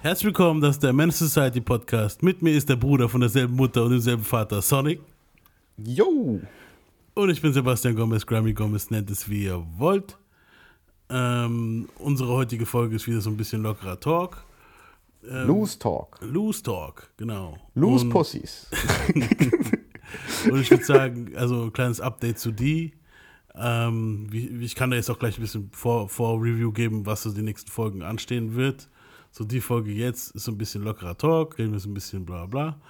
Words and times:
Herzlich 0.00 0.26
willkommen, 0.26 0.60
das 0.60 0.76
ist 0.76 0.82
der 0.84 0.92
Man 0.92 1.10
Society 1.10 1.60
Podcast. 1.60 2.22
Mit 2.22 2.40
mir 2.40 2.52
ist 2.52 2.68
der 2.68 2.76
Bruder 2.76 3.08
von 3.08 3.20
derselben 3.20 3.56
Mutter 3.56 3.82
und 3.82 3.90
demselben 3.90 4.22
Vater, 4.22 4.62
Sonic. 4.62 5.00
Yo! 5.76 6.40
Und 7.14 7.30
ich 7.30 7.42
bin 7.42 7.52
Sebastian 7.52 7.96
Gomez, 7.96 8.24
Grammy 8.24 8.52
Gomez, 8.52 8.90
nennt 8.90 9.10
es 9.10 9.28
wie 9.28 9.46
ihr 9.46 9.60
wollt. 9.76 10.16
Ähm, 11.10 11.88
unsere 11.98 12.32
heutige 12.32 12.64
Folge 12.64 12.94
ist 12.94 13.08
wieder 13.08 13.20
so 13.20 13.28
ein 13.28 13.36
bisschen 13.36 13.64
lockerer 13.64 13.98
Talk. 13.98 14.44
Ähm, 15.28 15.48
Loose 15.48 15.76
Talk. 15.80 16.16
Loose 16.20 16.62
Talk, 16.62 17.10
genau. 17.16 17.58
Loose 17.74 18.04
und, 18.04 18.10
Pussies. 18.10 18.68
und 20.48 20.60
ich 20.60 20.70
würde 20.70 20.84
sagen, 20.84 21.32
also 21.34 21.64
ein 21.64 21.72
kleines 21.72 22.00
Update 22.00 22.38
zu 22.38 22.52
die. 22.52 22.92
Ähm, 23.56 24.28
wie, 24.30 24.46
ich 24.64 24.76
kann 24.76 24.92
da 24.92 24.96
jetzt 24.96 25.10
auch 25.10 25.18
gleich 25.18 25.38
ein 25.38 25.42
bisschen 25.42 25.70
vor, 25.72 26.08
vor 26.08 26.40
Review 26.40 26.70
geben, 26.70 27.04
was 27.04 27.24
so 27.24 27.32
die 27.32 27.42
nächsten 27.42 27.68
Folgen 27.68 28.02
anstehen 28.02 28.54
wird. 28.54 28.88
So, 29.30 29.44
die 29.44 29.60
Folge 29.60 29.92
jetzt 29.92 30.34
ist 30.34 30.44
so 30.44 30.52
ein 30.52 30.58
bisschen 30.58 30.82
lockerer 30.82 31.16
Talk, 31.16 31.58
reden 31.58 31.72
wir 31.72 31.78
so 31.78 31.88
ein 31.88 31.94
bisschen 31.94 32.24
bla 32.24 32.46
bla. 32.46 32.80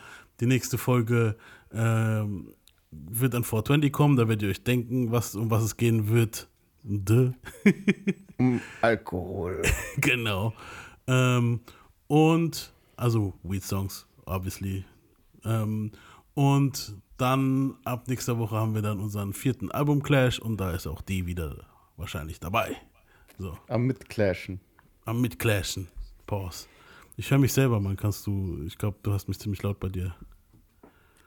Die 0.41 0.46
nächste 0.46 0.79
Folge 0.79 1.37
ähm, 1.73 2.55
wird 2.91 3.34
an 3.34 3.45
420 3.45 3.92
kommen, 3.92 4.16
da 4.16 4.29
werdet 4.29 4.43
ihr 4.43 4.48
euch 4.51 4.62
denken, 4.62 5.10
was, 5.10 5.34
um 5.34 5.51
was 5.51 5.62
es 5.62 5.77
gehen 5.77 6.09
wird. 6.09 6.48
De. 6.82 7.32
um 8.38 8.60
Alkohol. 8.80 9.62
genau. 9.98 10.55
Ähm, 11.06 11.60
und, 12.06 12.73
also 12.96 13.34
Weed 13.43 13.65
Songs, 13.65 14.07
obviously. 14.24 14.84
Ähm, 15.45 15.91
und 16.34 16.95
dann 17.16 17.74
ab 17.84 18.07
nächster 18.07 18.38
Woche 18.38 18.55
haben 18.55 18.74
wir 18.74 18.82
dann 18.82 19.01
unseren 19.01 19.32
vierten 19.32 19.70
Album 19.73 20.02
Clash 20.02 20.38
und 20.38 20.59
da 20.59 20.70
ist 20.70 20.87
auch 20.87 21.02
die 21.02 21.27
wieder 21.27 21.66
wahrscheinlich 21.96 22.38
dabei. 22.38 22.77
So. 23.38 23.59
Am 23.68 23.87
Mitclashen. 23.87 24.60
Am 25.05 25.20
Mitclashen. 25.20 25.88
Pause. 26.28 26.66
Ich 27.16 27.30
höre 27.32 27.38
mich 27.38 27.52
selber, 27.52 27.80
man. 27.80 27.96
Kannst 27.96 28.24
du, 28.27 28.62
ich 28.64 28.78
glaube, 28.78 28.98
du 29.02 29.12
hast 29.12 29.27
mich 29.27 29.41
ziemlich 29.41 29.60
laut 29.64 29.80
bei 29.80 29.88
dir. 29.88 30.14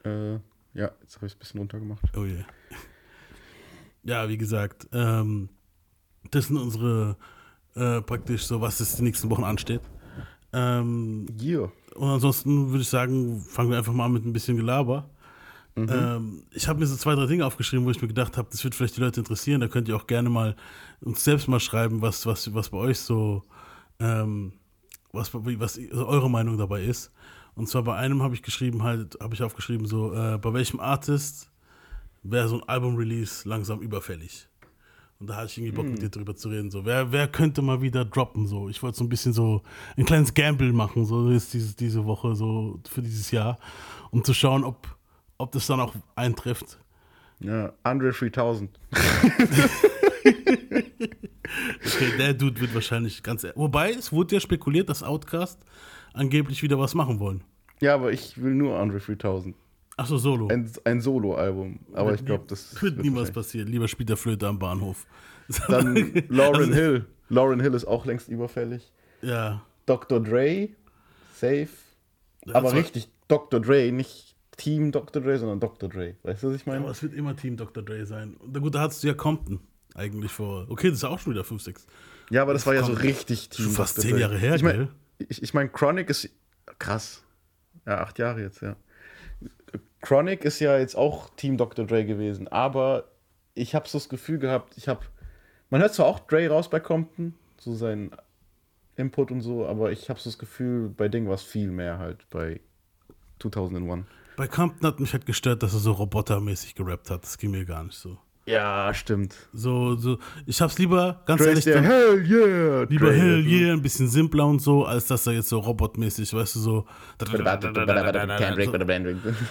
Äh, 0.04 0.34
ja, 0.74 0.90
jetzt 1.02 1.16
habe 1.16 1.26
ich 1.26 1.32
es 1.32 1.36
ein 1.36 1.38
bisschen 1.40 1.58
runtergemacht. 1.60 2.02
Oh. 2.16 2.22
Yeah. 2.22 2.46
Ja, 4.04 4.28
wie 4.28 4.36
gesagt, 4.36 4.88
ähm, 4.92 5.48
das 6.32 6.48
sind 6.48 6.56
unsere 6.56 7.16
äh, 7.76 8.00
praktisch 8.00 8.46
so, 8.46 8.60
was 8.60 8.80
es 8.80 8.96
die 8.96 9.04
nächsten 9.04 9.30
Wochen 9.30 9.44
ansteht. 9.44 9.80
Ähm, 10.52 11.26
yeah. 11.40 11.70
Und 11.94 12.08
ansonsten 12.08 12.70
würde 12.70 12.82
ich 12.82 12.88
sagen, 12.88 13.40
fangen 13.42 13.70
wir 13.70 13.78
einfach 13.78 13.92
mal 13.92 14.06
an 14.06 14.12
mit 14.12 14.24
ein 14.24 14.32
bisschen 14.32 14.56
Gelaber. 14.56 15.08
Mhm. 15.76 15.88
Ähm, 15.88 16.42
ich 16.50 16.66
habe 16.66 16.80
mir 16.80 16.86
so 16.86 16.96
zwei, 16.96 17.14
drei 17.14 17.26
Dinge 17.26 17.46
aufgeschrieben, 17.46 17.86
wo 17.86 17.90
ich 17.92 18.02
mir 18.02 18.08
gedacht 18.08 18.36
habe, 18.36 18.48
das 18.50 18.64
wird 18.64 18.74
vielleicht 18.74 18.96
die 18.96 19.02
Leute 19.02 19.20
interessieren. 19.20 19.60
Da 19.60 19.68
könnt 19.68 19.86
ihr 19.86 19.94
auch 19.94 20.08
gerne 20.08 20.30
mal 20.30 20.56
uns 21.00 21.22
selbst 21.22 21.46
mal 21.46 21.60
schreiben, 21.60 22.02
was, 22.02 22.26
was, 22.26 22.52
was 22.52 22.70
bei 22.70 22.78
euch 22.78 22.98
so 22.98 23.44
ähm, 24.00 24.52
was, 25.12 25.32
was 25.34 25.78
eure 25.92 26.30
Meinung 26.30 26.58
dabei 26.58 26.82
ist. 26.82 27.12
Und 27.54 27.68
zwar 27.68 27.82
bei 27.82 27.94
einem 27.96 28.22
habe 28.22 28.34
ich 28.34 28.42
geschrieben, 28.42 28.82
halt, 28.82 29.18
habe 29.20 29.34
ich 29.34 29.42
aufgeschrieben, 29.42 29.86
so, 29.86 30.14
äh, 30.14 30.38
bei 30.38 30.52
welchem 30.54 30.80
Artist 30.80 31.50
wäre 32.22 32.48
so 32.48 32.56
ein 32.56 32.68
Album-Release 32.68 33.46
langsam 33.48 33.80
überfällig? 33.80 34.48
Und 35.20 35.28
da 35.28 35.36
hatte 35.36 35.46
ich 35.46 35.58
irgendwie 35.58 35.76
Bock, 35.76 35.84
hm. 35.84 35.92
mit 35.92 36.02
dir 36.02 36.08
drüber 36.08 36.34
zu 36.34 36.48
reden. 36.48 36.70
So, 36.70 36.84
wer, 36.84 37.12
wer 37.12 37.28
könnte 37.28 37.62
mal 37.62 37.80
wieder 37.80 38.04
droppen? 38.04 38.46
So, 38.46 38.68
ich 38.68 38.82
wollte 38.82 38.98
so 38.98 39.04
ein 39.04 39.08
bisschen 39.08 39.32
so 39.32 39.62
ein 39.96 40.04
kleines 40.04 40.34
Gamble 40.34 40.72
machen, 40.72 41.04
so 41.04 41.28
ist 41.30 41.52
diese, 41.52 41.76
diese 41.76 42.04
Woche, 42.06 42.34
so 42.34 42.80
für 42.88 43.02
dieses 43.02 43.30
Jahr, 43.30 43.58
um 44.10 44.24
zu 44.24 44.34
schauen, 44.34 44.64
ob, 44.64 44.96
ob 45.38 45.52
das 45.52 45.66
dann 45.66 45.78
auch 45.78 45.94
eintrifft. 46.16 46.78
Ja, 47.38 47.72
Andre 47.82 48.10
3000. 48.12 48.70
okay, 51.84 52.12
der 52.18 52.34
Dude 52.34 52.60
wird 52.60 52.74
wahrscheinlich 52.74 53.22
ganz. 53.22 53.46
Wobei, 53.54 53.92
es 53.92 54.12
wurde 54.12 54.36
ja 54.36 54.40
spekuliert, 54.40 54.88
dass 54.88 55.02
Outcast 55.02 55.60
angeblich 56.12 56.62
wieder 56.62 56.78
was 56.78 56.94
machen 56.94 57.20
wollen. 57.20 57.42
Ja, 57.80 57.94
aber 57.94 58.12
ich 58.12 58.40
will 58.40 58.54
nur 58.54 58.78
Andre 58.78 58.98
3000. 58.98 59.56
Achso, 59.96 60.16
Solo. 60.16 60.48
Ein, 60.48 60.70
ein 60.84 61.00
Solo-Album. 61.00 61.80
Aber 61.92 62.10
wird 62.10 62.20
ich 62.20 62.26
glaube, 62.26 62.44
das 62.48 62.80
wird, 62.80 62.96
wird 62.96 63.04
niemals 63.04 63.30
passieren. 63.30 63.68
Lieber 63.68 63.88
spielt 63.88 64.08
der 64.08 64.16
Flöte 64.16 64.46
am 64.46 64.58
Bahnhof. 64.58 65.06
Dann 65.68 66.22
Lauren 66.28 66.60
also, 66.60 66.74
Hill. 66.74 67.06
Lauren 67.28 67.60
Hill 67.60 67.74
ist 67.74 67.84
auch 67.84 68.06
längst 68.06 68.28
überfällig. 68.28 68.92
Ja. 69.20 69.62
Dr. 69.86 70.20
Dre, 70.20 70.70
safe. 71.34 71.68
Das 72.44 72.54
aber 72.54 72.72
richtig 72.72 73.08
Dr. 73.28 73.60
Dre, 73.60 73.92
nicht 73.92 74.34
Team 74.56 74.92
Dr. 74.92 75.22
Dre, 75.22 75.38
sondern 75.38 75.60
Dr. 75.60 75.88
Dre. 75.88 76.16
Weißt 76.22 76.42
du, 76.42 76.48
was 76.48 76.56
ich 76.56 76.66
meine? 76.66 76.78
Ja, 76.78 76.84
aber 76.84 76.92
es 76.92 77.02
wird 77.02 77.14
immer 77.14 77.36
Team 77.36 77.56
Dr. 77.56 77.82
Dre 77.82 78.06
sein. 78.06 78.36
Und 78.38 78.58
gut, 78.60 78.74
da 78.74 78.80
hattest 78.80 79.02
du 79.02 79.08
ja 79.08 79.14
Compton 79.14 79.60
eigentlich 79.94 80.32
vor. 80.32 80.66
Okay, 80.70 80.88
das 80.88 80.98
ist 80.98 81.04
auch 81.04 81.18
schon 81.18 81.34
wieder 81.34 81.44
5, 81.44 81.62
6. 81.62 81.86
Ja, 82.30 82.42
aber 82.42 82.52
das, 82.52 82.62
das 82.62 82.66
war 82.66 82.74
ja 82.74 82.82
so 82.82 82.92
richtig 82.92 83.48
Team. 83.48 83.66
Schon 83.66 83.74
fast 83.74 84.00
10 84.00 84.16
Jahre 84.18 84.38
her, 84.38 84.54
ich 84.54 84.62
mein, 84.62 84.88
Ich, 85.18 85.42
ich 85.42 85.54
meine, 85.54 85.68
Chronic 85.68 86.10
ist 86.10 86.30
krass. 86.78 87.22
Ja, 87.86 88.00
acht 88.00 88.18
Jahre 88.18 88.40
jetzt, 88.40 88.62
ja. 88.62 88.76
Chronic 90.00 90.44
ist 90.44 90.58
ja 90.60 90.78
jetzt 90.78 90.96
auch 90.96 91.30
Team 91.36 91.56
Dr. 91.56 91.86
Dre 91.86 92.04
gewesen, 92.04 92.48
aber 92.48 93.04
ich 93.54 93.74
habe 93.74 93.88
so 93.88 93.98
das 93.98 94.08
Gefühl 94.08 94.38
gehabt, 94.38 94.76
ich 94.76 94.88
habe. 94.88 95.00
Man 95.70 95.80
hört 95.80 95.94
zwar 95.94 96.06
auch 96.06 96.20
Dre 96.20 96.48
raus 96.48 96.68
bei 96.68 96.80
Compton, 96.80 97.34
so 97.58 97.74
sein 97.74 98.10
Input 98.96 99.30
und 99.30 99.40
so, 99.40 99.66
aber 99.66 99.90
ich 99.90 100.10
habe 100.10 100.20
so 100.20 100.28
das 100.28 100.38
Gefühl, 100.38 100.88
bei 100.90 101.08
Ding 101.08 101.26
war 101.28 101.34
es 101.34 101.42
viel 101.42 101.70
mehr 101.70 101.98
halt 101.98 102.28
bei 102.30 102.60
2001. 103.40 104.06
Bei 104.36 104.46
Compton 104.46 104.86
hat 104.86 105.00
mich 105.00 105.12
halt 105.12 105.26
gestört, 105.26 105.62
dass 105.62 105.72
er 105.72 105.80
so 105.80 105.92
robotermäßig 105.92 106.74
gerappt 106.74 107.10
hat. 107.10 107.22
Das 107.22 107.38
ging 107.38 107.50
mir 107.50 107.64
gar 107.64 107.84
nicht 107.84 107.96
so. 107.96 108.18
Ja, 108.44 108.92
stimmt. 108.92 109.36
So, 109.52 109.94
so, 109.94 110.18
ich 110.46 110.60
hab's 110.60 110.76
lieber, 110.78 111.22
ganz 111.26 111.40
Trace 111.40 111.48
ehrlich, 111.48 111.64
der 111.64 111.82
Hell 111.82 112.26
yeah! 112.28 112.82
Lieber 112.88 113.06
Trace 113.06 113.20
Hell 113.20 113.46
yeah, 113.46 113.72
ein 113.72 113.82
bisschen 113.82 114.08
simpler 114.08 114.46
und 114.46 114.60
so, 114.60 114.84
als 114.84 115.06
dass 115.06 115.26
er 115.28 115.34
jetzt 115.34 115.48
so 115.48 115.60
robotmäßig, 115.60 116.34
weißt 116.34 116.56
du, 116.56 116.58
so. 116.58 116.86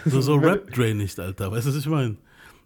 so, 0.06 0.22
so 0.22 0.36
Rap 0.40 0.74
Dre 0.74 0.94
nicht, 0.94 1.18
Alter. 1.20 1.52
Weißt 1.52 1.68
du, 1.68 1.70
was 1.70 1.78
ich 1.78 1.88
meine? 1.88 2.18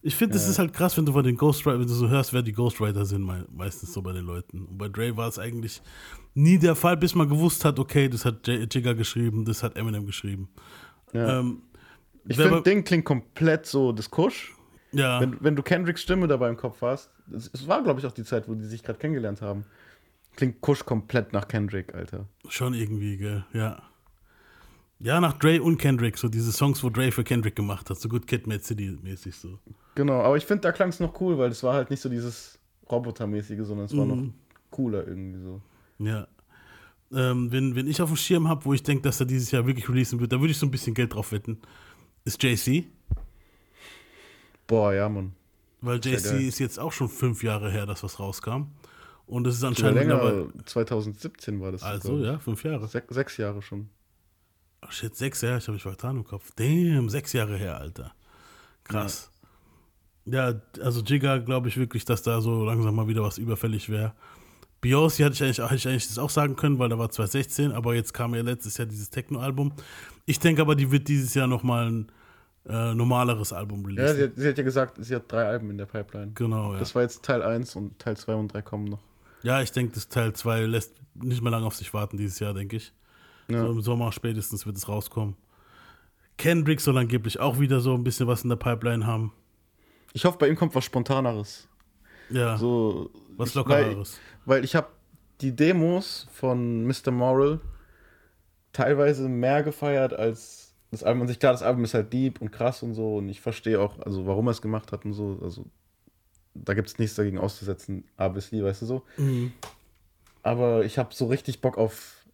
Ich 0.02 0.16
finde, 0.16 0.36
es 0.36 0.46
ja. 0.46 0.52
ist 0.52 0.60
halt 0.60 0.74
krass, 0.74 0.98
wenn 0.98 1.06
du 1.06 1.14
bei 1.14 1.22
den 1.22 1.36
Ghostwriter, 1.36 1.80
wenn 1.80 1.88
du 1.88 1.94
so 1.94 2.10
hörst, 2.10 2.34
wer 2.34 2.42
die 2.42 2.54
Ghostwriter 2.54 3.06
sind, 3.06 3.24
meistens 3.56 3.94
so 3.94 4.02
bei 4.02 4.12
den 4.12 4.26
Leuten. 4.26 4.66
Und 4.66 4.78
bei 4.78 4.88
Dre 4.88 5.18
war 5.18 5.28
es 5.28 5.38
eigentlich 5.40 5.82
nie 6.34 6.58
der 6.58 6.76
Fall, 6.76 6.98
bis 6.98 7.16
man 7.16 7.30
gewusst 7.30 7.66
hat, 7.66 7.80
okay, 7.80 8.08
das 8.08 8.26
hat 8.26 8.48
Jigga 8.48 8.94
geschrieben, 8.94 9.46
das 9.46 9.64
hat 9.64 9.76
Eminem 9.76 10.06
geschrieben. 10.06 10.50
Ja. 11.14 11.40
Ähm, 11.40 11.62
ich 12.28 12.38
finde, 12.38 12.62
Ding 12.62 12.84
klingt 12.84 13.06
komplett 13.06 13.66
so 13.66 13.92
das 13.92 14.10
Kusch. 14.10 14.56
Ja. 14.96 15.20
Wenn, 15.20 15.38
wenn 15.42 15.56
du 15.56 15.64
Kendricks 15.64 16.02
Stimme 16.02 16.28
dabei 16.28 16.50
im 16.50 16.58
Kopf 16.58 16.82
hast, 16.82 17.10
es 17.32 17.68
war, 17.68 17.84
glaube 17.84 18.00
ich, 18.00 18.06
auch 18.06 18.12
die 18.12 18.24
Zeit, 18.24 18.48
wo 18.48 18.54
die 18.54 18.66
sich 18.66 18.84
gerade 18.84 19.00
kennengelernt 19.00 19.42
haben. 19.42 19.66
Klingt 20.36 20.62
Kusch 20.62 20.86
komplett 20.86 21.34
nach 21.34 21.48
Kendrick, 21.48 21.94
Alter. 21.94 22.28
Schon 22.50 22.74
irgendwie, 22.74 23.18
gell, 23.18 23.46
ja. 23.54 23.82
Ja, 25.00 25.20
nach 25.20 25.34
Dre 25.34 25.62
und 25.62 25.78
Kendrick, 25.78 26.18
so 26.18 26.30
diese 26.30 26.52
Songs, 26.52 26.84
wo 26.84 26.90
Dre 26.90 27.12
für 27.12 27.24
Kendrick 27.24 27.56
gemacht 27.56 27.90
hat, 27.90 28.00
so 28.00 28.08
gut 28.08 28.28
Kid 28.28 28.48
Mad 28.48 28.64
City 28.64 28.98
mäßig 29.02 29.36
so. 29.36 29.60
Genau, 29.96 30.22
aber 30.22 30.38
ich 30.38 30.46
finde, 30.46 30.62
da 30.62 30.72
klang 30.72 30.90
es 30.90 31.00
noch 31.00 31.20
cool, 31.20 31.38
weil 31.38 31.52
es 31.52 31.64
war 31.64 31.74
halt 31.74 31.90
nicht 31.90 32.02
so 32.02 32.10
dieses 32.10 32.58
Robotermäßige, 32.90 33.66
sondern 33.66 33.86
es 33.88 33.96
war 33.96 34.06
mhm. 34.06 34.10
noch 34.10 34.34
cooler 34.72 35.06
irgendwie 35.08 35.42
so. 35.42 35.62
Ja. 36.00 36.28
Ähm, 37.14 37.52
wenn, 37.52 37.76
wenn 37.76 37.88
ich 37.88 38.02
auf 38.02 38.10
dem 38.10 38.18
Schirm 38.18 38.48
habe, 38.48 38.66
wo 38.66 38.74
ich 38.74 38.84
denke, 38.84 39.04
dass 39.04 39.20
er 39.20 39.26
dieses 39.26 39.52
Jahr 39.52 39.66
wirklich 39.66 39.88
releasen 39.88 40.20
wird, 40.20 40.32
da 40.32 40.40
würde 40.40 40.52
ich 40.52 40.58
so 40.58 40.66
ein 40.66 40.72
bisschen 40.72 40.94
Geld 40.94 41.14
drauf 41.14 41.32
wetten, 41.32 41.60
ist 42.24 42.42
JC. 42.42 42.86
Boah, 44.68 44.94
ja, 44.94 45.10
Mann. 45.10 45.34
Weil 45.82 45.98
JC 45.98 46.26
ja 46.26 46.38
ist 46.48 46.60
jetzt 46.60 46.80
auch 46.80 46.92
schon 46.92 47.10
fünf 47.10 47.44
Jahre 47.44 47.72
her, 47.72 47.86
dass 47.86 48.04
was 48.04 48.20
rauskam. 48.20 48.68
Und 49.28 49.48
es 49.48 49.56
ist 49.56 49.64
anscheinend. 49.64 49.98
länger, 49.98 50.48
2017 50.66 51.60
war 51.60 51.72
das. 51.72 51.84
Also, 51.84 52.18
ja, 52.18 52.38
fünf 52.40 52.64
Jahre. 52.64 52.88
Sech, 52.88 53.04
sechs 53.10 53.38
Jahre 53.38 53.62
schon. 53.62 53.90
Ach 54.82 54.92
shit, 54.92 55.16
sechs 55.16 55.42
Jahre, 55.42 55.58
ich 55.58 55.64
habe 55.64 55.74
mich 55.74 55.84
vertan 55.84 56.18
im 56.18 56.24
Kopf. 56.24 56.52
Damn, 56.56 57.10
sechs 57.10 57.34
Jahre 57.34 57.58
her, 57.58 57.80
Alter. 57.80 58.14
Krass. 58.84 59.32
Ja, 60.26 60.52
ja 60.52 60.62
also 60.82 61.02
Jigga 61.02 61.40
glaube 61.40 61.70
ich 61.70 61.78
wirklich, 61.78 62.06
dass 62.06 62.22
da 62.22 62.40
so 62.42 62.64
langsam 62.66 62.96
mal 62.96 63.08
wieder 63.08 63.24
was 63.24 63.38
überfällig 63.40 63.90
wäre. 63.90 64.14
Beyoncé 64.84 65.26
hatte 65.26 65.34
ich 65.34 65.44
eigentlich, 65.44 65.58
hätte 65.58 65.76
ich 65.76 65.88
eigentlich 65.88 66.08
das 66.08 66.20
auch 66.20 66.30
sagen 66.30 66.56
können, 66.56 66.78
weil 66.78 66.90
da 66.90 67.00
war 67.00 67.10
2016, 67.10 67.72
aber 67.72 67.96
jetzt 67.96 68.14
kam 68.14 68.36
ja 68.36 68.44
letztes 68.44 68.78
Jahr 68.78 68.86
dieses 68.86 69.10
Techno-Album. 69.10 69.74
Ich 70.26 70.40
denke 70.40 70.62
aber, 70.62 70.76
die 70.76 70.92
wird 70.92 71.08
dieses 71.08 71.34
Jahr 71.34 71.48
nochmal 71.48 71.90
ein 71.90 72.12
äh, 72.68 72.94
normaleres 72.94 73.54
Album 73.54 73.86
releasen. 73.86 74.08
Ja, 74.08 74.14
sie 74.14 74.24
hat, 74.24 74.32
sie 74.36 74.48
hat, 74.50 74.58
ja 74.58 74.64
gesagt, 74.64 74.98
sie 75.00 75.16
hat 75.16 75.32
drei 75.32 75.46
Alben 75.46 75.70
in 75.70 75.78
der 75.78 75.86
Pipeline. 75.86 76.32
Genau, 76.34 76.74
ja. 76.74 76.80
Das 76.80 76.96
war 76.96 77.04
jetzt 77.04 77.24
Teil 77.24 77.42
1 77.42 77.76
und 77.76 78.00
Teil 78.00 78.18
2 78.18 78.36
und 78.36 78.54
3 78.54 78.62
kommen 78.62 78.86
noch. 78.86 79.00
Ja, 79.44 79.62
ich 79.62 79.72
denke, 79.72 79.94
das 79.94 80.08
Teil 80.08 80.34
2 80.34 80.62
lässt 80.62 80.96
nicht 81.14 81.42
mehr 81.42 81.52
lange 81.52 81.66
auf 81.66 81.76
sich 81.76 81.94
warten 81.94 82.18
dieses 82.18 82.40
Jahr, 82.40 82.54
denke 82.54 82.78
ich. 82.78 82.94
Ja. 83.48 83.62
So 83.62 83.72
im 83.72 83.82
Sommer 83.82 84.12
spätestens 84.12 84.66
wird 84.66 84.78
es 84.78 84.88
rauskommen. 84.88 85.36
Kendrick 86.38 86.82
soll 86.82 86.98
angeblich 86.98 87.40
auch 87.40 87.60
wieder 87.60 87.80
so 87.80 87.94
ein 87.94 88.04
bisschen 88.04 88.28
was 88.28 88.44
in 88.44 88.50
der 88.50 88.58
Pipeline 88.58 89.06
haben. 89.06 89.32
Ich 90.14 90.26
hoffe, 90.26 90.38
bei 90.38 90.50
ihm 90.50 90.56
kommt 90.56 90.74
was 90.76 90.84
Spontaneres. 90.84 91.68
Ja. 92.30 92.58
So, 92.58 93.12
was 93.38 93.54
Lockereres. 93.54 94.20
Weil, 94.46 94.58
weil 94.58 94.64
ich 94.66 94.76
habe 94.76 94.88
die 95.42 95.56
Demos 95.56 96.28
von 96.32 96.86
Mr. 96.86 97.12
Moral 97.12 97.60
teilweise 98.74 99.30
mehr 99.30 99.64
gefeiert 99.64 100.14
als 100.14 100.65
das 100.96 101.04
Album 101.04 101.24
an 101.24 101.28
sich, 101.28 101.40
klar, 101.40 101.52
das 101.52 101.64
Album 101.64 101.84
ist 101.84 101.94
halt 101.94 102.12
deep 102.12 102.42
und 102.42 102.52
krass 102.52 102.84
und 102.84 102.94
so 102.94 103.18
und 103.18 103.30
ich 103.30 103.42
verstehe 103.42 103.80
auch, 103.80 104.00
also 104.00 104.26
warum 104.26 104.48
er 104.48 104.52
es 104.52 104.62
gemacht 104.62 104.92
hat 104.92 105.06
und 105.06 105.14
so, 105.14 105.40
also 105.42 105.66
da 106.54 106.74
gibt 106.74 106.88
es 106.88 106.98
nichts 106.98 107.16
dagegen 107.16 107.38
auszusetzen, 107.38 108.06
obviously, 108.18 108.64
weißt 108.64 108.82
du 108.84 108.86
so. 108.86 109.04
Mhm. 109.18 109.52
Aber 110.42 110.86
ich 110.86 110.98
habe 110.98 111.14
so 111.14 111.26
richtig 111.26 111.62
Bock 111.62 111.78
auf 111.78 112.26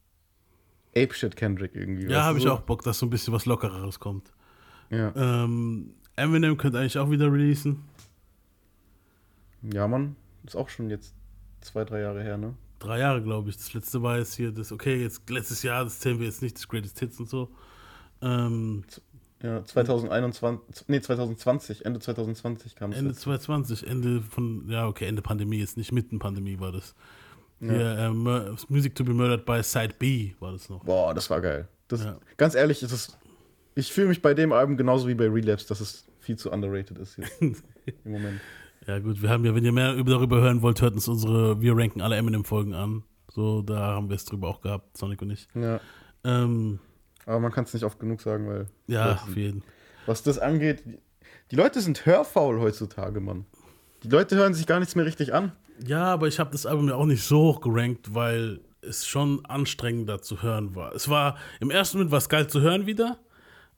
Apeshit 0.96 1.36
Kendrick 1.36 1.76
irgendwie. 1.76 2.08
Ja, 2.08 2.24
habe 2.24 2.38
ich 2.38 2.44
so? 2.44 2.52
auch 2.52 2.62
Bock, 2.62 2.84
dass 2.84 3.00
so 3.00 3.06
ein 3.06 3.10
bisschen 3.10 3.34
was 3.34 3.46
Lockereres 3.46 4.00
kommt. 4.00 4.32
Ja. 4.90 5.14
Ähm, 5.16 5.94
Eminem 6.16 6.58
könnte 6.58 6.80
eigentlich 6.80 6.98
auch 6.98 7.10
wieder 7.10 7.32
releasen. 7.32 7.84
Ja, 9.62 9.88
Mann. 9.88 10.16
Ist 10.46 10.56
auch 10.56 10.70
schon 10.70 10.90
jetzt 10.90 11.14
zwei, 11.62 11.86
drei 11.86 12.02
Jahre 12.02 12.22
her, 12.22 12.38
ne? 12.38 12.56
Drei 12.80 13.00
Jahre, 13.00 13.22
glaube 13.22 13.50
ich. 13.50 13.58
Das 13.58 13.74
letzte 13.74 14.02
war 14.02 14.18
jetzt 14.18 14.34
hier, 14.34 14.52
das, 14.52 14.72
okay, 14.72 15.02
jetzt 15.02 15.30
letztes 15.30 15.64
Jahr, 15.64 15.84
das 15.84 16.00
zählen 16.00 16.20
wir 16.20 16.26
jetzt 16.26 16.42
nicht, 16.42 16.58
das 16.58 16.68
Greatest 16.68 17.00
Hits 17.00 17.20
und 17.20 17.30
so. 17.30 17.50
Ähm, 18.22 18.84
ja, 19.44 19.64
2021, 19.64 20.88
nee, 20.88 21.02
2020, 21.02 21.86
Ende 21.86 22.00
2020 22.00 22.76
kam 22.76 22.92
es. 22.92 23.00
Ende 23.00 23.14
2020, 23.14 23.88
Ende 23.88 24.22
von, 24.22 24.70
ja, 24.70 24.88
okay, 24.88 25.06
Ende 25.06 25.22
Pandemie, 25.22 25.58
jetzt 25.58 25.78
nicht 25.78 25.92
mitten 25.92 26.20
Pandemie 26.20 26.60
war 26.60 26.72
das. 26.72 26.94
Ja. 27.60 27.72
Hier, 27.72 27.98
äh, 27.98 28.10
Music 28.70 28.96
to 28.96 29.04
be 29.04 29.14
Murdered 29.14 29.46
by 29.46 29.64
Side 29.64 29.96
B 29.98 30.34
war 30.40 30.52
das 30.52 30.70
noch. 30.70 30.84
Boah, 30.84 31.14
das 31.14 31.30
war 31.30 31.42
geil. 31.42 31.68
Das, 31.88 32.04
ja. 32.04 32.18
Ganz 32.38 32.56
ehrlich, 32.56 32.84
ist 32.84 32.92
es, 32.92 33.18
ich 33.76 33.92
fühle 33.92 34.08
mich 34.08 34.22
bei 34.22 34.34
dem 34.34 34.52
Album 34.52 34.78
genauso 34.78 35.08
wie 35.08 35.16
bei 35.16 35.28
Relapse, 35.28 35.68
dass 35.68 35.82
es 35.82 36.06
viel 36.20 36.38
zu 36.38 36.52
underrated 36.52 36.98
ist 37.00 37.16
hier 37.16 37.26
im 37.40 38.12
Moment. 38.12 38.40
Ja, 38.88 39.00
gut, 39.00 39.22
wir 39.22 39.30
haben 39.30 39.46
ja, 39.46 39.54
wenn 39.54 39.66
ihr 39.66 39.72
mehr 39.72 39.96
darüber 40.04 40.42
hören 40.42 40.62
wollt, 40.62 40.82
hört 40.82 40.94
uns 40.94 41.08
unsere 41.08 41.62
Wir 41.62 41.76
ranken 41.76 42.02
alle 42.02 42.16
Eminem-Folgen 42.16 42.74
an. 42.74 43.04
So, 43.32 43.62
da 43.62 43.94
haben 43.96 44.10
wir 44.10 44.16
es 44.16 44.26
drüber 44.26 44.48
auch 44.48 44.62
gehabt, 44.62 44.98
Sonic 44.98 45.22
und 45.22 45.32
ich. 45.32 45.48
Ja. 45.54 45.80
Ähm, 46.24 46.80
Aber 47.32 47.40
man 47.40 47.52
kann 47.52 47.64
es 47.64 47.74
nicht 47.74 47.86
oft 47.86 48.00
genug 48.00 48.22
sagen, 48.22 48.48
weil. 48.48 48.68
Ja, 48.88 49.14
auf 49.14 49.36
jeden. 49.36 49.64
Was 50.06 50.22
das 50.22 50.38
angeht, 50.38 50.84
die 51.50 51.56
Leute 51.56 51.80
sind 51.80 52.06
hörfaul 52.06 52.60
heutzutage, 52.60 53.22
Mann. 53.22 53.46
Die 54.04 54.10
Leute 54.10 54.36
hören 54.36 54.54
sich 54.54 54.68
gar 54.68 54.80
nichts 54.80 54.96
mehr 54.96 55.06
richtig 55.06 55.34
an. 55.34 55.54
Ja, 55.86 56.06
aber 56.06 56.28
ich 56.28 56.40
habe 56.40 56.52
das 56.52 56.66
Album 56.66 56.90
ja 56.90 56.96
auch 56.96 57.06
nicht 57.06 57.24
so 57.24 57.40
hoch 57.40 57.62
gerankt, 57.62 58.14
weil 58.14 58.60
es 58.82 59.08
schon 59.08 59.46
anstrengender 59.46 60.22
zu 60.22 60.42
hören 60.42 60.76
war. 60.76 60.94
Es 60.94 61.08
war 61.08 61.38
im 61.60 61.72
ersten 61.72 61.98
Moment 61.98 62.12
was 62.12 62.28
geil 62.28 62.48
zu 62.48 62.62
hören 62.62 62.86
wieder, 62.86 63.18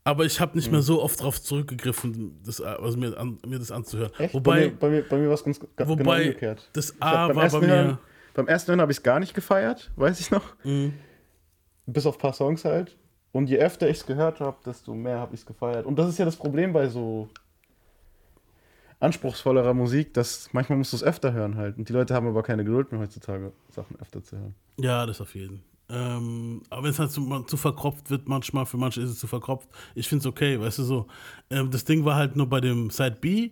aber 0.03 0.25
ich 0.25 0.39
habe 0.39 0.55
nicht 0.57 0.67
mhm. 0.67 0.73
mehr 0.73 0.81
so 0.81 1.01
oft 1.01 1.19
darauf 1.19 1.41
zurückgegriffen, 1.41 2.41
das, 2.43 2.59
also 2.59 2.97
mir, 2.97 3.17
an, 3.17 3.37
mir 3.45 3.59
das 3.59 3.71
anzuhören. 3.71 4.11
Echt? 4.17 4.33
Wobei, 4.33 4.69
bei 4.69 4.89
mir, 4.89 5.03
bei 5.03 5.17
mir, 5.17 5.23
mir 5.23 5.27
war 5.27 5.35
es 5.35 5.43
ganz 5.43 5.59
wobei 5.77 5.95
genau 5.95 6.11
umgekehrt. 6.11 6.69
Das 6.73 6.99
A 6.99 7.35
war 7.35 7.49
bei 7.49 7.59
mir. 7.59 7.67
Hören, 7.67 7.97
beim 8.33 8.47
ersten 8.47 8.71
Hören 8.71 8.81
habe 8.81 8.91
ich 8.91 8.97
es 8.97 9.03
gar 9.03 9.19
nicht 9.19 9.33
gefeiert, 9.35 9.91
weiß 9.95 10.19
ich 10.19 10.31
noch. 10.31 10.43
Mhm. 10.63 10.93
Bis 11.85 12.05
auf 12.05 12.15
ein 12.15 12.19
paar 12.19 12.33
Songs 12.33 12.65
halt. 12.65 12.97
Und 13.33 13.49
je 13.49 13.57
öfter 13.57 13.89
ich 13.89 13.97
es 13.97 14.05
gehört 14.05 14.39
habe, 14.39 14.57
desto 14.65 14.93
mehr 14.93 15.19
habe 15.19 15.33
ich 15.33 15.41
es 15.41 15.45
gefeiert. 15.45 15.85
Und 15.85 15.97
das 15.97 16.07
ist 16.07 16.19
ja 16.19 16.23
das 16.23 16.37
Problem 16.37 16.71
bei 16.71 16.87
so 16.87 17.27
anspruchsvollerer 18.99 19.73
Musik, 19.73 20.13
dass 20.13 20.49
manchmal 20.53 20.77
musst 20.77 20.93
du 20.93 20.97
es 20.97 21.03
öfter 21.03 21.33
hören 21.33 21.57
halt. 21.57 21.77
Und 21.77 21.89
die 21.89 21.93
Leute 21.93 22.13
haben 22.13 22.27
aber 22.27 22.43
keine 22.43 22.63
Geduld 22.63 22.91
mehr 22.91 23.01
heutzutage, 23.01 23.51
Sachen 23.69 23.99
öfter 23.99 24.23
zu 24.23 24.37
hören. 24.37 24.55
Ja, 24.77 25.05
das 25.05 25.19
auf 25.19 25.35
jeden 25.35 25.57
Fall. 25.57 25.73
Ähm, 25.89 26.61
aber 26.69 26.83
wenn 26.83 26.91
es 26.91 26.99
halt 26.99 27.11
zu, 27.11 27.43
zu, 27.43 27.57
verkropft 27.57 28.09
wird, 28.09 28.27
manchmal, 28.27 28.65
für 28.65 28.77
manche 28.77 29.01
ist 29.01 29.09
es 29.09 29.19
zu 29.19 29.27
verkropft. 29.27 29.67
Ich 29.95 30.07
finde 30.07 30.21
es 30.21 30.25
okay, 30.25 30.59
weißt 30.59 30.79
du 30.79 30.83
so. 30.83 31.07
Ähm, 31.49 31.71
das 31.71 31.83
Ding 31.85 32.05
war 32.05 32.15
halt 32.15 32.35
nur 32.35 32.47
bei 32.47 32.61
dem 32.61 32.89
Side 32.89 33.17
B, 33.19 33.51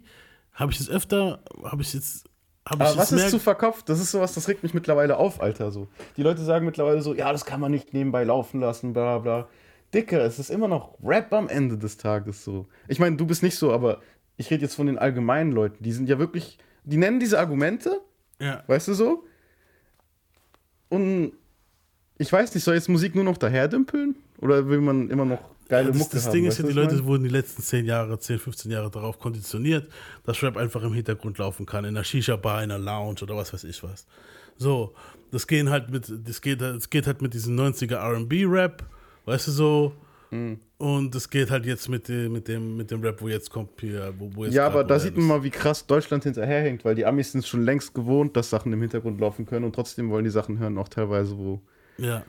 habe 0.53 0.71
ich 0.71 0.79
es 0.79 0.89
öfter, 0.89 1.43
habe 1.63 1.81
ich 1.81 1.93
jetzt. 1.93 2.29
Hab 2.65 2.79
aber 2.79 2.95
was 2.97 3.11
ist 3.11 3.31
zu 3.31 3.39
verkopft? 3.39 3.89
Das 3.89 3.99
ist 3.99 4.11
sowas, 4.11 4.33
das 4.33 4.47
regt 4.47 4.63
mich 4.63 4.73
mittlerweile 4.73 5.17
auf, 5.17 5.41
Alter. 5.41 5.71
So. 5.71 5.87
Die 6.15 6.23
Leute 6.23 6.43
sagen 6.43 6.65
mittlerweile 6.65 7.01
so, 7.01 7.13
ja, 7.13 7.31
das 7.31 7.43
kann 7.43 7.59
man 7.59 7.71
nicht 7.71 7.93
nebenbei 7.93 8.23
laufen 8.23 8.59
lassen, 8.59 8.93
bla 8.93 9.17
bla. 9.17 9.47
Dicke, 9.93 10.19
es 10.19 10.39
ist 10.39 10.49
immer 10.49 10.67
noch 10.67 10.97
Rap 11.03 11.33
am 11.33 11.49
Ende 11.49 11.77
des 11.77 11.97
Tages 11.97 12.43
so. 12.43 12.67
Ich 12.87 12.99
meine, 12.99 13.17
du 13.17 13.25
bist 13.25 13.43
nicht 13.43 13.55
so, 13.55 13.71
aber 13.71 14.01
ich 14.37 14.49
rede 14.49 14.63
jetzt 14.63 14.75
von 14.75 14.87
den 14.87 14.97
allgemeinen 14.97 15.51
Leuten. 15.51 15.83
Die 15.83 15.91
sind 15.91 16.07
ja 16.07 16.17
wirklich, 16.17 16.57
die 16.83 16.97
nennen 16.97 17.19
diese 17.19 17.39
Argumente, 17.39 18.01
ja. 18.39 18.63
weißt 18.67 18.87
du 18.87 18.93
so? 18.93 19.25
Und 20.89 21.33
ich 22.17 22.31
weiß 22.31 22.53
nicht, 22.53 22.63
soll 22.63 22.75
jetzt 22.75 22.89
Musik 22.89 23.15
nur 23.15 23.23
noch 23.23 23.37
daherdümpeln? 23.37 24.15
Oder 24.39 24.67
will 24.67 24.81
man 24.81 25.09
immer 25.09 25.25
noch 25.25 25.39
geile 25.69 25.87
ja, 25.87 25.91
das, 25.91 25.99
Mucke 25.99 26.15
das 26.15 26.25
haben? 26.25 26.33
Ding 26.33 26.45
ist 26.45 26.59
ja, 26.59 26.67
die 26.67 26.73
Leute 26.73 27.05
wurden 27.05 27.23
die 27.23 27.29
letzten 27.29 27.61
10 27.61 27.85
Jahre, 27.85 28.19
10, 28.19 28.39
15 28.39 28.71
Jahre 28.71 28.89
darauf 28.89 29.19
konditioniert, 29.19 29.89
dass 30.25 30.41
Rap 30.43 30.57
einfach 30.57 30.83
im 30.83 30.93
Hintergrund 30.93 31.37
laufen 31.37 31.65
kann, 31.65 31.85
in 31.85 31.95
einer 31.95 32.03
Shisha-Bar, 32.03 32.63
in 32.63 32.71
einer 32.71 32.83
Lounge 32.83 33.21
oder 33.21 33.35
was 33.35 33.53
weiß 33.53 33.63
ich 33.65 33.81
was. 33.83 34.05
So, 34.57 34.93
das 35.31 35.47
gehen 35.47 35.69
halt 35.69 35.89
mit, 35.89 36.11
das 36.27 36.41
geht, 36.41 36.61
das 36.61 36.89
geht 36.89 37.07
halt 37.07 37.21
mit 37.21 37.33
diesem 37.33 37.57
90er 37.57 37.97
RB-Rap, 37.97 38.83
weißt 39.25 39.47
du 39.47 39.51
so, 39.51 39.93
Mhm. 40.31 40.59
Und 40.77 41.13
es 41.13 41.29
geht 41.29 41.51
halt 41.51 41.65
jetzt 41.65 41.89
mit 41.89 42.07
dem, 42.07 42.31
mit 42.31 42.47
dem, 42.47 42.77
mit 42.77 42.89
dem 42.89 43.01
Rap, 43.01 43.21
wo 43.21 43.27
jetzt 43.27 43.51
kommt 43.51 43.79
hier, 43.79 44.13
wo, 44.17 44.31
wo 44.33 44.45
jetzt 44.45 44.53
Ja, 44.53 44.65
aber 44.65 44.83
da 44.83 44.97
sieht 44.97 45.15
man 45.15 45.27
mal, 45.27 45.43
wie 45.43 45.49
krass 45.49 45.85
Deutschland 45.85 46.23
hinterherhängt, 46.23 46.83
weil 46.85 46.95
die 46.95 47.05
Amis 47.05 47.33
sind 47.33 47.45
schon 47.45 47.63
längst 47.63 47.93
gewohnt, 47.93 48.35
dass 48.35 48.49
Sachen 48.49 48.73
im 48.73 48.81
Hintergrund 48.81 49.19
laufen 49.19 49.45
können 49.45 49.65
und 49.65 49.75
trotzdem 49.75 50.09
wollen 50.09 50.23
die 50.23 50.31
Sachen 50.31 50.57
hören, 50.57 50.77
auch 50.77 50.87
teilweise, 50.87 51.37
wo 51.37 51.61
ja. 51.97 52.23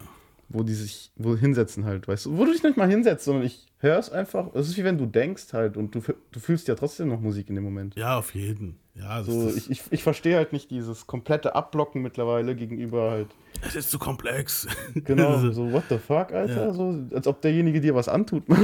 Wo 0.49 0.65
die 0.65 0.75
sich 0.75 1.11
wo 1.17 1.35
hinsetzen 1.35 1.87
halt, 1.87 2.07
weißt 2.07 2.27
du? 2.27 2.37
Wo 2.37 2.45
du 2.45 2.53
dich 2.53 2.63
nicht 2.63 2.77
mal 2.77 2.89
hinsetzt, 2.89 3.25
sondern 3.25 3.45
ich 3.45 3.72
höre 3.83 3.99
es 3.99 4.11
einfach. 4.11 4.55
Es 4.55 4.69
ist 4.69 4.77
wie 4.77 4.85
wenn 4.85 4.97
du 4.97 5.07
denkst 5.07 5.53
halt 5.53 5.77
und 5.77 5.95
du, 5.95 6.01
du 6.01 6.41
fühlst 6.41 6.69
ja 6.69 6.75
trotzdem 6.75 7.09
noch 7.09 7.21
Musik 7.21 7.49
in 7.49 7.57
dem 7.57 7.65
Moment. 7.65 7.97
Ja, 7.97 8.19
auf 8.19 8.35
jeden. 8.35 8.79
Ja, 8.95 9.23
so, 9.23 9.49
ich, 9.49 9.71
ich, 9.71 9.83
ich 9.91 10.03
verstehe 10.03 10.37
halt 10.37 10.53
nicht 10.53 10.71
dieses 10.71 11.07
komplette 11.07 11.55
Abblocken 11.55 12.03
mittlerweile 12.03 12.55
gegenüber 12.55 13.11
halt. 13.11 13.29
Es 13.67 13.75
ist 13.75 13.91
zu 13.91 13.99
komplex. 13.99 14.69
Genau, 14.95 15.39
so 15.53 15.73
what 15.73 15.85
the 15.89 15.99
fuck, 15.99 16.33
Alter? 16.33 16.67
Ja. 16.67 16.75
So, 16.75 16.99
als 17.13 17.27
ob 17.27 17.41
derjenige 17.41 17.81
dir 17.81 17.95
was 17.95 18.09
antut, 18.09 18.45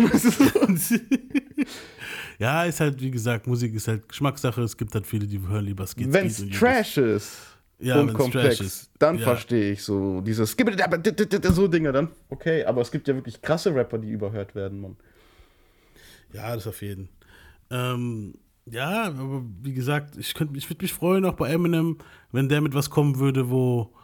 ja, 2.39 2.65
ist 2.65 2.81
halt, 2.81 3.01
wie 3.01 3.11
gesagt, 3.11 3.47
Musik 3.47 3.75
ist 3.75 3.89
halt 3.89 4.09
Geschmackssache. 4.09 4.63
Es 4.63 4.77
gibt 4.77 4.95
halt 4.95 5.07
viele, 5.07 5.27
die 5.27 5.41
hören 5.41 5.65
lieber 5.65 5.87
Skits. 5.87 6.13
Wenn 6.13 6.27
es 6.27 6.47
Trash 6.51 6.99
ist 6.99 7.39
ja, 7.79 8.01
und 8.01 8.13
komplex, 8.13 8.91
dann 8.99 9.19
ja. 9.19 9.25
verstehe 9.25 9.73
ich 9.73 9.83
so 9.83 10.21
dieses 10.21 10.57
so 10.57 11.69
Dinge, 11.69 11.93
dann 11.93 12.09
okay, 12.29 12.65
aber 12.65 12.83
es 12.83 12.91
gibt 12.91 13.09
ja 13.09 13.15
wirklich 13.15 13.41
krasse 13.41 13.75
Rapper, 13.75 13.99
die 13.99 14.11
überhört 14.11 14.55
werden, 14.55 14.81
Mann. 14.81 14.97
Ja, 16.33 16.55
das 16.55 16.67
auf 16.67 16.83
jeden. 16.83 17.09
Ähm, 17.71 18.35
ja, 18.67 19.05
aber 19.05 19.43
wie 19.63 19.73
gesagt, 19.73 20.17
ich, 20.17 20.35
ich 20.55 20.71
würde 20.71 20.83
mich 20.83 20.93
freuen, 20.93 21.25
auch 21.25 21.35
bei 21.35 21.49
Eminem, 21.51 21.99
wenn 22.33 22.49
der 22.49 22.61
mit 22.61 22.75
was 22.75 22.91
kommen 22.91 23.19
würde, 23.19 23.51
wo 23.51 23.95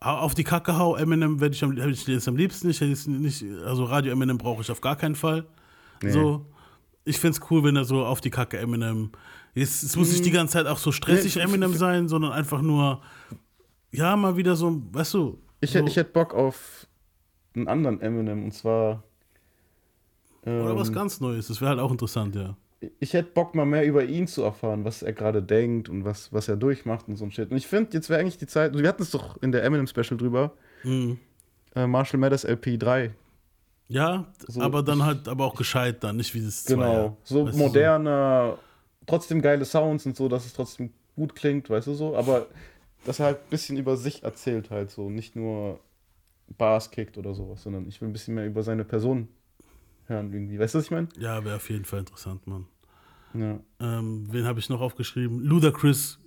auf 0.00 0.34
die 0.34 0.44
Kacke 0.44 0.76
hau, 0.76 0.96
Eminem 0.96 1.40
werde 1.40 1.54
ich, 1.54 1.64
am, 1.64 1.72
ich 1.78 2.06
jetzt 2.06 2.28
am 2.28 2.36
liebsten 2.36 2.68
nicht, 2.68 2.82
nicht, 2.82 3.44
also 3.64 3.84
Radio 3.84 4.12
Eminem 4.12 4.36
brauche 4.36 4.60
ich 4.60 4.70
auf 4.70 4.80
gar 4.80 4.96
keinen 4.96 5.14
Fall. 5.14 5.46
Nee. 6.02 6.10
So, 6.10 6.44
ich 7.04 7.18
finde 7.18 7.38
es 7.38 7.50
cool, 7.50 7.64
wenn 7.64 7.76
er 7.76 7.84
so 7.84 8.04
auf 8.04 8.20
die 8.20 8.30
Kacke 8.30 8.58
Eminem 8.58 9.12
Jetzt, 9.54 9.84
es 9.84 9.96
muss 9.96 10.10
nicht 10.10 10.24
die 10.24 10.30
mhm. 10.30 10.34
ganze 10.34 10.54
Zeit 10.54 10.66
auch 10.66 10.78
so 10.78 10.90
stressig 10.90 11.36
Eminem 11.36 11.74
sein, 11.74 12.08
sondern 12.08 12.32
einfach 12.32 12.60
nur, 12.60 13.02
ja, 13.92 14.16
mal 14.16 14.36
wieder 14.36 14.56
so, 14.56 14.82
weißt 14.92 15.14
du. 15.14 15.38
Ich, 15.60 15.70
so. 15.70 15.86
ich 15.86 15.96
hätte 15.96 16.10
Bock 16.10 16.34
auf 16.34 16.88
einen 17.54 17.68
anderen 17.68 18.00
Eminem 18.00 18.44
und 18.44 18.52
zwar. 18.52 19.04
Ähm, 20.46 20.64
Oder 20.64 20.76
was 20.76 20.88
ähm, 20.88 20.94
ganz 20.94 21.20
Neues, 21.20 21.48
das 21.48 21.60
wäre 21.60 21.70
halt 21.70 21.80
auch 21.80 21.90
interessant, 21.90 22.34
ja. 22.34 22.56
Ich 23.00 23.14
hätte 23.14 23.30
Bock, 23.32 23.54
mal 23.54 23.64
mehr 23.64 23.86
über 23.86 24.04
ihn 24.04 24.26
zu 24.26 24.42
erfahren, 24.42 24.84
was 24.84 25.02
er 25.02 25.14
gerade 25.14 25.42
denkt 25.42 25.88
und 25.88 26.04
was, 26.04 26.32
was 26.32 26.48
er 26.48 26.56
durchmacht 26.56 27.08
und 27.08 27.16
so 27.16 27.24
ein 27.24 27.30
Shit. 27.30 27.50
Und 27.50 27.56
ich 27.56 27.66
finde, 27.66 27.94
jetzt 27.94 28.10
wäre 28.10 28.20
eigentlich 28.20 28.36
die 28.36 28.46
Zeit, 28.46 28.76
wir 28.76 28.86
hatten 28.86 29.02
es 29.02 29.10
doch 29.10 29.40
in 29.42 29.52
der 29.52 29.64
Eminem-Special 29.64 30.18
drüber, 30.18 30.52
mhm. 30.82 31.18
äh, 31.74 31.86
Marshall 31.86 32.20
Mathers 32.20 32.44
LP 32.44 32.78
3. 32.78 33.14
Ja, 33.88 34.26
so, 34.46 34.60
aber 34.60 34.82
dann 34.82 35.02
halt, 35.02 35.28
aber 35.28 35.44
auch 35.44 35.54
gescheit 35.54 36.02
dann, 36.04 36.16
nicht 36.16 36.34
wie 36.34 36.42
das 36.42 36.64
Genau, 36.64 37.16
so 37.22 37.46
moderner, 37.46 38.58
trotzdem 39.06 39.40
geile 39.40 39.64
Sounds 39.64 40.06
und 40.06 40.16
so, 40.16 40.28
dass 40.28 40.46
es 40.46 40.52
trotzdem 40.52 40.90
gut 41.16 41.34
klingt, 41.34 41.70
weißt 41.70 41.86
du 41.86 41.94
so, 41.94 42.16
aber 42.16 42.46
dass 43.04 43.18
er 43.20 43.26
halt 43.26 43.38
ein 43.38 43.50
bisschen 43.50 43.76
über 43.76 43.96
sich 43.96 44.22
erzählt 44.22 44.70
halt 44.70 44.90
so, 44.90 45.10
nicht 45.10 45.36
nur 45.36 45.78
Bars 46.56 46.90
kickt 46.90 47.18
oder 47.18 47.34
sowas, 47.34 47.62
sondern 47.62 47.86
ich 47.86 48.00
will 48.00 48.08
ein 48.08 48.12
bisschen 48.12 48.34
mehr 48.34 48.46
über 48.46 48.62
seine 48.62 48.84
Person 48.84 49.28
hören 50.06 50.32
irgendwie. 50.32 50.58
Weißt 50.58 50.74
du, 50.74 50.78
was 50.78 50.86
ich 50.86 50.90
meine? 50.90 51.08
Ja, 51.18 51.44
wäre 51.44 51.56
auf 51.56 51.70
jeden 51.70 51.84
Fall 51.84 52.00
interessant, 52.00 52.46
Mann. 52.46 52.66
Ja. 53.34 53.58
Ähm, 53.80 54.26
wen 54.30 54.44
habe 54.44 54.60
ich 54.60 54.68
noch 54.68 54.80
aufgeschrieben? 54.80 55.40
Ludacris 55.40 56.20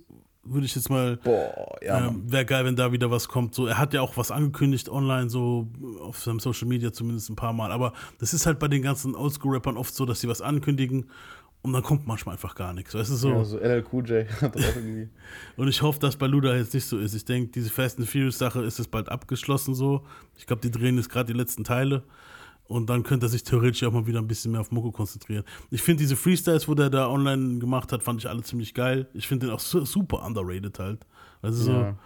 würde 0.44 0.66
ich 0.66 0.74
jetzt 0.74 0.90
mal. 0.90 1.16
Boah, 1.18 1.76
ja. 1.82 2.08
Ähm, 2.08 2.30
Wäre 2.30 2.44
geil, 2.44 2.64
wenn 2.64 2.76
da 2.76 2.92
wieder 2.92 3.10
was 3.10 3.28
kommt. 3.28 3.54
So, 3.54 3.66
er 3.66 3.78
hat 3.78 3.94
ja 3.94 4.00
auch 4.02 4.16
was 4.16 4.30
angekündigt 4.30 4.88
online, 4.88 5.28
so 5.30 5.68
auf 6.00 6.20
seinem 6.20 6.40
Social 6.40 6.68
Media 6.68 6.92
zumindest 6.92 7.30
ein 7.30 7.36
paar 7.36 7.52
Mal. 7.52 7.72
Aber 7.72 7.92
das 8.18 8.34
ist 8.34 8.46
halt 8.46 8.58
bei 8.58 8.68
den 8.68 8.82
ganzen 8.82 9.14
Oldschool-Rappern 9.14 9.76
oft 9.76 9.94
so, 9.94 10.06
dass 10.06 10.20
sie 10.20 10.28
was 10.28 10.42
ankündigen 10.42 11.06
und 11.62 11.72
dann 11.72 11.82
kommt 11.82 12.06
manchmal 12.06 12.34
einfach 12.34 12.54
gar 12.54 12.72
nichts. 12.72 12.94
Weißt 12.94 13.10
du 13.10 13.16
so? 13.16 13.30
Ja, 13.30 13.44
so 13.44 13.58
LLQJ 13.58 14.24
hat 14.40 14.56
auch 14.56 14.76
irgendwie. 14.76 15.08
und 15.56 15.68
ich 15.68 15.82
hoffe, 15.82 15.98
dass 15.98 16.16
bei 16.16 16.26
Luda 16.26 16.54
jetzt 16.54 16.72
nicht 16.72 16.86
so 16.86 16.98
ist. 16.98 17.14
Ich 17.14 17.24
denke, 17.24 17.50
diese 17.50 17.70
Fast 17.70 17.98
and 17.98 18.08
Furious 18.08 18.38
Sache 18.38 18.62
ist 18.62 18.78
jetzt 18.78 18.90
bald 18.90 19.08
abgeschlossen 19.08 19.74
so. 19.74 20.06
Ich 20.36 20.46
glaube, 20.46 20.62
die 20.62 20.70
drehen 20.70 20.96
jetzt 20.96 21.10
gerade 21.10 21.32
die 21.32 21.38
letzten 21.38 21.64
Teile. 21.64 22.04
Und 22.68 22.90
dann 22.90 23.02
könnte 23.02 23.26
er 23.26 23.28
sich 23.30 23.42
theoretisch 23.44 23.82
auch 23.84 23.92
mal 23.92 24.06
wieder 24.06 24.20
ein 24.20 24.28
bisschen 24.28 24.52
mehr 24.52 24.60
auf 24.60 24.70
Moko 24.70 24.92
konzentrieren. 24.92 25.42
Ich 25.70 25.82
finde 25.82 26.02
diese 26.02 26.16
Freestyles, 26.16 26.68
wo 26.68 26.74
der 26.74 26.90
da 26.90 27.08
online 27.08 27.58
gemacht 27.58 27.92
hat, 27.92 28.02
fand 28.02 28.20
ich 28.20 28.28
alle 28.28 28.42
ziemlich 28.42 28.74
geil. 28.74 29.08
Ich 29.14 29.26
finde 29.26 29.46
den 29.46 29.54
auch 29.54 29.60
super 29.60 30.24
underrated 30.24 30.78
halt. 30.78 31.06
Also 31.40 31.64
so. 31.64 31.72
Ja, 31.72 31.96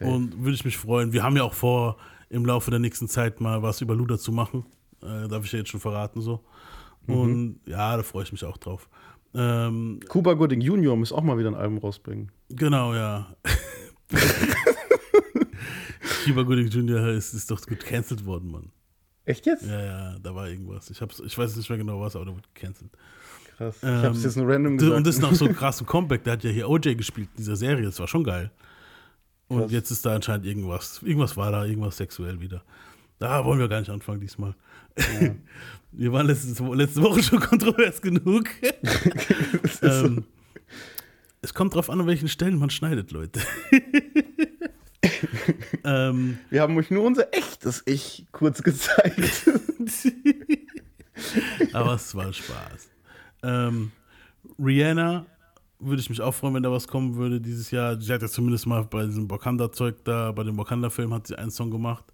und 0.00 0.38
würde 0.42 0.54
ich 0.54 0.64
mich 0.64 0.76
freuen. 0.76 1.12
Wir 1.12 1.22
haben 1.22 1.36
ja 1.36 1.44
auch 1.44 1.54
vor, 1.54 1.98
im 2.30 2.44
Laufe 2.44 2.70
der 2.70 2.80
nächsten 2.80 3.08
Zeit 3.08 3.40
mal 3.40 3.62
was 3.62 3.80
über 3.80 3.94
Luda 3.94 4.18
zu 4.18 4.32
machen. 4.32 4.64
Äh, 5.02 5.28
darf 5.28 5.44
ich 5.44 5.52
ja 5.52 5.60
jetzt 5.60 5.70
schon 5.70 5.80
verraten 5.80 6.20
so. 6.20 6.40
Mhm. 7.06 7.14
Und 7.14 7.60
ja, 7.66 7.96
da 7.96 8.02
freue 8.02 8.24
ich 8.24 8.32
mich 8.32 8.44
auch 8.44 8.56
drauf. 8.56 8.88
Ähm, 9.34 10.00
Cuba 10.08 10.34
Gooding 10.34 10.60
Junior 10.60 10.96
muss 10.96 11.12
auch 11.12 11.22
mal 11.22 11.38
wieder 11.38 11.48
ein 11.50 11.54
Album 11.54 11.78
rausbringen. 11.78 12.32
Genau, 12.48 12.94
ja. 12.94 13.36
Cuba 16.24 16.42
Gooding 16.42 16.68
Junior 16.68 17.08
ist, 17.08 17.34
ist 17.34 17.50
doch 17.50 17.60
gut 17.66 17.80
cancelled 17.80 18.24
worden, 18.26 18.50
Mann. 18.50 18.72
Echt 19.24 19.46
jetzt? 19.46 19.64
Ja, 19.66 19.80
ja, 19.80 20.18
da 20.18 20.34
war 20.34 20.48
irgendwas. 20.48 20.90
Ich, 20.90 21.00
hab's, 21.00 21.20
ich 21.20 21.36
weiß 21.36 21.56
nicht 21.56 21.68
mehr 21.68 21.78
genau 21.78 22.00
was, 22.00 22.16
aber 22.16 22.24
da 22.24 22.32
wurde 22.32 22.48
gecancelt. 22.54 22.90
Krass. 23.56 23.76
Ähm, 23.82 23.98
ich 23.98 24.04
hab's 24.04 24.24
jetzt 24.24 24.36
nur 24.36 24.48
random 24.48 24.76
gesagt. 24.78 24.96
Und 24.96 25.06
das 25.06 25.16
ist 25.16 25.22
nach 25.22 25.34
so 25.34 25.44
einem 25.46 25.54
krassen 25.54 25.86
Comeback. 25.86 26.24
Der 26.24 26.34
hat 26.34 26.44
ja 26.44 26.50
hier 26.50 26.68
OJ 26.68 26.94
gespielt 26.96 27.28
in 27.32 27.36
dieser 27.38 27.56
Serie. 27.56 27.84
Das 27.84 27.98
war 28.00 28.08
schon 28.08 28.24
geil. 28.24 28.50
Und 29.48 29.60
Krass. 29.60 29.72
jetzt 29.72 29.90
ist 29.90 30.04
da 30.04 30.14
anscheinend 30.14 30.46
irgendwas. 30.46 31.00
Irgendwas 31.02 31.36
war 31.36 31.52
da, 31.52 31.64
irgendwas 31.64 31.96
sexuell 31.96 32.40
wieder. 32.40 32.64
Da 33.18 33.44
wollen 33.44 33.60
wir 33.60 33.68
gar 33.68 33.78
nicht 33.78 33.90
anfangen 33.90 34.20
diesmal. 34.20 34.54
Wir 35.92 36.10
waren 36.10 36.26
letzte, 36.26 36.64
letzte 36.74 37.02
Woche 37.02 37.22
schon 37.22 37.38
kontrovers 37.40 38.00
genug. 38.00 38.48
ähm, 39.82 40.24
es 41.42 41.52
kommt 41.52 41.74
drauf 41.74 41.90
an, 41.90 42.00
an 42.00 42.06
welchen 42.06 42.28
Stellen 42.28 42.58
man 42.58 42.70
schneidet, 42.70 43.12
Leute. 43.12 43.40
ähm, 45.84 46.38
Wir 46.50 46.62
haben 46.62 46.76
euch 46.76 46.90
nur 46.90 47.04
unser 47.04 47.32
echtes 47.34 47.82
Ich 47.86 48.26
kurz 48.32 48.62
gezeigt. 48.62 49.50
aber 51.72 51.94
es 51.94 52.14
war 52.14 52.32
Spaß. 52.32 52.88
Ähm, 53.42 53.92
Rihanna 54.58 55.26
würde 55.78 56.00
ich 56.00 56.10
mich 56.10 56.20
auch 56.20 56.32
freuen, 56.32 56.54
wenn 56.54 56.62
da 56.62 56.70
was 56.70 56.86
kommen 56.86 57.16
würde 57.16 57.40
dieses 57.40 57.70
Jahr. 57.70 58.00
Sie 58.00 58.12
hat 58.12 58.22
ja 58.22 58.28
zumindest 58.28 58.66
mal 58.66 58.84
bei 58.84 59.04
diesem 59.06 59.30
Wakanda-Zeug 59.30 60.04
da, 60.04 60.32
bei 60.32 60.44
dem 60.44 60.56
Wakanda-Film 60.56 61.12
hat 61.12 61.26
sie 61.26 61.36
einen 61.36 61.50
Song 61.50 61.70
gemacht. 61.70 62.04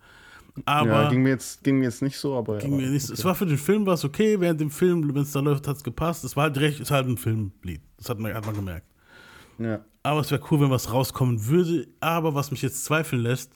Aber 0.65 1.03
ja, 1.03 1.09
ging 1.09 1.23
mir, 1.23 1.31
jetzt, 1.31 1.63
ging 1.63 1.79
mir 1.79 1.85
jetzt 1.85 2.03
nicht 2.03 2.19
so, 2.19 2.37
aber. 2.37 2.59
ging 2.59 2.73
ja, 2.73 2.77
mir 2.79 2.91
nicht, 2.91 3.07
so- 3.07 3.13
okay. 3.13 3.21
es 3.21 3.25
war 3.25 3.35
für 3.35 3.47
den 3.47 3.59
Film 3.59 3.87
war 3.87 3.95
es 3.95 4.05
okay, 4.05 4.41
während 4.41 4.61
dem 4.61 4.71
Film, 4.71 5.15
wenn 5.15 5.23
es 5.23 5.33
da 5.33 5.41
läuft, 5.41 5.69
hat 5.69 5.77
es 5.77 5.85
gepasst. 5.85 6.25
Es 6.25 6.35
war 6.37 6.45
halt 6.45 6.59
recht, 6.59 6.81
ist 6.81 6.91
halt 6.91 7.07
ein 7.07 7.17
Filmlied. 7.17 7.81
Das 7.97 8.09
hat 8.09 8.19
man, 8.19 8.35
hat 8.35 8.45
man 8.45 8.55
gemerkt. 8.55 8.87
Ja. 9.59 9.85
Aber 10.03 10.21
es 10.21 10.31
wäre 10.31 10.43
cool, 10.51 10.61
wenn 10.61 10.71
was 10.71 10.93
rauskommen 10.93 11.47
würde. 11.47 11.89
Aber 12.01 12.35
was 12.35 12.51
mich 12.51 12.63
jetzt 12.63 12.85
zweifeln 12.85 13.23
lässt, 13.23 13.53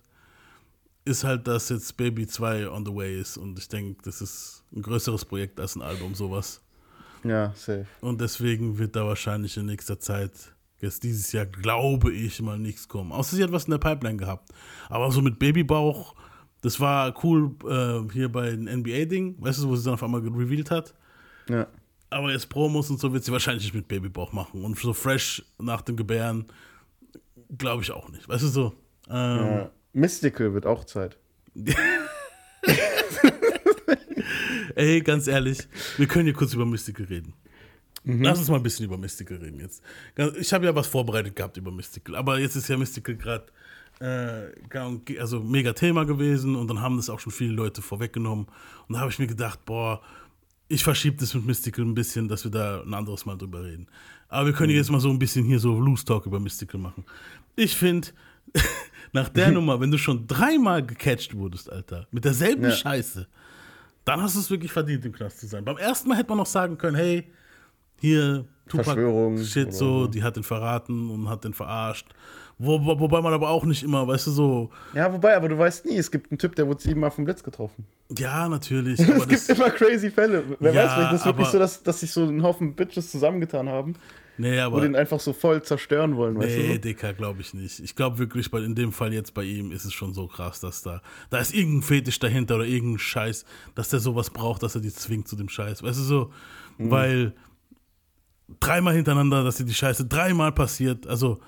ist 1.05 1.25
halt, 1.25 1.47
dass 1.47 1.69
jetzt 1.69 1.97
Baby 1.97 2.27
2 2.27 2.69
on 2.69 2.85
the 2.85 2.95
way 2.95 3.19
ist. 3.19 3.37
Und 3.37 3.59
ich 3.59 3.69
denke, 3.69 4.03
das 4.05 4.21
ist 4.21 4.65
ein 4.75 4.83
größeres 4.83 5.25
Projekt 5.25 5.59
als 5.59 5.77
ein 5.77 5.83
Album, 5.83 6.15
sowas. 6.15 6.61
ja, 7.25 7.53
safe. 7.55 7.87
Und 8.01 8.21
deswegen 8.21 8.79
wird 8.79 8.97
da 8.97 9.07
wahrscheinlich 9.07 9.57
in 9.57 9.67
nächster 9.67 9.99
Zeit, 9.99 10.33
jetzt 10.81 11.03
dieses 11.05 11.33
Jahr, 11.33 11.47
glaube 11.47 12.13
ich, 12.13 12.41
mal 12.43 12.59
nichts 12.59 12.89
kommen. 12.89 13.13
Außer 13.13 13.37
sie 13.37 13.43
hat 13.43 13.53
was 13.53 13.65
in 13.65 13.71
der 13.71 13.79
Pipeline 13.79 14.17
gehabt. 14.17 14.51
Aber 14.89 15.11
so 15.11 15.23
mit 15.23 15.39
Babybauch, 15.39 16.15
das 16.61 16.79
war 16.81 17.15
cool 17.25 17.55
äh, 17.69 18.13
hier 18.13 18.31
bei 18.31 18.51
dem 18.51 18.65
NBA-Ding, 18.65 19.37
weißt 19.41 19.63
du, 19.63 19.69
wo 19.69 19.77
sie 19.77 19.85
dann 19.85 19.95
auf 19.95 20.03
einmal 20.03 20.21
revealed 20.21 20.71
hat. 20.71 20.95
Ja. 21.49 21.67
Aber 22.13 22.31
jetzt 22.31 22.49
Promos 22.49 22.91
und 22.91 23.01
so 23.01 23.13
wird 23.13 23.25
sie 23.25 23.33
wahrscheinlich 23.33 23.65
nicht 23.65 23.75
mit 23.75 23.89
Babybauch 23.89 24.33
machen. 24.33 24.65
Und 24.65 24.79
so 24.79 24.93
fresh 24.93 25.45
nach 25.59 25.83
dem 25.83 25.97
Gebären, 25.97 26.47
glaube 27.57 27.83
ich 27.83 27.91
auch 27.91 28.09
nicht. 28.11 28.29
Weißt 28.29 28.45
du 28.45 28.49
so? 28.49 28.75
Ähm, 29.09 29.47
ja. 29.47 29.71
Mystical 29.93 30.55
wird 30.55 30.67
auch 30.67 30.85
Zeit. 30.85 31.19
Ey, 34.75 35.01
ganz 35.03 35.27
ehrlich, 35.27 35.69
wir 35.99 36.07
können 36.07 36.25
hier 36.25 36.33
kurz 36.33 36.55
über 36.55 36.65
Mystical 36.65 37.05
reden. 37.07 37.35
Lass 38.05 38.39
uns 38.39 38.49
mal 38.49 38.57
ein 38.57 38.63
bisschen 38.63 38.87
über 38.87 38.97
Mystical 38.99 39.37
reden 39.37 39.61
jetzt. 39.61 39.83
Ich 40.41 40.53
habe 40.53 40.65
ja 40.65 40.75
was 40.75 40.89
vorbereitet 40.89 41.37
gehabt 41.37 41.57
über 41.57 41.71
Mystical, 41.71 42.17
aber 42.17 42.39
jetzt 42.39 42.57
ist 42.57 42.69
ja 42.69 42.77
Mystical 42.77 43.15
gerade 43.15 43.47
äh, 44.01 45.19
also 45.19 45.41
mega 45.41 45.73
Thema 45.73 46.05
gewesen 46.05 46.57
und 46.57 46.69
dann 46.69 46.81
haben 46.81 46.97
das 46.97 47.09
auch 47.09 47.21
schon 47.21 47.33
viele 47.33 47.53
Leute 47.53 47.81
vorweggenommen. 47.83 48.47
Und 48.89 48.95
da 48.95 49.01
habe 49.01 49.11
ich 49.11 49.19
mir 49.21 49.29
gedacht, 49.29 49.65
boah, 49.65 50.03
ich 50.73 50.83
verschiebe 50.83 51.17
das 51.19 51.35
mit 51.35 51.45
Mystical 51.45 51.85
ein 51.85 51.95
bisschen, 51.95 52.29
dass 52.29 52.45
wir 52.45 52.51
da 52.51 52.81
ein 52.81 52.95
anderes 52.95 53.27
Mal 53.27 53.37
drüber 53.37 53.63
reden. 53.63 53.87
Aber 54.29 54.47
wir 54.47 54.53
können 54.55 54.73
jetzt 54.73 54.91
mal 54.91 55.01
so 55.01 55.11
ein 55.11 55.19
bisschen 55.19 55.45
hier 55.45 55.59
so 55.59 55.79
Loose 55.79 56.05
Talk 56.05 56.25
über 56.25 56.41
Mystical 56.41 56.81
machen. 56.81 57.05
Ich 57.57 57.77
finde, 57.77 58.09
nach 59.13 59.29
der 59.29 59.51
Nummer, 59.51 59.79
wenn 59.81 59.91
du 59.91 59.99
schon 59.99 60.27
dreimal 60.27 60.85
gecatcht 60.85 61.37
wurdest, 61.37 61.71
Alter, 61.71 62.07
mit 62.11 62.25
derselben 62.25 62.65
Ja. 62.65 62.71
Scheiße, 62.71 63.29
dann 64.07 64.23
hast 64.23 64.35
du 64.35 64.41
es 64.41 64.51
wirklich 64.51 64.73
verdient, 64.73 65.05
im 65.05 65.13
Knast 65.13 65.41
zu 65.41 65.47
sein. 65.47 65.65
Beim 65.65 65.77
ersten 65.77 66.09
Mal 66.09 66.17
hätte 66.17 66.31
man 66.31 66.39
noch 66.39 66.47
sagen 66.47 66.79
können, 66.79 66.97
hey, 66.97 67.31
hier, 68.01 68.47
Tupac, 68.67 68.85
Verschwörung 68.85 69.39
Shit, 69.45 69.75
so. 69.75 70.07
die 70.07 70.23
hat 70.23 70.37
den 70.37 70.43
verraten 70.43 71.11
und 71.11 71.29
hat 71.29 71.45
den 71.45 71.53
verarscht. 71.53 72.07
Wo, 72.65 72.85
wo, 72.85 73.01
wobei 73.01 73.21
man 73.21 73.33
aber 73.33 73.49
auch 73.51 73.65
nicht 73.65 73.83
immer, 73.83 74.07
weißt 74.07 74.29
du, 74.29 74.31
so, 74.31 74.71
Ja, 74.95 75.13
wobei, 75.13 75.37
aber 75.37 75.49
du 75.49 75.59
weißt 75.59 75.87
nie, 75.87 75.97
es 75.97 76.11
gibt 76.11 76.31
einen 76.31 76.39
Typ, 76.39 76.55
der 76.57 76.67
wurde 76.69 76.81
siebenmal 76.83 77.11
vom 77.11 77.25
Blitz 77.25 77.43
getroffen. 77.43 77.87
ja, 78.17 78.49
natürlich. 78.49 78.99
Es 79.09 79.27
gibt 79.29 79.49
immer 79.59 79.71
crazy 79.71 80.11
Fälle. 80.11 80.45
Wer 80.61 80.73
Ja, 80.73 80.85
weiß, 80.85 80.93
vielleicht 80.95 81.13
ist 81.15 81.27
wirklich 81.27 81.47
so, 81.49 81.59
dass, 81.59 81.83
dass 81.83 82.01
sich 82.01 82.13
so 82.13 82.25
ein 82.25 82.43
Haufen 82.43 82.75
Bitches 82.75 83.11
zusammengetan 83.11 83.69
haben 83.69 83.95
nee, 84.39 84.53
und 84.59 84.63
aber, 84.65 84.81
den 84.83 84.97
einfach 84.97 85.19
so 85.21 85.33
voll 85.33 85.63
zerstören 85.63 86.17
wollen, 86.17 86.37
weißt 86.39 86.57
nee, 86.57 86.75
du? 86.75 86.81
Dicker, 86.81 87.13
glaube 87.15 87.41
ich 87.41 87.53
nicht. 87.55 87.81
Ich 87.81 87.97
glaube 87.97 88.19
wirklich, 88.19 88.51
bei, 88.51 88.61
in 88.61 88.75
dem 88.75 88.93
Fall 88.93 89.13
jetzt 89.13 89.35
bei 89.35 89.45
ihm 89.45 89.73
ist 89.73 89.85
es 89.85 89.93
schon 89.93 90.15
so 90.15 90.27
krass, 90.27 90.61
dass 90.61 90.83
da, 90.83 91.03
da 91.31 91.39
ist 91.39 91.55
irgendein 91.55 91.83
Fetisch 91.83 92.19
dahinter 92.19 92.57
oder 92.57 92.65
irgendein 92.67 92.99
Scheiß, 92.99 93.45
dass 93.75 93.89
der 93.89 94.01
sowas 94.01 94.31
braucht, 94.31 94.63
dass 94.63 94.75
er 94.75 94.81
die 94.81 94.93
zwingt 94.93 95.27
zu 95.29 95.37
dem 95.37 95.49
Scheiß. 95.49 95.83
Weißt 95.83 95.99
du, 95.99 96.03
so, 96.05 96.31
Mhm. 96.79 96.91
weil 96.91 97.33
dreimal 98.61 98.95
hintereinander, 98.95 99.45
dass 99.45 99.57
dir 99.57 99.65
die 99.65 99.75
Scheiße 99.75 100.07
dreimal 100.07 100.53
passiert, 100.53 101.07
also 101.07 101.41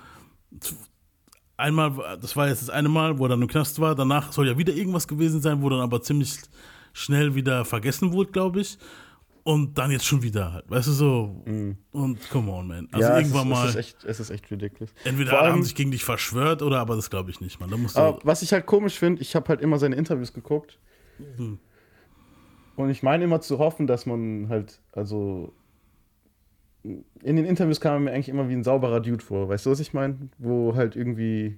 einmal, 1.57 2.17
das 2.21 2.35
war 2.35 2.47
jetzt 2.47 2.61
das 2.61 2.69
eine 2.69 2.89
Mal, 2.89 3.17
wo 3.17 3.25
er 3.25 3.29
dann 3.29 3.41
im 3.41 3.47
Knast 3.47 3.79
war, 3.79 3.95
danach 3.95 4.31
soll 4.31 4.47
ja 4.47 4.57
wieder 4.57 4.73
irgendwas 4.73 5.07
gewesen 5.07 5.41
sein, 5.41 5.61
wo 5.61 5.69
dann 5.69 5.79
aber 5.81 6.01
ziemlich 6.01 6.37
schnell 6.93 7.35
wieder 7.35 7.65
vergessen 7.65 8.11
wurde, 8.13 8.31
glaube 8.31 8.61
ich. 8.61 8.77
Und 9.43 9.77
dann 9.77 9.91
jetzt 9.91 10.05
schon 10.05 10.23
wieder 10.23 10.53
halt, 10.53 10.67
weißt 10.71 10.87
du 10.87 10.91
so. 10.91 11.43
Und 11.91 12.29
come 12.31 12.51
on, 12.51 12.67
man. 12.67 12.87
Also 12.91 13.07
ja, 13.07 13.17
irgendwann 13.17 13.47
mal, 13.47 13.65
Es 13.65 13.75
ist 13.75 13.75
echt, 13.75 14.03
es 14.03 14.19
ist 14.19 14.29
echt 14.31 14.49
ridiculous. 14.49 14.91
entweder 15.03 15.29
Vor 15.29 15.39
alle 15.41 15.51
haben 15.51 15.63
sich 15.63 15.75
gegen 15.75 15.91
dich 15.91 16.03
verschwört 16.03 16.63
oder 16.63 16.79
aber 16.79 16.95
das 16.95 17.11
glaube 17.11 17.29
ich 17.29 17.41
nicht, 17.41 17.59
man. 17.59 17.69
Da 17.69 17.77
musst 17.77 17.95
du. 17.95 18.01
Aber 18.01 18.19
was 18.23 18.41
ich 18.41 18.53
halt 18.53 18.65
komisch 18.65 18.97
finde, 18.97 19.21
ich 19.21 19.35
habe 19.35 19.47
halt 19.49 19.61
immer 19.61 19.77
seine 19.77 19.97
Interviews 19.97 20.33
geguckt. 20.33 20.79
Hm. 21.37 21.59
Und 22.75 22.89
ich 22.89 23.03
meine 23.03 23.23
immer 23.23 23.39
zu 23.39 23.59
hoffen, 23.59 23.85
dass 23.85 24.07
man 24.07 24.49
halt, 24.49 24.81
also. 24.93 25.53
In 27.23 27.35
den 27.35 27.45
Interviews 27.45 27.81
kam 27.81 27.93
er 27.93 27.99
mir 27.99 28.11
eigentlich 28.11 28.29
immer 28.29 28.47
wie 28.49 28.53
ein 28.53 28.63
sauberer 28.63 28.99
Dude 28.99 29.23
vor. 29.23 29.49
Weißt 29.49 29.65
du, 29.65 29.71
was 29.71 29.79
ich 29.79 29.93
meine? 29.93 30.17
Wo 30.37 30.75
halt 30.75 30.95
irgendwie. 30.95 31.57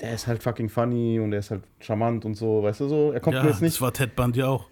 Der 0.00 0.14
ist 0.14 0.26
halt 0.26 0.42
fucking 0.42 0.68
funny 0.68 1.20
und 1.20 1.30
der 1.30 1.40
ist 1.40 1.50
halt 1.50 1.62
charmant 1.80 2.24
und 2.24 2.34
so, 2.34 2.62
weißt 2.62 2.80
du 2.80 2.88
so? 2.88 3.12
Er 3.12 3.20
kommt 3.20 3.36
ja, 3.36 3.42
mir 3.42 3.50
jetzt 3.50 3.60
nicht. 3.60 3.74
das 3.74 3.82
war 3.82 3.92
Ted 3.92 4.16
Bundy 4.16 4.42
auch. 4.42 4.66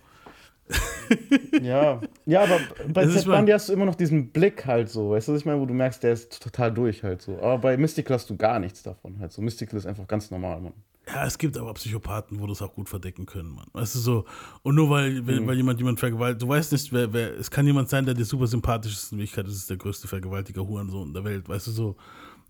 Ja, 1.62 2.00
ja, 2.26 2.42
aber 2.42 2.60
bei 2.92 3.04
Das 3.04 3.14
Ted 3.14 3.24
Bundy 3.24 3.52
hast 3.52 3.68
du 3.68 3.72
immer 3.72 3.86
noch 3.86 3.94
diesen 3.94 4.28
Blick 4.30 4.66
halt 4.66 4.90
so, 4.90 5.10
weißt 5.10 5.28
du, 5.28 5.32
was 5.32 5.40
ich 5.40 5.46
meine, 5.46 5.60
wo 5.60 5.66
du 5.66 5.72
merkst, 5.72 6.02
der 6.02 6.12
ist 6.12 6.42
total 6.42 6.72
durch 6.72 7.02
halt 7.02 7.22
so. 7.22 7.38
Aber 7.38 7.58
bei 7.58 7.76
Mystical 7.78 8.14
hast 8.14 8.28
du 8.28 8.36
gar 8.36 8.58
nichts 8.58 8.82
davon 8.82 9.18
halt 9.18 9.32
so. 9.32 9.40
Mystical 9.40 9.78
ist 9.78 9.86
einfach 9.86 10.06
ganz 10.06 10.30
normal, 10.30 10.60
Mann. 10.60 10.74
Ja, 11.08 11.24
es 11.24 11.38
gibt 11.38 11.56
aber 11.56 11.72
Psychopathen, 11.74 12.38
wo 12.38 12.46
das 12.46 12.60
auch 12.60 12.74
gut 12.74 12.88
verdecken 12.88 13.24
können, 13.24 13.50
Mann. 13.50 13.66
Weißt 13.72 13.94
du 13.94 13.98
so, 13.98 14.24
und 14.62 14.74
nur 14.74 14.90
weil, 14.90 15.26
weil, 15.26 15.46
weil 15.46 15.56
jemand 15.56 15.78
jemand 15.78 15.98
vergewaltigt, 15.98 16.42
du 16.42 16.48
weißt 16.48 16.72
nicht, 16.72 16.92
wer, 16.92 17.10
wer, 17.12 17.38
es 17.38 17.50
kann 17.50 17.66
jemand 17.66 17.88
sein, 17.88 18.04
der 18.04 18.14
dir 18.14 18.26
super 18.26 18.46
sympathisch 18.46 18.92
ist, 18.92 19.12
in 19.12 19.18
Wirklichkeit 19.18 19.46
ist 19.46 19.56
es 19.56 19.66
der 19.66 19.78
größte 19.78 20.06
Vergewaltiger 20.06 20.66
Hurensohn 20.66 21.14
der 21.14 21.24
Welt, 21.24 21.48
weißt 21.48 21.68
du 21.68 21.70
so. 21.70 21.96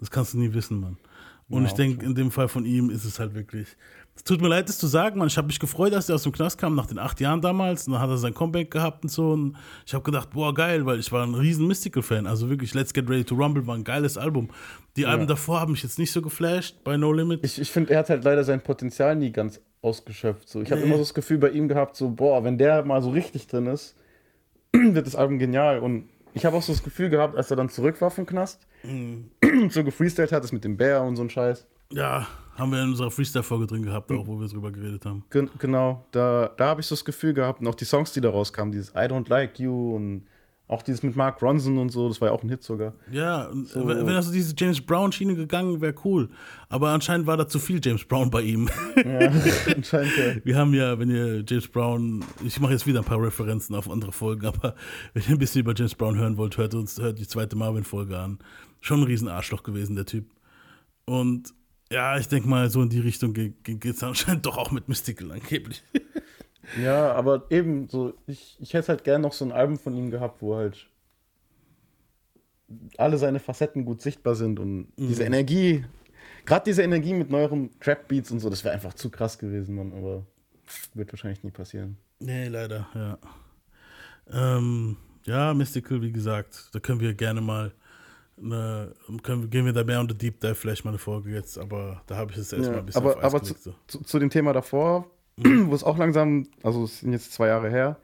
Das 0.01 0.11
kannst 0.11 0.35
du 0.35 0.39
nie 0.39 0.53
wissen, 0.53 0.81
Mann. 0.81 0.97
Und 1.49 1.63
Ja, 1.63 1.69
ich 1.69 1.75
denke, 1.75 2.05
in 2.05 2.15
dem 2.15 2.31
Fall 2.31 2.49
von 2.49 2.65
ihm 2.65 2.91
ist 2.91 3.05
es 3.05 3.19
halt 3.19 3.35
wirklich. 3.35 3.77
Es 4.19 4.25
tut 4.25 4.41
mir 4.43 4.49
leid, 4.49 4.69
das 4.69 4.79
zu 4.79 4.89
sagen, 4.89 5.17
Mann. 5.21 5.29
Ich 5.29 5.39
habe 5.39 5.47
mich 5.47 5.61
gefreut, 5.61 5.93
dass 5.93 6.09
er 6.09 6.17
aus 6.17 6.25
dem 6.25 6.33
Knast 6.33 6.59
kam, 6.59 6.75
nach 6.75 6.87
den 6.87 6.99
acht 6.99 7.21
Jahren 7.21 7.41
damals. 7.41 7.87
Und 7.87 7.93
dann 7.93 8.03
hat 8.03 8.11
er 8.11 8.19
sein 8.19 8.35
Comeback 8.35 8.69
gehabt 8.69 9.05
und 9.05 9.11
so. 9.11 9.31
Und 9.31 9.57
ich 9.87 9.95
habe 9.95 10.03
gedacht, 10.03 10.31
boah, 10.31 10.53
geil, 10.53 10.85
weil 10.87 10.99
ich 10.99 11.13
war 11.13 11.25
ein 11.25 11.35
riesen 11.37 11.69
Mystical-Fan. 11.69 12.27
Also 12.27 12.51
wirklich, 12.51 12.75
Let's 12.75 12.93
Get 12.93 13.09
Ready 13.09 13.23
to 13.25 13.37
Rumble 13.37 13.65
war 13.69 13.77
ein 13.77 13.85
geiles 13.85 14.19
Album. 14.19 14.51
Die 14.97 15.07
Alben 15.07 15.29
davor 15.29 15.61
haben 15.61 15.71
mich 15.71 15.85
jetzt 15.85 16.01
nicht 16.01 16.11
so 16.11 16.21
geflasht 16.21 16.83
bei 16.83 16.97
No 16.97 17.13
Limit. 17.13 17.45
Ich, 17.45 17.61
ich 17.61 17.71
finde, 17.71 17.93
er 17.93 18.01
hat 18.01 18.11
halt 18.11 18.25
leider 18.25 18.43
sein 18.43 18.61
Potenzial 18.61 19.15
nie 19.15 19.31
ganz 19.31 19.61
ausgeschöpft. 19.83 20.49
So. 20.49 20.61
Ich 20.63 20.73
habe 20.73 20.81
Nee. 20.81 20.89
immer 20.89 20.97
so 20.97 21.03
das 21.03 21.15
Gefühl 21.15 21.39
bei 21.39 21.51
ihm 21.51 21.69
gehabt, 21.69 21.95
so, 21.97 22.11
boah, 22.11 22.43
wenn 22.43 22.59
der 22.59 22.85
mal 22.85 23.01
so 23.01 23.11
richtig 23.11 23.47
drin 23.47 23.67
ist, 23.69 23.95
wird 24.73 25.07
das 25.07 25.15
Album 25.15 25.39
genial. 25.39 25.79
Und 25.79 26.09
ich 26.35 26.45
habe 26.45 26.57
auch 26.57 26.63
so 26.63 26.73
das 26.73 26.83
Gefühl 26.83 27.09
gehabt, 27.09 27.37
als 27.37 27.51
er 27.53 27.57
dann 27.57 27.69
zurück 27.69 28.01
war 28.01 28.11
vom 28.11 28.27
Knast 28.27 28.67
Mhm. 28.83 29.31
und 29.43 29.73
so 29.73 29.85
gefreestylt 29.85 30.33
hat, 30.33 30.43
das 30.43 30.51
mit 30.53 30.65
dem 30.65 30.77
Bär 30.77 31.03
und 31.03 31.15
so 31.17 31.23
ein 31.23 31.31
Scheiß. 31.31 31.67
Ja, 31.93 32.27
haben 32.59 32.73
wir 32.73 32.83
in 32.83 32.91
unserer 32.91 33.11
Freestyle-Folge 33.11 33.67
drin 33.67 33.83
gehabt, 33.83 34.11
auch 34.13 34.27
wo 34.27 34.39
wir 34.41 34.49
drüber 34.49 34.71
geredet 34.73 35.07
haben. 35.07 35.25
Gen 35.31 35.49
genau, 35.59 36.05
da, 36.11 36.51
da 36.57 36.67
habe 36.69 36.81
ich 36.81 36.87
so 36.87 36.95
das 36.95 37.05
Gefühl 37.05 37.33
gehabt, 37.35 37.61
und 37.61 37.67
auch 37.69 37.75
die 37.75 37.85
Songs, 37.85 38.13
die 38.13 38.21
da 38.21 38.31
rauskamen, 38.31 38.73
dieses 38.73 38.91
I 38.91 39.07
Don't 39.09 39.29
Like 39.29 39.59
You 39.59 39.95
und 39.95 40.27
auch 40.71 40.83
dieses 40.83 41.03
mit 41.03 41.17
Mark 41.17 41.41
Ronson 41.41 41.79
und 41.79 41.89
so, 41.89 42.09
das 42.09 42.21
war 42.21 42.29
ja 42.29 42.35
auch 42.35 42.43
ein 42.43 42.51
Hit 42.51 42.63
sogar. 42.63 42.93
Ja, 43.11 43.47
und 43.47 43.69
So. 43.69 43.89
wenn 43.89 44.05
wenn 44.07 44.15
er 44.15 44.23
so 44.23 44.31
diese 44.31 44.55
James 44.55 44.83
Brown-Schiene 44.83 45.35
gegangen 45.35 45.81
wäre, 45.81 45.95
cool. 46.05 46.29
Aber 46.69 46.91
anscheinend 46.91 47.27
war 47.27 47.39
da 47.39 47.49
zu 47.49 47.59
viel 47.59 47.81
James 47.83 48.05
Brown 48.05 48.29
bei 48.29 48.43
ihm. 48.43 48.69
Ja, 48.97 49.31
anscheinend 49.75 50.15
ja. 50.19 50.45
Wir 50.45 50.57
haben 50.59 50.75
ja, 50.75 50.99
wenn 50.99 51.09
ihr 51.09 51.43
James 51.49 51.69
Brown, 51.69 52.23
ich 52.45 52.61
mache 52.61 52.73
jetzt 52.73 52.87
wieder 52.87 52.99
ein 52.99 53.05
paar 53.07 53.23
Referenzen 53.23 53.75
auf 53.75 53.89
andere 53.91 54.13
Folgen, 54.13 54.45
aber 54.45 54.75
wenn 55.15 55.23
ihr 55.23 55.31
ein 55.31 55.39
bisschen 55.39 55.63
über 55.63 55.73
James 55.75 55.95
Brown 55.95 56.19
hören 56.19 56.37
wollt, 56.37 56.59
hört 56.59 56.75
uns 56.75 56.99
hört 57.01 57.19
die 57.19 57.27
zweite 57.27 57.57
Marvin-Folge 57.57 58.19
an. 58.19 58.39
Schon 58.83 59.01
ein 59.01 59.05
Riesenarschloch 59.05 59.63
gewesen, 59.63 59.97
der 59.97 60.05
Typ. 60.05 60.27
Und 61.07 61.55
ja, 61.91 62.19
ich 62.19 62.29
denke 62.29 62.49
mal, 62.49 62.69
so 62.71 62.83
in 62.83 62.89
die 62.89 63.01
Richtung 63.01 63.33
geht 63.35 63.85
es 63.85 64.03
anscheinend 64.03 64.47
doch 64.47 64.59
auch 64.59 64.71
mit 64.71 64.89
Mystical 64.89 65.33
angeblich. 65.33 65.83
Ja, 66.83 67.13
aber 67.13 67.47
eben 67.51 67.89
so, 67.89 68.13
ich, 68.27 68.59
ich 68.61 68.75
hätte 68.75 68.89
halt 68.89 69.03
gerne 69.03 69.23
noch 69.23 69.33
so 69.33 69.43
ein 69.43 69.53
Album 69.53 69.79
von 69.79 69.97
ihm 69.97 70.11
gehabt, 70.11 70.43
wo 70.43 70.57
halt 70.57 70.87
alle 72.99 73.17
seine 73.17 73.41
Facetten 73.41 73.85
gut 73.85 74.03
sichtbar 74.03 74.35
sind 74.35 74.61
und 74.61 74.93
diese 74.99 75.25
Energie, 75.25 75.87
gerade 76.45 76.65
diese 76.67 76.83
Energie 76.83 77.15
mit 77.15 77.31
neueren 77.31 77.71
Trap-Beats 77.81 78.31
und 78.31 78.41
so, 78.41 78.51
das 78.51 78.65
wäre 78.65 78.75
einfach 78.75 78.93
zu 78.95 79.11
krass 79.11 79.39
gewesen, 79.39 79.77
Mann. 79.77 79.93
Aber 79.95 80.27
wird 80.95 81.13
wahrscheinlich 81.13 81.43
nie 81.43 81.51
passieren. 81.51 81.97
Nee, 82.19 82.49
leider, 82.49 82.87
ja. 82.95 83.19
Ähm, 84.31 84.97
ja, 85.25 85.55
Mystical, 85.55 86.03
wie 86.03 86.13
gesagt, 86.13 86.69
da 86.73 86.81
können 86.81 87.01
wir 87.01 87.15
gerne 87.15 87.41
mal 87.41 87.73
eine, 88.43 88.95
können, 89.23 89.49
gehen 89.51 89.65
wir 89.65 89.73
da 89.73 89.85
mehr 89.85 90.01
unter 90.01 90.15
Deep 90.15 90.41
Dive 90.41 90.55
vielleicht 90.55 90.85
mal 90.85 90.91
eine 90.91 90.99
Folge 90.99 91.31
jetzt, 91.31 91.59
aber 91.59 92.03
da 92.07 92.17
habe 92.17 92.33
ich 92.33 92.39
es 92.39 92.53
erstmal 92.53 92.75
Ja, 92.77 92.81
ein 92.81 92.87
bisschen 92.87 93.03
aber 93.03 93.23
aber 93.23 93.41
gelegt, 93.41 93.63
zu, 93.63 93.71
so. 93.71 93.77
zu, 93.87 94.05
zu 94.05 94.19
dem 94.19 94.31
Thema 94.31 94.53
davor, 94.53 95.11
Mhm. 95.37 95.69
wo 95.71 95.75
es 95.75 95.85
auch 95.85 95.97
langsam, 95.99 96.49
also 96.65 96.83
es 96.85 97.01
sind 97.01 97.13
jetzt 97.13 97.33
zwei 97.33 97.47
Jahre 97.47 97.71
her, 97.71 97.97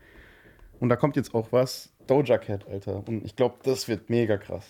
und 0.78 0.88
da 0.88 0.96
kommt 0.96 1.16
jetzt 1.16 1.34
auch 1.34 1.50
was, 1.50 1.90
Doja 2.06 2.38
Cat, 2.38 2.66
Alter. 2.68 3.02
Und 3.08 3.24
ich 3.24 3.34
glaube, 3.34 3.56
das 3.64 3.88
wird 3.88 4.08
mega 4.10 4.36
krass. 4.36 4.64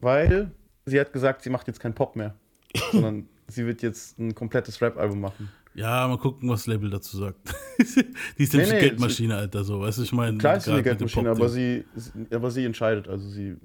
Weil 0.00 0.50
sie 0.86 1.00
hat 1.00 1.12
gesagt, 1.12 1.42
sie 1.42 1.50
macht 1.50 1.66
jetzt 1.66 1.80
keinen 1.80 1.94
Pop 1.94 2.16
mehr, 2.16 2.34
sondern 2.92 3.28
sie 3.48 3.64
wird 3.66 3.82
jetzt 3.82 4.18
ein 4.18 4.34
komplettes 4.34 4.80
Rap-Album 4.82 5.20
machen. 5.20 5.50
Ja, 5.74 6.06
mal 6.06 6.18
gucken, 6.18 6.48
was 6.48 6.66
Label 6.66 6.90
dazu 6.90 7.16
sagt. 7.16 7.38
die 7.78 8.42
ist 8.42 8.52
nämlich 8.52 8.52
Nee, 8.52 8.62
eine 8.62 8.72
nee, 8.74 8.80
Geldmaschine, 8.80 9.36
Alter, 9.36 9.64
so, 9.64 9.80
weißt 9.80 9.98
du, 9.98 10.02
ich 10.02 10.12
meine. 10.12 10.38
Klar 10.38 10.56
ist 10.56 10.64
sie 10.64 10.72
eine 10.72 10.82
Geldmaschine, 10.82 11.30
aber 11.30 11.48
sie, 11.48 11.84
aber 12.30 12.50
sie 12.50 12.64
entscheidet. 12.64 13.08
Also 13.08 13.28
sie, 13.28 13.56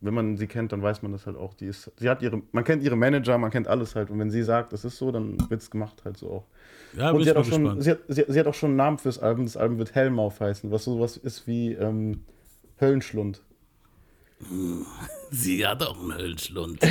wenn 0.00 0.14
man 0.14 0.36
sie 0.36 0.46
kennt, 0.46 0.72
dann 0.72 0.82
weiß 0.82 1.02
man 1.02 1.12
das 1.12 1.26
halt 1.26 1.36
auch. 1.36 1.54
Die 1.54 1.66
ist, 1.66 1.90
sie 1.96 2.08
hat 2.08 2.22
ihre, 2.22 2.40
man 2.52 2.64
kennt 2.64 2.82
ihre 2.82 2.96
Manager, 2.96 3.36
man 3.38 3.50
kennt 3.50 3.66
alles 3.68 3.94
halt. 3.96 4.10
Und 4.10 4.18
wenn 4.18 4.30
sie 4.30 4.42
sagt, 4.42 4.72
das 4.72 4.84
ist 4.84 4.96
so, 4.98 5.10
dann 5.10 5.38
wird 5.50 5.60
es 5.60 5.70
gemacht 5.70 6.02
halt 6.04 6.16
so 6.16 6.30
auch. 6.30 6.44
Ja, 6.96 7.10
Und 7.10 7.24
sie 7.24 7.30
hat, 7.30 7.36
auch 7.36 7.44
schon, 7.44 7.80
sie, 7.80 7.90
hat, 7.92 7.98
sie, 8.08 8.24
sie 8.28 8.38
hat 8.40 8.46
auch 8.46 8.54
schon 8.54 8.70
einen 8.70 8.76
Namen 8.76 8.98
fürs 8.98 9.18
Album. 9.18 9.44
Das 9.44 9.56
Album 9.56 9.78
wird 9.78 9.94
Hellmouth 9.94 10.40
heißen, 10.40 10.70
was 10.70 10.84
sowas 10.84 11.16
ist 11.16 11.46
wie 11.46 11.72
ähm, 11.72 12.22
Höllenschlund. 12.80 13.42
Sie 15.30 15.66
hat 15.66 15.82
auch 15.82 15.98
einen 16.00 16.14
Höllenschlund. 16.16 16.78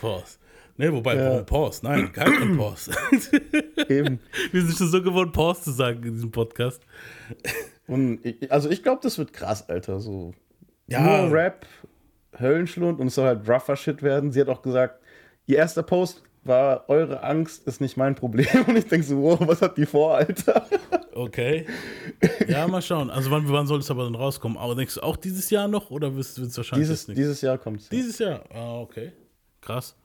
Pause. 0.00 0.38
Ne, 0.76 0.92
wobei, 0.92 1.16
Ja. 1.16 1.30
warum 1.30 1.46
Pause? 1.46 1.80
Nein, 1.84 2.12
kein 2.12 2.56
Pause. 2.58 2.92
Eben. 3.88 4.18
Wir 4.52 4.62
sind 4.62 4.76
schon 4.78 4.88
so 4.88 5.02
gewohnt, 5.02 5.32
Pause 5.32 5.62
zu 5.62 5.70
sagen 5.72 6.02
in 6.04 6.14
diesem 6.14 6.30
Podcast. 6.30 6.80
Und 7.90 8.24
ich, 8.24 8.52
also 8.52 8.70
ich 8.70 8.84
glaube, 8.84 9.00
das 9.02 9.18
wird 9.18 9.32
krass, 9.32 9.68
Alter. 9.68 9.98
So. 9.98 10.32
Ja. 10.86 11.00
Nur 11.00 11.32
Rap, 11.32 11.66
Höllenschlund 12.38 13.00
und 13.00 13.08
es 13.08 13.16
soll 13.16 13.26
halt 13.26 13.48
rougher 13.48 13.74
Shit 13.74 14.00
werden. 14.04 14.30
Sie 14.30 14.40
hat 14.40 14.48
auch 14.48 14.62
gesagt, 14.62 15.00
ihr 15.46 15.56
erster 15.56 15.82
Post 15.82 16.22
war, 16.44 16.88
eure 16.88 17.24
Angst 17.24 17.66
ist 17.66 17.80
nicht 17.80 17.96
mein 17.96 18.14
Problem. 18.14 18.46
Und 18.66 18.76
ich 18.76 18.86
denke 18.86 19.04
so, 19.04 19.20
wow, 19.20 19.38
was 19.40 19.60
hat 19.60 19.76
die 19.76 19.84
vor, 19.84 20.14
Alter? 20.14 20.64
Okay. 21.14 21.66
Ja, 22.48 22.66
mal 22.66 22.80
schauen. 22.80 23.10
Also 23.10 23.30
wann, 23.30 23.46
wann 23.52 23.66
soll 23.66 23.80
es 23.80 23.90
aber 23.90 24.04
dann 24.04 24.14
rauskommen? 24.14 24.56
Aber 24.56 24.74
denkst 24.74 24.94
du 24.94 25.02
auch 25.02 25.16
dieses 25.16 25.50
Jahr 25.50 25.68
noch 25.68 25.90
oder 25.90 26.14
wird 26.14 26.24
es 26.24 26.56
wahrscheinlich 26.56 26.88
Dieses, 26.88 27.08
nicht? 27.08 27.18
dieses 27.18 27.40
Jahr 27.42 27.58
kommt 27.58 27.80
es. 27.80 27.88
Dieses 27.88 28.18
Jahr? 28.20 28.44
Ah, 28.54 28.78
okay. 28.78 29.12
Krass. 29.60 29.96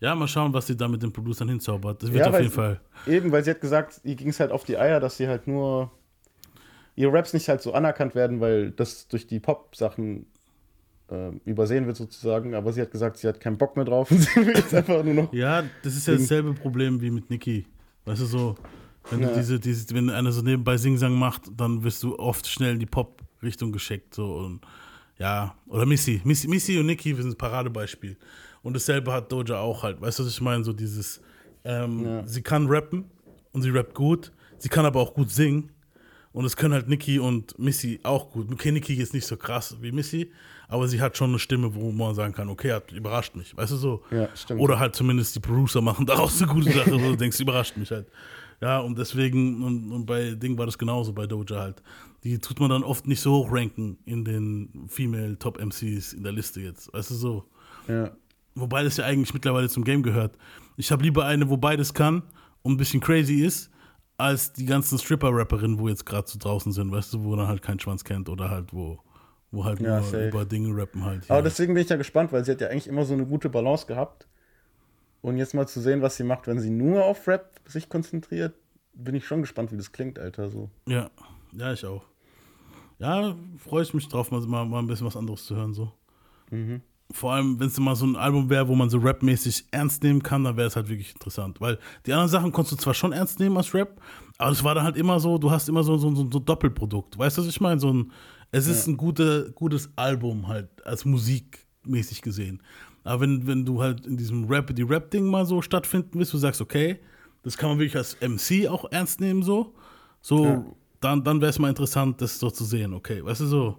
Ja, 0.00 0.14
mal 0.14 0.28
schauen, 0.28 0.52
was 0.52 0.66
sie 0.66 0.76
da 0.76 0.88
mit 0.88 1.02
den 1.02 1.12
Producern 1.12 1.48
hinzaubert. 1.48 2.02
Das 2.02 2.12
wird 2.12 2.26
auf 2.26 2.32
weil 2.32 2.42
jeden 2.42 2.54
Fall. 2.54 2.80
Eben, 3.06 3.30
weil 3.32 3.44
sie 3.44 3.50
hat 3.50 3.60
gesagt, 3.60 4.00
ihr 4.02 4.16
ging 4.16 4.28
es 4.28 4.40
halt 4.40 4.50
auf 4.50 4.64
die 4.64 4.76
Eier, 4.76 4.98
dass 4.98 5.16
sie 5.16 5.28
halt 5.28 5.46
nur 5.46 5.90
ihre 7.00 7.12
Raps 7.12 7.32
nicht 7.32 7.48
halt 7.48 7.62
so 7.62 7.72
anerkannt 7.72 8.14
werden, 8.14 8.40
weil 8.40 8.70
das 8.72 9.08
durch 9.08 9.26
die 9.26 9.40
Pop-Sachen 9.40 10.26
ähm, 11.10 11.40
übersehen 11.44 11.86
wird 11.86 11.96
sozusagen. 11.96 12.54
Aber 12.54 12.72
sie 12.72 12.80
hat 12.82 12.90
gesagt, 12.90 13.16
sie 13.16 13.26
hat 13.28 13.40
keinen 13.40 13.58
Bock 13.58 13.76
mehr 13.76 13.84
drauf 13.84 14.10
und 14.10 14.20
sie 14.20 14.36
will 14.46 14.54
jetzt 14.56 14.74
einfach 14.74 15.02
nur 15.02 15.14
noch. 15.14 15.32
Ja, 15.32 15.64
das 15.82 15.96
ist 15.96 16.06
ja 16.06 16.14
dasselbe 16.14 16.52
Problem 16.54 17.00
wie 17.00 17.10
mit 17.10 17.30
Nicki. 17.30 17.66
Weißt 18.04 18.20
du, 18.22 18.26
so, 18.26 18.54
wenn 19.10 19.20
Ja. 19.22 19.28
du 19.28 19.34
diese, 19.36 19.58
diese, 19.58 19.92
wenn 19.94 20.10
einer 20.10 20.30
so 20.32 20.42
nebenbei 20.42 20.76
Singsang 20.76 21.14
macht, 21.18 21.42
dann 21.56 21.82
wirst 21.82 22.02
du 22.02 22.18
oft 22.18 22.46
schnell 22.46 22.74
in 22.74 22.78
die 22.80 22.86
Pop-Richtung 22.86 23.72
geschickt. 23.72 24.14
So 24.14 24.34
und 24.34 24.60
ja, 25.18 25.54
oder 25.66 25.84
Missy. 25.86 26.20
Missy, 26.24 26.48
Missy 26.48 26.78
und 26.78 26.86
Nicki 26.86 27.14
sind 27.14 27.28
ein 27.32 27.36
Paradebeispiel. 27.36 28.16
Und 28.62 28.74
dasselbe 28.74 29.12
hat 29.12 29.32
Doja 29.32 29.58
auch 29.58 29.82
halt. 29.82 30.00
Weißt 30.00 30.18
du, 30.18 30.24
was 30.24 30.30
ich 30.32 30.40
meine? 30.40 30.64
So 30.64 30.72
dieses, 30.72 31.20
ähm, 31.64 32.04
Ja. 32.04 32.26
sie 32.26 32.42
kann 32.42 32.66
rappen 32.68 33.04
und 33.52 33.62
sie 33.62 33.70
rappt 33.70 33.94
gut, 33.94 34.32
sie 34.58 34.68
kann 34.68 34.84
aber 34.86 35.00
auch 35.00 35.14
gut 35.14 35.30
singen. 35.30 35.70
Und 36.32 36.44
das 36.44 36.56
können 36.56 36.74
halt 36.74 36.88
Nicki 36.88 37.18
und 37.18 37.58
Missy 37.58 37.98
auch 38.04 38.30
gut. 38.30 38.52
Okay, 38.52 38.70
Nicki 38.70 38.94
ist 38.94 39.12
nicht 39.14 39.26
so 39.26 39.36
krass 39.36 39.76
wie 39.80 39.90
Missy, 39.90 40.30
aber 40.68 40.86
sie 40.86 41.00
hat 41.00 41.16
schon 41.16 41.30
eine 41.30 41.40
Stimme, 41.40 41.74
wo 41.74 41.90
man 41.90 42.14
sagen 42.14 42.32
kann, 42.32 42.48
okay, 42.48 42.72
hat 42.72 42.92
überrascht 42.92 43.34
mich. 43.34 43.56
Weißt 43.56 43.72
du 43.72 43.76
so? 43.76 44.02
Ja, 44.12 44.28
stimmt. 44.36 44.60
Oder 44.60 44.78
halt 44.78 44.94
zumindest 44.94 45.34
die 45.34 45.40
Producer 45.40 45.80
machen 45.80 46.06
daraus 46.06 46.40
eine 46.40 46.52
gute 46.52 46.70
Sache, 46.70 46.92
wo 46.92 46.98
du 47.10 47.16
denkst, 47.16 47.40
überrascht 47.40 47.76
mich 47.76 47.90
halt. 47.90 48.06
Ja, 48.60 48.78
und 48.78 48.98
deswegen, 48.98 49.62
und, 49.62 49.90
und 49.90 50.06
bei 50.06 50.34
Ding 50.34 50.56
war 50.56 50.66
das 50.66 50.78
genauso, 50.78 51.12
bei 51.12 51.26
Doja 51.26 51.60
halt. 51.60 51.82
Die 52.22 52.38
tut 52.38 52.60
man 52.60 52.68
dann 52.68 52.84
oft 52.84 53.08
nicht 53.08 53.20
so 53.20 53.32
hoch 53.32 53.48
ranken 53.50 53.98
in 54.04 54.24
den 54.24 54.86
Female 54.88 55.38
Top 55.38 55.58
MCs 55.58 56.12
in 56.12 56.22
der 56.22 56.32
Liste 56.32 56.60
jetzt. 56.60 56.92
Weißt 56.92 57.10
du 57.10 57.14
so? 57.14 57.44
Ja. 57.88 58.10
Wobei 58.54 58.82
das 58.84 58.98
ja 58.98 59.06
eigentlich 59.06 59.32
mittlerweile 59.32 59.68
zum 59.68 59.84
Game 59.84 60.02
gehört. 60.02 60.36
Ich 60.76 60.92
habe 60.92 61.02
lieber 61.02 61.24
eine, 61.24 61.48
wo 61.48 61.56
beides 61.56 61.94
kann 61.94 62.22
und 62.62 62.74
ein 62.74 62.76
bisschen 62.76 63.00
crazy 63.00 63.36
ist, 63.42 63.70
als 64.20 64.52
die 64.52 64.66
ganzen 64.66 64.98
Stripper-Rapperinnen, 64.98 65.78
wo 65.78 65.88
jetzt 65.88 66.06
gerade 66.06 66.28
so 66.28 66.38
draußen 66.38 66.72
sind, 66.72 66.92
weißt 66.92 67.12
du, 67.14 67.24
wo 67.24 67.36
man 67.36 67.48
halt 67.48 67.62
keinen 67.62 67.80
Schwanz 67.80 68.04
kennt 68.04 68.28
oder 68.28 68.50
halt 68.50 68.72
wo, 68.72 68.98
wo 69.50 69.64
halt 69.64 69.80
Ja, 69.80 70.00
nur 70.00 70.12
über 70.12 70.44
Dinge 70.44 70.76
rappen 70.76 71.04
halt. 71.04 71.24
Aber 71.28 71.38
ja. 71.38 71.42
deswegen 71.42 71.74
bin 71.74 71.82
ich 71.82 71.88
ja 71.88 71.96
gespannt, 71.96 72.32
weil 72.32 72.44
sie 72.44 72.52
hat 72.52 72.60
ja 72.60 72.68
eigentlich 72.68 72.88
immer 72.88 73.04
so 73.04 73.14
eine 73.14 73.26
gute 73.26 73.48
Balance 73.48 73.86
gehabt. 73.86 74.26
Und 75.22 75.36
jetzt 75.36 75.54
mal 75.54 75.66
zu 75.68 75.80
sehen, 75.80 76.00
was 76.00 76.16
sie 76.16 76.24
macht, 76.24 76.46
wenn 76.46 76.60
sie 76.60 76.70
nur 76.70 77.04
auf 77.04 77.28
Rap 77.28 77.50
sich 77.66 77.88
konzentriert, 77.88 78.54
bin 78.94 79.14
ich 79.14 79.26
schon 79.26 79.42
gespannt, 79.42 79.70
wie 79.72 79.76
das 79.76 79.92
klingt, 79.92 80.18
Alter. 80.18 80.48
So. 80.48 80.70
Ja, 80.86 81.10
ja, 81.52 81.72
ich 81.72 81.84
auch. 81.84 82.04
Ja, 82.98 83.34
freue 83.58 83.82
ich 83.82 83.94
mich 83.94 84.08
drauf, 84.08 84.30
mal, 84.30 84.40
mal, 84.40 84.64
mal 84.64 84.78
ein 84.78 84.86
bisschen 84.86 85.06
was 85.06 85.16
anderes 85.16 85.44
zu 85.44 85.56
hören. 85.56 85.74
So. 85.74 85.92
Mhm. 86.50 86.82
Vor 87.12 87.32
allem, 87.32 87.58
wenn 87.58 87.66
es 87.66 87.78
mal 87.80 87.96
so 87.96 88.06
ein 88.06 88.14
Album 88.16 88.48
wäre, 88.50 88.68
wo 88.68 88.74
man 88.76 88.88
so 88.88 88.98
rapmäßig 88.98 89.66
ernst 89.72 90.02
nehmen 90.02 90.22
kann, 90.22 90.44
dann 90.44 90.56
wäre 90.56 90.68
es 90.68 90.76
halt 90.76 90.88
wirklich 90.88 91.12
interessant. 91.12 91.60
Weil 91.60 91.78
die 92.06 92.12
anderen 92.12 92.28
Sachen 92.30 92.52
konntest 92.52 92.78
du 92.78 92.82
zwar 92.84 92.94
schon 92.94 93.12
ernst 93.12 93.40
nehmen 93.40 93.56
als 93.56 93.74
Rap, 93.74 94.00
aber 94.38 94.52
es 94.52 94.62
war 94.62 94.74
dann 94.74 94.84
halt 94.84 94.96
immer 94.96 95.18
so, 95.18 95.36
du 95.38 95.50
hast 95.50 95.68
immer 95.68 95.82
so, 95.82 95.96
so, 95.98 96.14
so, 96.14 96.30
so 96.30 96.38
ein 96.38 96.44
Doppelprodukt. 96.44 97.18
Weißt 97.18 97.36
du, 97.36 97.42
was 97.42 97.48
ich 97.48 97.60
meine? 97.60 97.80
So 97.80 97.92
ein, 97.92 98.12
es 98.52 98.66
ist 98.66 98.86
ein 98.86 98.96
gute, 98.96 99.52
gutes 99.54 99.90
Album 99.96 100.46
halt, 100.48 100.68
als 100.86 101.04
musikmäßig 101.04 102.22
gesehen. 102.22 102.62
Aber 103.04 103.22
wenn, 103.22 103.46
wenn 103.46 103.64
du 103.64 103.82
halt 103.82 104.06
in 104.06 104.16
diesem 104.16 104.44
Rap, 104.44 104.74
die 104.74 104.82
Rap-Ding 104.82 105.26
mal 105.26 105.46
so 105.46 105.62
stattfinden 105.62 106.18
willst, 106.18 106.32
du 106.32 106.38
sagst, 106.38 106.60
okay, 106.60 107.00
das 107.42 107.56
kann 107.56 107.70
man 107.70 107.78
wirklich 107.78 107.96
als 107.96 108.16
MC 108.20 108.68
auch 108.68 108.84
ernst 108.90 109.20
nehmen, 109.20 109.42
so, 109.42 109.74
so, 110.20 110.44
Ja. 110.44 110.64
dann, 111.00 111.24
dann 111.24 111.40
wäre 111.40 111.50
es 111.50 111.58
mal 111.58 111.70
interessant, 111.70 112.20
das 112.20 112.38
so 112.38 112.50
zu 112.50 112.64
sehen, 112.64 112.92
okay, 112.94 113.24
weißt 113.24 113.40
du 113.40 113.46
so. 113.46 113.78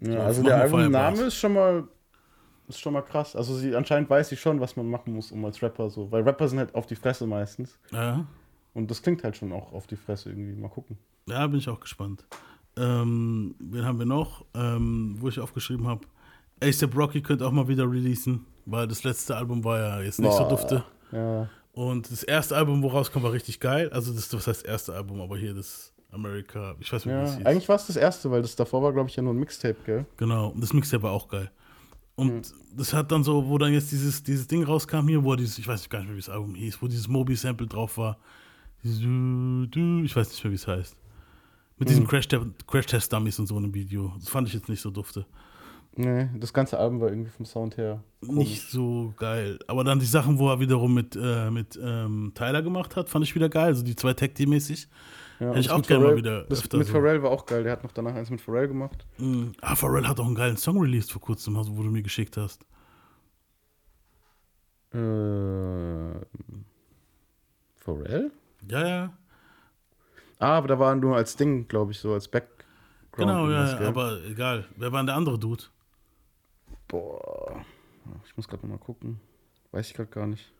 Ja, 0.00 0.12
So, 0.12 0.20
also 0.20 0.42
der 0.42 0.56
Albumname 0.62 0.90
Fireballs. 0.92 1.20
ist 1.20 1.36
schon 1.36 1.52
mal 1.54 1.84
ist 2.68 2.80
schon 2.80 2.92
mal 2.92 3.02
krass. 3.02 3.36
Also 3.36 3.54
sie 3.56 3.74
anscheinend 3.74 4.08
weiß 4.10 4.28
sie 4.28 4.36
schon, 4.36 4.60
was 4.60 4.76
man 4.76 4.88
machen 4.88 5.14
muss, 5.14 5.32
um 5.32 5.44
als 5.44 5.62
Rapper 5.62 5.90
so, 5.90 6.10
weil 6.10 6.22
Rapper 6.22 6.48
sind 6.48 6.58
halt 6.58 6.74
auf 6.74 6.86
die 6.86 6.96
Fresse 6.96 7.26
meistens 7.26 7.78
Ja, 7.90 8.26
und 8.72 8.90
das 8.90 9.02
klingt 9.02 9.22
halt 9.24 9.36
schon 9.36 9.52
auch 9.52 9.72
auf 9.72 9.86
die 9.86 9.96
Fresse 9.96 10.30
irgendwie. 10.30 10.60
Mal 10.60 10.68
gucken. 10.68 10.98
ja 11.28 11.46
bin 11.46 11.58
ich 11.58 11.68
auch 11.68 11.80
gespannt. 11.80 12.24
Ähm, 12.76 13.54
wen 13.60 13.84
haben 13.84 13.98
wir 13.98 14.06
noch, 14.06 14.44
ähm, 14.54 15.16
wo 15.18 15.28
ich 15.28 15.38
aufgeschrieben 15.38 15.86
habe? 15.86 16.06
ASAP 16.62 16.96
Rocky 16.96 17.22
könnte 17.22 17.46
auch 17.46 17.52
mal 17.52 17.68
wieder 17.68 17.84
releasen, 17.84 18.46
weil 18.66 18.88
das 18.88 19.04
letzte 19.04 19.36
Album 19.36 19.62
war 19.64 19.78
ja 19.78 20.00
jetzt 20.00 20.20
nicht 20.20 20.32
so 20.32 20.38
Boah. 20.40 20.48
dufte. 20.48 20.84
Ja, 21.12 21.48
Und 21.72 22.10
das 22.10 22.22
erste 22.24 22.56
Album, 22.56 22.82
wo 22.82 22.88
rauskam, 22.88 23.22
war 23.22 23.32
richtig 23.32 23.60
geil. 23.60 23.90
Also 23.90 24.12
das, 24.12 24.32
was 24.32 24.46
heißt 24.46 24.64
erste 24.64 24.92
Album, 24.94 25.20
aber 25.20 25.36
hier 25.36 25.54
das 25.54 25.92
America, 26.10 26.74
ich 26.80 26.92
weiß 26.92 27.04
nicht, 27.04 27.14
wie 27.14 27.18
ja. 27.18 27.24
das 27.24 27.36
hieß. 27.36 27.46
eigentlich 27.46 27.68
war 27.68 27.76
es 27.76 27.86
das 27.86 27.96
erste, 27.96 28.30
weil 28.30 28.42
das 28.42 28.56
davor 28.56 28.82
war, 28.82 28.92
glaube 28.92 29.08
ich, 29.10 29.16
ja 29.16 29.22
nur 29.22 29.34
ein 29.34 29.38
Mixtape, 29.38 29.76
gell? 29.84 30.06
Genau, 30.16 30.48
und 30.48 30.62
das 30.62 30.72
Mixtape 30.72 31.02
war 31.02 31.12
auch 31.12 31.28
geil. 31.28 31.50
Und 32.16 32.32
Mhm. 32.32 32.42
das 32.76 32.92
hat 32.92 33.10
dann 33.10 33.24
so, 33.24 33.48
wo 33.48 33.58
dann 33.58 33.72
jetzt 33.72 33.90
dieses, 33.90 34.22
dieses 34.22 34.46
Ding 34.46 34.62
rauskam 34.64 35.08
hier, 35.08 35.24
wo 35.24 35.34
dieses, 35.34 35.58
ich 35.58 35.66
weiß 35.66 35.88
gar 35.88 35.98
nicht 36.00 36.08
mehr, 36.08 36.16
wie 36.16 36.20
das 36.20 36.28
Album 36.28 36.54
hieß, 36.54 36.80
wo 36.80 36.86
dieses 36.86 37.08
Moby-Sample 37.08 37.66
drauf 37.66 37.98
war. 37.98 38.18
Ich 38.82 38.92
weiß 39.00 40.28
nicht 40.30 40.44
mehr, 40.44 40.50
wie 40.50 40.54
es 40.56 40.66
heißt. 40.66 40.96
Mit 41.78 41.88
Mhm. 41.88 41.90
diesen 41.90 42.06
Crash-Test- 42.06 42.66
Crash-Test-Dummies 42.66 43.38
und 43.40 43.46
so 43.46 43.56
in 43.58 43.64
einem 43.64 43.74
Video. 43.74 44.12
Das 44.18 44.28
fand 44.28 44.46
ich 44.48 44.54
jetzt 44.54 44.68
nicht 44.68 44.80
so 44.80 44.90
dufte. 44.90 45.26
Nee, 45.96 46.28
das 46.38 46.52
ganze 46.52 46.78
Album 46.78 47.00
war 47.00 47.08
irgendwie 47.08 47.30
vom 47.30 47.46
Sound 47.46 47.76
her. 47.76 48.02
komisch. 48.20 48.48
Nicht 48.48 48.70
so 48.70 49.12
geil. 49.16 49.58
Aber 49.68 49.84
dann 49.84 49.98
die 50.00 50.06
Sachen, 50.06 50.38
wo 50.38 50.48
er 50.50 50.58
wiederum 50.60 50.92
mit, 50.94 51.16
äh, 51.20 51.50
mit 51.50 51.78
ähm, 51.82 52.32
Tyler 52.34 52.62
gemacht 52.62 52.96
hat, 52.96 53.08
fand 53.08 53.24
ich 53.24 53.34
wieder 53.34 53.48
geil. 53.48 53.66
Also 53.66 53.82
die 53.84 53.94
zwei 53.96 54.12
Tag-Team-mäßig. 54.14 54.88
Ja, 55.40 55.48
Hätte 55.48 55.60
ich 55.60 55.70
auch 55.70 55.82
gerne 55.82 56.04
mal 56.04 56.16
wieder 56.16 56.44
Das 56.44 56.62
mit 56.62 56.86
so. 56.86 56.92
Pharrell 56.92 57.22
war 57.22 57.30
auch 57.30 57.44
geil. 57.46 57.64
Der 57.64 57.72
hat 57.72 57.82
noch 57.82 57.92
danach 57.92 58.14
eins 58.14 58.30
mit 58.30 58.40
Pharrell 58.40 58.68
gemacht. 58.68 59.06
Mhm. 59.18 59.52
Ah, 59.60 59.74
Pharrell 59.74 60.06
hat 60.06 60.20
auch 60.20 60.26
einen 60.26 60.34
geilen 60.34 60.56
Song 60.56 60.80
released 60.80 61.12
vor 61.12 61.20
kurzem, 61.20 61.56
also, 61.56 61.76
wo 61.76 61.82
du 61.82 61.90
mir 61.90 62.02
geschickt 62.02 62.36
hast. 62.36 62.64
Äh, 64.92 66.20
Pharrell? 67.76 68.30
Ja, 68.68 68.86
ja. 68.86 69.12
Ah, 70.38 70.58
aber 70.58 70.68
da 70.68 70.78
war 70.78 70.94
nur 70.94 71.16
als 71.16 71.36
Ding, 71.36 71.66
glaube 71.68 71.92
ich, 71.92 71.98
so 71.98 72.12
als 72.12 72.28
Background. 72.28 72.64
Genau, 73.12 73.48
ja, 73.48 73.80
ja, 73.80 73.88
aber 73.88 74.22
egal. 74.24 74.66
Wer 74.76 74.92
war 74.92 75.00
denn 75.00 75.06
der 75.06 75.16
andere 75.16 75.38
Dude? 75.38 75.64
Boah. 76.88 77.64
Ich 78.26 78.36
muss 78.36 78.46
gerade 78.48 78.62
nochmal 78.62 78.78
gucken. 78.78 79.20
Weiß 79.72 79.88
ich 79.88 79.94
gerade 79.94 80.10
gar 80.10 80.26
nicht. 80.26 80.52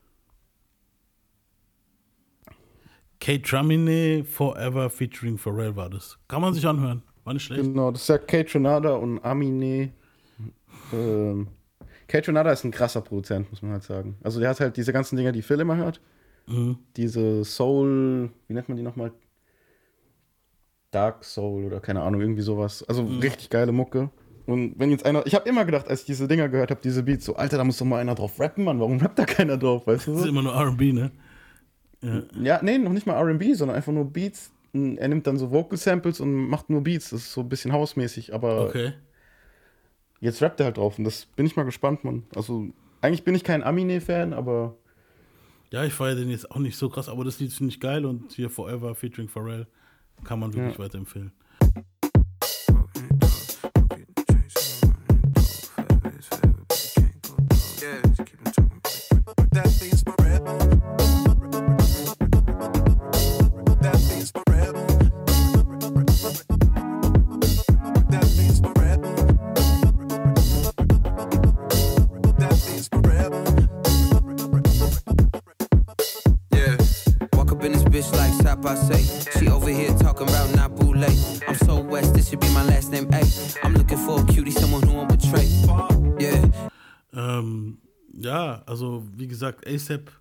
Kate 3.25 3.41
Tramine 3.41 4.23
Forever 4.23 4.87
featuring 4.87 5.35
Pharrell 5.35 5.75
war 5.75 5.89
das. 5.89 6.15
Kann 6.27 6.41
man 6.41 6.53
sich 6.53 6.63
anhören. 6.67 7.01
War 7.23 7.33
nicht 7.33 7.41
schlecht. 7.41 7.63
Genau, 7.63 7.89
das 7.89 8.03
ist 8.03 8.09
ja 8.09 8.19
Kate 8.19 8.45
Tronada 8.45 8.93
und 8.93 9.17
Amine. 9.25 9.93
Ähm, 10.93 11.47
Kate 12.07 12.25
Tronada 12.25 12.51
ist 12.51 12.63
ein 12.65 12.69
krasser 12.69 13.01
Produzent, 13.01 13.49
muss 13.49 13.63
man 13.63 13.71
halt 13.71 13.83
sagen. 13.83 14.15
Also 14.21 14.39
der 14.39 14.49
hat 14.49 14.59
halt 14.59 14.77
diese 14.77 14.93
ganzen 14.93 15.15
Dinger, 15.15 15.31
die 15.31 15.41
Phil 15.41 15.59
immer 15.59 15.75
hört. 15.75 15.99
Mhm. 16.45 16.77
Diese 16.97 17.43
Soul, 17.43 18.29
wie 18.47 18.53
nennt 18.53 18.69
man 18.69 18.77
die 18.77 18.83
nochmal? 18.83 19.11
Dark 20.91 21.25
Soul 21.25 21.65
oder 21.65 21.79
keine 21.79 22.03
Ahnung, 22.03 22.21
irgendwie 22.21 22.43
sowas. 22.43 22.83
Also 22.87 23.01
mhm. 23.01 23.21
richtig 23.21 23.49
geile 23.49 23.71
Mucke. 23.71 24.11
Und 24.45 24.77
wenn 24.77 24.91
jetzt 24.91 25.03
einer, 25.03 25.25
ich 25.25 25.33
habe 25.33 25.49
immer 25.49 25.65
gedacht, 25.65 25.87
als 25.87 26.01
ich 26.01 26.05
diese 26.05 26.27
Dinger 26.27 26.47
gehört 26.47 26.69
habe, 26.69 26.81
diese 26.83 27.01
Beats, 27.01 27.25
so, 27.25 27.35
Alter, 27.35 27.57
da 27.57 27.63
muss 27.63 27.79
doch 27.79 27.87
mal 27.87 27.97
einer 27.97 28.13
drauf 28.13 28.39
rappen, 28.39 28.65
Mann. 28.65 28.79
Warum 28.79 28.99
rappt 28.99 29.17
da 29.17 29.25
keiner 29.25 29.57
drauf, 29.57 29.87
weißt 29.87 30.05
du? 30.05 30.11
Das 30.11 30.21
ist 30.21 30.27
immer 30.27 30.43
nur 30.43 30.53
RB, 30.53 30.93
ne? 30.93 31.11
Ja. 32.05 32.23
ja, 32.41 32.59
nee, 32.61 32.77
noch 32.77 32.93
nicht 32.93 33.07
mal 33.07 33.19
RB, 33.19 33.55
sondern 33.55 33.75
einfach 33.75 33.91
nur 33.91 34.05
Beats. 34.05 34.51
Er 34.73 35.07
nimmt 35.07 35.25
dann 35.25 35.37
so 35.37 35.51
Vocal 35.51 35.77
Samples 35.77 36.19
und 36.19 36.33
macht 36.33 36.69
nur 36.69 36.81
Beats. 36.81 37.09
Das 37.09 37.21
ist 37.21 37.33
so 37.33 37.41
ein 37.41 37.49
bisschen 37.49 37.71
hausmäßig, 37.71 38.33
aber 38.33 38.65
okay. 38.65 38.93
jetzt 40.19 40.41
rappt 40.41 40.59
er 40.59 40.67
halt 40.67 40.77
drauf 40.77 40.97
und 40.97 41.05
das 41.05 41.25
bin 41.25 41.45
ich 41.45 41.55
mal 41.55 41.63
gespannt, 41.63 42.03
Mann. 42.03 42.23
Also, 42.35 42.67
eigentlich 43.01 43.23
bin 43.23 43.35
ich 43.35 43.43
kein 43.43 43.63
Amine-Fan, 43.63 44.33
aber. 44.33 44.75
Ja, 45.71 45.83
ich 45.83 45.93
feiere 45.93 46.15
den 46.15 46.29
jetzt 46.29 46.51
auch 46.51 46.59
nicht 46.59 46.77
so 46.77 46.89
krass, 46.89 47.09
aber 47.09 47.23
das 47.23 47.39
Lied 47.39 47.51
finde 47.51 47.71
ich 47.71 47.79
geil 47.79 48.05
und 48.05 48.31
hier 48.31 48.49
Forever 48.49 48.93
featuring 48.95 49.27
Pharrell 49.27 49.65
kann 50.23 50.39
man 50.39 50.53
wirklich 50.53 50.77
ja. 50.77 50.83
weiterempfehlen. 50.83 51.31
ASAP 89.75 90.11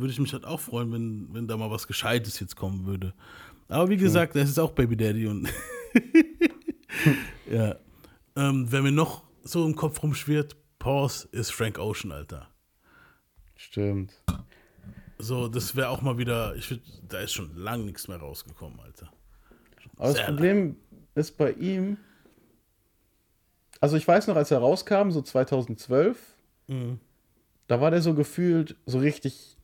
würde 0.00 0.12
ich 0.12 0.20
mich 0.20 0.32
halt 0.32 0.44
auch 0.44 0.60
freuen, 0.60 0.92
wenn, 0.92 1.28
wenn 1.32 1.48
da 1.48 1.56
mal 1.56 1.70
was 1.70 1.86
Gescheites 1.86 2.38
jetzt 2.40 2.56
kommen 2.56 2.86
würde. 2.86 3.14
Aber 3.68 3.88
wie 3.90 3.96
gesagt, 3.96 4.34
das 4.36 4.48
ist 4.48 4.58
auch 4.58 4.72
Baby 4.72 4.96
Daddy 4.96 5.26
und 5.26 5.48
ja. 7.50 7.76
Ähm, 8.36 8.66
wer 8.70 8.82
mir 8.82 8.92
noch 8.92 9.24
so 9.42 9.66
im 9.66 9.74
Kopf 9.74 10.02
rumschwirrt, 10.02 10.56
Pause 10.78 11.28
ist 11.32 11.50
Frank 11.50 11.78
Ocean, 11.78 12.12
Alter. 12.12 12.48
Stimmt. 13.56 14.12
So, 15.18 15.48
das 15.48 15.74
wäre 15.74 15.88
auch 15.88 16.00
mal 16.00 16.16
wieder, 16.16 16.54
ich 16.54 16.70
würd, 16.70 16.80
da 17.08 17.18
ist 17.18 17.32
schon 17.32 17.54
lang 17.56 17.84
nichts 17.84 18.06
mehr 18.06 18.18
rausgekommen, 18.18 18.78
Alter. 18.80 19.10
Aber 19.96 20.12
das 20.12 20.24
Problem 20.24 20.56
lang. 20.56 20.76
ist 21.16 21.36
bei 21.36 21.52
ihm, 21.52 21.98
also 23.80 23.96
ich 23.96 24.06
weiß 24.06 24.28
noch, 24.28 24.36
als 24.36 24.52
er 24.52 24.58
rauskam, 24.58 25.10
so 25.10 25.20
2012, 25.20 26.16
mhm 26.68 27.00
da 27.68 27.80
war 27.80 27.90
der 27.90 28.02
so 28.02 28.14
gefühlt 28.14 28.76
so 28.86 28.98
richtig 28.98 29.56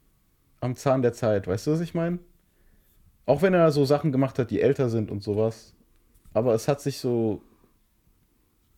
am 0.60 0.76
Zahn 0.76 1.02
der 1.02 1.12
Zeit. 1.12 1.48
Weißt 1.48 1.66
du, 1.66 1.72
was 1.72 1.80
ich 1.80 1.94
meine? 1.94 2.20
Auch 3.26 3.42
wenn 3.42 3.54
er 3.54 3.72
so 3.72 3.84
Sachen 3.84 4.12
gemacht 4.12 4.38
hat, 4.38 4.50
die 4.50 4.60
älter 4.60 4.90
sind 4.90 5.10
und 5.10 5.22
sowas. 5.22 5.74
Aber 6.34 6.54
es 6.54 6.68
hat 6.68 6.80
sich 6.80 6.98
so, 6.98 7.42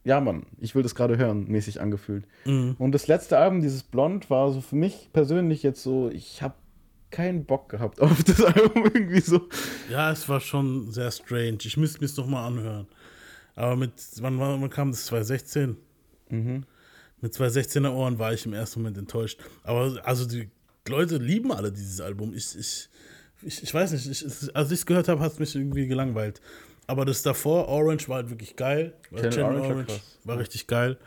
ja, 0.04 0.20
Mann, 0.20 0.46
ich 0.60 0.74
will 0.74 0.84
das 0.84 0.94
gerade 0.94 1.18
hören, 1.18 1.48
mäßig 1.48 1.80
angefühlt. 1.80 2.26
Mhm. 2.44 2.76
Und 2.78 2.92
das 2.92 3.08
letzte 3.08 3.38
Album, 3.38 3.60
dieses 3.60 3.82
Blond, 3.82 4.30
war 4.30 4.52
so 4.52 4.60
für 4.60 4.76
mich 4.76 5.10
persönlich 5.12 5.64
jetzt 5.64 5.82
so, 5.82 6.08
ich 6.10 6.42
habe 6.42 6.54
keinen 7.10 7.44
Bock 7.44 7.68
gehabt 7.68 8.00
auf 8.00 8.22
das 8.22 8.40
Album 8.44 8.84
irgendwie 8.84 9.20
so. 9.20 9.48
Ja, 9.90 10.12
es 10.12 10.28
war 10.28 10.40
schon 10.40 10.92
sehr 10.92 11.10
strange. 11.10 11.58
Ich 11.62 11.76
müsste 11.76 11.98
mir 11.98 12.06
es 12.06 12.16
nochmal 12.16 12.46
anhören. 12.46 12.86
Aber 13.56 13.74
mit, 13.74 13.92
wann, 14.20 14.38
wann 14.38 14.70
kam 14.70 14.92
das? 14.92 15.06
2016? 15.06 15.76
Mhm 16.28 16.64
mit 17.20 17.34
zwei 17.34 17.46
16er 17.46 17.92
Ohren 17.92 18.18
war 18.18 18.32
ich 18.32 18.46
im 18.46 18.52
ersten 18.52 18.80
Moment 18.80 18.98
enttäuscht. 18.98 19.40
Aber 19.62 20.00
also 20.04 20.26
die 20.26 20.50
Leute 20.88 21.16
lieben 21.16 21.52
alle 21.52 21.72
dieses 21.72 22.00
Album. 22.00 22.34
Ich, 22.34 22.56
ich, 22.58 22.88
ich, 23.42 23.62
ich 23.62 23.74
weiß 23.74 23.92
nicht, 23.92 24.06
ich, 24.06 24.56
als 24.56 24.70
ich 24.70 24.80
es 24.80 24.86
gehört 24.86 25.08
habe, 25.08 25.20
hat 25.20 25.32
es 25.32 25.38
mich 25.38 25.54
irgendwie 25.54 25.86
gelangweilt. 25.86 26.40
Aber 26.86 27.04
das 27.04 27.22
davor, 27.22 27.68
Orange, 27.68 28.08
war 28.08 28.16
halt 28.16 28.30
wirklich 28.30 28.56
geil. 28.56 28.94
Orange, 29.10 29.42
Orange 29.42 29.88
war, 29.88 30.00
war 30.24 30.38
richtig 30.38 30.66
geil. 30.66 30.98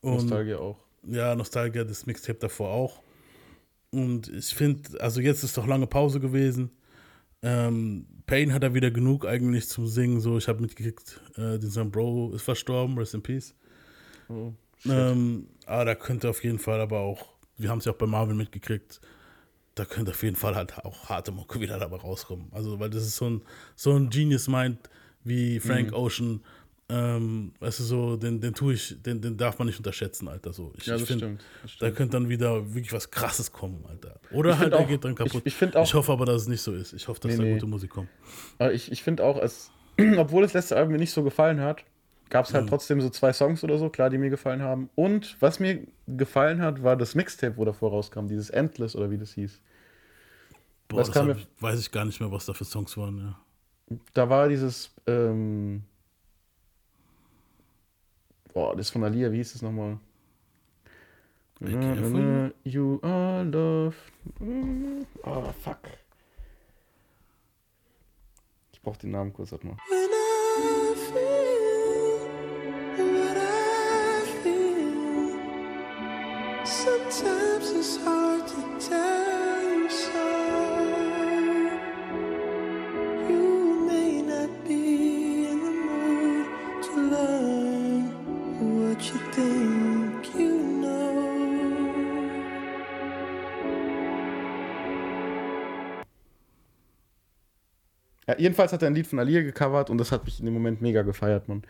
Und, 0.00 0.14
Nostalgia 0.14 0.58
auch. 0.58 0.78
Ja, 1.02 1.34
Nostalgia, 1.34 1.84
das 1.84 2.06
Mixtape 2.06 2.38
davor 2.38 2.70
auch. 2.70 3.02
Und 3.90 4.28
ich 4.28 4.54
finde, 4.54 5.00
also 5.00 5.20
jetzt 5.20 5.42
ist 5.42 5.56
doch 5.56 5.66
lange 5.66 5.86
Pause 5.86 6.20
gewesen. 6.20 6.70
Ähm, 7.42 8.06
Payne 8.26 8.52
hat 8.52 8.62
da 8.62 8.74
wieder 8.74 8.90
genug 8.90 9.26
eigentlich 9.26 9.68
zum 9.68 9.86
Singen. 9.86 10.20
So, 10.20 10.38
ich 10.38 10.48
habe 10.48 10.60
mitgekriegt, 10.60 11.20
äh, 11.36 11.58
dieser 11.58 11.84
Bro 11.84 12.32
ist 12.34 12.42
verstorben, 12.42 12.96
rest 12.96 13.14
in 13.14 13.22
peace. 13.22 13.54
Oh. 14.28 14.52
Ähm, 14.86 15.48
aber 15.66 15.84
da 15.84 15.94
könnte 15.94 16.28
auf 16.28 16.42
jeden 16.42 16.58
Fall 16.58 16.80
aber 16.80 17.00
auch, 17.00 17.26
wir 17.58 17.70
haben 17.70 17.78
es 17.78 17.84
ja 17.84 17.92
auch 17.92 17.96
bei 17.96 18.06
Marvel 18.06 18.34
mitgekriegt, 18.34 19.00
da 19.74 19.84
könnte 19.84 20.10
auf 20.10 20.22
jeden 20.22 20.36
Fall 20.36 20.54
halt 20.54 20.76
auch 20.84 21.08
harte 21.08 21.32
Mucke 21.32 21.60
wieder 21.60 21.78
dabei 21.78 21.96
rauskommen. 21.96 22.48
Also, 22.52 22.78
weil 22.80 22.90
das 22.90 23.04
ist 23.04 23.16
so 23.16 23.28
ein, 23.28 23.42
so 23.76 23.92
ein 23.92 24.10
Genius 24.10 24.48
Mind 24.48 24.78
wie 25.24 25.60
Frank 25.60 25.88
mhm. 25.88 25.96
Ocean. 25.96 26.40
Ähm, 26.88 27.52
weißt 27.60 27.78
du, 27.80 27.84
so, 27.84 28.16
den, 28.16 28.40
den 28.40 28.52
tue 28.52 28.74
ich, 28.74 29.00
den, 29.00 29.20
den 29.20 29.36
darf 29.36 29.58
man 29.58 29.68
nicht 29.68 29.78
unterschätzen, 29.78 30.26
Alter. 30.26 30.52
So. 30.52 30.72
Ich, 30.76 30.86
ja, 30.86 30.94
das, 30.94 31.02
ich 31.02 31.08
find, 31.08 31.20
stimmt, 31.20 31.44
das 31.62 31.70
stimmt. 31.70 31.92
Da 31.92 31.96
könnte 31.96 32.16
dann 32.16 32.28
wieder 32.28 32.74
wirklich 32.74 32.92
was 32.92 33.12
krasses 33.12 33.52
kommen, 33.52 33.84
Alter. 33.88 34.18
Oder 34.32 34.58
halt, 34.58 34.72
er 34.72 34.84
geht 34.84 35.04
dann 35.04 35.14
kaputt. 35.14 35.42
Ich, 35.44 35.62
ich, 35.62 35.76
auch, 35.76 35.84
ich 35.84 35.94
hoffe 35.94 36.10
aber, 36.10 36.26
dass 36.26 36.42
es 36.42 36.48
nicht 36.48 36.62
so 36.62 36.74
ist. 36.74 36.92
Ich 36.92 37.06
hoffe, 37.06 37.20
dass 37.20 37.30
nee, 37.32 37.36
da 37.36 37.42
nee. 37.44 37.52
gute 37.54 37.66
Musik 37.66 37.90
kommt. 37.90 38.08
Aber 38.58 38.72
ich, 38.72 38.90
ich 38.90 39.04
finde 39.04 39.22
auch, 39.22 39.40
es, 39.40 39.70
obwohl 40.16 40.42
das 40.42 40.52
letzte 40.52 40.76
Album 40.76 40.92
mir 40.92 40.98
nicht 40.98 41.12
so 41.12 41.22
gefallen 41.22 41.60
hat, 41.60 41.84
gab 42.30 42.46
es 42.46 42.54
halt 42.54 42.64
mhm. 42.64 42.68
trotzdem 42.68 43.00
so 43.00 43.10
zwei 43.10 43.32
Songs 43.32 43.62
oder 43.64 43.76
so, 43.78 43.90
klar, 43.90 44.08
die 44.08 44.18
mir 44.18 44.30
gefallen 44.30 44.62
haben. 44.62 44.88
Und 44.94 45.36
was 45.40 45.60
mir 45.60 45.86
gefallen 46.06 46.62
hat, 46.62 46.82
war 46.82 46.96
das 46.96 47.14
Mixtape, 47.14 47.56
wo 47.56 47.64
davor 47.64 47.90
rauskam, 47.90 48.28
dieses 48.28 48.50
Endless 48.50 48.96
oder 48.96 49.10
wie 49.10 49.18
das 49.18 49.32
hieß. 49.34 49.60
Boah, 50.88 50.98
das, 50.98 51.10
das 51.10 51.28
hab, 51.28 51.36
weiß 51.60 51.80
ich 51.80 51.90
gar 51.90 52.04
nicht 52.04 52.20
mehr, 52.20 52.30
was 52.32 52.46
da 52.46 52.52
für 52.52 52.64
Songs 52.64 52.96
waren, 52.96 53.18
ja. 53.18 53.38
Da 54.14 54.28
war 54.28 54.48
dieses, 54.48 54.94
ähm, 55.06 55.82
boah, 58.54 58.76
das 58.76 58.90
von 58.90 59.02
Alia, 59.02 59.30
wie 59.32 59.36
hieß 59.36 59.52
das 59.52 59.62
nochmal? 59.62 59.98
You 62.64 62.98
are 63.02 63.44
love. 63.44 63.96
Oh, 65.24 65.52
fuck. 65.62 65.80
Ich 68.72 68.80
brauch 68.80 68.96
den 68.96 69.10
Namen 69.10 69.32
kurz, 69.32 69.52
warte 69.52 69.66
mal. 69.66 69.76
Jedenfalls 98.40 98.72
hat 98.72 98.82
er 98.82 98.88
ein 98.88 98.94
Lied 98.94 99.06
von 99.06 99.18
Alia 99.18 99.42
gecovert 99.42 99.90
und 99.90 99.98
das 99.98 100.12
hat 100.12 100.24
mich 100.24 100.38
in 100.40 100.46
dem 100.46 100.54
Moment 100.54 100.80
mega 100.80 101.02
gefeiert, 101.02 101.48
Mann. 101.48 101.62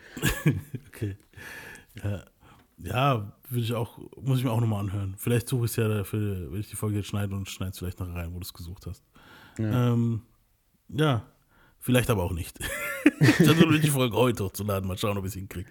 okay. 0.87 1.17
Ja. 2.03 2.23
Ja, 2.83 3.31
würde 3.49 3.63
ich 3.63 3.73
auch, 3.73 3.99
muss 4.21 4.39
ich 4.39 4.43
mir 4.43 4.51
auch 4.51 4.61
nochmal 4.61 4.79
anhören. 4.79 5.13
Vielleicht 5.17 5.47
suche 5.47 5.65
ich 5.65 5.71
es 5.71 5.77
ja 5.77 5.87
dafür, 5.87 6.51
wenn 6.51 6.59
ich 6.59 6.69
die 6.69 6.75
Folge 6.75 6.97
jetzt 6.97 7.07
schneide 7.07 7.35
und 7.35 7.47
schneide 7.47 7.71
es 7.71 7.79
vielleicht 7.79 7.99
noch 7.99 8.13
rein, 8.13 8.33
wo 8.33 8.39
du 8.39 8.43
es 8.43 8.53
gesucht 8.53 8.85
hast. 8.87 9.03
Ja. 9.59 9.93
Ähm, 9.93 10.21
ja, 10.89 11.23
vielleicht 11.79 12.09
aber 12.09 12.23
auch 12.23 12.33
nicht. 12.33 12.57
ich 13.19 13.35
versuche 13.35 13.79
die 13.79 13.89
Folge 13.89 14.15
heute 14.15 14.45
hochzuladen, 14.45 14.87
mal 14.87 14.97
schauen, 14.97 15.17
ob 15.17 15.25
ich 15.25 15.29
es 15.29 15.35
hinkriege. 15.35 15.69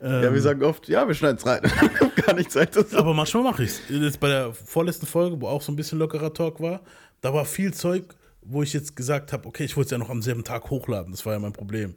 Ähm, 0.00 0.22
ja, 0.22 0.32
wir 0.32 0.40
sagen 0.40 0.62
oft, 0.62 0.88
ja, 0.88 1.06
wir 1.08 1.14
schneiden 1.14 1.38
es 1.38 1.46
rein. 1.46 1.62
Gar 2.26 2.34
nicht 2.34 2.52
Zeit 2.52 2.76
dazu. 2.76 2.96
Aber 2.98 3.14
manchmal 3.14 3.42
mache 3.42 3.64
ich 3.64 3.70
es. 3.70 3.82
Jetzt 3.88 4.20
bei 4.20 4.28
der 4.28 4.52
vorletzten 4.52 5.06
Folge, 5.06 5.40
wo 5.40 5.48
auch 5.48 5.62
so 5.62 5.72
ein 5.72 5.76
bisschen 5.76 5.98
lockerer 5.98 6.32
Talk 6.32 6.60
war, 6.60 6.82
da 7.20 7.32
war 7.34 7.44
viel 7.44 7.74
Zeug, 7.74 8.14
wo 8.44 8.62
ich 8.62 8.72
jetzt 8.72 8.96
gesagt 8.96 9.32
habe, 9.32 9.46
okay, 9.48 9.64
ich 9.64 9.76
wollte 9.76 9.88
es 9.88 9.90
ja 9.92 9.98
noch 9.98 10.10
am 10.10 10.22
selben 10.22 10.44
Tag 10.44 10.70
hochladen. 10.70 11.12
Das 11.12 11.24
war 11.26 11.32
ja 11.32 11.38
mein 11.38 11.52
Problem. 11.52 11.94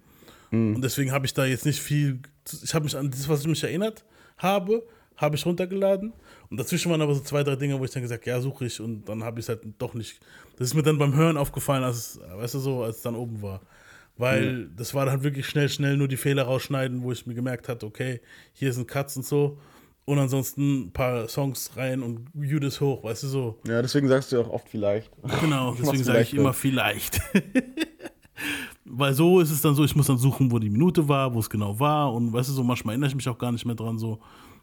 Mhm. 0.51 0.75
Und 0.75 0.81
deswegen 0.83 1.11
habe 1.11 1.25
ich 1.25 1.33
da 1.33 1.45
jetzt 1.45 1.65
nicht 1.65 1.81
viel, 1.81 2.19
ich 2.63 2.73
habe 2.73 2.85
mich 2.85 2.95
an 2.95 3.11
das, 3.11 3.27
was 3.27 3.41
ich 3.41 3.47
mich 3.47 3.63
erinnert, 3.63 4.05
habe, 4.37 4.83
habe 5.17 5.35
ich 5.35 5.45
runtergeladen. 5.45 6.13
Und 6.49 6.57
dazwischen 6.57 6.91
waren 6.91 7.01
aber 7.01 7.15
so 7.15 7.21
zwei, 7.21 7.43
drei 7.43 7.55
Dinge, 7.55 7.79
wo 7.79 7.85
ich 7.85 7.91
dann 7.91 8.03
gesagt 8.03 8.25
ja, 8.25 8.39
suche 8.39 8.65
ich. 8.65 8.79
Und 8.79 9.05
dann 9.09 9.23
habe 9.23 9.39
ich 9.39 9.45
es 9.45 9.49
halt 9.49 9.61
doch 9.77 9.93
nicht. 9.93 10.19
Das 10.57 10.69
ist 10.69 10.73
mir 10.73 10.83
dann 10.83 10.97
beim 10.97 11.15
Hören 11.15 11.37
aufgefallen, 11.37 11.83
als, 11.83 12.19
weißt 12.35 12.55
du, 12.55 12.59
so, 12.59 12.83
als 12.83 12.97
es 12.97 13.01
dann 13.01 13.15
oben 13.15 13.41
war. 13.41 13.61
Weil 14.17 14.53
mhm. 14.53 14.75
das 14.75 14.93
war 14.93 15.05
dann 15.05 15.15
halt 15.15 15.23
wirklich 15.23 15.45
schnell, 15.47 15.69
schnell 15.69 15.97
nur 15.97 16.07
die 16.07 16.17
Fehler 16.17 16.43
rausschneiden, 16.43 17.03
wo 17.03 17.11
ich 17.11 17.25
mir 17.27 17.35
gemerkt 17.35 17.67
hatte, 17.67 17.85
okay, 17.85 18.21
hier 18.53 18.73
sind 18.73 18.87
Cuts 18.87 19.17
und 19.17 19.25
so. 19.25 19.59
Und 20.09 20.19
ansonsten 20.19 20.83
ein 20.85 20.91
paar 20.93 21.27
Songs 21.27 21.71
rein 21.75 22.01
und 22.01 22.29
Judas 22.33 22.79
hoch, 22.79 23.03
weißt 23.03 23.23
du 23.23 23.27
so. 23.27 23.59
Ja, 23.67 23.81
deswegen 23.81 24.07
sagst 24.07 24.31
du 24.31 24.39
auch 24.39 24.49
oft 24.49 24.69
vielleicht. 24.69 25.11
Genau, 25.41 25.73
deswegen 25.77 26.01
sage 26.01 26.21
ich 26.21 26.33
immer 26.33 26.53
vielleicht. 26.53 27.19
Weil 28.85 29.13
so 29.13 29.41
ist 29.41 29.51
es 29.51 29.61
dann 29.61 29.75
so, 29.75 29.83
ich 29.83 29.97
muss 29.97 30.07
dann 30.07 30.17
suchen, 30.17 30.49
wo 30.49 30.59
die 30.59 30.69
Minute 30.69 31.09
war, 31.09 31.33
wo 31.33 31.39
es 31.39 31.49
genau 31.49 31.77
war. 31.77 32.13
Und 32.13 32.31
weißt 32.31 32.47
du, 32.47 32.53
so 32.53 32.63
manchmal 32.63 32.93
erinnere 32.93 33.09
ich 33.09 33.15
mich 33.15 33.27
auch 33.27 33.37
gar 33.37 33.51
nicht 33.51 33.65
mehr 33.65 33.75
dran, 33.75 33.99
so, 33.99 34.19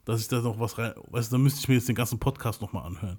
dass 0.06 0.22
ich 0.22 0.28
da 0.28 0.40
noch 0.40 0.58
was 0.58 0.78
rein. 0.78 0.94
Weißt 1.10 1.30
du, 1.30 1.34
dann 1.34 1.42
müsste 1.42 1.60
ich 1.60 1.68
mir 1.68 1.74
jetzt 1.74 1.88
den 1.90 1.94
ganzen 1.94 2.18
Podcast 2.18 2.62
nochmal 2.62 2.86
anhören. 2.86 3.18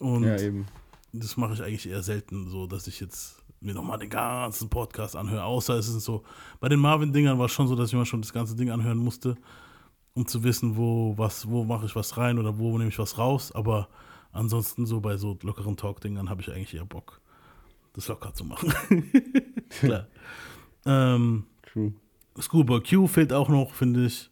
Und 0.00 0.24
Ja, 0.24 0.36
eben. 0.40 0.66
das 1.12 1.36
mache 1.36 1.54
ich 1.54 1.62
eigentlich 1.62 1.88
eher 1.88 2.02
selten, 2.02 2.48
so, 2.48 2.66
dass 2.66 2.88
ich 2.88 2.98
jetzt 2.98 3.36
mir 3.60 3.72
nochmal 3.72 3.98
den 3.98 4.10
ganzen 4.10 4.68
Podcast 4.68 5.14
anhöre. 5.14 5.44
Außer 5.44 5.74
es 5.76 5.86
ist 5.86 6.02
so, 6.02 6.24
bei 6.58 6.68
den 6.68 6.80
Marvin-Dingern 6.80 7.38
war 7.38 7.46
es 7.46 7.52
schon 7.52 7.68
so, 7.68 7.76
dass 7.76 7.90
ich 7.90 7.94
mir 7.94 8.04
schon 8.04 8.20
das 8.20 8.32
ganze 8.32 8.56
Ding 8.56 8.70
anhören 8.72 8.98
musste, 8.98 9.36
um 10.14 10.26
zu 10.26 10.42
wissen, 10.44 10.76
wo, 10.76 11.14
was, 11.16 11.48
wo 11.48 11.64
mache 11.64 11.86
ich 11.86 11.96
was 11.96 12.16
rein 12.16 12.38
oder 12.38 12.58
wo 12.58 12.76
nehme 12.78 12.90
ich 12.90 12.98
was 12.98 13.18
raus. 13.18 13.52
Aber 13.52 13.88
ansonsten 14.32 14.86
so 14.86 15.00
bei 15.00 15.16
so 15.16 15.38
lockeren 15.42 15.76
Talk-Dingern 15.76 16.28
habe 16.30 16.40
ich 16.42 16.50
eigentlich 16.50 16.74
eher 16.74 16.84
Bock, 16.84 17.20
das 17.94 18.08
locker 18.08 18.34
zu 18.34 18.44
machen. 18.44 18.72
Klar. 19.70 20.06
ähm, 20.86 21.46
True. 21.62 21.92
Schoolboy 22.38 22.80
Q 22.82 23.06
fehlt 23.06 23.32
auch 23.32 23.48
noch, 23.48 23.74
finde 23.74 24.06
ich. 24.06 24.30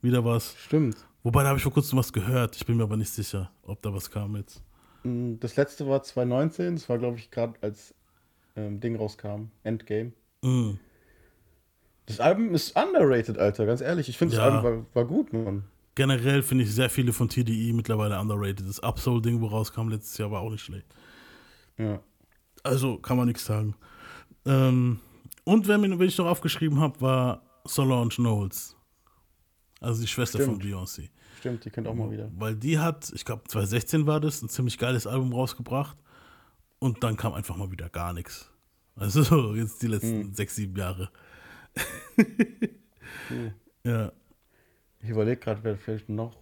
Wieder 0.00 0.24
was. 0.24 0.54
Stimmt. 0.56 0.96
Wobei, 1.22 1.42
da 1.42 1.48
habe 1.48 1.58
ich 1.58 1.62
vor 1.62 1.72
kurzem 1.72 1.98
was 1.98 2.12
gehört. 2.12 2.56
Ich 2.56 2.64
bin 2.64 2.76
mir 2.76 2.84
aber 2.84 2.96
nicht 2.96 3.10
sicher, 3.10 3.50
ob 3.62 3.82
da 3.82 3.92
was 3.92 4.10
kam 4.10 4.36
jetzt. 4.36 4.62
Mm, 5.02 5.34
Das 5.40 5.56
letzte 5.56 5.86
war 5.88 6.02
2019, 6.02 6.74
das 6.76 6.88
war, 6.88 6.98
glaube 6.98 7.18
ich, 7.18 7.30
gerade 7.30 7.54
als 7.62 7.94
ähm, 8.54 8.80
Ding 8.80 8.96
rauskam, 8.96 9.50
Endgame. 9.64 10.12
Mm. 10.42 10.72
Das 12.08 12.20
Album 12.20 12.54
ist 12.54 12.74
underrated, 12.74 13.38
Alter, 13.38 13.66
ganz 13.66 13.80
ehrlich. 13.80 14.08
Ich 14.08 14.16
finde, 14.18 14.36
das 14.36 14.44
Ja. 14.44 14.50
Album 14.58 14.86
war, 14.94 14.94
war 14.94 15.04
gut, 15.04 15.32
Mann. 15.32 15.64
Generell 15.94 16.42
finde 16.42 16.64
ich 16.64 16.74
sehr 16.74 16.88
viele 16.88 17.12
von 17.12 17.28
TDE 17.28 17.72
mittlerweile 17.72 18.18
underrated. 18.18 18.66
Das 18.68 18.80
Upsoul-Ding, 18.80 19.40
wo 19.40 19.46
rauskam 19.46 19.88
letztes 19.88 20.16
Jahr, 20.16 20.30
war 20.30 20.40
auch 20.40 20.50
nicht 20.50 20.62
schlecht. 20.62 20.86
Ja. 21.76 22.00
Also 22.62 22.98
kann 22.98 23.16
man 23.16 23.26
nichts 23.26 23.44
sagen. 23.44 23.74
Ähm, 24.46 25.00
und 25.44 25.68
wer, 25.68 25.76
mir, 25.78 25.98
wen 25.98 26.08
ich 26.08 26.16
noch 26.18 26.26
aufgeschrieben 26.26 26.80
habe, 26.80 27.00
war 27.00 27.42
Solange 27.64 28.08
Knowles. 28.08 28.74
Also 29.80 30.00
die 30.00 30.08
Schwester 30.08 30.38
Stimmt. 30.40 30.62
von 30.62 30.70
Beyoncé. 30.70 31.10
Stimmt, 31.38 31.64
die 31.64 31.70
kennt 31.70 31.86
auch 31.86 31.94
mal 31.94 32.10
wieder. 32.10 32.30
Weil 32.36 32.56
die 32.56 32.78
hat, 32.78 33.12
ich 33.14 33.24
glaube 33.24 33.42
2016 33.46 34.06
war 34.06 34.18
das, 34.20 34.42
ein 34.42 34.48
ziemlich 34.48 34.78
geiles 34.78 35.06
Album 35.06 35.32
rausgebracht. 35.32 35.96
Und 36.78 37.02
dann 37.04 37.16
kam 37.16 37.34
einfach 37.34 37.56
mal 37.56 37.70
wieder 37.70 37.88
gar 37.88 38.12
nichts. 38.12 38.50
Also 38.96 39.22
so 39.22 39.54
jetzt 39.56 39.82
die 39.82 39.88
letzten 39.88 40.32
sechs, 40.32 40.56
sieben 40.56 40.76
Jahre. 40.76 41.10
Ja. 43.84 44.12
Ich 45.00 45.10
überlege 45.10 45.38
gerade, 45.38 45.60
wer 45.62 45.76
fehlt 45.76 46.08
noch. 46.08 46.36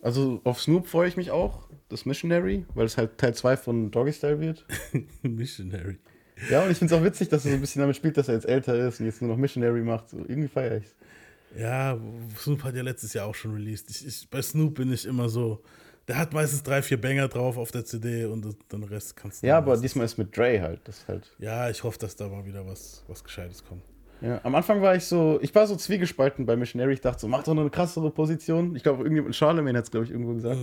Also 0.00 0.40
auf 0.44 0.60
Snoop 0.60 0.86
freue 0.86 1.08
ich 1.08 1.16
mich 1.16 1.30
auch, 1.30 1.68
das 1.88 2.06
Missionary, 2.06 2.64
weil 2.74 2.86
es 2.86 2.96
halt 2.96 3.18
Teil 3.18 3.34
2 3.34 3.56
von 3.56 3.90
Doggy 3.90 4.12
Style 4.12 4.40
wird. 4.40 4.64
Missionary. 5.22 5.98
Ja, 6.50 6.62
und 6.62 6.70
ich 6.70 6.78
finde 6.78 6.94
es 6.94 7.00
auch 7.00 7.04
witzig, 7.04 7.28
dass 7.28 7.44
er 7.44 7.50
so 7.50 7.56
ein 7.56 7.60
bisschen 7.60 7.80
damit 7.80 7.96
spielt, 7.96 8.16
dass 8.16 8.28
er 8.28 8.34
jetzt 8.34 8.48
älter 8.48 8.74
ist 8.86 9.00
und 9.00 9.06
jetzt 9.06 9.20
nur 9.20 9.30
noch 9.30 9.36
Missionary 9.36 9.82
macht. 9.82 10.08
So, 10.10 10.18
irgendwie 10.18 10.48
feiere 10.48 10.78
ich 10.78 10.86
Ja, 11.58 11.98
Snoop 12.36 12.62
hat 12.62 12.76
ja 12.76 12.82
letztes 12.82 13.12
Jahr 13.12 13.26
auch 13.26 13.34
schon 13.34 13.54
released. 13.54 13.90
Ich, 13.90 14.06
ich, 14.06 14.30
bei 14.30 14.40
Snoop 14.40 14.74
bin 14.74 14.92
ich 14.92 15.04
immer 15.04 15.28
so, 15.28 15.62
der 16.08 16.18
hat 16.18 16.32
meistens 16.32 16.62
drei, 16.62 16.80
vier 16.80 17.00
Banger 17.00 17.28
drauf 17.28 17.58
auf 17.58 17.70
der 17.70 17.84
CD 17.84 18.24
und 18.24 18.56
den 18.72 18.82
Rest 18.82 19.14
kannst 19.14 19.42
du. 19.42 19.46
Ja, 19.46 19.58
aber 19.58 19.76
diesmal 19.76 20.06
ist 20.06 20.16
mit 20.16 20.34
Dre 20.36 20.60
halt. 20.60 20.80
Das 20.84 21.06
halt. 21.06 21.30
Ja, 21.38 21.68
ich 21.68 21.84
hoffe, 21.84 21.98
dass 21.98 22.16
da 22.16 22.28
mal 22.28 22.46
wieder 22.46 22.66
was, 22.66 23.04
was 23.06 23.22
Gescheites 23.22 23.62
kommt. 23.62 23.82
Ja, 24.20 24.40
am 24.42 24.54
Anfang 24.54 24.82
war 24.82 24.96
ich 24.96 25.04
so, 25.04 25.38
ich 25.42 25.54
war 25.54 25.66
so 25.66 25.76
zwiegespalten 25.76 26.44
bei 26.44 26.56
Missionary. 26.56 26.94
Ich 26.94 27.00
dachte 27.00 27.20
so, 27.20 27.28
mach 27.28 27.44
doch 27.44 27.54
noch 27.54 27.60
eine 27.60 27.70
krassere 27.70 28.10
Position. 28.10 28.74
Ich 28.74 28.82
glaube, 28.82 29.04
irgendwie 29.04 29.32
Charlemagne 29.32 29.78
hat 29.78 29.84
es, 29.84 29.90
glaube 29.90 30.06
ich, 30.06 30.10
irgendwo 30.10 30.34
gesagt. 30.34 30.58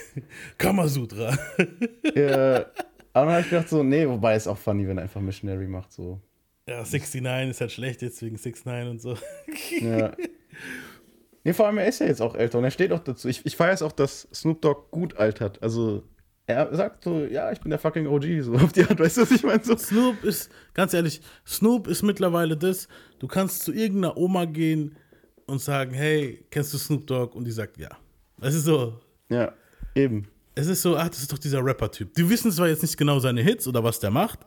Kamasutra. 0.58 1.36
ja, 2.14 2.64
aber 3.12 3.26
dann 3.26 3.32
habe 3.32 3.40
ich 3.40 3.50
gedacht 3.50 3.68
so, 3.68 3.82
nee, 3.82 4.08
wobei 4.08 4.36
ist 4.36 4.46
auch 4.46 4.56
funny, 4.56 4.88
wenn 4.88 4.98
er 4.98 5.02
einfach 5.02 5.20
Missionary 5.20 5.66
macht. 5.66 5.92
So. 5.92 6.20
Ja, 6.66 6.76
69 6.76 7.50
ist 7.50 7.60
halt 7.60 7.72
schlecht 7.72 8.00
jetzt 8.00 8.22
wegen 8.22 8.36
69 8.36 8.90
und 8.90 9.00
so. 9.02 9.18
Ja. 9.80 10.12
Nee, 11.44 11.52
vor 11.52 11.66
allem, 11.66 11.78
er 11.78 11.86
ist 11.86 12.00
ja 12.00 12.06
jetzt 12.06 12.22
auch 12.22 12.34
älter 12.34 12.58
und 12.58 12.64
er 12.64 12.70
steht 12.70 12.90
auch 12.92 13.00
dazu. 13.00 13.28
Ich, 13.28 13.44
ich 13.44 13.56
feiere 13.56 13.74
es 13.74 13.82
auch, 13.82 13.92
dass 13.92 14.26
Snoop 14.34 14.62
Dogg 14.62 14.88
gut 14.90 15.16
altert. 15.18 15.62
Also, 15.62 16.02
er 16.46 16.74
sagt 16.74 17.04
so, 17.04 17.20
ja, 17.24 17.52
ich 17.52 17.60
bin 17.60 17.70
der 17.70 17.78
fucking 17.78 18.06
OG, 18.06 18.24
so 18.40 18.54
auf 18.54 18.72
die 18.72 18.82
Art, 18.84 18.98
weißt 18.98 19.18
du, 19.18 19.22
was 19.22 19.30
ich 19.30 19.42
meine? 19.44 19.62
So. 19.62 19.76
Snoop 19.76 20.24
ist, 20.24 20.50
ganz 20.72 20.94
ehrlich, 20.94 21.20
Snoop 21.46 21.86
ist 21.86 22.02
mittlerweile 22.02 22.56
das, 22.56 22.88
du 23.18 23.26
kannst 23.26 23.62
zu 23.62 23.72
irgendeiner 23.72 24.16
Oma 24.16 24.46
gehen 24.46 24.96
und 25.46 25.60
sagen, 25.60 25.92
hey, 25.92 26.46
kennst 26.50 26.72
du 26.72 26.78
Snoop 26.78 27.06
Dogg? 27.06 27.36
Und 27.36 27.44
die 27.44 27.52
sagt 27.52 27.76
ja. 27.78 27.90
Es 28.40 28.54
ist 28.54 28.64
so, 28.64 28.98
Ja, 29.28 29.52
eben. 29.94 30.26
es 30.54 30.66
ist 30.66 30.80
so, 30.82 30.96
ach, 30.96 31.08
das 31.10 31.20
ist 31.20 31.32
doch 31.32 31.38
dieser 31.38 31.62
Rapper-Typ. 31.64 32.14
Die 32.14 32.28
wissen 32.28 32.50
zwar 32.52 32.68
jetzt 32.68 32.82
nicht 32.82 32.96
genau 32.96 33.18
seine 33.18 33.42
Hits 33.42 33.68
oder 33.68 33.84
was 33.84 34.00
der 34.00 34.10
macht, 34.10 34.40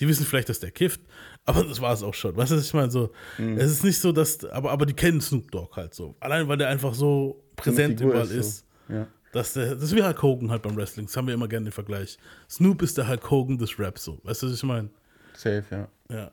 die 0.00 0.08
wissen 0.08 0.24
vielleicht, 0.26 0.48
dass 0.48 0.60
der 0.60 0.70
kifft, 0.70 1.00
aber 1.44 1.64
das 1.64 1.80
war 1.80 1.92
es 1.92 2.02
auch 2.02 2.14
schon. 2.14 2.36
Weißt 2.36 2.50
du, 2.52 2.56
was 2.56 2.64
ich 2.66 2.74
meine? 2.74 2.90
So, 2.90 3.10
Mhm. 3.38 3.58
Es 3.58 3.70
ist 3.70 3.84
nicht 3.84 3.98
so, 4.00 4.12
dass, 4.12 4.44
aber, 4.44 4.70
aber 4.70 4.86
die 4.86 4.94
kennen 4.94 5.20
Snoop 5.20 5.50
Dogg 5.50 5.76
halt 5.76 5.94
so. 5.94 6.14
Allein, 6.20 6.48
weil 6.48 6.56
der 6.56 6.68
einfach 6.68 6.94
so 6.94 7.42
präsent 7.56 8.00
überall 8.00 8.22
ist 8.22 8.30
so. 8.30 8.38
ist. 8.38 8.66
Ja. 8.88 9.06
Dass 9.32 9.54
der, 9.54 9.74
das 9.74 9.84
ist 9.84 9.96
wie 9.96 10.02
Hulk 10.02 10.22
Hogan 10.22 10.50
halt 10.50 10.62
beim 10.62 10.76
Wrestling. 10.76 11.06
Das 11.06 11.16
haben 11.16 11.26
wir 11.26 11.34
immer 11.34 11.48
gerne 11.48 11.66
den 11.66 11.72
Vergleich. 11.72 12.18
Snoop 12.50 12.82
ist 12.82 12.98
der 12.98 13.08
Hulk 13.08 13.30
Hogan 13.30 13.56
des 13.58 13.78
Raps 13.78 14.04
so. 14.04 14.18
Weißt 14.24 14.42
du, 14.42 14.46
was 14.48 14.54
ich 14.54 14.62
meine? 14.62 14.90
Safe, 15.34 15.64
ja. 15.70 15.88
Ja. 16.14 16.30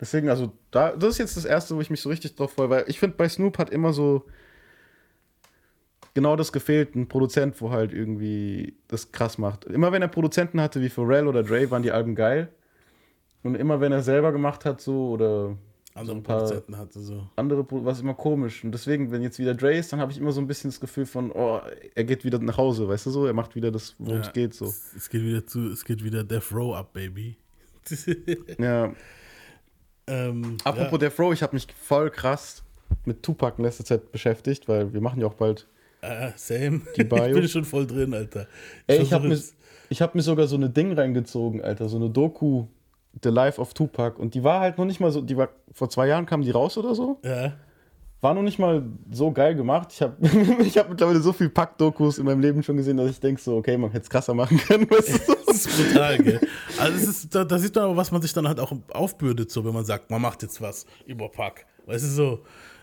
Deswegen, 0.00 0.28
also, 0.30 0.52
da, 0.70 0.96
das 0.96 1.10
ist 1.10 1.18
jetzt 1.18 1.36
das 1.36 1.44
erste, 1.44 1.76
wo 1.76 1.80
ich 1.80 1.90
mich 1.90 2.00
so 2.00 2.08
richtig 2.08 2.34
drauf 2.34 2.54
freue, 2.54 2.70
weil 2.70 2.84
ich 2.88 2.98
finde, 2.98 3.16
bei 3.16 3.28
Snoop 3.28 3.58
hat 3.58 3.70
immer 3.70 3.92
so 3.92 4.24
genau 6.14 6.36
das 6.36 6.52
gefehlt, 6.52 6.94
ein 6.94 7.08
Produzent, 7.08 7.60
wo 7.60 7.70
halt 7.70 7.92
irgendwie 7.92 8.76
das 8.88 9.12
krass 9.12 9.38
macht. 9.38 9.64
Immer 9.66 9.92
wenn 9.92 10.02
er 10.02 10.08
Produzenten 10.08 10.60
hatte 10.60 10.80
wie 10.80 10.88
Pharrell 10.88 11.26
oder 11.28 11.42
Dre, 11.42 11.70
waren 11.70 11.82
die 11.82 11.92
Alben 11.92 12.14
geil. 12.14 12.48
Und 13.42 13.54
immer 13.56 13.80
wenn 13.80 13.92
er 13.92 14.02
selber 14.02 14.30
gemacht 14.32 14.64
hat, 14.64 14.80
so 14.80 15.10
oder 15.10 15.56
Andere 15.94 16.16
ein 16.16 16.22
paar- 16.22 16.38
Produzenten 16.38 16.78
hatte 16.78 17.00
so. 17.00 17.26
andere, 17.36 17.66
was 17.70 18.00
immer 18.00 18.14
komisch. 18.14 18.64
Und 18.64 18.72
deswegen, 18.72 19.10
wenn 19.10 19.20
jetzt 19.22 19.38
wieder 19.38 19.54
Dre 19.54 19.74
ist, 19.76 19.92
dann 19.92 20.00
habe 20.00 20.10
ich 20.12 20.18
immer 20.18 20.32
so 20.32 20.40
ein 20.40 20.46
bisschen 20.46 20.70
das 20.70 20.80
Gefühl 20.80 21.06
von, 21.06 21.30
oh, 21.32 21.60
er 21.94 22.04
geht 22.04 22.24
wieder 22.24 22.38
nach 22.38 22.56
Hause, 22.56 22.88
weißt 22.88 23.06
du 23.06 23.10
so? 23.10 23.26
Er 23.26 23.32
macht 23.34 23.54
wieder 23.54 23.70
das, 23.70 23.94
worum 23.98 24.20
es 24.20 24.26
Ja. 24.28 24.32
geht, 24.32 24.54
so. 24.54 24.64
Es, 24.66 24.92
es 24.96 25.10
geht 25.10 25.22
wieder 25.22 25.46
zu, 25.46 25.68
es 25.70 25.84
geht 25.84 26.02
wieder 26.04 26.24
Death 26.24 26.52
Row 26.52 26.74
up, 26.76 26.92
Baby. 26.92 27.36
Ja. 28.58 28.92
ähm, 30.06 30.56
Apropos 30.64 30.98
Death 30.98 31.18
Row, 31.18 31.32
ich 31.32 31.42
habe 31.42 31.54
mich 31.54 31.66
voll 31.80 32.10
krass 32.10 32.62
mit 33.04 33.22
Tupac 33.22 33.58
in 33.58 33.64
letzter 33.64 33.84
Zeit 33.84 34.12
beschäftigt, 34.12 34.68
weil 34.68 34.92
wir 34.92 35.00
machen 35.00 35.20
ja 35.20 35.26
auch 35.26 35.34
bald. 35.34 35.66
ja, 36.02 36.28
äh, 36.28 36.32
same. 36.36 36.82
Die 36.96 37.04
Bio. 37.04 37.24
ich 37.26 37.34
bin 37.34 37.48
schon 37.48 37.64
voll 37.64 37.86
drin, 37.86 38.14
Alter. 38.14 38.46
Ey, 38.86 39.00
ich 39.02 39.12
habe 39.12 39.28
mir, 39.28 39.38
ich 39.88 40.00
hab 40.02 40.14
mir 40.14 40.22
sogar 40.22 40.46
so 40.46 40.56
eine 40.56 40.70
Ding 40.70 40.92
reingezogen, 40.92 41.62
Alter, 41.62 41.88
so 41.88 41.96
eine 41.96 42.10
Doku, 42.10 42.66
The 43.22 43.28
Life 43.28 43.60
of 43.60 43.74
Tupac. 43.74 44.18
Und 44.18 44.34
die 44.34 44.42
war 44.44 44.60
halt 44.60 44.78
noch 44.78 44.84
nicht 44.84 45.00
mal 45.00 45.10
so, 45.10 45.20
die 45.20 45.36
war, 45.36 45.48
vor 45.72 45.88
zwei 45.90 46.06
Jahren 46.08 46.26
kam 46.26 46.42
die 46.42 46.50
raus 46.50 46.78
oder 46.78 46.94
so. 46.94 47.18
Ja. 47.24 47.52
War 48.20 48.34
noch 48.34 48.42
nicht 48.42 48.58
mal 48.60 48.84
so 49.10 49.32
geil 49.32 49.54
gemacht. 49.56 49.88
Ich 49.92 50.00
habe 50.00 50.14
ich 50.62 50.78
hab 50.78 50.88
mittlerweile 50.88 51.20
so 51.20 51.32
viel 51.32 51.48
Pack-Dokus 51.48 52.18
in 52.18 52.24
meinem 52.24 52.40
Leben 52.40 52.62
schon 52.62 52.76
gesehen, 52.76 52.96
dass 52.96 53.10
ich 53.10 53.18
denke 53.20 53.40
so, 53.42 53.56
okay, 53.56 53.76
man 53.76 53.90
hätte 53.90 54.04
es 54.04 54.10
krasser 54.10 54.32
machen 54.32 54.58
können. 54.58 54.88
Weißt 54.90 55.08
du? 55.08 55.18
so? 55.18 55.36
Das 55.52 55.66
ist 55.66 55.76
brutal, 55.92 56.16
gell? 56.18 56.40
Also 56.78 56.96
es 56.96 57.08
ist, 57.08 57.34
da, 57.34 57.44
da 57.44 57.58
sieht 57.58 57.74
man 57.74 57.84
aber, 57.84 57.96
was 57.98 58.10
man 58.10 58.22
sich 58.22 58.32
dann 58.32 58.48
halt 58.48 58.58
auch 58.58 58.72
aufbürdet, 58.92 59.50
so 59.50 59.62
wenn 59.66 59.74
man 59.74 59.84
sagt, 59.84 60.10
man 60.10 60.22
macht 60.22 60.42
jetzt 60.42 60.62
was 60.62 60.86
über 61.04 61.28
Pack. 61.28 61.66
Weißt 61.84 62.04
du 62.04 62.08
so, 62.08 62.38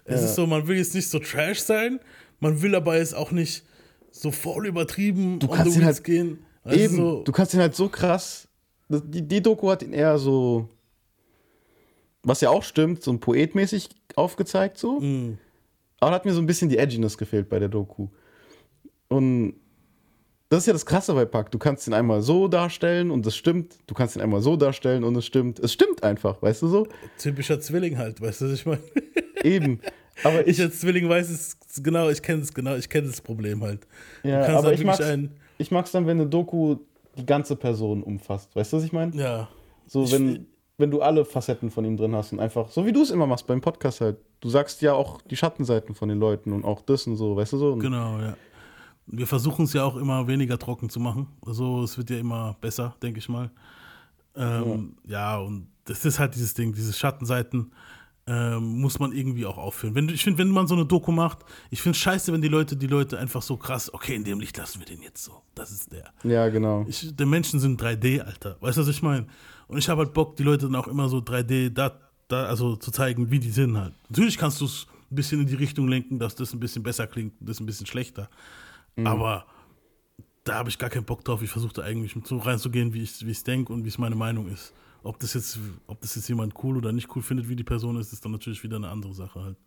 es 0.06 0.20
Ja. 0.22 0.28
ist 0.28 0.36
so, 0.36 0.46
man 0.46 0.68
will 0.68 0.78
jetzt 0.78 0.94
nicht 0.94 1.10
so 1.10 1.18
trash 1.18 1.62
sein, 1.62 2.00
man 2.42 2.62
will 2.62 2.76
aber 2.76 2.98
jetzt 2.98 3.16
auch 3.16 3.32
nicht 3.32 3.66
so 4.12 4.30
voll 4.30 4.68
übertrieben 4.68 5.40
Du 5.40 5.48
kannst 5.48 5.78
ihn 5.78 5.86
halt 5.86 6.04
gehen. 6.04 6.40
Weißt 6.64 6.78
Eben, 6.78 6.96
so, 6.98 7.24
du 7.24 7.32
kannst 7.32 7.56
ihn 7.56 7.60
halt 7.60 7.76
so 7.76 7.90
krass. 7.90 8.48
Die, 8.90 9.22
die 9.22 9.42
Doku 9.42 9.70
hat 9.70 9.84
ihn 9.84 9.94
eher 9.94 10.18
so, 10.18 10.68
was 12.24 12.42
ja 12.42 12.50
auch 12.50 12.64
stimmt, 12.64 13.04
so 13.04 13.12
ein 13.12 13.20
poetmäßig 13.20 13.90
aufgezeigt, 14.16 14.78
so. 14.78 15.00
Mm. 15.00 15.38
Aber 16.00 16.12
da 16.12 16.16
hat 16.16 16.26
mir 16.26 16.34
so 16.34 16.42
ein 16.42 16.46
bisschen 16.46 16.70
die 16.70 16.78
Edginess 16.78 17.18
gefehlt 17.18 17.50
bei 17.50 17.60
der 17.60 17.70
Doku. 17.70 18.08
Und 19.10 19.56
das 20.50 20.60
ist 20.60 20.66
ja 20.68 20.74
das 20.74 20.86
Krasse 20.86 21.14
bei 21.14 21.26
Pack. 21.26 21.52
Du 21.52 21.60
kannst 21.60 21.88
ihn 21.88 21.94
einmal 21.94 22.22
so 22.22 22.48
darstellen 22.48 23.12
und 23.12 23.26
es 23.28 23.36
stimmt. 23.36 23.76
Du 23.86 23.94
kannst 23.94 24.16
ihn 24.16 24.22
einmal 24.22 24.42
so 24.42 24.56
darstellen 24.56 25.04
und 25.04 25.16
es 25.16 25.26
stimmt. 25.26 25.60
Es 25.60 25.74
stimmt 25.74 26.04
einfach, 26.04 26.42
weißt 26.42 26.64
du 26.64 26.68
so? 26.68 26.88
typischer 27.20 27.60
Zwilling 27.60 27.98
halt, 27.98 28.20
weißt 28.20 28.42
du, 28.42 28.46
was 28.46 28.54
ich 28.54 28.66
meine? 28.66 28.82
Eben. 29.44 29.80
Aber 30.24 30.48
Ich 30.48 30.58
ich, 30.58 30.62
als 30.62 30.80
Zwilling 30.80 31.08
weiß 31.08 31.30
es 31.30 31.58
genau, 31.84 32.10
ich 32.10 32.22
kenne 32.22 32.42
es 32.42 32.54
genau, 32.54 32.76
ich 32.76 32.90
kenne 32.90 33.08
das 33.08 33.22
Problem 33.22 33.62
halt. 33.64 33.86
ja, 34.24 34.40
du 34.40 34.46
kannst 34.48 34.58
aber 34.58 34.68
halt 34.70 34.80
ich 34.80 34.86
mag's, 34.86 35.30
ich 35.60 35.72
mag's 35.72 35.92
dann, 35.92 36.08
wenn 36.08 36.20
eine 36.20 36.30
Doku 36.30 36.78
die 37.20 37.26
ganze 37.26 37.56
Person 37.56 38.02
umfasst. 38.04 38.56
Weißt 38.56 38.74
du, 38.74 38.78
was 38.78 38.84
ich 38.84 38.94
meine? 38.94 39.16
ja, 39.16 39.48
So, 39.86 40.04
Ich- 40.04 40.12
wenn, 40.12 40.48
wenn 40.78 40.92
du 40.92 41.02
alle 41.02 41.26
Facetten 41.26 41.70
von 41.70 41.84
ihm 41.86 41.98
drin 41.98 42.16
hast 42.16 42.32
und 42.32 42.40
einfach, 42.40 42.70
so 42.72 42.86
wie 42.86 42.92
du 42.94 43.02
es 43.02 43.12
immer 43.12 43.28
machst 43.28 43.46
beim 43.48 43.60
Podcast 43.62 44.02
halt. 44.02 44.18
Du 44.40 44.50
sagst 44.50 44.82
ja 44.82 44.94
auch 44.94 45.22
die 45.24 45.36
Schattenseiten 45.36 45.94
von 45.96 46.08
den 46.08 46.18
Leuten 46.20 46.54
und 46.54 46.64
auch 46.64 46.82
das 46.82 47.06
und 47.08 47.18
so, 47.18 47.36
weißt 47.36 47.52
du 47.54 47.58
so? 47.58 47.76
Genau, 47.76 48.20
ja. 48.20 48.36
Wir 49.08 49.28
versuchen 49.28 49.66
es 49.66 49.74
ja 49.74 49.84
auch 49.84 49.98
immer 49.98 50.28
weniger 50.28 50.58
trocken 50.58 50.90
zu 50.90 51.00
machen. 51.00 51.28
Also 51.46 51.84
es 51.84 51.98
wird 51.98 52.10
ja 52.12 52.18
immer 52.20 52.56
besser, 52.62 52.96
denke 53.02 53.20
ich 53.20 53.28
mal. 53.28 53.50
Ähm, 54.36 54.96
ja. 55.06 55.40
und 55.40 55.68
das 55.86 56.06
ist 56.06 56.20
halt 56.20 56.36
dieses 56.36 56.54
Ding, 56.54 56.72
diese 56.74 56.94
Schattenseiten. 56.94 57.72
Ähm, 58.30 58.80
muss 58.80 59.00
man 59.00 59.12
irgendwie 59.12 59.48
auch 59.48 59.58
aufführen. 59.58 59.96
Wenn, 59.96 60.08
ich 60.08 60.24
finde, 60.24 60.38
wenn 60.38 60.50
man 60.50 60.68
so 60.68 60.76
eine 60.76 60.86
Doku 60.86 61.12
macht, 61.12 61.40
ich 61.72 61.82
finde 61.82 61.96
es 61.96 62.02
scheiße, 62.02 62.32
wenn 62.32 62.44
die 62.44 62.48
Leute, 62.48 62.78
die 62.78 62.86
Leute 62.86 63.18
einfach 63.18 63.42
so 63.42 63.58
krass, 63.58 63.92
okay, 63.92 64.14
in 64.14 64.24
dem 64.24 64.40
Licht 64.40 64.56
lassen 64.56 64.80
wir 64.80 64.86
den 64.86 65.02
jetzt 65.02 65.24
so. 65.24 65.42
Das 65.56 65.72
ist 65.72 65.92
der. 65.92 66.14
Ja, 66.24 66.48
genau. 66.50 66.86
Ich, 66.88 67.16
die 67.16 67.26
Menschen 67.26 67.60
sind 67.60 67.82
3D, 67.82 68.22
Alter. 68.22 68.58
Weißt 68.62 68.78
du, 68.78 68.82
was 68.82 68.88
ich 68.88 69.02
meine? 69.02 69.26
Und 69.68 69.80
ich 69.80 69.90
habe 69.90 70.04
halt 70.04 70.14
Bock, 70.14 70.36
die 70.36 70.44
Leute 70.44 70.68
dann 70.68 70.76
auch 70.76 70.88
immer 70.88 71.10
so 71.10 71.18
3D, 71.18 71.72
da, 71.72 72.00
da, 72.28 72.46
also 72.46 72.76
zu 72.76 72.92
zeigen, 72.92 73.32
wie 73.32 73.40
die 73.40 73.50
sind 73.50 73.76
halt. 73.76 73.96
Natürlich 74.10 74.38
kannst 74.38 74.62
du 74.62 74.66
es 74.66 74.86
ein 75.10 75.16
bisschen 75.16 75.42
in 75.42 75.48
die 75.48 75.56
Richtung 75.56 75.88
lenken, 75.88 76.20
dass 76.20 76.36
das 76.36 76.54
ein 76.54 76.60
bisschen 76.60 76.84
besser 76.84 77.08
klingt, 77.08 77.34
das 77.40 77.60
ein 77.60 77.66
bisschen 77.66 77.88
schlechter. 77.88 78.30
Mhm. 78.96 79.08
Aber 79.08 79.46
da 80.44 80.54
habe 80.54 80.70
ich 80.70 80.78
gar 80.78 80.92
keinen 80.92 81.06
Bock 81.06 81.26
drauf. 81.26 81.42
Ich 81.42 81.50
versuche 81.50 81.74
da 81.74 81.82
eigentlich 81.82 82.16
so 82.26 82.38
reinzugehen, 82.38 82.94
wie 82.94 83.02
ich 83.02 83.24
es 83.24 83.44
denke 83.44 83.74
und 83.74 83.86
wie 83.86 83.90
es 83.90 83.98
meine 83.98 84.16
Meinung 84.16 84.50
ist. 84.50 84.72
Ob 85.04 85.20
das, 85.20 85.34
jetzt, 85.34 85.60
ob 85.88 86.02
das 86.02 86.16
jetzt 86.16 86.28
jemand 86.28 86.54
cool 86.64 86.78
oder 86.78 86.92
nicht 86.92 87.16
cool 87.16 87.22
findet, 87.22 87.48
wie 87.48 87.56
die 87.56 87.64
Person 87.64 87.98
ist, 87.98 88.12
ist 88.12 88.24
dann 88.24 88.32
natürlich 88.32 88.64
wieder 88.64 88.76
eine 88.76 88.90
andere 88.90 89.14
Sache 89.14 89.42
halt. 89.42 89.58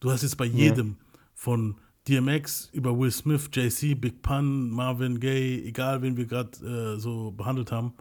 Du 0.00 0.10
hast 0.10 0.22
jetzt 0.22 0.36
bei 0.36 0.46
jedem 0.46 0.88
ja. 0.88 1.18
von 1.34 1.76
DMX 2.08 2.68
über 2.72 2.98
Will 2.98 3.10
Smith, 3.10 3.48
JC, 3.52 3.98
Big 3.98 4.22
Pun, 4.22 4.70
Marvin 4.70 5.20
Gaye, 5.20 5.64
egal 5.64 6.02
wen 6.02 6.16
wir 6.16 6.26
gerade 6.26 6.94
äh, 6.94 6.98
so 6.98 7.30
behandelt 7.30 7.72
haben, 7.72 7.94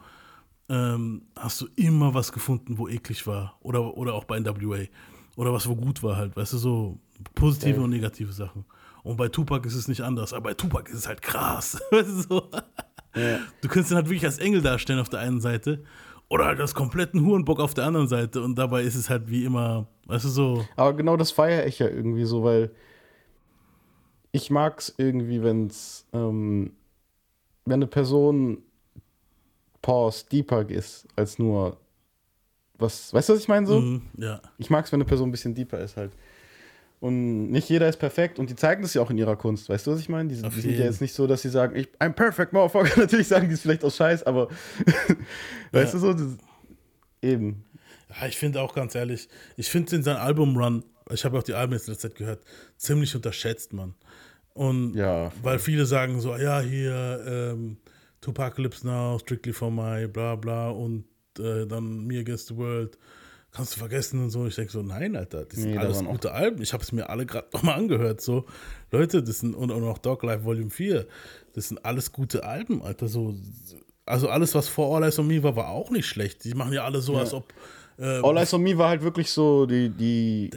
ähm, 0.69 1.23
hast 1.37 1.61
du 1.61 1.67
immer 1.75 2.13
was 2.13 2.31
gefunden, 2.31 2.77
wo 2.77 2.87
eklig 2.87 3.25
war. 3.27 3.57
Oder, 3.61 3.95
oder 3.97 4.13
auch 4.13 4.25
bei 4.25 4.39
NWA. 4.39 4.85
Oder 5.35 5.53
was 5.53 5.67
wo 5.67 5.75
gut 5.75 6.03
war 6.03 6.15
halt. 6.15 6.35
Weißt 6.35 6.53
du, 6.53 6.57
so 6.57 6.99
positive 7.35 7.77
ja. 7.77 7.83
und 7.83 7.89
negative 7.89 8.31
Sachen. 8.31 8.65
Und 9.03 9.17
bei 9.17 9.27
Tupac 9.27 9.67
ist 9.67 9.75
es 9.75 9.87
nicht 9.87 10.01
anders. 10.01 10.33
Aber 10.33 10.49
bei 10.49 10.53
Tupac 10.53 10.89
ist 10.89 10.99
es 10.99 11.07
halt 11.07 11.21
krass. 11.21 11.81
Weißt 11.91 12.09
du, 12.09 12.21
so. 12.21 12.49
ja. 13.15 13.39
du 13.61 13.67
kannst 13.67 13.91
ihn 13.91 13.95
halt 13.95 14.07
wirklich 14.07 14.25
als 14.25 14.37
Engel 14.37 14.61
darstellen 14.61 14.99
auf 14.99 15.09
der 15.09 15.19
einen 15.19 15.41
Seite. 15.41 15.83
Oder 16.29 16.45
halt 16.45 16.59
als 16.59 16.73
kompletten 16.73 17.25
Hurenbock 17.25 17.59
auf 17.59 17.73
der 17.73 17.85
anderen 17.85 18.07
Seite. 18.07 18.41
Und 18.41 18.55
dabei 18.55 18.83
ist 18.83 18.95
es 18.95 19.09
halt 19.09 19.29
wie 19.29 19.45
immer, 19.45 19.87
weißt 20.07 20.25
du 20.25 20.29
so. 20.29 20.65
Aber 20.75 20.93
genau 20.93 21.17
das 21.17 21.31
feiere 21.31 21.67
ich 21.67 21.79
ja 21.79 21.87
irgendwie 21.87 22.25
so, 22.25 22.43
weil 22.43 22.71
ich 24.31 24.49
mag 24.49 24.79
es 24.79 24.93
irgendwie, 24.97 25.43
wenn 25.43 25.67
es, 25.67 26.07
ähm, 26.11 26.73
wenn 27.65 27.75
eine 27.75 27.87
Person 27.87 28.63
Pause 29.81 30.25
deeper 30.31 30.67
ist, 30.67 31.07
als 31.15 31.37
nur 31.37 31.77
was, 32.79 33.13
weißt 33.13 33.29
du, 33.29 33.33
was 33.33 33.39
ich 33.39 33.47
meine 33.47 33.67
so? 33.67 33.79
Mm, 33.79 34.01
ja. 34.17 34.41
Ich 34.57 34.69
mag 34.69 34.85
es, 34.85 34.91
wenn 34.91 34.97
eine 34.97 35.07
Person 35.07 35.29
ein 35.29 35.31
bisschen 35.31 35.53
deeper 35.53 35.79
ist 35.79 35.95
halt. 35.95 36.11
Und 37.03 37.51
nicht 37.51 37.67
jeder 37.67 37.89
ist 37.89 37.97
perfekt 37.97 38.39
und 38.39 38.49
die 38.49 38.55
zeigen 38.55 38.81
das 38.81 38.93
ja 38.93 39.01
auch 39.01 39.09
in 39.09 39.17
ihrer 39.17 39.35
Kunst. 39.35 39.67
Weißt 39.67 39.85
du, 39.85 39.91
was 39.91 39.99
ich 39.99 40.07
meine? 40.07 40.29
Die, 40.29 40.41
die 40.41 40.61
sind 40.61 40.71
ja 40.71 40.85
jetzt 40.85 41.01
nicht 41.01 41.13
so, 41.13 41.27
dass 41.27 41.41
sie 41.41 41.49
sagen, 41.49 41.75
ich, 41.75 41.89
I'm 41.99 42.13
perfect, 42.13 42.53
motherfucker. 42.53 42.97
Natürlich 43.01 43.27
sagen 43.27 43.49
die 43.49 43.55
es 43.55 43.59
vielleicht 43.59 43.83
aus 43.83 43.97
Scheiß, 43.97 44.23
aber 44.23 44.47
weißt 45.73 45.93
ja. 45.95 45.99
du 45.99 46.05
so? 46.05 46.13
Das, 46.13 46.37
eben. 47.21 47.65
Ja, 48.09 48.25
ich 48.27 48.37
finde 48.37 48.61
auch 48.61 48.73
ganz 48.73 48.95
ehrlich, 48.95 49.27
ich 49.57 49.69
finde 49.69 49.97
in 49.97 50.03
seinem 50.03 50.21
Album-Run, 50.21 50.85
ich 51.11 51.25
habe 51.25 51.37
auch 51.37 51.43
die 51.43 51.53
Alben 51.53 51.73
jetzt 51.73 51.89
letzte 51.89 52.07
Zeit 52.07 52.15
gehört, 52.17 52.41
ziemlich 52.77 53.13
unterschätzt, 53.13 53.73
man. 53.73 53.95
Und 54.53 54.95
ja, 54.95 55.29
weil 55.41 55.59
viele 55.59 55.85
sagen 55.85 56.21
so, 56.21 56.37
ja, 56.37 56.61
hier, 56.61 57.21
ähm, 57.27 57.79
Tupacalypse 58.21 58.87
Now, 58.87 59.19
Strictly 59.19 59.51
for 59.51 59.69
My, 59.69 60.07
bla 60.07 60.37
bla 60.37 60.69
und 60.69 61.03
äh, 61.37 61.67
dann 61.67 62.05
Me 62.07 62.19
Against 62.19 62.47
the 62.47 62.55
World 62.55 62.97
kannst 63.53 63.75
du 63.75 63.79
vergessen 63.79 64.21
und 64.21 64.29
so. 64.31 64.45
Ich 64.47 64.55
denke 64.55 64.71
so, 64.71 64.81
nein, 64.81 65.15
Alter, 65.15 65.45
das 65.45 65.59
sind 65.59 65.71
nee, 65.71 65.77
alles 65.77 66.03
gute 66.03 66.31
Alben. 66.31 66.61
Ich 66.61 66.73
habe 66.73 66.83
es 66.83 66.91
mir 66.91 67.09
alle 67.09 67.25
gerade 67.25 67.47
nochmal 67.53 67.77
angehört. 67.77 68.19
So, 68.19 68.45
Leute, 68.91 69.23
das 69.23 69.39
sind, 69.39 69.53
und, 69.53 69.71
auch 69.71 69.97
Dog 69.99 70.23
Life 70.23 70.43
Volume 70.43 70.71
4, 70.71 71.07
das 71.53 71.69
sind 71.69 71.85
alles 71.85 72.11
gute 72.11 72.43
Alben, 72.43 72.81
Alter. 72.81 73.07
So, 73.07 73.35
also 74.05 74.27
alles, 74.27 74.55
was 74.55 74.67
vor 74.67 74.95
All 74.95 75.03
Eyes 75.03 75.19
on 75.19 75.27
Me 75.27 75.41
war, 75.43 75.55
war 75.55 75.69
auch 75.69 75.91
nicht 75.91 76.07
schlecht. 76.07 76.43
Die 76.43 76.55
machen 76.55 76.73
ja 76.73 76.83
alle 76.83 77.01
so, 77.01 77.13
ja. 77.13 77.19
als 77.19 77.33
ob. 77.33 77.53
Äh, 77.99 78.21
All 78.23 78.35
Eyes 78.37 78.53
on 78.53 78.63
Me 78.63 78.77
war 78.77 78.89
halt 78.89 79.03
wirklich 79.03 79.29
so 79.29 79.67
die, 79.67 79.89
die 79.89 80.49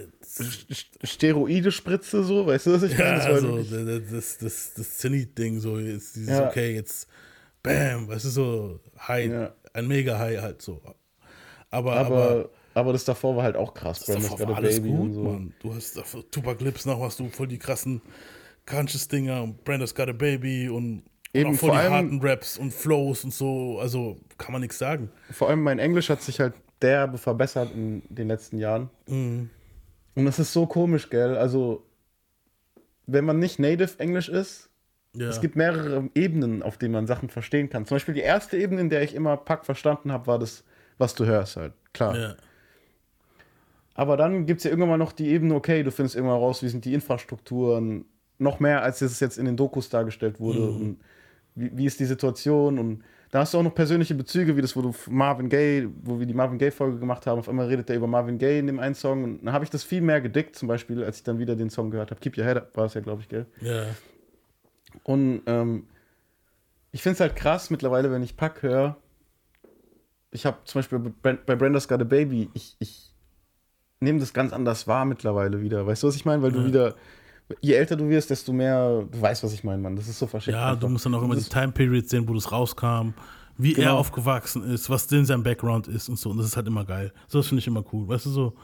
Steroide-Spritze, 1.04 2.24
so, 2.24 2.46
weißt 2.46 2.66
du, 2.66 2.72
was 2.72 2.82
ich 2.82 2.92
ja, 2.92 3.04
meine? 3.04 3.18
Das 3.18 3.26
also, 3.26 3.58
das, 3.58 4.10
das, 4.10 4.38
das, 4.38 4.74
das 4.74 4.98
Zenit-Ding, 4.98 5.60
so, 5.60 5.78
jetzt 5.78 6.16
dieses, 6.16 6.30
ja. 6.30 6.48
okay, 6.48 6.74
jetzt, 6.74 7.08
bam, 7.62 8.08
weißt 8.08 8.24
du, 8.24 8.28
so, 8.30 8.80
High, 9.06 9.30
ja. 9.30 9.54
ein 9.74 9.86
Mega-High 9.86 10.40
halt 10.40 10.62
so. 10.62 10.80
Aber, 11.70 11.92
aber, 11.92 11.96
aber 11.96 12.50
aber 12.76 12.92
das 12.92 13.06
davor 13.06 13.36
war 13.36 13.44
halt 13.44 13.56
auch 13.56 13.72
krass. 13.72 14.00
Das 14.00 14.16
davor 14.16 14.38
war 14.48 14.56
alles 14.56 14.76
Baby 14.76 14.90
gut, 14.90 15.14
so. 15.14 15.22
Mann. 15.22 15.54
Du 15.60 15.74
hast 15.74 15.98
Tupac 16.30 16.62
Lips 16.62 16.84
nach, 16.84 16.98
hast 17.00 17.18
du 17.18 17.28
voll 17.30 17.46
die 17.46 17.58
krassen 17.58 18.02
Conscious-Dinger 18.66 19.42
und 19.42 19.64
Branda's 19.64 19.94
Got 19.94 20.10
a 20.10 20.12
Baby 20.12 20.68
und, 20.68 21.02
Eben, 21.32 21.50
und 21.50 21.54
auch 21.54 21.60
voll 21.60 21.70
die 21.70 21.76
allem, 21.76 21.92
harten 21.92 22.20
Raps 22.20 22.58
und 22.58 22.74
Flows 22.74 23.24
und 23.24 23.32
so. 23.32 23.78
Also 23.80 24.20
kann 24.36 24.52
man 24.52 24.60
nichts 24.60 24.76
sagen. 24.76 25.10
Vor 25.30 25.48
allem 25.48 25.62
mein 25.62 25.78
Englisch 25.78 26.10
hat 26.10 26.20
sich 26.20 26.38
halt 26.38 26.52
derbe 26.82 27.16
verbessert 27.16 27.72
in 27.74 28.02
den 28.10 28.28
letzten 28.28 28.58
Jahren. 28.58 28.90
Mhm. 29.06 29.48
Und 30.14 30.26
das 30.26 30.38
ist 30.38 30.52
so 30.52 30.66
komisch, 30.66 31.08
gell? 31.08 31.34
Also, 31.34 31.82
wenn 33.06 33.24
man 33.24 33.38
nicht 33.38 33.58
Native 33.58 33.98
Englisch 33.98 34.28
ist, 34.28 34.68
ja. 35.14 35.28
es 35.28 35.40
gibt 35.40 35.56
mehrere 35.56 36.10
Ebenen, 36.14 36.62
auf 36.62 36.76
denen 36.76 36.92
man 36.92 37.06
Sachen 37.06 37.30
verstehen 37.30 37.70
kann. 37.70 37.86
Zum 37.86 37.94
Beispiel 37.94 38.14
die 38.14 38.20
erste 38.20 38.58
Ebene, 38.58 38.82
in 38.82 38.90
der 38.90 39.02
ich 39.02 39.14
immer 39.14 39.38
Pack 39.38 39.64
verstanden 39.64 40.12
habe, 40.12 40.26
war 40.26 40.38
das, 40.38 40.62
was 40.98 41.14
du 41.14 41.24
hörst 41.24 41.56
halt. 41.56 41.72
Klar. 41.94 42.16
Ja. 42.18 42.36
Aber 43.96 44.18
dann 44.18 44.44
gibt 44.44 44.58
es 44.58 44.64
ja 44.64 44.70
irgendwann 44.70 44.90
mal 44.90 44.98
noch 44.98 45.12
die 45.12 45.28
Ebene, 45.28 45.54
okay, 45.54 45.82
du 45.82 45.90
findest 45.90 46.16
irgendwann 46.16 46.38
raus, 46.38 46.62
wie 46.62 46.68
sind 46.68 46.84
die 46.84 46.92
Infrastrukturen, 46.92 48.04
noch 48.38 48.60
mehr, 48.60 48.82
als 48.82 49.00
es 49.00 49.20
jetzt 49.20 49.38
in 49.38 49.46
den 49.46 49.56
Dokus 49.56 49.88
dargestellt 49.88 50.38
wurde. 50.38 50.60
Mhm. 50.60 50.76
Und 50.76 51.00
wie, 51.54 51.70
wie, 51.74 51.86
ist 51.86 51.98
die 51.98 52.04
Situation? 52.04 52.78
Und 52.78 53.02
da 53.30 53.40
hast 53.40 53.54
du 53.54 53.58
auch 53.58 53.62
noch 53.62 53.74
persönliche 53.74 54.14
Bezüge, 54.14 54.54
wie 54.54 54.60
das, 54.60 54.76
wo 54.76 54.82
du 54.82 54.94
Marvin 55.08 55.48
Gaye, 55.48 55.88
wo 56.02 56.18
wir 56.18 56.26
die 56.26 56.34
Marvin 56.34 56.58
Gaye-Folge 56.58 56.98
gemacht 56.98 57.26
haben. 57.26 57.38
Auf 57.38 57.48
einmal 57.48 57.68
redet 57.68 57.88
er 57.88 57.96
über 57.96 58.06
Marvin 58.06 58.36
Gaye 58.36 58.58
in 58.58 58.66
dem 58.66 58.78
einen 58.78 58.94
Song. 58.94 59.24
Und 59.24 59.46
dann 59.46 59.54
habe 59.54 59.64
ich 59.64 59.70
das 59.70 59.82
viel 59.82 60.02
mehr 60.02 60.20
gedickt, 60.20 60.56
zum 60.56 60.68
Beispiel, 60.68 61.02
als 61.02 61.16
ich 61.16 61.22
dann 61.22 61.38
wieder 61.38 61.56
den 61.56 61.70
Song 61.70 61.90
gehört 61.90 62.10
habe. 62.10 62.20
Keep 62.20 62.36
Your 62.36 62.44
Head 62.44 62.58
Up 62.58 62.76
war 62.76 62.84
es 62.84 62.92
ja, 62.92 63.00
glaube 63.00 63.22
ich, 63.22 63.28
gell? 63.30 63.46
Ja. 63.62 63.72
Yeah. 63.72 63.86
Und 65.04 65.40
ähm, 65.46 65.86
ich 66.92 67.02
finde 67.02 67.14
es 67.14 67.20
halt 67.20 67.34
krass 67.34 67.70
mittlerweile, 67.70 68.10
wenn 68.10 68.22
ich 68.22 68.36
Pack 68.36 68.62
höre. 68.62 68.98
Ich 70.32 70.44
habe 70.44 70.58
zum 70.64 70.80
Beispiel 70.80 70.98
bei 71.22 71.32
Brenda's 71.56 71.88
Got 71.88 72.02
a 72.02 72.04
Baby, 72.04 72.50
ich, 72.52 72.76
ich 72.78 73.15
nehme 74.00 74.18
das 74.18 74.32
ganz 74.32 74.52
anders 74.52 74.86
wahr 74.86 75.04
mittlerweile 75.04 75.60
wieder. 75.60 75.86
Weißt 75.86 76.02
du, 76.02 76.08
was 76.08 76.16
ich 76.16 76.24
meine? 76.24 76.42
Weil 76.42 76.54
ja. 76.54 76.60
du 76.60 76.66
wieder, 76.66 76.94
je 77.60 77.74
älter 77.74 77.96
du 77.96 78.08
wirst, 78.08 78.30
desto 78.30 78.52
mehr, 78.52 79.06
du 79.10 79.20
weißt, 79.20 79.42
was 79.42 79.52
ich 79.52 79.64
meine, 79.64 79.82
Mann. 79.82 79.96
Das 79.96 80.08
ist 80.08 80.18
so 80.18 80.26
verschickt. 80.26 80.56
Ja, 80.56 80.68
einfach. 80.68 80.80
du 80.80 80.88
musst 80.88 81.06
dann 81.06 81.14
auch 81.14 81.22
immer 81.22 81.36
die 81.36 81.42
Time 81.42 81.72
Period 81.72 82.08
sehen, 82.08 82.28
wo 82.28 82.34
das 82.34 82.50
rauskam, 82.52 83.10
wie 83.56 83.72
genau. 83.72 83.88
er 83.88 83.94
aufgewachsen 83.94 84.62
ist, 84.64 84.90
was 84.90 85.06
denn 85.06 85.24
sein 85.24 85.42
Background 85.42 85.88
ist 85.88 86.08
und 86.08 86.18
so. 86.18 86.30
Und 86.30 86.38
das 86.38 86.46
ist 86.46 86.56
halt 86.56 86.66
immer 86.66 86.84
geil. 86.84 87.12
So 87.26 87.38
das 87.38 87.48
finde 87.48 87.60
ich 87.60 87.66
immer 87.66 87.84
cool. 87.92 88.06
Weißt 88.08 88.26
du 88.26 88.30
so? 88.30 88.54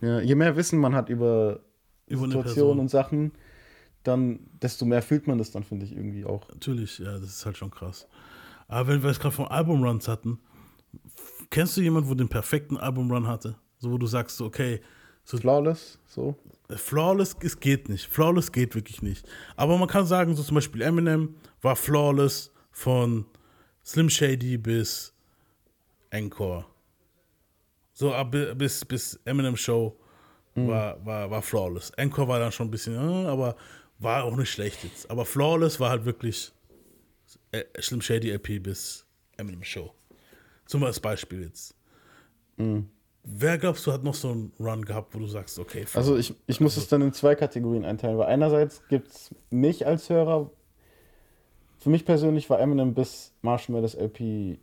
Ja, 0.00 0.20
je 0.20 0.34
mehr 0.34 0.56
Wissen 0.56 0.78
man 0.78 0.94
hat 0.94 1.08
über, 1.08 1.60
über 2.06 2.26
Situationen 2.26 2.80
und 2.80 2.90
Sachen, 2.90 3.32
dann 4.02 4.40
desto 4.62 4.84
mehr 4.84 5.02
fühlt 5.02 5.26
man 5.26 5.38
das 5.38 5.50
dann, 5.50 5.64
finde 5.64 5.86
ich, 5.86 5.92
irgendwie 5.92 6.24
auch. 6.24 6.48
Natürlich, 6.48 6.98
ja, 6.98 7.12
das 7.18 7.30
ist 7.30 7.46
halt 7.46 7.56
schon 7.56 7.70
krass. 7.70 8.06
Aber 8.68 8.88
wenn 8.88 9.02
wir 9.02 9.10
es 9.10 9.18
gerade 9.18 9.34
vom 9.34 9.46
Albumruns 9.46 10.06
hatten, 10.06 10.38
kennst 11.50 11.76
du 11.76 11.80
jemanden, 11.80 12.08
wo 12.08 12.14
den 12.14 12.28
perfekten 12.28 12.76
Albumrun 12.76 13.26
hatte? 13.26 13.56
So, 13.78 13.92
wo 13.92 13.98
du 13.98 14.06
sagst, 14.06 14.40
okay. 14.40 14.80
So, 15.24 15.38
flawless, 15.38 15.98
so. 16.06 16.36
Flawless, 16.68 17.36
es 17.40 17.58
geht 17.58 17.88
nicht. 17.88 18.06
Flawless 18.06 18.50
geht 18.50 18.74
wirklich 18.74 19.02
nicht. 19.02 19.26
Aber 19.56 19.76
man 19.78 19.88
kann 19.88 20.06
sagen, 20.06 20.34
so 20.34 20.42
zum 20.42 20.56
Beispiel 20.56 20.82
Eminem 20.82 21.36
war 21.62 21.76
flawless 21.76 22.52
von 22.70 23.26
Slim 23.84 24.10
Shady 24.10 24.58
bis 24.58 25.12
Encore. 26.10 26.64
So 27.92 28.12
ab, 28.12 28.34
bis, 28.56 28.84
bis 28.84 29.18
Eminem 29.24 29.56
Show 29.56 29.96
mhm. 30.54 30.68
war, 30.68 31.06
war, 31.06 31.30
war 31.30 31.42
flawless. 31.42 31.90
Encore 31.96 32.28
war 32.28 32.38
dann 32.38 32.52
schon 32.52 32.68
ein 32.68 32.70
bisschen, 32.70 32.94
äh, 32.94 33.26
aber 33.26 33.56
war 33.98 34.24
auch 34.24 34.36
nicht 34.36 34.50
schlecht 34.50 34.82
jetzt. 34.84 35.08
Aber 35.10 35.24
flawless 35.24 35.78
war 35.80 35.90
halt 35.90 36.04
wirklich 36.04 36.52
äh, 37.52 37.64
Slim 37.80 38.00
Shady 38.00 38.30
LP 38.30 38.62
bis 38.62 39.06
Eminem 39.36 39.62
Show. 39.62 39.94
Zum 40.66 40.80
Beispiel 40.80 41.42
jetzt. 41.42 41.74
Mhm. 42.56 42.90
Wer 43.28 43.58
glaubst 43.58 43.84
du 43.84 43.92
hat 43.92 44.04
noch 44.04 44.14
so 44.14 44.28
einen 44.28 44.52
Run 44.60 44.84
gehabt, 44.84 45.12
wo 45.12 45.18
du 45.18 45.26
sagst, 45.26 45.58
okay. 45.58 45.84
Also 45.94 46.16
ich, 46.16 46.32
ich 46.46 46.60
muss 46.60 46.74
also 46.74 46.82
es 46.82 46.88
dann 46.88 47.02
in 47.02 47.12
zwei 47.12 47.34
Kategorien 47.34 47.84
einteilen, 47.84 48.18
weil 48.18 48.28
einerseits 48.28 48.86
gibt 48.86 49.08
es 49.08 49.34
mich 49.50 49.84
als 49.84 50.08
Hörer. 50.08 50.48
Für 51.78 51.90
mich 51.90 52.04
persönlich 52.04 52.48
war 52.50 52.60
Eminem 52.60 52.94
bis 52.94 53.32
Marshall 53.42 53.74
Mathers 53.74 53.96
LP. 53.96 54.60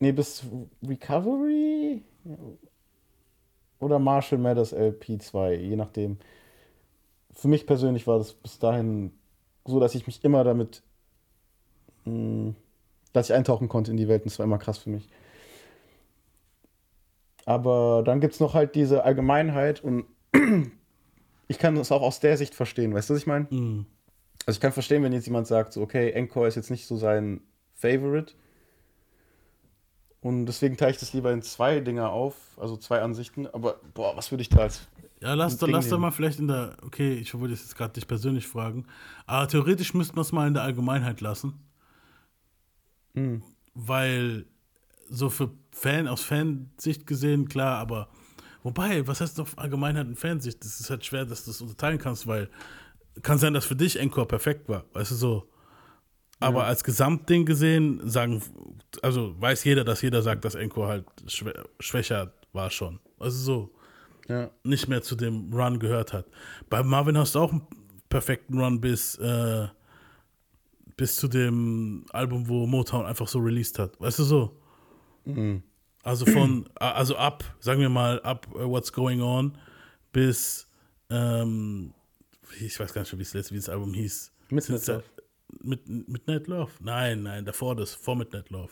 Nee, 0.00 0.12
bis 0.12 0.42
Recovery? 0.86 2.02
Oder 3.78 3.98
Marshall 3.98 4.38
Mathers 4.38 4.72
LP 4.72 5.20
2, 5.20 5.56
je 5.56 5.76
nachdem. 5.76 6.16
Für 7.34 7.48
mich 7.48 7.66
persönlich 7.66 8.06
war 8.06 8.16
das 8.16 8.32
bis 8.32 8.58
dahin 8.58 9.12
so, 9.66 9.80
dass 9.80 9.94
ich 9.94 10.06
mich 10.06 10.24
immer 10.24 10.44
damit. 10.44 10.82
Mh, 12.06 12.12
hm, 12.12 12.56
dass 13.12 13.28
ich 13.28 13.34
eintauchen 13.34 13.68
konnte 13.68 13.90
in 13.90 13.96
die 13.98 14.08
Welt 14.08 14.22
und 14.22 14.30
das 14.30 14.38
war 14.38 14.44
immer 14.44 14.58
krass 14.58 14.78
für 14.78 14.90
mich. 14.90 15.08
Aber 17.46 18.02
dann 18.04 18.20
gibt 18.20 18.34
es 18.34 18.40
noch 18.40 18.52
halt 18.52 18.74
diese 18.74 19.04
Allgemeinheit 19.04 19.82
und 19.82 20.04
ich 21.48 21.58
kann 21.58 21.76
das 21.76 21.92
auch 21.92 22.02
aus 22.02 22.20
der 22.20 22.36
Sicht 22.36 22.54
verstehen, 22.54 22.92
weißt 22.92 23.08
du, 23.08 23.14
was 23.14 23.20
ich 23.20 23.26
meine? 23.26 23.46
Mhm. 23.50 23.86
Also 24.44 24.58
ich 24.58 24.60
kann 24.60 24.72
verstehen, 24.72 25.02
wenn 25.02 25.12
jetzt 25.12 25.26
jemand 25.26 25.46
sagt, 25.46 25.72
so, 25.72 25.80
okay, 25.80 26.10
Encore 26.10 26.46
ist 26.48 26.56
jetzt 26.56 26.70
nicht 26.70 26.86
so 26.86 26.96
sein 26.96 27.40
Favorite. 27.74 28.34
Und 30.20 30.46
deswegen 30.46 30.76
teile 30.76 30.90
ich 30.90 30.98
das 30.98 31.12
lieber 31.12 31.32
in 31.32 31.40
zwei 31.42 31.78
Dinger 31.78 32.10
auf, 32.10 32.34
also 32.56 32.76
zwei 32.76 33.00
Ansichten. 33.00 33.46
Aber 33.46 33.76
boah, 33.94 34.16
was 34.16 34.32
würde 34.32 34.42
ich 34.42 34.48
da 34.48 34.58
als. 34.58 34.88
Ja, 35.20 35.34
lass, 35.34 35.56
doch, 35.56 35.68
lass 35.68 35.88
doch 35.88 35.98
mal 35.98 36.10
vielleicht 36.10 36.40
in 36.40 36.48
der. 36.48 36.76
Okay, 36.84 37.14
ich 37.14 37.32
wollte 37.38 37.54
jetzt 37.54 37.76
gerade 37.76 37.92
dich 37.92 38.08
persönlich 38.08 38.46
fragen. 38.46 38.86
Aber 39.26 39.46
theoretisch 39.46 39.94
müsste 39.94 40.16
man 40.16 40.22
es 40.22 40.32
mal 40.32 40.48
in 40.48 40.54
der 40.54 40.64
Allgemeinheit 40.64 41.20
lassen. 41.20 41.54
Hm. 43.14 43.42
Weil 43.74 44.46
so 45.08 45.30
für 45.30 45.50
Fan, 45.72 46.08
aus 46.08 46.22
Fansicht 46.22 47.06
gesehen, 47.06 47.48
klar, 47.48 47.78
aber 47.78 48.08
wobei, 48.62 49.06
was 49.06 49.20
heißt 49.20 49.40
auf 49.40 49.58
Allgemeinheit 49.58 50.06
und 50.06 50.18
Fansicht? 50.18 50.64
Das 50.64 50.80
ist 50.80 50.90
halt 50.90 51.04
schwer, 51.04 51.24
dass 51.24 51.44
du 51.44 51.50
das 51.50 51.60
unterteilen 51.60 51.98
kannst, 51.98 52.26
weil 52.26 52.48
kann 53.22 53.38
sein, 53.38 53.54
dass 53.54 53.64
für 53.64 53.76
dich 53.76 53.98
Encore 53.98 54.26
perfekt 54.26 54.68
war, 54.68 54.84
weißt 54.92 55.10
du 55.12 55.14
so. 55.14 55.48
Aber 56.38 56.60
ja. 56.60 56.66
als 56.66 56.84
Gesamtding 56.84 57.46
gesehen, 57.46 58.08
sagen, 58.08 58.42
also 59.02 59.34
weiß 59.40 59.64
jeder, 59.64 59.84
dass 59.84 60.02
jeder 60.02 60.22
sagt, 60.22 60.44
dass 60.44 60.54
Encore 60.54 60.88
halt 60.88 61.06
schwä 61.26 61.52
schwächer 61.80 62.32
war 62.52 62.70
schon. 62.70 63.00
Also 63.18 63.38
so. 63.38 63.72
Ja. 64.28 64.50
Nicht 64.64 64.88
mehr 64.88 65.02
zu 65.02 65.14
dem 65.14 65.52
Run 65.52 65.78
gehört 65.78 66.12
hat. 66.12 66.26
Bei 66.68 66.82
Marvin 66.82 67.16
hast 67.16 67.36
du 67.36 67.38
auch 67.38 67.52
einen 67.52 67.66
perfekten 68.08 68.58
Run 68.58 68.80
bis, 68.80 69.14
äh, 69.16 69.68
bis 70.96 71.16
zu 71.16 71.28
dem 71.28 72.04
Album, 72.10 72.48
wo 72.48 72.66
Motown 72.66 73.06
einfach 73.06 73.28
so 73.28 73.38
released 73.38 73.78
hat. 73.78 73.98
Weißt 74.00 74.18
du 74.18 74.24
so? 74.24 74.60
Mhm. 75.26 75.62
Also 76.02 76.24
von, 76.24 76.68
also 76.76 77.16
ab, 77.16 77.42
sagen 77.58 77.80
wir 77.80 77.88
mal, 77.88 78.20
ab 78.22 78.46
uh, 78.54 78.70
What's 78.70 78.92
Going 78.92 79.20
On 79.20 79.58
bis, 80.12 80.68
ähm, 81.10 81.92
ich 82.60 82.78
weiß 82.78 82.94
gar 82.94 83.02
nicht, 83.02 83.12
wie 83.12 83.22
das 83.22 83.34
letzte, 83.34 83.54
wie 83.54 83.58
das 83.58 83.68
Album 83.68 83.92
hieß. 83.92 84.32
Midnight 84.50 84.86
Love. 84.86 85.04
Mit, 85.62 85.88
Midnight 85.88 86.46
Love? 86.46 86.70
Nein, 86.80 87.22
nein, 87.24 87.44
davor 87.44 87.74
das, 87.74 87.94
vor 87.94 88.14
Midnight 88.14 88.50
Love. 88.50 88.70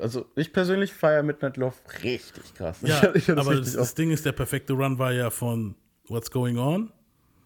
Also 0.00 0.26
ich 0.36 0.52
persönlich 0.52 0.92
feiere 0.92 1.22
Midnight 1.22 1.56
Love 1.56 1.74
richtig 2.02 2.54
krass. 2.54 2.78
Ja, 2.82 3.02
ich, 3.14 3.28
ich 3.28 3.36
aber 3.36 3.56
das, 3.56 3.72
das, 3.72 3.94
Ding 3.94 4.10
ist, 4.10 4.24
der 4.24 4.32
perfekte 4.32 4.72
Run 4.74 4.98
war 4.98 5.12
ja 5.12 5.30
von 5.30 5.74
What's 6.08 6.30
Going 6.30 6.58
On. 6.58 6.92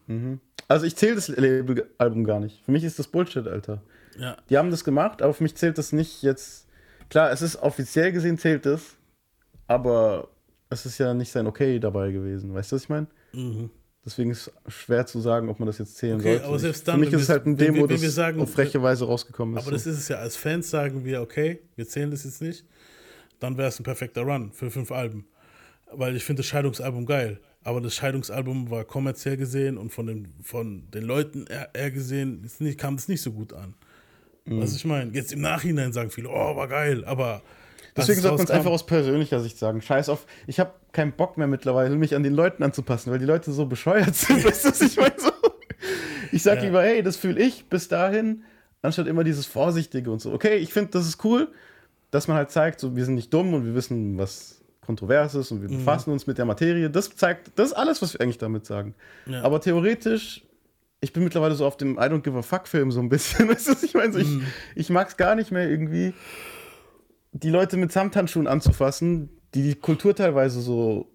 Mhm. 0.07 0.39
Also 0.67 0.85
ich 0.85 0.95
zähle 0.95 1.15
das 1.15 1.31
Album 1.97 2.23
gar 2.23 2.39
nicht. 2.39 2.63
Für 2.63 2.71
mich 2.71 2.83
ist 2.83 2.99
das 2.99 3.07
Bullshit, 3.07 3.47
Alter. 3.47 3.81
Ja. 4.17 4.37
Die 4.49 4.57
haben 4.57 4.69
das 4.69 4.83
gemacht, 4.83 5.21
aber 5.21 5.33
für 5.33 5.43
mich 5.43 5.55
zählt 5.55 5.77
das 5.77 5.93
nicht 5.93 6.21
jetzt. 6.21 6.67
Klar, 7.09 7.31
es 7.31 7.41
ist 7.41 7.55
offiziell 7.57 8.11
gesehen 8.11 8.37
zählt 8.37 8.65
es, 8.65 8.97
aber 9.67 10.29
es 10.69 10.85
ist 10.85 10.97
ja 10.99 11.13
nicht 11.13 11.31
sein 11.31 11.47
Okay 11.47 11.79
dabei 11.79 12.11
gewesen. 12.11 12.53
Weißt 12.53 12.71
du, 12.71 12.75
was 12.75 12.83
ich 12.83 12.89
meine? 12.89 13.07
Mhm. 13.33 13.69
Deswegen 14.05 14.31
ist 14.31 14.51
es 14.65 14.73
schwer 14.73 15.05
zu 15.05 15.19
sagen, 15.19 15.49
ob 15.49 15.59
man 15.59 15.67
das 15.67 15.77
jetzt 15.77 15.97
zählen 15.97 16.19
okay, 16.19 16.33
sollte. 16.33 16.45
Aber 16.45 16.59
selbst 16.59 16.87
dann, 16.87 16.95
Für 16.95 17.05
mich 17.05 17.13
ist 17.13 17.21
es 17.23 17.29
halt 17.29 17.45
ein 17.45 17.57
Demo, 17.57 17.83
wenn, 17.83 17.89
wenn 17.89 18.01
das 18.01 18.15
sagen, 18.15 18.41
auf 18.41 18.51
freche 18.51 18.81
Weise 18.81 19.05
rausgekommen 19.05 19.57
ist. 19.57 19.63
Aber 19.63 19.71
das 19.71 19.85
ist 19.85 19.97
es 19.97 20.07
ja. 20.07 20.17
Als 20.17 20.35
Fans 20.35 20.69
sagen 20.69 21.03
wir, 21.03 21.21
okay, 21.21 21.59
wir 21.75 21.87
zählen 21.87 22.09
das 22.09 22.23
jetzt 22.23 22.41
nicht. 22.41 22.65
Dann 23.39 23.57
wäre 23.57 23.67
es 23.67 23.79
ein 23.79 23.83
perfekter 23.83 24.21
Run 24.21 24.51
für 24.51 24.71
fünf 24.71 24.91
Alben. 24.91 25.27
Weil 25.91 26.15
ich 26.15 26.23
finde 26.23 26.41
das 26.41 26.47
Scheidungsalbum 26.47 27.05
geil. 27.05 27.39
Aber 27.63 27.81
das 27.81 27.93
Scheidungsalbum 27.95 28.69
war 28.69 28.85
kommerziell 28.85 29.35
gesehen 29.35 29.77
und 29.77 29.91
von 29.91 30.07
den, 30.07 30.29
von 30.41 30.89
den 30.91 31.03
Leuten 31.03 31.45
eher, 31.47 31.91
gesehen 31.91 32.49
nicht, 32.59 32.79
kam 32.79 32.95
das 32.95 33.09
nicht 33.09 33.21
so 33.21 33.31
gut 33.31 33.53
an. 33.53 33.75
Mhm. 34.49 34.61
Was 34.61 34.75
ich 34.75 34.85
meine. 34.85 35.11
Jetzt 35.13 35.31
im 35.31 35.41
Nachhinein 35.41 35.93
sagen 35.93 36.09
viele, 36.09 36.29
oh, 36.29 36.55
war 36.55 36.67
geil, 36.67 37.05
aber 37.05 37.41
Deswegen 37.95 38.21
sollte 38.21 38.37
man 38.37 38.45
es 38.45 38.51
einfach 38.51 38.71
aus 38.71 38.85
persönlicher 38.85 39.39
Sicht 39.41 39.57
sagen. 39.57 39.81
Scheiß 39.81 40.09
auf, 40.09 40.25
ich 40.47 40.59
habe 40.59 40.73
keinen 40.91 41.11
Bock 41.11 41.37
mehr 41.37 41.47
mittlerweile, 41.47 41.95
mich 41.95 42.15
an 42.15 42.23
den 42.23 42.33
Leuten 42.33 42.63
anzupassen, 42.63 43.11
weil 43.11 43.19
die 43.19 43.25
Leute 43.25 43.51
so 43.51 43.65
bescheuert 43.65 44.15
sind. 44.15 44.43
weißt 44.45 44.65
du, 44.65 44.69
was 44.69 44.81
ich 44.81 44.97
meine? 44.97 45.15
So, 45.17 45.31
ich 46.31 46.43
sag 46.43 46.57
ja. 46.57 46.65
lieber, 46.65 46.81
hey, 46.81 47.03
das 47.03 47.17
fühle 47.17 47.41
ich 47.41 47.65
bis 47.65 47.87
dahin, 47.87 48.43
anstatt 48.81 49.07
immer 49.07 49.23
dieses 49.23 49.45
Vorsichtige 49.45 50.11
und 50.11 50.21
so. 50.21 50.31
Okay, 50.33 50.57
ich 50.57 50.73
finde, 50.73 50.91
das 50.91 51.07
ist 51.07 51.23
cool, 51.23 51.49
dass 52.11 52.27
man 52.27 52.37
halt 52.37 52.51
zeigt, 52.51 52.79
so, 52.79 52.95
wir 52.95 53.05
sind 53.05 53.15
nicht 53.15 53.33
dumm 53.33 53.53
und 53.53 53.65
wir 53.65 53.75
wissen, 53.75 54.17
was 54.17 54.61
kontrovers 54.81 55.35
ist 55.35 55.51
und 55.51 55.61
wir 55.61 55.69
mhm. 55.69 55.79
befassen 55.79 56.11
uns 56.11 56.25
mit 56.25 56.37
der 56.37 56.45
Materie. 56.45 56.89
Das 56.89 57.15
zeigt, 57.15 57.51
das 57.55 57.67
ist 57.67 57.73
alles, 57.73 58.01
was 58.01 58.13
wir 58.13 58.21
eigentlich 58.21 58.39
damit 58.39 58.65
sagen. 58.65 58.95
Ja. 59.25 59.43
Aber 59.43 59.61
theoretisch 59.61 60.43
ich 61.01 61.13
bin 61.13 61.23
mittlerweile 61.23 61.55
so 61.55 61.65
auf 61.65 61.77
dem 61.77 61.97
I 61.97 62.01
don't 62.01 62.21
give 62.21 62.37
a 62.37 62.41
fuck 62.41 62.67
Film 62.67 62.91
so 62.91 62.99
ein 62.99 63.09
bisschen. 63.09 63.47
Weißt 63.49 63.67
du, 63.67 63.71
was 63.71 63.83
ich 63.83 63.93
meine? 63.93 64.13
So, 64.13 64.19
ich, 64.19 64.27
mm. 64.27 64.43
ich 64.75 64.89
mag 64.89 65.07
es 65.07 65.17
gar 65.17 65.35
nicht 65.35 65.51
mehr 65.51 65.69
irgendwie 65.69 66.13
die 67.31 67.49
Leute 67.49 67.77
mit 67.77 67.91
Samthandschuhen 67.91 68.47
anzufassen, 68.47 69.29
die 69.53 69.63
die 69.63 69.75
Kultur 69.75 70.15
teilweise 70.15 70.61
so 70.61 71.11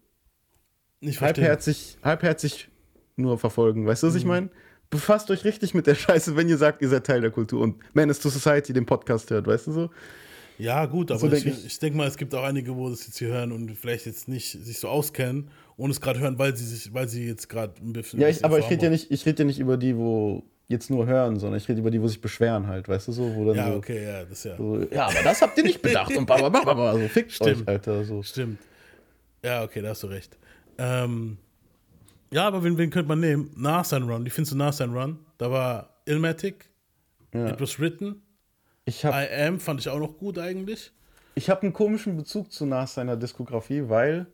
halbherzig, 1.03 1.99
halbherzig 2.03 2.69
nur 3.17 3.39
verfolgen. 3.39 3.87
Weißt 3.87 4.03
du, 4.03 4.07
was 4.07 4.15
mhm. 4.15 4.19
ich 4.21 4.25
meine? 4.25 4.51
Befasst 4.91 5.31
euch 5.31 5.45
richtig 5.45 5.75
mit 5.75 5.87
der 5.87 5.95
Scheiße, 5.95 6.37
wenn 6.37 6.49
ihr 6.49 6.59
sagt, 6.59 6.83
ihr 6.83 6.89
seid 6.89 7.07
Teil 7.07 7.21
der 7.21 7.31
Kultur 7.31 7.61
und 7.61 7.83
Menace 7.95 8.21
to 8.21 8.29
Society 8.29 8.73
den 8.73 8.87
Podcast 8.87 9.31
hört, 9.31 9.47
weißt 9.47 9.67
du 9.67 9.73
so? 9.73 9.91
Ja, 10.57 10.87
gut, 10.87 11.11
aber 11.11 11.19
so 11.19 11.33
ich, 11.33 11.47
ich, 11.47 11.67
ich 11.67 11.79
denke 11.81 11.97
mal, 11.97 12.07
es 12.07 12.17
gibt 12.17 12.33
auch 12.35 12.45
einige, 12.45 12.77
wo 12.77 12.89
das 12.89 13.07
jetzt 13.07 13.19
hier 13.19 13.29
hören 13.29 13.51
und 13.51 13.77
vielleicht 13.77 14.07
jetzt 14.07 14.29
nicht 14.29 14.53
sich 14.53 14.79
so 14.79 14.89
auskennen 14.89 15.51
und 15.77 15.91
es 15.91 16.01
gerade 16.01 16.21
hören, 16.21 16.39
weil 16.39 16.57
sie 16.57 16.65
sich, 16.65 16.93
weil 16.95 17.09
sie 17.09 17.27
jetzt 17.27 17.49
gerade 17.49 17.75
ein 17.81 17.93
bisschen. 17.93 18.21
Ja, 18.21 18.29
ich, 18.29 18.45
aber 18.45 18.59
ich 18.59 18.71
rede 18.71 18.85
ja 18.85 18.91
nicht, 18.91 19.11
ich 19.11 19.27
rede 19.27 19.43
ja 19.43 19.47
nicht 19.47 19.59
über 19.59 19.77
die, 19.77 19.97
wo 19.97 20.45
jetzt 20.69 20.91
nur 20.91 21.07
hören, 21.07 21.39
sondern 21.39 21.59
ich 21.59 21.69
rede 21.69 21.81
über 21.81 21.91
die, 21.91 22.01
wo 22.01 22.09
sich 22.09 22.21
beschweren 22.21 22.67
halt, 22.67 22.89
weißt 22.89 23.09
du 23.09 23.13
so, 23.13 23.35
wo 23.35 23.45
dann 23.47 23.57
ja, 23.57 23.71
so, 23.71 23.77
okay, 23.77 24.05
ja, 24.05 24.25
das 24.25 24.45
ja. 24.45 24.57
So, 24.57 24.81
ja, 24.91 25.07
aber 25.07 25.23
das 25.23 25.43
habt 25.43 25.59
ihr 25.59 25.65
nicht 25.65 25.83
bedacht 25.83 26.17
und 26.17 26.27
blablabla, 26.27 26.95
so 26.95 27.09
fickt 27.09 27.33
Stimmt. 27.33 27.63
euch, 27.63 27.69
Alter, 27.69 28.05
so. 28.05 28.23
Stimmt. 28.23 28.59
Ja, 29.45 29.63
okay, 29.63 29.83
da 29.83 29.91
hast 29.91 30.03
du 30.03 30.07
recht. 30.07 30.39
Ähm, 30.79 31.37
ja, 32.33 32.47
aber 32.47 32.65
wen, 32.65 32.79
wen 32.79 32.91
könnte 32.91 33.09
man 33.09 33.21
nehmen? 33.21 33.51
Nach 33.57 33.85
sein 33.85 34.05
Run, 34.05 34.25
wie 34.25 34.31
findest 34.31 34.53
du 34.53 34.57
nach 34.57 34.73
sein 34.73 34.93
Run? 34.93 35.19
Da 35.39 35.51
war 35.51 36.01
Ilmatic, 36.07 36.71
ja. 37.35 37.51
It 37.51 37.61
Was 37.61 37.79
Written, 37.79 38.23
ich 38.87 39.05
hab, 39.05 39.15
I 39.15 39.27
Am 39.47 39.61
fand 39.61 39.81
ich 39.81 39.89
auch 39.89 39.99
noch 39.99 40.17
gut 40.17 40.39
eigentlich. 40.39 40.93
Ich 41.35 41.51
habe 41.51 41.63
einen 41.63 41.73
komischen 41.73 42.17
Bezug 42.17 42.53
zu 42.53 42.65
nach 42.65 42.87
seiner 42.87 43.17
Diskografie, 43.17 43.89
weil 43.89 44.27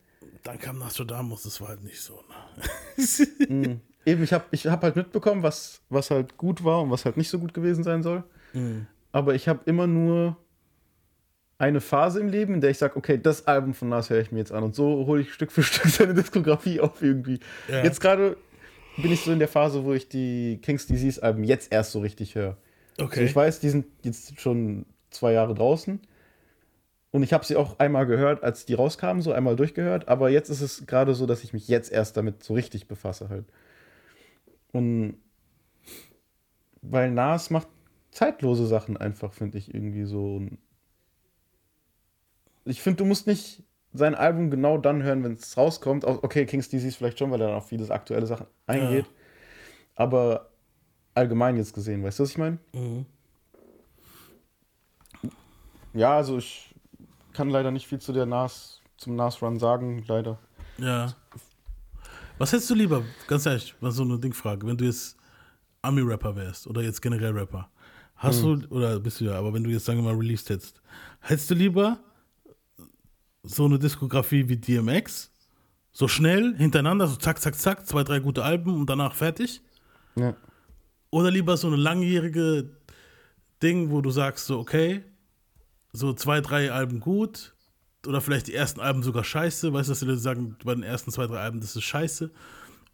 dann 0.42 0.58
kam 0.58 0.78
Nostradamus, 0.78 1.42
das 1.42 1.60
war 1.60 1.68
halt 1.68 1.84
nicht 1.84 2.00
so. 2.00 2.22
Ne? 2.28 3.48
mm. 3.48 3.80
Eben, 4.06 4.24
ich 4.24 4.32
habe 4.32 4.44
ich 4.50 4.66
hab 4.66 4.82
halt 4.82 4.96
mitbekommen, 4.96 5.42
was, 5.42 5.82
was 5.90 6.10
halt 6.10 6.36
gut 6.36 6.64
war 6.64 6.82
und 6.82 6.90
was 6.90 7.04
halt 7.04 7.16
nicht 7.16 7.28
so 7.28 7.38
gut 7.38 7.52
gewesen 7.52 7.84
sein 7.84 8.02
soll. 8.02 8.24
Mhm. 8.54 8.86
Aber 9.12 9.34
ich 9.34 9.46
habe 9.46 9.60
immer 9.66 9.86
nur 9.86 10.36
eine 11.58 11.82
Phase 11.82 12.20
im 12.20 12.28
Leben, 12.28 12.54
in 12.54 12.60
der 12.62 12.70
ich 12.70 12.78
sage, 12.78 12.96
okay, 12.96 13.18
das 13.22 13.46
Album 13.46 13.74
von 13.74 13.90
Nas 13.90 14.08
höre 14.08 14.20
ich 14.20 14.32
mir 14.32 14.38
jetzt 14.38 14.52
an. 14.52 14.64
Und 14.64 14.74
so 14.74 15.06
hole 15.06 15.20
ich 15.20 15.34
Stück 15.34 15.52
für 15.52 15.62
Stück 15.62 15.90
seine 15.90 16.14
Diskografie 16.14 16.80
auf 16.80 17.02
irgendwie. 17.02 17.40
Ja. 17.68 17.84
Jetzt 17.84 18.00
gerade 18.00 18.38
bin 18.96 19.12
ich 19.12 19.20
so 19.20 19.32
in 19.32 19.38
der 19.38 19.48
Phase, 19.48 19.84
wo 19.84 19.92
ich 19.92 20.08
die 20.08 20.58
King's 20.62 20.86
Disease 20.86 21.22
Alben 21.22 21.44
jetzt 21.44 21.70
erst 21.70 21.92
so 21.92 22.00
richtig 22.00 22.34
höre. 22.34 22.56
Okay. 22.98 23.20
Also 23.20 23.22
ich 23.22 23.36
weiß, 23.36 23.60
die 23.60 23.68
sind 23.68 23.86
jetzt 24.02 24.40
schon 24.40 24.86
zwei 25.10 25.32
Jahre 25.32 25.54
draußen. 25.54 26.00
Und 27.12 27.22
ich 27.24 27.32
habe 27.32 27.44
sie 27.44 27.56
auch 27.56 27.78
einmal 27.78 28.06
gehört, 28.06 28.44
als 28.44 28.66
die 28.66 28.74
rauskamen, 28.74 29.22
so 29.22 29.32
einmal 29.32 29.56
durchgehört. 29.56 30.08
Aber 30.08 30.30
jetzt 30.30 30.48
ist 30.48 30.60
es 30.60 30.86
gerade 30.86 31.14
so, 31.14 31.26
dass 31.26 31.42
ich 31.42 31.52
mich 31.52 31.66
jetzt 31.66 31.90
erst 31.90 32.16
damit 32.16 32.44
so 32.44 32.54
richtig 32.54 32.86
befasse 32.86 33.28
halt. 33.28 33.46
Und 34.72 35.18
weil 36.82 37.10
Nas 37.10 37.50
macht 37.50 37.68
zeitlose 38.12 38.66
Sachen 38.66 38.96
einfach, 38.96 39.32
finde 39.32 39.58
ich 39.58 39.74
irgendwie 39.74 40.04
so. 40.04 40.42
Ich 42.64 42.80
finde, 42.80 42.98
du 42.98 43.04
musst 43.04 43.26
nicht 43.26 43.64
sein 43.92 44.14
Album 44.14 44.50
genau 44.50 44.78
dann 44.78 45.02
hören, 45.02 45.24
wenn 45.24 45.32
es 45.32 45.56
rauskommt. 45.56 46.04
Okay, 46.04 46.46
King's 46.46 46.68
Disease 46.68 46.96
vielleicht 46.96 47.18
schon, 47.18 47.32
weil 47.32 47.40
er 47.40 47.48
dann 47.48 47.56
auf 47.56 47.68
vieles 47.68 47.90
aktuelle 47.90 48.26
Sachen 48.26 48.46
eingeht. 48.68 49.06
Ja. 49.06 49.12
Aber 49.96 50.50
allgemein 51.14 51.56
jetzt 51.56 51.74
gesehen, 51.74 52.04
weißt 52.04 52.20
du, 52.20 52.22
was 52.22 52.30
ich 52.30 52.38
meine? 52.38 52.58
Mhm. 52.72 53.04
Ja, 55.92 56.16
also 56.16 56.38
ich 56.38 56.69
kann 57.32 57.50
leider 57.50 57.70
nicht 57.70 57.86
viel 57.86 58.00
zu 58.00 58.12
der 58.12 58.26
Nas, 58.26 58.80
zum 58.96 59.16
Nas-Run 59.16 59.58
sagen, 59.58 60.04
leider. 60.06 60.38
Ja. 60.78 61.14
Was 62.38 62.52
hättest 62.52 62.70
du 62.70 62.74
lieber, 62.74 63.02
ganz 63.26 63.46
ehrlich, 63.46 63.74
mal 63.80 63.90
so 63.90 64.02
eine 64.02 64.18
Dingfrage, 64.18 64.66
wenn 64.66 64.76
du 64.76 64.84
jetzt 64.84 65.16
Ami-Rapper 65.82 66.36
wärst 66.36 66.66
oder 66.66 66.82
jetzt 66.82 67.02
generell 67.02 67.32
Rapper? 67.32 67.68
Hast 68.16 68.42
hm. 68.42 68.60
du, 68.62 68.74
oder 68.74 68.98
bist 69.00 69.20
du 69.20 69.26
ja, 69.26 69.34
aber 69.34 69.52
wenn 69.52 69.64
du 69.64 69.70
jetzt, 69.70 69.84
sagen 69.84 69.98
wir 69.98 70.12
mal, 70.12 70.18
released 70.18 70.48
hättest, 70.50 70.80
hättest 71.20 71.50
du 71.50 71.54
lieber 71.54 71.98
so 73.42 73.64
eine 73.64 73.78
Diskografie 73.78 74.48
wie 74.48 74.56
DMX? 74.56 75.30
So 75.92 76.06
schnell, 76.06 76.54
hintereinander, 76.56 77.08
so 77.08 77.16
zack, 77.16 77.40
zack, 77.40 77.56
zack, 77.56 77.86
zwei, 77.86 78.04
drei 78.04 78.20
gute 78.20 78.44
Alben 78.44 78.74
und 78.74 78.88
danach 78.88 79.14
fertig? 79.14 79.60
Ja. 80.16 80.34
Oder 81.10 81.30
lieber 81.30 81.56
so 81.56 81.66
eine 81.66 81.76
langjährige 81.76 82.70
Ding, 83.62 83.90
wo 83.90 84.00
du 84.00 84.10
sagst, 84.10 84.46
so, 84.46 84.58
okay, 84.58 85.02
so 85.92 86.12
zwei, 86.12 86.40
drei 86.40 86.72
Alben 86.72 87.00
gut, 87.00 87.54
oder 88.06 88.20
vielleicht 88.20 88.46
die 88.46 88.54
ersten 88.54 88.80
Alben 88.80 89.02
sogar 89.02 89.24
scheiße, 89.24 89.72
weißt 89.72 89.88
du, 89.88 89.92
dass 89.92 90.00
die 90.00 90.06
Leute 90.06 90.18
sagen, 90.18 90.56
bei 90.64 90.74
den 90.74 90.82
ersten 90.82 91.10
zwei, 91.10 91.26
drei 91.26 91.38
Alben, 91.38 91.60
das 91.60 91.76
ist 91.76 91.84
scheiße. 91.84 92.30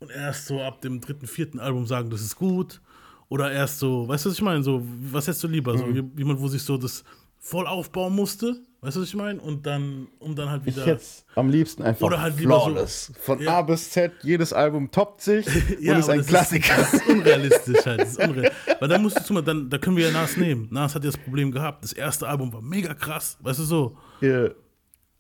Und 0.01 0.11
erst 0.11 0.47
so 0.47 0.63
ab 0.63 0.81
dem 0.81 1.01
dritten, 1.01 1.27
vierten 1.27 1.61
Album 1.61 1.87
sagen, 1.87 2.11
das 2.11 2.21
ist 2.21 2.37
gut. 2.37 2.81
Oder 3.29 3.51
erst 3.51 3.79
so, 3.79 4.07
weißt 4.07 4.25
du, 4.25 4.31
was 4.31 4.37
ich 4.37 4.43
meine? 4.43 4.63
So, 4.63 4.83
was 5.11 5.27
hättest 5.27 5.45
du 5.45 5.49
lieber? 5.49 5.75
Mhm. 5.75 5.79
So 5.79 6.11
jemand, 6.17 6.41
wo 6.41 6.49
sich 6.49 6.63
so 6.63 6.77
das 6.77 7.05
voll 7.39 7.67
aufbauen 7.67 8.15
musste, 8.15 8.61
weißt 8.87 8.97
du, 8.97 9.01
was 9.01 9.09
ich 9.09 9.15
meine? 9.17 9.41
Und 9.41 9.67
dann, 9.67 10.07
um 10.21 10.37
dann 10.37 10.49
halt 10.49 10.65
wieder. 10.65 10.83
Ich 10.83 10.87
jetzt 10.87 11.27
am 11.35 11.51
liebsten 11.51 11.83
einfach 11.83 12.07
oder 12.07 12.23
halt 12.23 12.35
flawless. 12.35 13.07
So, 13.07 13.15
Von 13.21 13.41
ja. 13.41 13.59
A 13.59 13.63
bis 13.63 13.91
Z, 13.91 14.13
jedes 14.23 14.53
Album 14.53 14.91
toppt 14.93 15.23
sich 15.23 15.45
ja, 15.81 15.95
und 15.95 16.01
ist 16.01 16.09
ein 16.09 16.25
Klassiker. 16.25 16.79
Ist, 16.79 16.93
das 16.93 16.95
ist 16.95 17.07
unrealistisch 17.09 17.85
halt. 17.85 18.01
Das 18.01 18.11
ist 18.11 18.21
unreal. 18.21 18.53
Weil 18.79 18.89
dann 18.89 19.03
musst 19.03 19.29
du 19.29 19.35
mal, 19.35 19.43
dann, 19.43 19.69
da 19.69 19.79
können 19.79 19.97
wir 19.97 20.07
ja 20.07 20.13
Nas 20.13 20.37
nehmen. 20.37 20.69
Nas 20.71 20.95
hat 20.95 21.03
ja 21.03 21.11
das 21.11 21.19
Problem 21.19 21.51
gehabt. 21.51 21.83
Das 21.83 21.93
erste 21.93 22.29
Album 22.29 22.53
war 22.53 22.63
mega 22.63 22.95
krass, 22.95 23.37
weißt 23.41 23.59
du 23.59 23.65
so. 23.65 23.97
Yeah. 24.23 24.55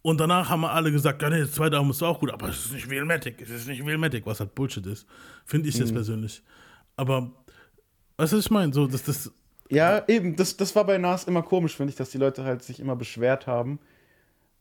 Und 0.02 0.20
danach 0.20 0.48
haben 0.48 0.60
wir 0.60 0.70
alle 0.70 0.92
gesagt, 0.92 1.20
ja, 1.20 1.28
nee, 1.28 1.40
das 1.40 1.50
zweite 1.50 1.74
Album 1.74 1.90
ist 1.90 2.00
auch 2.00 2.20
gut, 2.20 2.30
aber 2.30 2.48
es 2.48 2.66
ist 2.66 2.72
nicht 2.72 2.88
Wheelmatic, 2.88 3.42
es 3.42 3.50
ist 3.50 3.66
nicht 3.66 3.84
Wheelmatic, 3.84 4.24
was 4.24 4.38
halt 4.38 4.54
Bullshit 4.54 4.86
ist. 4.86 5.04
Finde 5.44 5.68
ich 5.68 5.76
jetzt 5.76 5.92
persönlich. 5.92 6.44
Aber, 6.94 7.32
weißt 8.16 8.32
du, 8.32 8.36
was 8.36 8.44
ich 8.44 8.50
meine? 8.52 8.72
So, 8.72 8.86
dass 8.86 9.02
das. 9.02 9.32
Ja, 9.70 10.04
eben, 10.08 10.36
das, 10.36 10.56
das 10.56 10.74
war 10.76 10.84
bei 10.84 10.98
Nas 10.98 11.24
immer 11.24 11.42
komisch, 11.42 11.76
finde 11.76 11.90
ich, 11.90 11.96
dass 11.96 12.10
die 12.10 12.18
Leute 12.18 12.44
halt 12.44 12.62
sich 12.62 12.78
immer 12.80 12.96
beschwert 12.96 13.46
haben. 13.46 13.78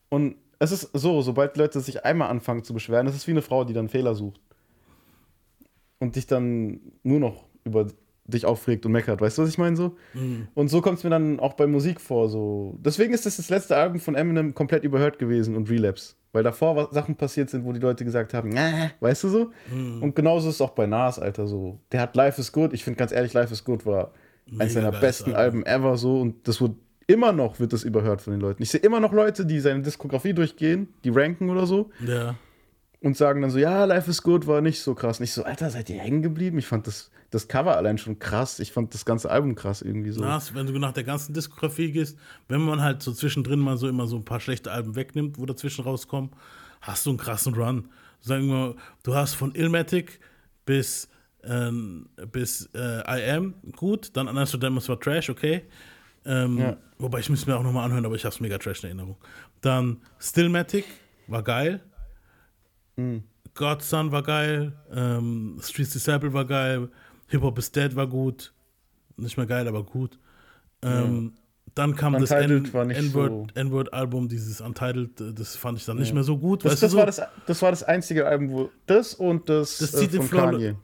Und 0.09 0.35
es 0.59 0.71
ist 0.71 0.89
so, 0.93 1.21
sobald 1.21 1.55
die 1.55 1.59
Leute 1.59 1.79
sich 1.81 2.05
einmal 2.05 2.29
anfangen 2.29 2.63
zu 2.63 2.73
beschweren, 2.73 3.07
es 3.07 3.15
ist 3.15 3.27
wie 3.27 3.31
eine 3.31 3.41
Frau, 3.41 3.63
die 3.65 3.73
dann 3.73 3.89
Fehler 3.89 4.15
sucht. 4.15 4.39
Und 5.99 6.15
dich 6.15 6.27
dann 6.27 6.79
nur 7.03 7.19
noch 7.19 7.45
über 7.63 7.87
dich 8.27 8.45
aufregt 8.45 8.85
und 8.85 8.91
meckert. 8.91 9.21
Weißt 9.21 9.37
du, 9.37 9.43
was 9.43 9.49
ich 9.49 9.57
meine 9.57 9.75
so? 9.75 9.95
Und 10.55 10.67
so 10.69 10.81
kommt 10.81 10.97
es 10.97 11.03
mir 11.03 11.09
dann 11.11 11.39
auch 11.39 11.53
bei 11.53 11.67
Musik 11.67 12.01
vor. 12.01 12.27
So. 12.27 12.75
Deswegen 12.79 13.13
ist 13.13 13.25
das 13.25 13.37
das 13.37 13.49
letzte 13.49 13.77
Album 13.77 13.99
von 13.99 14.15
Eminem 14.15 14.55
komplett 14.55 14.83
überhört 14.83 15.19
gewesen 15.19 15.55
und 15.55 15.69
Relapse. 15.69 16.15
Weil 16.33 16.43
davor 16.43 16.75
was- 16.75 16.89
Sachen 16.91 17.15
passiert 17.15 17.49
sind, 17.49 17.63
wo 17.65 17.71
die 17.71 17.79
Leute 17.79 18.03
gesagt 18.03 18.33
haben, 18.33 18.49
"Nah", 18.49 18.89
weißt 18.99 19.23
du 19.25 19.29
so? 19.29 19.51
Und 20.01 20.15
genauso 20.15 20.49
ist 20.49 20.55
es 20.55 20.61
auch 20.61 20.71
bei 20.71 20.85
Nas, 20.87 21.19
Alter, 21.19 21.47
so. 21.47 21.79
Der 21.91 22.01
hat 22.01 22.15
Life 22.15 22.41
is 22.41 22.51
Good. 22.51 22.73
Ich 22.73 22.83
finde 22.83 22.97
ganz 22.97 23.11
ehrlich, 23.11 23.33
Life 23.33 23.53
is 23.53 23.63
Good 23.63 23.85
war 23.85 24.11
eines 24.59 24.73
seiner 24.73 24.91
besten 24.91 25.33
Album. 25.33 25.63
Alben 25.63 25.65
ever 25.65 25.97
so. 25.97 26.19
Und 26.21 26.47
das 26.47 26.61
wird 26.61 26.73
immer 27.07 27.31
noch 27.31 27.59
wird 27.59 27.71
das 27.73 27.83
überhört 27.83 28.21
von 28.21 28.33
den 28.33 28.39
Leuten. 28.41 28.63
Ich 28.63 28.71
sehe 28.71 28.81
immer 28.81 28.99
noch 28.99 29.13
Leute, 29.13 29.45
die 29.45 29.59
seine 29.59 29.81
Diskografie 29.81 30.33
durchgehen, 30.33 30.87
die 31.03 31.09
ranken 31.09 31.49
oder 31.49 31.67
so 31.67 31.91
Ja. 32.05 32.35
und 33.01 33.15
sagen 33.15 33.41
dann 33.41 33.51
so, 33.51 33.59
ja, 33.59 33.85
Life 33.85 34.09
is 34.09 34.23
Good 34.23 34.47
war 34.47 34.61
nicht 34.61 34.81
so 34.81 34.95
krass. 34.95 35.19
Nicht 35.19 35.31
so, 35.33 35.43
Alter, 35.43 35.69
seid 35.69 35.89
ihr 35.91 35.99
hängen 35.99 36.23
geblieben? 36.23 36.57
Ich 36.57 36.65
fand 36.65 36.87
das, 36.87 37.11
das 37.29 37.47
Cover 37.47 37.77
allein 37.77 37.99
schon 37.99 38.17
krass. 38.17 38.59
Ich 38.59 38.71
fand 38.71 38.93
das 38.95 39.05
ganze 39.05 39.29
Album 39.29 39.53
krass 39.53 39.83
irgendwie 39.83 40.09
so. 40.09 40.21
Nas, 40.21 40.55
wenn 40.55 40.65
du 40.65 40.73
nach 40.79 40.93
der 40.93 41.03
ganzen 41.03 41.33
Diskografie 41.33 41.91
gehst, 41.91 42.17
wenn 42.47 42.61
man 42.61 42.81
halt 42.81 43.03
so 43.03 43.11
zwischendrin 43.13 43.59
mal 43.59 43.77
so 43.77 43.87
immer 43.87 44.07
so 44.07 44.15
ein 44.15 44.25
paar 44.25 44.39
schlechte 44.39 44.71
Alben 44.71 44.95
wegnimmt, 44.95 45.37
wo 45.37 45.45
dazwischen 45.45 45.83
rauskommen, 45.83 46.31
hast 46.81 47.05
du 47.05 47.11
einen 47.11 47.19
krassen 47.19 47.53
Run. 47.53 47.89
Sagen 48.21 48.47
wir, 48.47 48.55
mal, 48.55 48.75
du 49.03 49.13
hast 49.13 49.35
von 49.35 49.53
Illmatic 49.53 50.19
bis, 50.65 51.07
ähm, 51.47 52.09
bis 52.31 52.69
äh, 52.73 52.99
I 53.07 53.31
Am 53.31 53.53
gut, 53.75 54.15
dann 54.17 54.27
Anastasis 54.27 54.89
war 54.89 54.99
Trash, 54.99 55.29
okay. 55.29 55.63
Ähm, 56.25 56.57
Ja. 56.57 56.77
Wobei 56.97 57.19
ich 57.19 57.29
müsste 57.29 57.49
mir 57.49 57.57
auch 57.57 57.63
nochmal 57.63 57.85
anhören, 57.85 58.05
aber 58.05 58.15
ich 58.15 58.25
hab's 58.25 58.39
mega 58.39 58.57
Trash 58.57 58.83
in 58.83 58.87
Erinnerung. 58.89 59.17
Dann 59.61 59.97
Stillmatic 60.19 60.85
war 61.27 61.43
geil. 61.43 61.81
Godson 63.53 64.11
war 64.11 64.23
geil. 64.23 64.73
Ähm, 64.93 65.57
Streets 65.61 65.91
Disciple 65.93 66.31
war 66.33 66.45
geil. 66.45 66.89
Hip 67.27 67.41
Hop 67.41 67.57
is 67.57 67.71
Dead 67.71 67.95
war 67.95 68.07
gut. 68.07 68.53
Nicht 69.17 69.37
mehr 69.37 69.45
geil, 69.45 69.67
aber 69.67 69.83
gut. 69.83 70.19
Ähm, 70.81 71.33
Dann 71.73 71.95
kam 71.95 72.13
das 72.13 72.31
Untitled 72.31 72.67
N- 72.67 72.73
war 72.73 72.85
nicht 72.85 72.97
N-Word 72.97 73.31
so- 73.31 73.47
N-Word-Album, 73.59 74.27
dieses 74.29 74.61
Untitled, 74.61 75.19
äh, 75.19 75.33
das 75.33 75.55
fand 75.55 75.77
ich 75.77 75.85
dann 75.85 75.97
nicht 75.97 76.13
mehr 76.13 76.23
so 76.23 76.37
gut. 76.37 76.63
Das, 76.63 76.79
das, 76.79 76.91
so, 76.91 76.97
war 76.97 77.05
das, 77.05 77.21
das 77.47 77.61
war 77.61 77.71
das 77.71 77.83
einzige 77.83 78.25
Album, 78.27 78.51
wo 78.51 78.69
das 78.85 79.13
und 79.13 79.49
das, 79.49 79.79
Das 79.79 79.93
äh, 79.93 79.97
zieht 79.97 80.13
den 80.13 80.21
von 80.23 80.37
Kanye. 80.39 80.75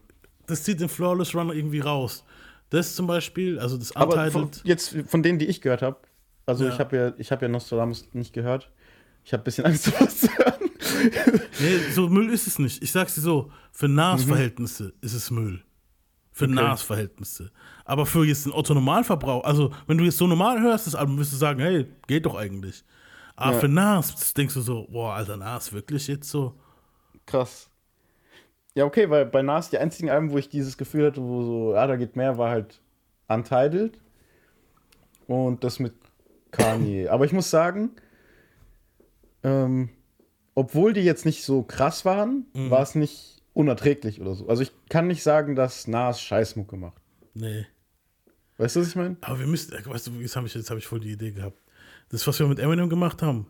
Das 0.52 0.64
zieht 0.64 0.80
den 0.80 0.90
Flawless 0.90 1.34
Run 1.36 1.50
irgendwie 1.50 1.80
raus. 1.80 2.24
Das 2.70 2.96
zum 2.96 3.08
Beispiel, 3.08 3.60
also 3.60 3.78
das 3.78 3.96
Aber 3.96 4.30
von, 4.32 4.44
Untitled. 4.44 4.62
jetzt 4.66 4.96
von 5.08 5.24
denen, 5.24 5.40
die 5.40 5.48
ich 5.48 5.62
gehört 5.62 5.82
habe, 5.82 5.98
also 6.46 6.66
Ja. 6.66 6.74
ich 6.74 6.80
habe 6.80 6.96
ja, 6.96 7.14
ich 7.18 7.32
habe 7.32 7.46
ja 7.46 7.50
Nostradamus 7.50 8.08
nicht 8.14 8.34
gehört. 8.34 8.70
Ich 9.24 9.34
habe 9.34 9.42
ein 9.42 9.44
bisschen 9.44 9.66
Angst, 9.66 9.84
sowas 9.86 10.20
zu 10.22 10.28
hören. 10.38 10.72
Nee, 11.60 11.78
so 11.94 12.08
Müll 12.10 12.30
ist 12.32 12.48
es 12.48 12.60
nicht. 12.60 12.82
Ich 12.84 12.92
sag's 12.92 13.16
dir 13.16 13.22
so, 13.22 13.52
für 13.72 13.88
NAS-Verhältnisse 13.88 14.94
ist 15.02 15.14
es 15.14 15.32
Müll. 15.32 15.64
Für 16.32 16.46
Okay. 16.46 16.54
NAS-Verhältnisse. 16.54 17.52
Aber 17.86 18.06
für 18.06 18.26
jetzt 18.26 18.46
den 18.46 18.54
Otto-Normalverbrauch, 18.54 19.44
also 19.44 19.72
wenn 19.88 19.98
du 19.98 20.06
jetzt 20.06 20.18
so 20.18 20.28
normal 20.28 20.62
hörst, 20.62 20.88
das 20.88 20.96
Album, 20.96 21.18
wirst 21.18 21.34
du 21.34 21.38
sagen, 21.38 21.60
hey, 21.60 21.88
geht 22.08 22.26
doch 22.26 22.36
eigentlich. 22.36 22.84
Aber 23.36 23.54
Ja. 23.54 23.60
für 23.60 23.68
NAS 23.68 24.34
denkst 24.34 24.54
du 24.54 24.62
so, 24.62 24.88
boah, 24.90 25.14
Alter, 25.16 25.38
NAS, 25.38 25.74
wirklich 25.74 26.08
jetzt 26.08 26.30
so? 26.30 26.58
Krass. 27.26 27.70
Ja, 28.76 28.86
okay, 28.86 29.10
weil 29.10 29.26
bei 29.26 29.42
Nas 29.42 29.70
die 29.70 29.78
einzigen 29.78 30.10
Alben, 30.10 30.32
wo 30.32 30.38
ich 30.38 30.48
dieses 30.50 30.78
Gefühl 30.78 31.08
hatte, 31.08 31.22
wo 31.22 31.44
so, 31.44 31.74
ja, 31.74 31.88
da 31.88 31.96
geht 31.98 32.16
mehr, 32.16 32.38
war 32.38 32.50
halt 32.50 32.80
Untitled 33.28 34.00
und 35.28 35.64
das 35.64 35.80
mit 35.80 35.94
Kanye. 36.52 37.08
Aber 37.12 37.26
ich 37.26 37.34
muss 37.34 37.50
sagen, 37.50 37.92
ähm, 39.44 39.90
obwohl 40.56 40.94
die 40.94 41.02
jetzt 41.02 41.26
nicht 41.26 41.44
so 41.44 41.64
krass 41.64 42.06
waren, 42.06 42.46
war 42.54 42.82
es 42.82 42.96
nicht 42.96 43.42
unerträglich 43.54 44.22
oder 44.22 44.36
so. 44.36 44.48
Also 44.48 44.64
ich 44.64 44.72
kann 44.90 45.08
nicht 45.08 45.24
sagen, 45.24 45.56
dass 45.56 45.88
Nas 45.88 46.22
Scheißmucke 46.22 46.78
macht. 46.78 47.02
Nee. 47.34 47.66
Weißt 48.58 48.76
du, 48.76 48.82
was 48.82 48.88
ich 48.90 48.96
meine? 48.96 49.18
Aber 49.22 49.40
wir 49.40 49.48
müssten, 49.48 49.74
äh, 49.76 49.86
weißt 49.86 50.08
du, 50.08 50.12
jetzt 50.20 50.36
habe 50.36 50.48
ich, 50.48 50.54
jetzt 50.54 50.70
hab 50.70 50.78
ich 50.78 50.86
voll 50.88 51.00
die 51.00 51.12
Idee 51.12 51.32
gehabt. 51.32 51.58
Das, 52.10 52.26
was 52.28 52.38
wir 52.40 52.48
mit 52.48 52.60
Eminem 52.60 52.90
gemacht 52.90 53.22
haben, 53.22 53.48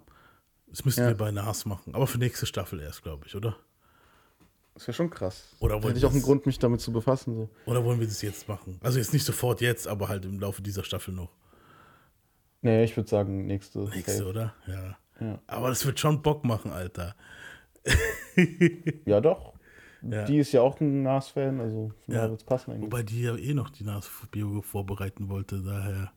das 0.67 0.85
müssten 0.85 1.01
Ja. 1.01 1.07
wir 1.09 1.15
bei 1.17 1.31
NAS 1.31 1.65
machen. 1.65 1.93
Aber 1.93 2.07
für 2.07 2.17
nächste 2.17 2.45
Staffel 2.45 2.79
erst, 2.79 3.03
glaube 3.03 3.25
ich, 3.27 3.35
oder? 3.35 3.57
Das 4.73 4.87
wäre 4.87 4.93
schon 4.93 5.09
krass. 5.09 5.55
Oder 5.59 5.75
hätte 5.81 5.97
ich 5.97 6.05
auch 6.05 6.11
einen 6.13 6.21
Grund, 6.21 6.45
mich 6.45 6.57
damit 6.59 6.81
zu 6.81 6.91
befassen. 6.91 7.35
So. 7.35 7.49
Oder 7.65 7.83
wollen 7.83 7.99
wir 7.99 8.07
das 8.07 8.21
jetzt 8.21 8.47
machen? 8.47 8.79
Also 8.81 8.97
jetzt 8.99 9.13
nicht 9.13 9.25
sofort 9.25 9.61
jetzt, 9.61 9.87
aber 9.87 10.07
halt 10.09 10.25
im 10.25 10.39
Laufe 10.39 10.61
dieser 10.61 10.83
Staffel 10.83 11.13
noch. 11.13 11.29
Nee, 12.61 12.83
ich 12.83 12.95
würde 12.95 13.09
sagen, 13.09 13.45
nächste. 13.47 13.79
Nächste, 13.79 14.11
Safe. 14.11 14.29
oder? 14.29 14.53
Ja. 14.67 14.97
Ja. 15.19 15.39
Aber 15.47 15.69
das 15.69 15.85
wird 15.85 15.99
schon 15.99 16.21
Bock 16.21 16.43
machen, 16.45 16.71
Alter. 16.71 17.15
Ja, 19.05 19.19
doch. 19.21 19.53
Ja. 20.03 20.25
Die 20.25 20.37
ist 20.39 20.51
ja 20.51 20.61
auch 20.61 20.79
ein 20.79 21.03
Nas-Fan, 21.03 21.59
also 21.59 21.91
Ja. 22.07 22.15
daher 22.15 22.29
wird's 22.31 22.43
passen 22.43 22.71
eigentlich. 22.71 22.85
Wobei 22.91 23.03
die 23.03 23.21
ja 23.21 23.35
eh 23.35 23.53
noch 23.53 23.69
die 23.69 23.83
NAS-Bio 23.83 24.61
vorbereiten 24.63 25.29
wollte, 25.29 25.61
daher. 25.61 26.11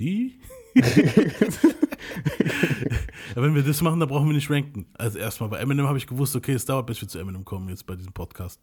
Die? 0.00 0.40
wenn 3.34 3.54
wir 3.54 3.62
das 3.62 3.80
machen, 3.80 4.00
dann 4.00 4.08
brauchen 4.08 4.26
wir 4.28 4.34
nicht 4.34 4.50
ranken. 4.50 4.86
Also 4.94 5.18
erstmal 5.18 5.48
bei 5.50 5.58
Eminem 5.58 5.86
habe 5.86 5.98
ich 5.98 6.06
gewusst, 6.06 6.34
okay, 6.36 6.52
es 6.52 6.64
dauert, 6.64 6.86
bis 6.86 7.00
wir 7.00 7.08
zu 7.08 7.18
Eminem 7.18 7.44
kommen, 7.44 7.68
jetzt 7.68 7.86
bei 7.86 7.94
diesem 7.94 8.12
Podcast. 8.12 8.60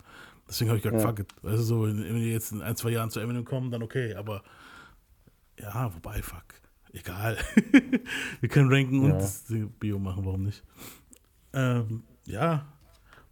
Deswegen 0.47 0.69
habe 0.69 0.77
ich 0.77 0.83
gesagt, 0.83 1.01
Ja. 1.01 1.07
fuck 1.07 1.19
it. 1.19 1.33
Also 1.43 1.63
so, 1.63 1.83
wenn 1.83 2.03
wir 2.03 2.27
jetzt 2.31 2.51
in 2.51 2.61
ein, 2.61 2.75
zwei 2.75 2.89
Jahren 2.89 3.09
zu 3.09 3.19
Eminem 3.19 3.45
kommen, 3.45 3.71
dann 3.71 3.83
okay, 3.83 4.13
aber 4.15 4.43
ja, 5.59 5.93
wobei, 5.93 6.21
fuck. 6.21 6.43
Egal. 6.93 7.37
wir 8.41 8.49
können 8.49 8.71
ranken 8.71 8.99
und 9.01 9.11
Ja. 9.11 9.17
das 9.17 9.45
Bio 9.79 9.97
machen, 9.99 10.25
warum 10.25 10.43
nicht? 10.43 10.63
Ähm, 11.53 12.03
ja. 12.25 12.65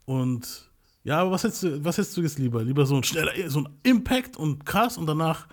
Und 0.06 0.70
ja, 1.04 1.20
aber 1.22 1.32
was 1.32 1.44
hättest 1.44 1.64
du, 1.64 1.84
was 1.84 1.98
hättest 1.98 2.16
du 2.16 2.22
jetzt 2.22 2.40
lieber? 2.40 2.64
Lieber 2.64 2.86
so 2.86 2.96
ein 2.96 3.04
schneller, 3.04 3.32
so 3.50 3.60
ein 3.60 3.70
Impact 3.84 4.38
und 4.38 4.66
krass 4.66 4.98
und 4.98 5.06
danach 5.08 5.48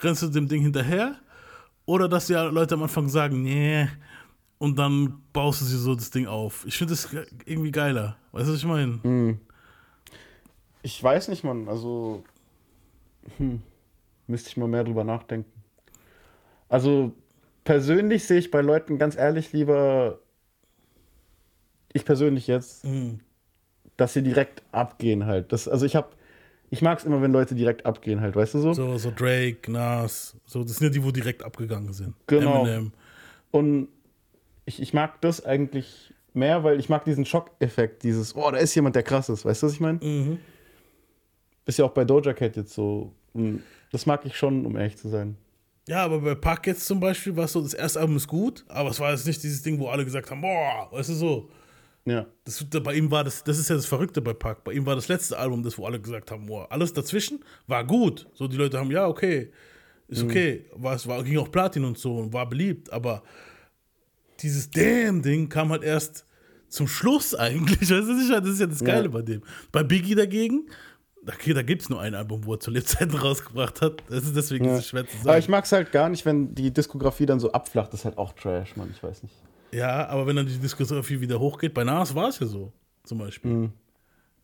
rennst 0.00 0.22
du 0.22 0.28
dem 0.28 0.48
Ding 0.48 0.62
hinterher? 0.62 1.16
Oder 1.86 2.08
dass 2.08 2.28
ja 2.28 2.44
Leute 2.44 2.74
am 2.74 2.82
Anfang 2.82 3.08
sagen, 3.08 3.42
nee, 3.42 3.88
und 4.58 4.78
dann 4.78 5.22
baust 5.32 5.60
du 5.60 5.64
sie 5.64 5.78
so 5.78 5.94
das 5.94 6.10
Ding 6.10 6.26
auf. 6.26 6.64
Ich 6.66 6.76
finde 6.78 6.92
das 6.94 7.10
ge- 7.10 7.26
irgendwie 7.44 7.72
geiler. 7.72 8.16
Weißt 8.32 8.48
du, 8.48 8.52
was 8.52 8.58
ich 8.60 8.66
meine? 8.66 9.00
Hm. 9.02 9.40
Ich 10.82 11.02
weiß 11.02 11.28
nicht, 11.28 11.44
Mann. 11.44 11.68
Also 11.68 12.24
hm, 13.38 13.62
müsste 14.26 14.50
ich 14.50 14.56
mal 14.56 14.68
mehr 14.68 14.84
drüber 14.84 15.04
nachdenken. 15.04 15.50
Also 16.68 17.12
persönlich 17.64 18.24
sehe 18.24 18.38
ich 18.38 18.50
bei 18.50 18.60
Leuten 18.62 18.98
ganz 18.98 19.16
ehrlich 19.16 19.52
lieber, 19.52 20.18
ich 21.92 22.04
persönlich 22.04 22.46
jetzt, 22.46 22.84
Mhm. 22.84 23.20
dass 23.96 24.14
sie 24.14 24.22
direkt 24.22 24.62
abgehen 24.72 25.26
halt. 25.26 25.52
Das, 25.52 25.68
also 25.68 25.86
ich 25.86 25.96
habe, 25.96 26.08
ich 26.72 26.80
mag 26.80 26.98
es 26.98 27.04
immer, 27.04 27.20
wenn 27.20 27.32
Leute 27.32 27.54
direkt 27.54 27.84
abgehen 27.84 28.22
halt, 28.22 28.34
weißt 28.34 28.54
du 28.54 28.58
so? 28.60 28.72
So, 28.72 28.96
so 28.96 29.12
Drake, 29.14 29.70
Nas, 29.70 30.34
so, 30.46 30.64
das 30.64 30.76
sind 30.76 30.86
ja 30.86 30.90
die, 30.90 31.04
wo 31.04 31.10
direkt 31.10 31.44
abgegangen 31.44 31.92
sind. 31.92 32.14
Genau. 32.26 32.62
Eminem. 32.62 32.92
Und 33.50 33.88
ich, 34.64 34.80
ich 34.80 34.94
mag 34.94 35.20
das 35.20 35.44
eigentlich 35.44 36.14
mehr, 36.32 36.64
weil 36.64 36.80
ich 36.80 36.88
mag 36.88 37.04
diesen 37.04 37.26
Schockeffekt, 37.26 38.02
dieses, 38.04 38.34
oh, 38.34 38.50
da 38.50 38.56
ist 38.56 38.74
jemand, 38.74 38.96
der 38.96 39.02
krass 39.02 39.28
ist, 39.28 39.44
weißt 39.44 39.62
du, 39.62 39.66
was 39.66 39.74
ich 39.74 39.80
meine? 39.80 39.98
Mhm. 40.02 40.38
Ist 41.66 41.78
ja 41.78 41.84
auch 41.84 41.90
bei 41.90 42.06
Doja 42.06 42.32
Cat 42.32 42.56
jetzt 42.56 42.72
so. 42.72 43.12
Das 43.92 44.06
mag 44.06 44.24
ich 44.24 44.34
schon, 44.34 44.64
um 44.64 44.74
ehrlich 44.78 44.96
zu 44.96 45.10
sein. 45.10 45.36
Ja, 45.86 46.02
aber 46.04 46.20
bei 46.20 46.34
Park 46.34 46.66
jetzt 46.68 46.86
zum 46.86 47.00
Beispiel 47.00 47.36
war 47.36 47.44
es 47.44 47.52
so, 47.52 47.60
das 47.60 47.74
erste 47.74 48.00
Album 48.00 48.16
ist 48.16 48.28
gut, 48.28 48.64
aber 48.68 48.88
es 48.88 48.98
war 48.98 49.10
jetzt 49.10 49.26
nicht 49.26 49.42
dieses 49.42 49.60
Ding, 49.60 49.78
wo 49.78 49.88
alle 49.88 50.06
gesagt 50.06 50.30
haben, 50.30 50.40
boah, 50.40 50.88
weißt 50.90 51.10
du 51.10 51.14
so. 51.14 51.50
Ja. 52.04 52.26
Das, 52.44 52.64
bei 52.82 52.94
ihm 52.94 53.10
war 53.10 53.22
das, 53.22 53.44
das 53.44 53.58
ist 53.58 53.68
ja 53.68 53.76
das 53.76 53.86
Verrückte 53.86 54.20
bei 54.20 54.32
Park. 54.32 54.64
Bei 54.64 54.72
ihm 54.72 54.86
war 54.86 54.96
das 54.96 55.08
letzte 55.08 55.38
Album, 55.38 55.62
das, 55.62 55.78
wo 55.78 55.86
alle 55.86 56.00
gesagt 56.00 56.30
haben, 56.30 56.46
boah, 56.46 56.66
alles 56.70 56.92
dazwischen 56.92 57.44
war 57.66 57.84
gut. 57.84 58.28
So, 58.34 58.48
die 58.48 58.56
Leute 58.56 58.78
haben, 58.78 58.90
ja, 58.90 59.06
okay, 59.06 59.52
ist 60.08 60.22
okay. 60.22 60.66
War, 60.74 60.94
es 60.96 61.06
war, 61.06 61.22
ging 61.22 61.38
auch 61.38 61.50
Platin 61.50 61.84
und 61.84 61.96
so 61.96 62.16
und 62.16 62.32
war 62.32 62.48
beliebt, 62.48 62.92
aber 62.92 63.22
dieses 64.40 64.70
Damn-Ding 64.70 65.48
kam 65.48 65.70
halt 65.70 65.84
erst 65.84 66.26
zum 66.68 66.88
Schluss 66.88 67.34
eigentlich. 67.36 67.82
Weißt 67.82 67.90
du, 67.90 68.06
das 68.08 68.50
ist 68.50 68.60
ja 68.60 68.66
das, 68.66 68.84
Geile 68.84 69.04
Ja. 69.04 69.10
bei 69.10 69.22
dem. 69.22 69.42
Bei 69.70 69.82
Biggie 69.82 70.14
dagegen, 70.14 70.68
okay, 71.26 71.54
da 71.54 71.62
gibt 71.62 71.82
es 71.82 71.88
nur 71.88 72.00
ein 72.00 72.14
Album, 72.14 72.44
wo 72.44 72.54
er 72.54 72.60
zu 72.60 72.70
Lebzeiten 72.70 73.14
rausgebracht 73.18 73.80
hat. 73.80 74.02
Das 74.08 74.24
ist 74.24 74.34
deswegen 74.34 74.64
ja. 74.64 74.76
es 74.76 74.88
schwer 74.88 75.06
zu 75.06 75.16
sagen. 75.16 75.28
Aber 75.28 75.38
ich 75.38 75.48
mag 75.48 75.64
es 75.64 75.72
halt 75.72 75.92
gar 75.92 76.08
nicht, 76.08 76.26
wenn 76.26 76.54
die 76.54 76.72
Diskografie 76.72 77.26
dann 77.26 77.40
so 77.40 77.52
abflacht. 77.52 77.92
Das 77.92 78.00
ist 78.00 78.04
halt 78.04 78.18
auch 78.18 78.32
Trash, 78.32 78.76
Mann. 78.76 78.90
Ich 78.90 79.02
weiß 79.02 79.22
nicht. 79.22 79.34
Ja, 79.72 80.06
aber 80.08 80.26
wenn 80.26 80.36
dann 80.36 80.46
die 80.46 80.58
Diskografie 80.58 81.20
wieder 81.20 81.40
hochgeht, 81.40 81.72
bei 81.74 81.84
Nas 81.84 82.14
war 82.14 82.28
es 82.28 82.38
ja 82.38 82.46
so, 82.46 82.72
zum 83.04 83.18
Beispiel. 83.18 83.70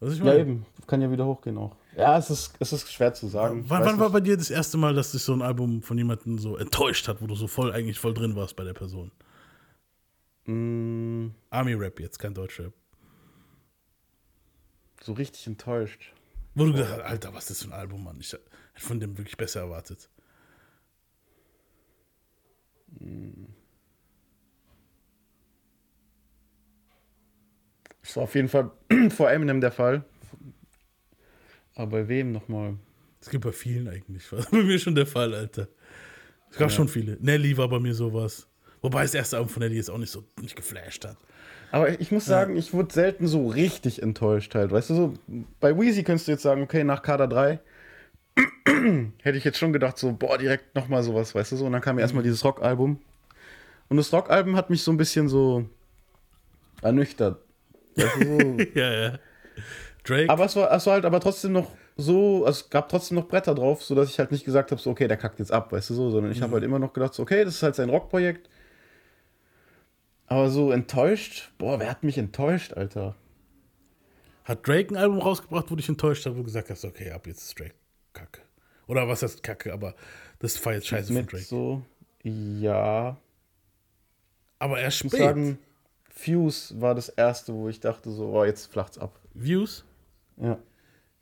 Was 0.01 0.15
ich 0.15 0.21
Mhm. 0.21 0.27
Ja, 0.27 0.33
meine? 0.33 0.41
eben. 0.41 0.67
Kann 0.87 1.03
ja 1.03 1.11
wieder 1.11 1.27
hochgehen 1.27 1.59
auch. 1.59 1.77
Ja, 1.97 2.17
es 2.17 2.31
ist, 2.31 2.55
es 2.61 2.73
ist 2.73 2.91
schwer 2.93 3.13
zu 3.13 3.27
sagen. 3.27 3.63
Ich 3.65 3.71
Wann, 3.71 3.99
war 3.99 4.11
bei 4.11 4.21
dir 4.21 4.37
das 4.37 4.51
erste 4.51 4.79
Mal, 4.79 4.95
dass 4.95 5.13
dich 5.13 5.23
so 5.23 5.33
ein 5.35 5.43
Album 5.43 5.83
von 5.83 5.99
jemandem 5.99 6.39
so 6.39 6.57
enttäuscht 6.57 7.09
hat, 7.09 7.21
wo 7.21 7.27
du 7.27 7.35
so 7.35 7.47
voll 7.49 7.73
eigentlich 7.73 7.99
voll 7.99 8.15
drin 8.15 8.37
warst 8.37 8.55
bei 8.57 8.65
der 8.65 8.75
Person? 8.75 9.11
Mm, 10.47 11.31
Army-Rap 11.51 12.01
jetzt, 12.01 12.19
kein 12.19 12.33
Deutschrap. 12.35 12.73
so 15.03 15.13
richtig 15.13 15.47
enttäuscht. 15.47 16.13
Wo 16.55 16.65
du 16.65 16.73
gedacht 16.73 16.91
hast, 16.93 17.01
Alter, 17.03 17.35
was 17.35 17.45
ist 17.45 17.51
das 17.51 17.63
für 17.63 17.69
ein 17.75 17.79
Album, 17.79 18.03
Mann? 18.05 18.19
Ich 18.21 18.33
hätte 18.33 18.43
von 18.77 18.99
dem 19.01 19.17
wirklich 19.19 19.37
besser 19.37 19.61
erwartet. 19.61 20.09
Das 28.09 28.17
war 28.17 28.23
auf 28.23 28.35
jeden 28.35 28.49
Fall 28.49 28.71
vor 29.11 29.31
Eminem 29.31 29.61
der 29.61 29.71
Fall. 29.71 30.03
Aber 31.75 31.91
bei 31.91 32.09
wem 32.09 32.33
nochmal? 32.33 32.77
Das 33.21 33.29
gibt 33.29 33.45
bei 33.45 33.53
vielen 33.53 33.87
eigentlich. 33.87 34.33
War 34.33 34.47
bei 34.51 34.63
mir 34.63 34.79
schon 34.79 34.95
der 34.95 35.07
Fall, 35.07 35.35
Alter. 35.35 35.69
Es 36.51 36.57
gab 36.57 36.73
schon 36.73 36.89
viele. 36.89 37.19
Nelly 37.21 37.59
war 37.59 37.69
bei 37.69 37.79
mir 37.79 37.95
sowas. 37.95 38.49
Wobei 38.81 39.03
das 39.03 39.13
erste 39.13 39.37
Album 39.37 39.51
von 39.51 39.63
Nelly 39.63 39.77
jetzt 39.77 39.91
auch 39.91 39.99
nicht 39.99 40.11
so 40.11 40.25
nicht 40.41 40.57
geflasht 40.57 41.05
hat. 41.05 41.19
Aber 41.71 42.01
ich 42.01 42.11
muss 42.11 42.25
sagen, 42.25 42.57
ich 42.57 42.73
wurde 42.73 42.95
selten 42.95 43.27
so 43.27 43.47
richtig 43.47 44.01
enttäuscht 44.01 44.55
halt. 44.55 44.71
Weißt 44.71 44.89
du, 44.89 44.95
so 44.95 45.15
bei 45.61 45.79
Weezy 45.79 46.03
könntest 46.03 46.29
du 46.29 46.33
jetzt 46.33 46.43
sagen, 46.43 46.63
okay, 46.63 46.85
nach 46.85 47.03
Kader 47.03 47.29
3 47.29 47.61
hätte 49.23 49.37
ich 49.37 49.45
jetzt 49.45 49.59
schon 49.59 49.75
gedacht, 49.75 49.99
so, 49.99 50.15
boah, 50.15 50.39
direkt 50.39 50.75
nochmal 50.75 51.03
sowas, 51.03 51.35
weißt 51.35 51.53
du 51.53 51.57
so. 51.57 51.67
Und 51.67 51.73
dann 51.73 51.83
kam 51.83 51.99
erstmal 51.99 52.23
dieses 52.23 52.43
Rockalbum. 52.43 53.03
Und 53.91 53.97
das 53.99 54.11
Rockalbum 54.15 54.57
hat 54.57 54.71
mich 54.71 54.83
so 54.83 54.93
ein 54.93 54.97
bisschen 54.97 55.29
so 55.29 55.69
ernüchtert. 56.81 57.43
Ja, 58.75 58.93
ja. 58.93 59.19
Drake. 60.05 60.31
aber 60.31 60.45
es 60.47 60.57
war, 60.57 60.73
es 60.73 60.87
war 60.87 60.95
halt 60.95 61.05
aber 61.05 61.21
trotzdem 61.21 61.53
noch 61.53 61.71
so, 61.97 62.47
es 62.47 62.71
gab 62.71 62.89
trotzdem 62.89 63.17
noch 63.17 63.27
Bretter 63.27 63.55
drauf, 63.55 63.83
sodass 63.83 64.09
ich 64.09 64.19
halt 64.19 64.31
nicht 64.31 64.45
gesagt 64.45 64.71
habe, 64.71 64.81
so, 64.81 64.91
okay, 64.91 65.09
der 65.09 65.17
kackt 65.17 65.41
jetzt 65.41 65.53
ab, 65.53 65.73
weißt 65.73 65.91
du 65.91 65.95
so, 65.95 66.11
sondern 66.11 66.31
ich 66.33 66.41
habe 66.41 66.53
halt 66.55 66.65
immer 66.65 66.79
noch 66.79 66.93
gedacht, 66.93 67.13
so, 67.13 67.23
okay, 67.25 67.45
das 67.45 67.57
ist 67.57 67.63
halt 67.63 67.75
sein 67.75 67.91
Rockprojekt. 67.91 68.49
Aber 70.27 70.49
so 70.51 70.71
enttäuscht, 70.71 71.51
boah, 71.59 71.81
wer 71.81 71.91
hat 71.91 72.05
mich 72.05 72.17
enttäuscht, 72.17 72.75
Alter? 72.75 73.17
Hat 74.45 74.67
Drake 74.67 74.95
ein 74.95 74.97
Album 74.97 75.19
rausgebracht, 75.19 75.71
wo 75.71 75.75
dich 75.77 75.89
enttäuscht 75.89 76.25
hat, 76.25 76.35
wo 76.35 76.39
du 76.39 76.45
gesagt 76.45 76.71
hast, 76.71 76.85
okay, 76.85 77.11
ab 77.11 77.27
jetzt 77.27 77.43
ist 77.43 77.59
Drake 77.59 77.75
Kacke. 78.13 78.43
Oder 78.87 79.09
was 79.09 79.23
heißt 79.23 79.43
Kacke, 79.43 79.73
aber 79.73 79.95
das 80.39 80.65
war 80.65 80.75
jetzt 80.75 80.87
scheiße 80.87 81.09
von 81.09 81.17
Mit 81.17 81.33
Drake. 81.33 81.45
so, 81.45 81.83
ja, 82.23 83.17
aber 84.59 84.83
muss 84.83 84.95
spät. 84.95 85.11
sagen, 85.11 85.59
Fuse 86.19 86.81
war 86.81 86.97
das 86.97 87.09
erste, 87.09 87.55
wo 87.55 87.69
ich 87.69 87.79
dachte, 87.79 88.11
so, 88.11 88.33
oh, 88.33 88.45
jetzt 88.45 88.73
flacht's 88.73 88.99
ab. 88.99 89.21
Views? 89.35 89.85
Ja. 90.37 90.59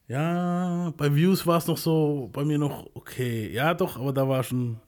Ja, 0.09 0.95
bei 0.97 1.15
Views 1.15 1.47
war 1.47 1.59
es 1.59 1.67
noch 1.67 1.77
so, 1.77 2.31
bei 2.33 2.45
mir 2.45 2.57
noch 2.57 2.87
okay. 2.95 3.53
Ja, 3.53 3.75
doch, 3.75 3.99
aber 3.99 4.13
da 4.13 4.27
war 4.27 4.43
schon. 4.43 4.81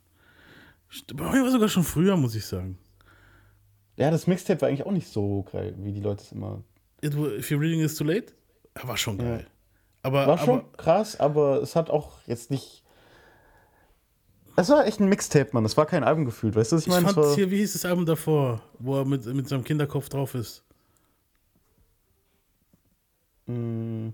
Bei 1.12 1.30
mir 1.30 1.42
war 1.42 1.50
sogar 1.50 1.68
schon 1.68 1.82
früher, 1.82 2.16
muss 2.16 2.34
ich 2.34 2.46
sagen. 2.46 2.78
Ja, 3.96 4.10
das 4.10 4.26
Mixtape 4.26 4.62
war 4.62 4.68
eigentlich 4.68 4.86
auch 4.86 4.92
nicht 4.92 5.08
so 5.08 5.44
geil, 5.52 5.74
wie 5.78 5.92
die 5.92 6.00
Leute 6.00 6.22
es 6.22 6.32
immer. 6.32 6.62
It, 7.02 7.14
if 7.14 7.50
you're 7.50 7.60
reading 7.60 7.80
is 7.80 7.94
too 7.96 8.04
late? 8.04 8.32
Ja, 8.76 8.88
war 8.88 8.96
schon 8.96 9.18
geil. 9.18 9.46
Aber, 10.02 10.26
War 10.26 10.38
schon 10.38 10.60
aber 10.60 10.72
krass, 10.76 11.20
aber 11.20 11.60
es 11.60 11.76
hat 11.76 11.90
auch 11.90 12.20
jetzt 12.26 12.50
nicht. 12.50 12.82
Es 14.58 14.68
war 14.70 14.84
echt 14.86 14.98
ein 14.98 15.08
Mixtape, 15.08 15.50
Mann. 15.52 15.64
Es 15.64 15.76
war 15.76 15.86
kein 15.86 16.02
Album 16.02 16.24
gefühlt, 16.24 16.56
weißt 16.56 16.72
du, 16.72 16.76
was 16.76 16.82
ich 16.82 16.88
ich 16.88 16.92
meine? 16.92 17.08
Fand 17.08 17.36
hier, 17.36 17.48
wie 17.48 17.58
hieß 17.58 17.74
das 17.74 17.84
Album 17.84 18.04
davor, 18.04 18.60
wo 18.80 18.96
er 18.96 19.04
mit, 19.04 19.24
mit 19.24 19.48
seinem 19.48 19.62
Kinderkopf 19.62 20.08
drauf 20.08 20.34
ist? 20.34 20.64
Mm. 23.46 24.08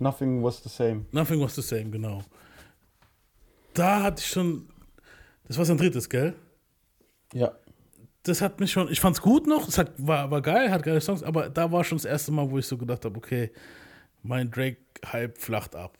Nothing 0.00 0.42
was 0.42 0.60
the 0.60 0.68
same. 0.68 1.06
Nothing 1.12 1.40
was 1.40 1.54
the 1.54 1.62
same, 1.62 1.90
genau. 1.90 2.24
Da 3.72 4.02
hatte 4.02 4.22
ich 4.22 4.26
schon. 4.26 4.68
Das 5.46 5.56
war 5.56 5.64
sein 5.64 5.78
drittes, 5.78 6.08
gell? 6.08 6.34
Ja. 7.32 7.52
das 8.24 8.40
hat 8.40 8.58
mich 8.58 8.72
schon, 8.72 8.90
ich 8.90 8.98
fand's 8.98 9.20
gut 9.20 9.46
noch, 9.46 9.68
es 9.68 9.78
hat, 9.78 9.92
war, 9.98 10.30
war 10.32 10.42
geil, 10.42 10.70
hat 10.72 10.82
geile 10.82 11.00
Songs, 11.00 11.22
aber 11.22 11.48
da 11.48 11.70
war 11.70 11.84
schon 11.84 11.98
das 11.98 12.04
erste 12.04 12.32
Mal, 12.32 12.50
wo 12.50 12.58
ich 12.58 12.66
so 12.66 12.76
gedacht 12.76 13.04
habe, 13.04 13.16
okay, 13.16 13.52
mein 14.22 14.50
Drake-Hype 14.50 15.38
flacht 15.38 15.74
ab. 15.74 15.98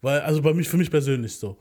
Weil, 0.00 0.20
also 0.20 0.42
bei 0.42 0.52
mich, 0.54 0.68
für 0.68 0.76
mich 0.76 0.90
persönlich 0.90 1.36
so. 1.36 1.56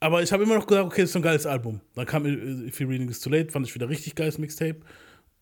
Aber 0.00 0.22
ich 0.22 0.32
habe 0.32 0.42
immer 0.42 0.56
noch 0.56 0.66
gedacht, 0.66 0.86
okay, 0.86 1.02
das 1.02 1.10
ist 1.10 1.12
so 1.12 1.20
ein 1.20 1.22
geiles 1.22 1.46
Album. 1.46 1.80
Dann 1.94 2.06
kam 2.06 2.26
If 2.26 2.80
You're 2.80 2.88
Reading 2.88 3.08
Is 3.08 3.20
Too 3.20 3.30
Late, 3.30 3.52
fand 3.52 3.66
ich 3.66 3.74
wieder 3.74 3.88
richtig 3.88 4.14
geiles 4.14 4.36
Mixtape. 4.38 4.80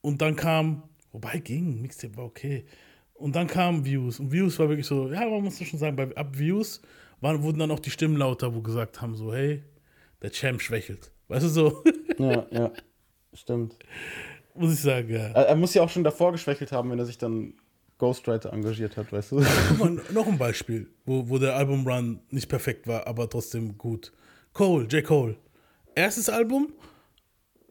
Und 0.02 0.20
dann 0.20 0.36
kam, 0.36 0.82
wobei 1.12 1.38
ging, 1.38 1.80
Mixtape 1.80 2.16
war 2.16 2.24
okay. 2.24 2.66
Und 3.14 3.36
dann 3.36 3.46
kam 3.46 3.84
Views. 3.84 4.20
Und 4.20 4.32
Views 4.32 4.58
war 4.58 4.68
wirklich 4.68 4.86
so, 4.86 5.10
ja, 5.10 5.26
man 5.28 5.42
muss 5.42 5.58
schon 5.62 5.78
sagen, 5.78 5.96
bei, 5.96 6.14
ab 6.14 6.38
Views 6.38 6.82
waren, 7.20 7.42
wurden 7.42 7.58
dann 7.58 7.70
auch 7.70 7.80
die 7.80 7.90
Stimmen 7.90 8.16
lauter, 8.16 8.54
wo 8.54 8.60
gesagt 8.60 9.00
haben, 9.00 9.14
so, 9.14 9.32
hey, 9.32 9.62
der 10.22 10.30
Champ 10.30 10.60
schwächelt. 10.60 11.10
Weißt 11.28 11.44
du 11.44 11.48
so? 11.48 11.84
Ja, 12.18 12.46
ja. 12.50 12.70
Stimmt. 13.32 13.78
muss 14.54 14.74
ich 14.74 14.80
sagen, 14.80 15.08
ja. 15.08 15.28
Er 15.28 15.56
muss 15.56 15.72
ja 15.72 15.80
auch 15.80 15.88
schon 15.88 16.04
davor 16.04 16.32
geschwächelt 16.32 16.70
haben, 16.70 16.90
wenn 16.90 16.98
er 16.98 17.06
sich 17.06 17.16
dann 17.16 17.54
Ghostwriter 18.00 18.52
engagiert 18.52 18.96
hat, 18.96 19.12
weißt 19.12 19.32
du? 19.32 19.44
Guck 19.68 19.78
mal, 19.78 20.02
noch 20.12 20.26
ein 20.26 20.38
Beispiel, 20.38 20.88
wo, 21.04 21.28
wo 21.28 21.38
der 21.38 21.54
Albumrun 21.54 22.20
nicht 22.30 22.48
perfekt 22.48 22.88
war, 22.88 23.06
aber 23.06 23.28
trotzdem 23.28 23.78
gut. 23.78 24.12
Cole, 24.52 24.86
J. 24.86 25.04
Cole. 25.04 25.36
Erstes 25.94 26.28
Album 26.28 26.72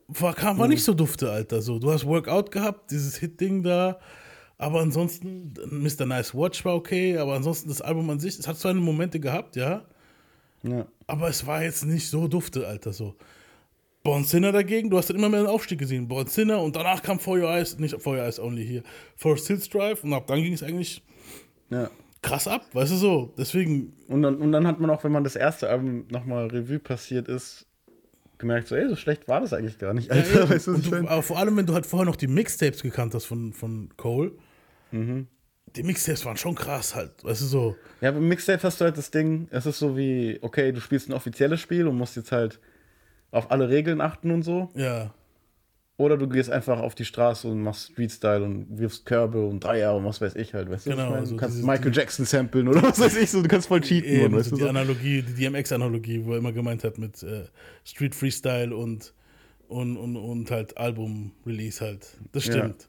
war, 0.08 0.34
kam, 0.34 0.60
war 0.60 0.68
nicht 0.68 0.84
so 0.84 0.94
dufte, 0.94 1.32
Alter. 1.32 1.62
So, 1.62 1.80
du 1.80 1.92
hast 1.92 2.06
Workout 2.06 2.52
gehabt, 2.52 2.92
dieses 2.92 3.18
Hit-Ding 3.18 3.64
da. 3.64 4.00
Aber 4.58 4.82
ansonsten, 4.82 5.54
Mr. 5.70 6.06
Nice 6.06 6.36
Watch 6.36 6.64
war 6.64 6.76
okay, 6.76 7.18
aber 7.18 7.34
ansonsten 7.34 7.70
das 7.70 7.82
Album 7.82 8.10
an 8.10 8.20
sich, 8.20 8.38
es 8.38 8.48
hat 8.48 8.58
seine 8.58 8.80
Momente 8.80 9.20
gehabt, 9.20 9.56
ja. 9.56 9.86
ja. 10.64 10.86
Aber 11.08 11.30
es 11.30 11.46
war 11.48 11.64
jetzt 11.64 11.86
nicht 11.86 12.08
so 12.08 12.28
dufte, 12.28 12.68
Alter. 12.68 12.94
So. 12.94 13.16
Born 14.10 14.24
Sinner 14.24 14.52
dagegen, 14.52 14.90
du 14.90 14.98
hast 14.98 15.12
dann 15.12 15.18
immer 15.18 15.30
mehr 15.30 15.42
einen 15.42 15.50
Aufstieg 15.50 15.78
gesehen. 15.78 16.08
Born 16.08 16.26
Sinner 16.26 16.64
und 16.64 16.76
danach 16.76 17.04
kam 17.04 17.20
For 17.20 17.38
Your 17.38 17.50
Eyes, 17.52 17.78
nicht 17.78 18.02
For 18.02 18.14
Your 18.16 18.24
Eyes 18.24 18.40
Only 18.40 18.66
hier, 18.66 18.82
Forest 19.16 19.46
Hills 19.46 19.70
Drive 19.70 20.04
und 20.04 20.12
ab 20.14 20.26
dann 20.26 20.42
ging 20.42 20.54
es 20.54 20.64
eigentlich 20.64 21.04
ja. 21.70 21.92
krass 22.24 22.48
ab, 22.48 22.66
weißt 22.74 22.92
du 22.92 22.96
so. 22.96 23.34
Deswegen, 23.38 23.94
Und 24.08 24.24
dann, 24.24 24.38
und 24.38 24.52
dann 24.52 24.66
hat 24.66 24.80
man 24.80 24.90
auch, 24.90 25.04
wenn 25.04 25.12
man 25.12 25.24
das 25.24 25.36
erste 25.36 25.70
Album 25.70 26.06
nochmal 26.10 26.48
Revue 26.48 26.80
passiert 26.80 27.28
ist, 27.28 27.68
gemerkt, 28.40 28.68
so, 28.70 28.76
ey, 28.76 28.90
so 28.90 28.96
schlecht 28.96 29.28
war 29.28 29.42
das 29.42 29.54
eigentlich 29.54 29.78
gar 29.78 29.94
nicht. 29.94 30.10
Alter, 30.10 30.40
Ja, 30.40 30.50
weißt 30.50 30.66
du, 30.68 30.78
du, 30.80 30.96
aber 31.08 31.22
vor 31.22 31.38
allem, 31.38 31.56
wenn 31.56 31.68
du 31.68 31.76
halt 31.76 31.86
vorher 31.86 32.06
noch 32.08 32.16
die 32.16 32.28
Mixtapes 32.28 32.82
gekannt 32.82 33.14
hast 33.14 33.26
von, 33.26 33.54
von 33.54 33.90
Cole, 33.96 34.32
Mhm. 34.92 35.28
die 35.76 35.84
Mixtapes 35.84 36.26
waren 36.26 36.38
schon 36.38 36.56
krass 36.56 36.96
halt, 36.96 37.24
weißt 37.24 37.42
du 37.42 37.46
so. 37.46 37.76
Ja, 38.02 38.10
beim 38.10 38.28
Mixtape 38.28 38.64
hast 38.64 38.82
du 38.82 38.86
halt 38.86 38.98
das 38.98 39.12
Ding, 39.12 39.48
es 39.52 39.68
ist 39.68 39.78
so 39.78 39.96
wie, 39.96 40.40
okay, 40.42 40.72
du 40.72 40.82
spielst 40.82 41.10
ein 41.10 41.14
offizielles 41.14 41.60
Spiel 41.62 41.86
und 41.88 41.96
musst 41.96 42.16
jetzt 42.16 42.32
halt 42.32 42.60
auf 43.32 43.52
alle 43.52 43.70
Regeln 43.70 44.02
achten 44.02 44.32
und 44.32 44.44
so. 44.44 44.70
Ja, 44.76 45.14
Oder 45.98 46.16
du 46.18 46.30
gehst 46.30 46.50
einfach 46.50 46.80
auf 46.80 46.96
die 46.96 47.04
Straße 47.04 47.48
und 47.50 47.62
machst 47.62 47.92
Street-Style 47.92 48.44
und 48.44 48.78
wirfst 48.80 49.06
Körbe 49.06 49.46
und 49.46 49.60
Dreier 49.62 49.96
und 49.96 50.06
was 50.06 50.22
weiß 50.22 50.36
ich 50.38 50.54
halt, 50.54 50.70
weißt 50.70 50.86
du? 50.86 50.92
Genau, 50.92 51.04
ich 51.04 51.10
meine? 51.10 51.20
also 51.22 51.36
du 51.36 51.40
kannst 51.42 51.62
Michael 51.64 51.94
Jackson 51.94 52.26
samplen 52.26 52.68
oder 52.70 52.82
was 52.84 53.00
weiß 53.00 53.18
ich 53.18 53.30
so, 53.30 53.42
du 53.42 53.50
kannst 53.50 53.68
voll 53.68 53.82
cheaten, 53.82 54.10
eben, 54.10 54.22
Mann, 54.32 54.40
weißt 54.40 54.50
so 54.50 54.56
du? 54.56 54.56
die 54.56 54.64
So? 54.64 54.70
Analogie, 54.70 55.22
die 55.24 55.34
DMX-Analogie, 55.34 56.24
wo 56.26 56.32
er 56.32 56.38
immer 56.38 56.54
gemeint 56.54 56.84
hat 56.86 56.98
mit 56.98 57.22
äh, 57.24 57.46
Street 57.84 58.16
Freestyle 58.16 58.74
und, 58.76 59.14
und, 59.68 59.98
und, 59.98 60.16
und 60.16 60.50
halt 60.52 60.78
Album-Release 60.78 61.84
halt. 61.84 62.18
Das 62.32 62.46
Ja. 62.46 62.54
stimmt. 62.54 62.88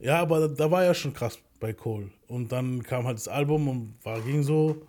Ja, 0.00 0.18
aber 0.20 0.40
da, 0.40 0.48
da 0.48 0.70
war 0.70 0.82
ja 0.84 0.94
schon 0.94 1.14
krass 1.14 1.38
bei 1.60 1.72
Cole. 1.72 2.10
Und 2.26 2.50
dann 2.50 2.82
kam 2.82 3.06
halt 3.06 3.18
das 3.18 3.28
Album 3.28 3.68
und 3.68 3.94
war, 4.02 4.20
ging 4.20 4.42
so. 4.42 4.82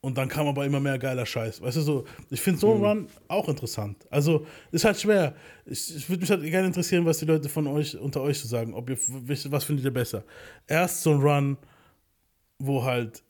Und 0.00 0.16
dann 0.16 0.28
kam 0.28 0.46
aber 0.46 0.64
immer 0.64 0.78
mehr 0.78 0.96
geiler 0.98 1.26
Scheiß. 1.26 1.60
Weißt 1.60 1.76
du 1.76 1.80
so, 1.80 2.04
ich 2.30 2.40
finde 2.40 2.60
so 2.60 2.72
ein 2.72 2.84
Run 2.84 3.08
auch 3.26 3.48
interessant. 3.48 4.06
Also, 4.10 4.46
ist 4.70 4.84
halt 4.84 5.00
schwer. 5.00 5.34
Ich, 5.66 5.96
ich 5.96 6.08
würde 6.08 6.20
mich 6.20 6.30
halt 6.30 6.42
gerne 6.42 6.68
interessieren, 6.68 7.04
was 7.04 7.18
die 7.18 7.24
Leute 7.24 7.48
von 7.48 7.66
euch, 7.66 7.98
unter 7.98 8.22
euch 8.22 8.38
so 8.38 8.46
sagen. 8.46 8.74
Ob 8.74 8.88
ihr, 8.90 8.96
was 8.96 9.64
findet 9.64 9.84
ihr 9.84 9.92
besser? 9.92 10.22
Erst 10.68 11.02
so 11.02 11.10
ein 11.10 11.20
Run, 11.20 11.58
wo 12.60 12.84
halt 12.84 13.24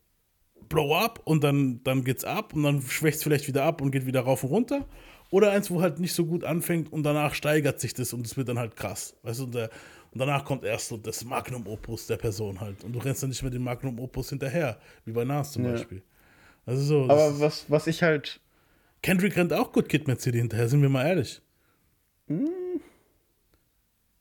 Blow 0.68 0.94
up 0.94 1.22
und 1.24 1.42
dann, 1.42 1.82
dann 1.84 2.04
geht's 2.04 2.24
ab 2.24 2.52
und 2.52 2.62
dann 2.62 2.82
schwächt 2.82 3.16
es 3.16 3.22
vielleicht 3.22 3.48
wieder 3.48 3.64
ab 3.64 3.80
und 3.80 3.90
geht 3.90 4.04
wieder 4.04 4.20
rauf 4.20 4.44
und 4.44 4.50
runter. 4.50 4.86
Oder 5.30 5.52
eins, 5.52 5.70
wo 5.70 5.80
halt 5.80 5.98
nicht 5.98 6.12
so 6.12 6.26
gut 6.26 6.44
anfängt 6.44 6.92
und 6.92 7.02
danach 7.02 7.32
steigert 7.34 7.80
sich 7.80 7.94
das 7.94 8.12
und 8.12 8.26
es 8.26 8.36
wird 8.36 8.48
dann 8.50 8.58
halt 8.58 8.76
krass. 8.76 9.16
Weißt 9.22 9.40
du, 9.40 9.44
und, 9.44 9.54
der, 9.54 9.70
und 10.12 10.18
danach 10.20 10.44
kommt 10.44 10.64
erst 10.64 10.88
so 10.88 10.98
das 10.98 11.24
Magnum 11.24 11.66
Opus 11.66 12.06
der 12.06 12.18
Person 12.18 12.60
halt. 12.60 12.84
Und 12.84 12.92
du 12.92 12.98
rennst 12.98 13.22
dann 13.22 13.30
nicht 13.30 13.42
mehr 13.42 13.50
dem 13.50 13.62
Magnum 13.62 13.98
Opus 13.98 14.28
hinterher, 14.28 14.78
wie 15.06 15.12
bei 15.12 15.24
Nas 15.24 15.52
zum 15.52 15.64
Ja. 15.64 15.72
Beispiel. 15.72 16.02
Also 16.68 16.82
so. 16.82 17.02
Aber 17.04 17.40
was, 17.40 17.64
was 17.70 17.86
ich 17.86 18.02
halt, 18.02 18.40
Kendrick 19.00 19.38
rennt 19.38 19.54
auch 19.54 19.72
gut 19.72 19.88
Kid 19.88 20.06
Mad 20.06 20.20
City 20.20 20.36
hinterher, 20.36 20.68
sind 20.68 20.82
wir 20.82 20.90
mal 20.90 21.06
ehrlich. 21.06 21.40
Hm. 22.26 22.46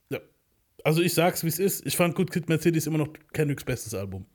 Ja. 0.09 0.19
Also 0.85 1.01
ich 1.01 1.13
sag's, 1.13 1.43
wie 1.43 1.49
es 1.49 1.59
ist. 1.59 1.85
Ich 1.85 1.97
fand 1.97 2.15
Good 2.15 2.31
Kid 2.31 2.47
Mad 2.47 2.63
City 2.63 2.77
ist 2.77 2.87
immer 2.87 2.99
noch 2.99 3.09
Kendricks 3.33 3.65
bestes 3.65 3.93
Album. 3.93 4.25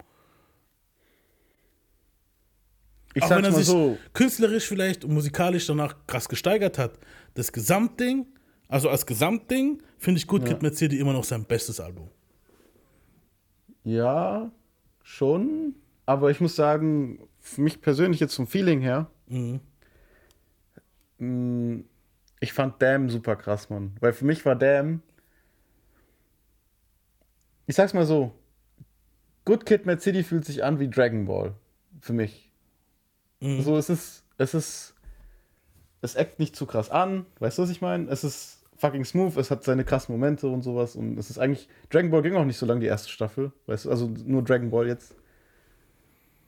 ich 3.15 3.23
auch 3.23 3.31
wenn 3.31 3.45
er 3.45 3.51
mal 3.51 3.57
sich 3.57 3.65
so, 3.67 3.97
künstlerisch 4.13 4.67
vielleicht 4.69 5.07
und 5.07 5.15
musikalisch 5.15 5.67
danach 5.67 5.97
krass 6.07 6.29
gesteigert 6.29 6.77
hat, 6.77 6.99
das 7.33 7.51
Gesamtding, 7.51 8.27
also 8.69 8.91
als 8.91 9.07
Gesamtding, 9.07 9.83
finde 9.97 10.19
ich 10.19 10.27
Good 10.27 10.43
Ja. 10.43 10.49
Kid 10.49 10.63
Mad 10.63 10.77
City 10.77 10.99
immer 10.99 11.15
noch 11.15 11.25
sein 11.25 11.47
bestes 11.47 11.81
Album. 11.81 12.11
ja, 13.85 14.53
schon, 15.03 15.77
aber 16.05 16.31
ich 16.31 16.41
muss 16.41 16.55
sagen, 16.55 17.27
für 17.43 17.61
mich 17.61 17.81
persönlich 17.83 18.21
jetzt 18.21 18.35
vom 18.35 18.47
Feeling 18.47 18.81
her, 18.81 19.11
Mhm. 19.29 19.61
mh, 21.19 21.85
ich 22.41 22.53
fand 22.53 22.81
Damn 22.81 23.09
super 23.11 23.37
krass, 23.37 23.69
Mann. 23.71 23.95
Weil 24.01 24.13
für 24.13 24.25
mich 24.25 24.45
war 24.47 24.57
Damn. 24.57 25.03
Ich 27.67 27.77
sag's 27.77 27.95
mal 27.95 28.07
so: 28.07 28.33
Good 29.45 29.67
Kid, 29.67 29.87
Mad 29.87 30.01
City 30.01 30.23
fühlt 30.25 30.45
sich 30.45 30.65
an 30.65 30.81
wie 30.81 30.89
Dragon 30.89 31.27
Ball. 31.27 31.55
Für 32.01 32.13
mich. 32.13 32.51
Mhm. 33.41 33.63
So, 33.63 33.77
es 33.77 33.89
ist, 33.91 34.25
es 34.39 34.55
ist, 34.55 34.95
es 36.01 36.15
eckt 36.15 36.39
nicht 36.39 36.57
zu 36.57 36.67
krass 36.67 36.91
an, 36.91 37.27
weißt 37.39 37.59
du, 37.59 37.63
was 37.63 37.71
ich 37.71 37.81
meine? 37.81 38.09
Es 38.09 38.25
ist 38.25 38.65
fucking 38.77 39.05
smooth, 39.05 39.37
es 39.37 39.51
hat 39.53 39.63
seine 39.63 39.85
krassen 39.85 40.13
Momente 40.13 40.49
und 40.49 40.63
sowas 40.63 40.97
und 40.97 41.17
es 41.19 41.31
ist 41.31 41.39
eigentlich, 41.39 41.69
Dragon 41.91 42.11
Ball 42.11 42.23
ging 42.23 42.35
auch 42.35 42.45
nicht 42.45 42.57
so 42.57 42.67
lange 42.67 42.81
die 42.81 42.87
erste 42.87 43.09
Staffel, 43.11 43.53
weißt 43.67 43.85
du, 43.85 43.91
also 43.91 44.09
nur 44.25 44.43
Dragon 44.43 44.71
Ball 44.71 44.89
jetzt. 44.89 45.15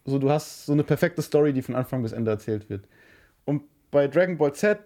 So, 0.05 0.18
du 0.18 0.30
hast 0.30 0.66
so 0.66 0.72
eine 0.72 0.84
perfekte 0.84 1.22
Story, 1.22 1.52
die 1.52 1.62
von 1.62 1.74
Anfang 1.74 2.02
bis 2.02 2.12
Ende 2.12 2.30
erzählt 2.30 2.68
wird. 2.68 2.86
Und 3.44 3.62
bei 3.90 4.07
Dragon 4.09 4.36
Ball 4.36 4.52
Z 4.52 4.78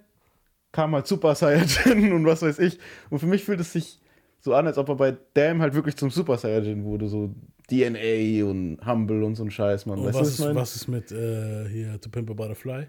kam 0.72 0.94
halt 0.94 1.06
Super 1.06 1.34
Saiyajin 1.34 2.12
und 2.14 2.24
was 2.24 2.42
weiß 2.42 2.58
ich. 2.60 2.78
Und 3.10 3.18
für 3.18 3.26
mich 3.26 3.44
fühlt 3.44 3.60
es 3.60 3.72
sich 3.72 4.00
so 4.40 4.54
an, 4.54 4.66
als 4.66 4.78
ob 4.78 4.88
er 4.88 4.94
bei 4.94 5.16
Damn 5.34 5.60
halt 5.60 5.74
wirklich 5.74 5.96
zum 5.96 6.10
Super 6.10 6.38
Saiyajin 6.38 6.84
wurde, 6.84 7.08
so 7.08 7.34
DNA 7.68 8.44
und 8.44 8.78
Humble 8.86 9.24
und 9.24 9.34
so 9.34 9.44
ein 9.44 9.50
Scheiß, 9.50 9.86
man. 9.86 10.02
Weißt 10.04 10.18
was, 10.18 10.28
ist, 10.28 10.54
was 10.54 10.76
ist 10.76 10.88
mit 10.88 11.10
äh, 11.10 11.68
hier 11.68 12.00
To 12.00 12.08
Pimp 12.08 12.30
a 12.30 12.34
Butterfly? 12.34 12.86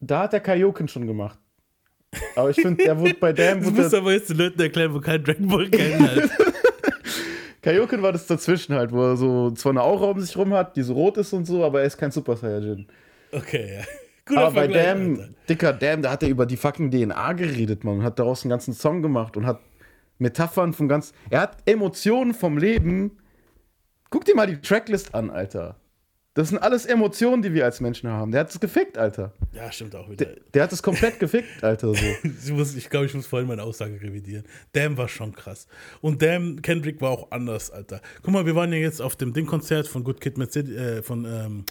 Da 0.00 0.20
hat 0.20 0.32
der 0.32 0.40
Kaioken 0.40 0.86
schon 0.86 1.06
gemacht. 1.06 1.38
Aber 2.36 2.50
ich 2.50 2.56
finde, 2.56 2.84
der 2.84 2.98
wurde 2.98 3.14
bei 3.14 3.32
Damn. 3.32 3.62
Du 3.62 3.70
musst 3.70 3.94
aber 3.94 4.12
jetzt 4.12 4.30
den 4.30 4.36
Leuten 4.36 4.60
erklären, 4.60 4.94
wo 4.94 5.00
kein 5.00 5.22
Dragon 5.24 5.48
Ball 5.48 5.68
kennen 5.68 6.00
halt. 6.08 6.30
Kaioken 7.64 8.02
war 8.02 8.12
das 8.12 8.26
dazwischen 8.26 8.74
halt, 8.74 8.92
wo 8.92 9.02
er 9.02 9.16
so 9.16 9.50
zwar 9.52 9.70
eine 9.72 9.82
Aura 9.82 10.10
um 10.10 10.20
sich 10.20 10.36
rum 10.36 10.52
hat, 10.52 10.76
die 10.76 10.82
so 10.82 10.92
rot 10.92 11.16
ist 11.16 11.32
und 11.32 11.46
so, 11.46 11.64
aber 11.64 11.80
er 11.80 11.86
ist 11.86 11.96
kein 11.96 12.10
Super 12.10 12.36
Saiyajin. 12.36 12.86
Okay, 13.32 13.78
ja. 13.78 13.84
Guter 14.26 14.40
aber 14.42 14.50
bei 14.50 14.60
Vergleich, 14.64 14.84
Damn, 14.84 15.10
Alter. 15.12 15.28
dicker 15.48 15.72
Damn, 15.72 16.02
da 16.02 16.10
hat 16.10 16.22
er 16.22 16.28
über 16.28 16.44
die 16.44 16.58
fucking 16.58 16.90
DNA 16.90 17.32
geredet, 17.32 17.82
man. 17.82 17.98
Und 17.98 18.02
hat 18.04 18.18
daraus 18.18 18.44
einen 18.44 18.50
ganzen 18.50 18.74
Song 18.74 19.00
gemacht 19.00 19.38
und 19.38 19.46
hat 19.46 19.60
Metaphern 20.18 20.74
von 20.74 20.88
ganz. 20.88 21.14
Er 21.30 21.40
hat 21.40 21.56
Emotionen 21.64 22.34
vom 22.34 22.58
Leben. 22.58 23.18
Guck 24.10 24.26
dir 24.26 24.34
mal 24.34 24.46
die 24.46 24.60
Tracklist 24.60 25.14
an, 25.14 25.30
Alter. 25.30 25.76
Das 26.34 26.48
sind 26.48 26.58
alles 26.58 26.84
Emotionen, 26.84 27.42
die 27.42 27.54
wir 27.54 27.64
als 27.64 27.80
Menschen 27.80 28.10
haben. 28.10 28.32
Der 28.32 28.40
hat 28.40 28.50
es 28.50 28.58
gefickt, 28.58 28.98
Alter. 28.98 29.32
Ja, 29.52 29.70
stimmt 29.70 29.94
auch 29.94 30.10
wieder. 30.10 30.24
Der, 30.24 30.36
der 30.52 30.62
hat 30.64 30.72
es 30.72 30.82
komplett 30.82 31.20
gefickt, 31.20 31.62
Alter. 31.62 31.94
So. 31.94 32.04
Ich, 32.44 32.52
muss, 32.52 32.74
ich 32.74 32.90
glaube, 32.90 33.06
ich 33.06 33.14
muss 33.14 33.28
vorhin 33.28 33.46
meine 33.46 33.62
Aussage 33.62 34.00
revidieren. 34.02 34.44
Damn 34.72 34.96
war 34.96 35.06
schon 35.06 35.32
krass. 35.32 35.68
Und 36.00 36.20
Damn, 36.20 36.60
Kendrick 36.60 37.00
war 37.00 37.10
auch 37.10 37.30
anders, 37.30 37.70
Alter. 37.70 38.00
Guck 38.22 38.32
mal, 38.32 38.44
wir 38.46 38.56
waren 38.56 38.72
ja 38.72 38.78
jetzt 38.78 39.00
auf 39.00 39.14
dem 39.14 39.32
Ding-Konzert 39.32 39.86
von 39.86 40.02
Good 40.02 40.20
Kid, 40.20 40.34
City, 40.52 40.74
äh, 40.74 41.02
von 41.04 41.24
ähm, 41.24 41.64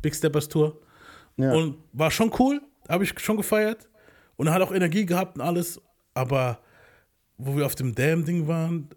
Big 0.00 0.14
Steppers 0.14 0.48
Tour. 0.48 0.80
Ja. 1.36 1.52
Und 1.52 1.76
war 1.92 2.10
schon 2.10 2.32
cool, 2.38 2.62
habe 2.88 3.04
ich 3.04 3.18
schon 3.20 3.36
gefeiert. 3.36 3.86
Und 4.36 4.46
er 4.46 4.54
hat 4.54 4.62
auch 4.62 4.72
Energie 4.72 5.04
gehabt 5.04 5.36
und 5.36 5.42
alles. 5.42 5.78
Aber 6.14 6.60
wo 7.36 7.54
wir 7.54 7.66
auf 7.66 7.74
dem 7.74 7.94
Damn-Ding 7.94 8.48
waren, 8.48 8.88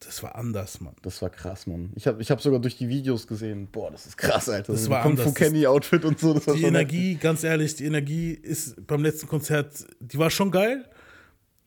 das 0.00 0.22
war 0.22 0.34
anders, 0.34 0.80
Mann. 0.80 0.94
Das 1.02 1.22
war 1.22 1.30
krass, 1.30 1.66
Mann. 1.66 1.90
Ich 1.94 2.06
habe 2.06 2.20
ich 2.20 2.30
hab 2.30 2.40
sogar 2.40 2.60
durch 2.60 2.76
die 2.76 2.88
Videos 2.88 3.26
gesehen. 3.26 3.68
Boah, 3.70 3.90
das 3.90 4.06
ist 4.06 4.16
krass, 4.16 4.48
Alter. 4.48 4.72
Das 4.72 4.84
So 4.84 4.90
war 4.90 5.02
Kung. 5.02 5.16
Fu 5.16 5.32
Kenny 5.32 5.66
Outfit 5.66 6.04
und 6.04 6.18
so. 6.18 6.34
Die 6.34 6.62
Energie, 6.62 7.14
ganz 7.14 7.44
ehrlich, 7.44 7.74
die 7.76 7.84
Energie 7.84 8.32
ist 8.32 8.86
beim 8.86 9.02
letzten 9.02 9.26
Konzert, 9.26 9.86
die 10.00 10.18
war 10.18 10.30
schon 10.30 10.50
geil, 10.50 10.84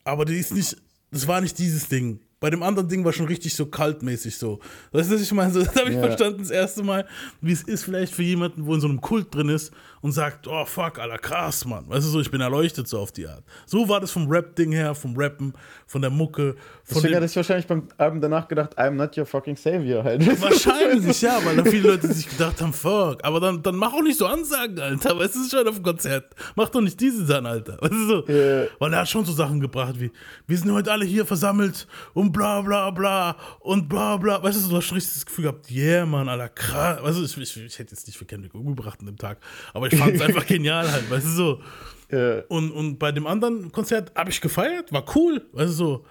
aber 0.04 0.24
die 0.24 0.36
ist 0.36 0.52
nicht, 0.52 0.76
das 1.10 1.26
war 1.26 1.40
nicht 1.40 1.58
dieses 1.58 1.88
Ding. 1.88 2.20
Bei 2.40 2.48
dem 2.48 2.62
anderen 2.62 2.88
Ding 2.88 3.04
war 3.04 3.12
schon 3.12 3.26
richtig 3.26 3.54
so 3.54 3.66
kaltmäßig 3.66 4.36
so. 4.38 4.60
Weißt 4.92 5.10
du, 5.10 5.14
was 5.14 5.20
ich 5.22 5.32
meine? 5.32 5.52
So, 5.52 5.60
das 5.64 5.76
habe 5.76 5.90
ich 5.90 5.96
Ja. 5.96 6.00
verstanden 6.00 6.38
das 6.38 6.50
erste 6.50 6.82
Mal, 6.82 7.06
wie 7.42 7.52
es 7.52 7.62
ist 7.62 7.84
vielleicht 7.84 8.14
für 8.14 8.22
jemanden, 8.22 8.64
wo 8.64 8.74
in 8.74 8.80
so 8.80 8.88
einem 8.88 9.00
Kult 9.00 9.34
drin 9.34 9.50
ist 9.50 9.72
und 10.00 10.12
sagt, 10.12 10.48
oh 10.48 10.64
fuck, 10.64 10.98
Alter, 10.98 11.18
krass, 11.18 11.66
Mann. 11.66 11.84
Weißt 11.88 12.06
du 12.06 12.10
so, 12.10 12.20
ich 12.20 12.30
bin 12.30 12.40
erleuchtet 12.40 12.88
so 12.88 12.98
auf 12.98 13.12
die 13.12 13.26
Art. 13.28 13.44
So 13.66 13.86
war 13.90 14.00
das 14.00 14.10
vom 14.10 14.26
Rap-Ding 14.26 14.72
her, 14.72 14.94
vom 14.94 15.14
Rappen, 15.14 15.52
von 15.86 16.00
der 16.00 16.10
Mucke, 16.10 16.54
von 16.84 16.94
Deswegen 17.02 17.16
hatte 17.16 17.26
ich 17.26 17.36
wahrscheinlich 17.36 17.66
beim 17.66 17.86
Album 17.98 18.22
danach 18.22 18.48
gedacht, 18.48 18.78
I'm 18.78 18.92
not 18.92 19.18
your 19.18 19.26
fucking 19.26 19.56
savior 19.56 20.02
halt. 20.02 20.26
Wahrscheinlich, 20.40 21.20
ja, 21.20 21.38
weil 21.44 21.56
dann 21.56 21.66
viele 21.66 21.90
Leute 21.90 22.10
sich 22.12 22.26
gedacht 22.30 22.62
haben, 22.62 22.72
fuck, 22.72 23.22
aber 23.22 23.40
dann, 23.40 23.62
dann 23.62 23.76
mach 23.76 23.92
auch 23.92 24.02
nicht 24.02 24.18
so 24.18 24.26
Ansagen, 24.26 24.78
Alter, 24.80 25.18
weißt 25.18 25.34
du, 25.34 25.38
es 25.40 25.44
ist 25.46 25.50
schon 25.50 25.68
auf 25.68 25.74
dem 25.74 25.82
Konzert. 25.84 26.34
Mach 26.56 26.70
doch 26.70 26.80
nicht 26.80 26.98
diese 26.98 27.26
dann, 27.26 27.44
Alter. 27.44 27.76
Weißt 27.82 27.92
du 27.92 28.06
so? 28.06 28.26
Ja. 28.32 28.64
Weil 28.78 28.92
er 28.94 29.00
hat 29.00 29.08
schon 29.10 29.26
so 29.26 29.32
Sachen 29.32 29.60
gebracht 29.60 30.00
wie, 30.00 30.10
wir 30.46 30.56
sind 30.56 30.72
heute 30.72 30.90
alle 30.90 31.04
hier 31.04 31.26
versammelt 31.26 31.86
und 32.30 32.32
bla 32.32 32.60
bla 32.62 32.90
bla 32.90 33.36
und 33.60 33.88
bla 33.88 34.16
bla. 34.16 34.42
Weißt 34.42 34.64
du, 34.64 34.68
du 34.70 34.76
hast 34.76 34.84
schon 34.84 34.96
richtig 34.96 35.14
das 35.14 35.26
Gefühl 35.26 35.44
gehabt, 35.44 35.70
yeah, 35.70 36.06
Mann, 36.06 36.28
Alter, 36.28 36.48
krass. 36.48 37.02
Weißt 37.02 37.18
du, 37.18 37.24
ich, 37.24 37.36
ich, 37.36 37.64
ich 37.64 37.78
hätte 37.78 37.90
jetzt 37.90 38.06
nicht 38.06 38.16
für 38.16 38.24
Kendrick 38.24 38.54
umgebracht 38.54 39.00
an 39.00 39.06
dem 39.06 39.16
Tag, 39.16 39.38
aber 39.74 39.88
ich 39.88 39.98
fand 39.98 40.14
es 40.14 40.20
einfach 40.26 40.46
genial 40.46 40.90
halt, 40.90 41.10
weißt 41.10 41.26
du 41.26 41.30
so. 41.30 41.62
Ja. 42.10 42.42
Und, 42.48 42.70
und 42.70 42.98
bei 42.98 43.12
dem 43.12 43.26
anderen 43.26 43.72
Konzert 43.72 44.12
habe 44.14 44.30
ich 44.30 44.40
gefeiert, 44.40 44.92
war 44.92 45.04
cool, 45.16 45.44
weißt 45.52 45.70
du 45.70 45.74
so. 45.74 46.04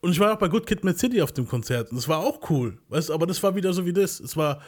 Und 0.00 0.12
ich 0.12 0.20
war 0.20 0.34
auch 0.34 0.38
bei 0.38 0.48
Good 0.48 0.66
Kid 0.66 0.84
Mad 0.84 0.98
City 0.98 1.22
auf 1.22 1.32
dem 1.32 1.48
Konzert 1.48 1.90
und 1.90 1.96
das 1.96 2.08
war 2.08 2.18
auch 2.18 2.50
cool, 2.50 2.78
weißt 2.88 3.08
du, 3.08 3.14
aber 3.14 3.26
das 3.26 3.42
war 3.42 3.54
wieder 3.54 3.72
so 3.72 3.86
wie 3.86 3.92
das. 3.92 4.20
Es 4.20 4.36
war 4.36 4.60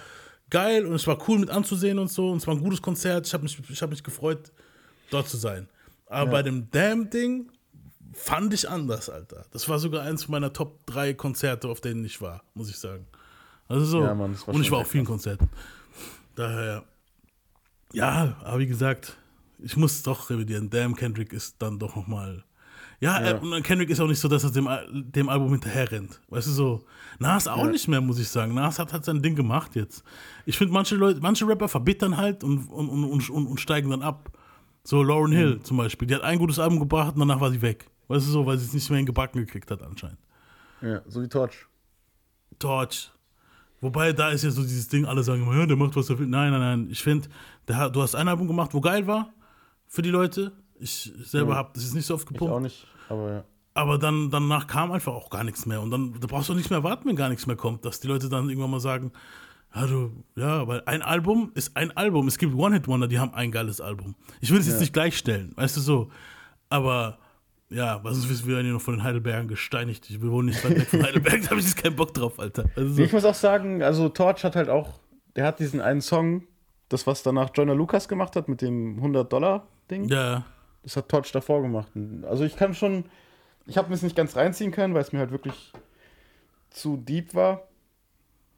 geil 0.49 0.87
und 0.87 0.95
es 0.95 1.07
war 1.07 1.19
cool 1.29 1.39
mit 1.39 1.51
anzusehen 1.51 1.99
und 1.99 2.11
so 2.11 2.31
und 2.31 2.39
es 2.39 2.47
war 2.47 2.55
ein 2.55 2.63
gutes 2.63 2.81
Konzert. 2.81 3.27
Ich 3.27 3.35
habe 3.35 3.43
mich, 3.43 3.59
ich 3.69 3.83
hab 3.83 3.91
mich 3.91 4.03
gefreut, 4.03 4.51
dort 5.11 5.29
zu 5.29 5.37
sein. 5.37 5.69
Aber 6.07 6.31
bei 6.31 6.43
dem 6.43 6.71
Damn-Ding 6.71 7.51
fand 8.17 8.53
ich 8.55 8.69
anders, 8.69 9.09
Alter. 9.11 9.45
Das 9.53 9.69
war 9.69 9.79
sogar 9.79 10.03
eins 10.03 10.29
meiner 10.29 10.53
Top 10.53 10.85
3 10.87 11.15
Konzerte, 11.15 11.69
auf 11.69 11.81
denen 11.81 12.05
ich 12.05 12.21
war, 12.21 12.43
muss 12.55 12.69
ich 12.71 12.79
sagen. 12.79 13.07
Also 13.69 13.85
so. 13.85 14.03
Ja, 14.03 14.15
Mann, 14.15 14.37
und 14.47 14.61
ich 14.61 14.71
war 14.71 14.79
auf 14.81 14.89
vielen 14.89 15.05
Konzerten. 15.05 15.49
Daher, 16.35 16.85
ja, 17.93 18.37
aber 18.45 18.59
wie 18.59 18.67
gesagt, 18.67 19.17
ich 19.59 19.77
muss 19.77 20.03
doch 20.03 20.31
revidieren. 20.31 20.71
Damn, 20.71 20.95
Kendrick 20.95 21.33
ist 21.33 21.57
dann 21.61 21.79
doch 21.79 21.97
nochmal. 21.97 22.45
Ja, 23.01 23.21
Ja. 23.21 23.27
Er, 23.27 23.43
und 23.43 23.63
Kendrick 23.63 23.91
ist 23.91 24.01
auch 24.01 24.07
nicht 24.07 24.21
so, 24.21 24.29
dass 24.29 24.45
er 24.45 24.51
dem, 24.51 24.69
dem 24.93 25.29
Album 25.29 25.51
hinterher 25.53 25.91
rennt. 25.91 26.21
Weißt 26.29 26.47
du 26.47 26.51
so? 26.53 26.85
Nas 27.19 27.47
auch 27.49 27.65
Ja. 27.65 27.71
nicht 27.71 27.89
mehr, 27.89 28.01
muss 28.01 28.19
ich 28.19 28.29
sagen. 28.29 28.55
Nas 28.55 28.79
hat, 28.79 28.93
hat 28.93 29.05
sein 29.05 29.23
Ding 29.23 29.35
gemacht 29.35 29.75
jetzt. 29.75 30.03
Ich 30.45 30.57
finde, 30.59 30.73
manche 30.73 30.95
Leute, 30.97 31.21
manche 31.21 31.47
Rapper 31.47 31.69
verbittern 31.69 32.17
halt 32.17 32.45
und, 32.45 32.69
und, 32.69 32.89
und, 32.89 33.05
und, 33.05 33.31
und, 33.31 33.47
und 33.47 33.61
steigen 33.61 33.91
dann 33.91 34.03
ab. 34.03 34.31
So 34.85 35.03
Lauren 35.03 35.33
Hill 35.33 35.61
zum 35.63 35.79
Beispiel. 35.79 36.07
Die 36.07 36.15
hat 36.15 36.23
ein 36.23 36.39
gutes 36.39 36.59
Album 36.59 36.79
gebracht 36.79 37.15
und 37.15 37.21
danach 37.21 37.41
war 37.41 37.51
sie 37.51 37.61
weg. 37.63 37.87
Weißt 38.09 38.27
du 38.27 38.31
so, 38.31 38.47
weil 38.47 38.57
sie 38.59 38.67
es 38.67 38.73
nicht 38.73 38.89
mehr 38.91 39.01
in 39.01 39.07
Gebacken 39.07 39.39
gekriegt 39.41 39.71
hat 39.71 39.83
anscheinend. 39.83 40.19
ja, 40.81 41.01
so 41.07 41.23
wie 41.23 41.29
Torch. 41.29 41.67
Torch. 42.59 43.11
Wobei, 43.81 44.13
da 44.13 44.31
ist 44.31 44.43
ja 44.45 44.51
so 44.51 44.63
dieses 44.63 44.89
Ding, 44.89 45.05
alle 45.05 45.23
sagen 45.23 45.43
immer, 45.43 45.55
ja, 45.57 45.67
der 45.67 45.77
macht, 45.77 45.95
was 45.97 46.09
er 46.09 46.19
will. 46.19 46.27
Nein, 46.27 46.51
nein, 46.51 46.61
nein. 46.61 46.89
Ich 46.91 47.03
finde, 47.03 47.29
du 47.67 48.03
hast 48.03 48.15
ein 48.15 48.27
Album 48.29 48.47
gemacht, 48.47 48.73
wo 48.73 48.81
geil 48.81 49.07
war 49.07 49.33
für 49.87 50.03
die 50.03 50.11
Leute. 50.11 50.53
Ich 50.79 51.13
selber 51.25 51.53
Ja. 51.53 51.57
habe 51.59 51.71
das 51.75 51.85
ist 51.85 51.95
nicht 51.95 52.07
so 52.07 52.15
oft 52.15 52.25
Ich 52.25 52.29
gepumpt. 52.33 52.53
auch 52.55 52.61
nicht, 52.61 52.87
aber 53.09 53.31
ja. 53.33 53.45
Aber 53.75 53.99
dann, 53.99 54.31
danach 54.31 54.67
kam 54.67 54.91
einfach 54.93 55.13
auch 55.13 55.29
gar 55.29 55.45
nichts 55.45 55.67
mehr. 55.67 55.83
Und 55.83 55.91
dann 55.91 56.19
da 56.19 56.27
brauchst 56.27 56.49
du 56.49 56.55
auch 56.55 56.57
nicht 56.57 56.71
mehr 56.71 56.83
warten, 56.83 57.07
wenn 57.09 57.17
gar 57.17 57.29
nichts 57.29 57.47
mehr 57.47 57.57
kommt. 57.57 57.85
Dass 57.85 58.01
die 58.01 58.09
Leute 58.09 58.31
dann 58.31 58.49
irgendwann 58.49 58.71
mal 58.71 58.81
sagen, 58.81 59.13
ja, 59.75 59.87
du, 59.87 60.25
ja, 60.35 60.67
weil 60.67 60.83
ein 60.87 61.03
Album 61.03 61.51
ist 61.55 61.77
ein 61.77 61.95
Album. 61.95 62.27
Es 62.27 62.39
gibt 62.39 62.55
One-Hit-Wonder, 62.55 63.07
die 63.09 63.19
haben 63.19 63.35
ein 63.35 63.51
geiles 63.53 63.83
Album. 63.83 64.15
Ich 64.41 64.51
will 64.51 64.61
es 64.61 64.67
jetzt 64.67 64.77
Ja. 64.77 64.81
nicht 64.81 64.95
gleichstellen, 64.95 65.53
weißt 65.57 65.77
du 65.77 65.81
so. 65.83 66.11
Aber 66.71 67.19
ja, 67.69 68.03
was 68.05 68.17
sonst 68.17 68.47
wir 68.47 68.55
werden 68.55 68.67
ja 68.69 68.73
noch 68.73 68.81
von 68.81 68.95
den 68.95 69.03
Heidelbergern 69.03 69.49
gesteinigt. 69.49 70.09
Wir 70.11 70.31
wohnen 70.31 70.49
nicht 70.49 70.65
weit 70.65 70.77
weg 70.77 70.89
von 70.89 71.03
Heidelberg, 71.03 71.43
da 71.43 71.51
habe 71.51 71.61
ich 71.61 71.67
jetzt 71.67 71.77
keinen 71.77 71.97
Bock 71.97 72.15
drauf, 72.15 72.39
Alter. 72.39 72.65
Also 72.77 72.95
so. 72.95 73.03
Ich 73.03 73.13
muss 73.13 73.25
auch 73.25 73.35
sagen, 73.35 73.83
also 73.83 74.09
Torch 74.09 74.45
hat 74.45 74.57
halt 74.57 74.69
auch, 74.69 75.01
der 75.35 75.47
hat 75.47 75.59
diesen 75.59 75.81
einen 75.81 76.01
Song, 76.01 76.45
das 76.89 77.07
was 77.07 77.23
danach 77.23 77.51
Joyner 77.53 77.75
Lucas 77.75 78.09
gemacht 78.09 78.37
hat 78.37 78.49
mit 78.49 78.63
dem 78.63 79.01
100-Dollar-Ding, 79.03 80.09
Ja, 80.09 80.45
das 80.85 80.97
hat 80.97 81.09
Torch 81.09 81.33
davor 81.33 81.63
gemacht. 81.63 81.89
Also 82.23 82.45
ich 82.45 82.55
kann 82.57 82.73
schon, 82.75 83.05
ich 83.67 83.77
habe 83.77 83.89
mir 83.89 83.95
es 83.97 84.03
nicht 84.03 84.15
ganz 84.15 84.37
reinziehen 84.37 84.71
können, 84.71 84.95
weil 84.95 85.03
es 85.03 85.13
mir 85.13 85.19
halt 85.19 85.33
wirklich 85.33 85.73
zu 86.71 86.97
deep 86.97 87.35
war. 87.35 87.67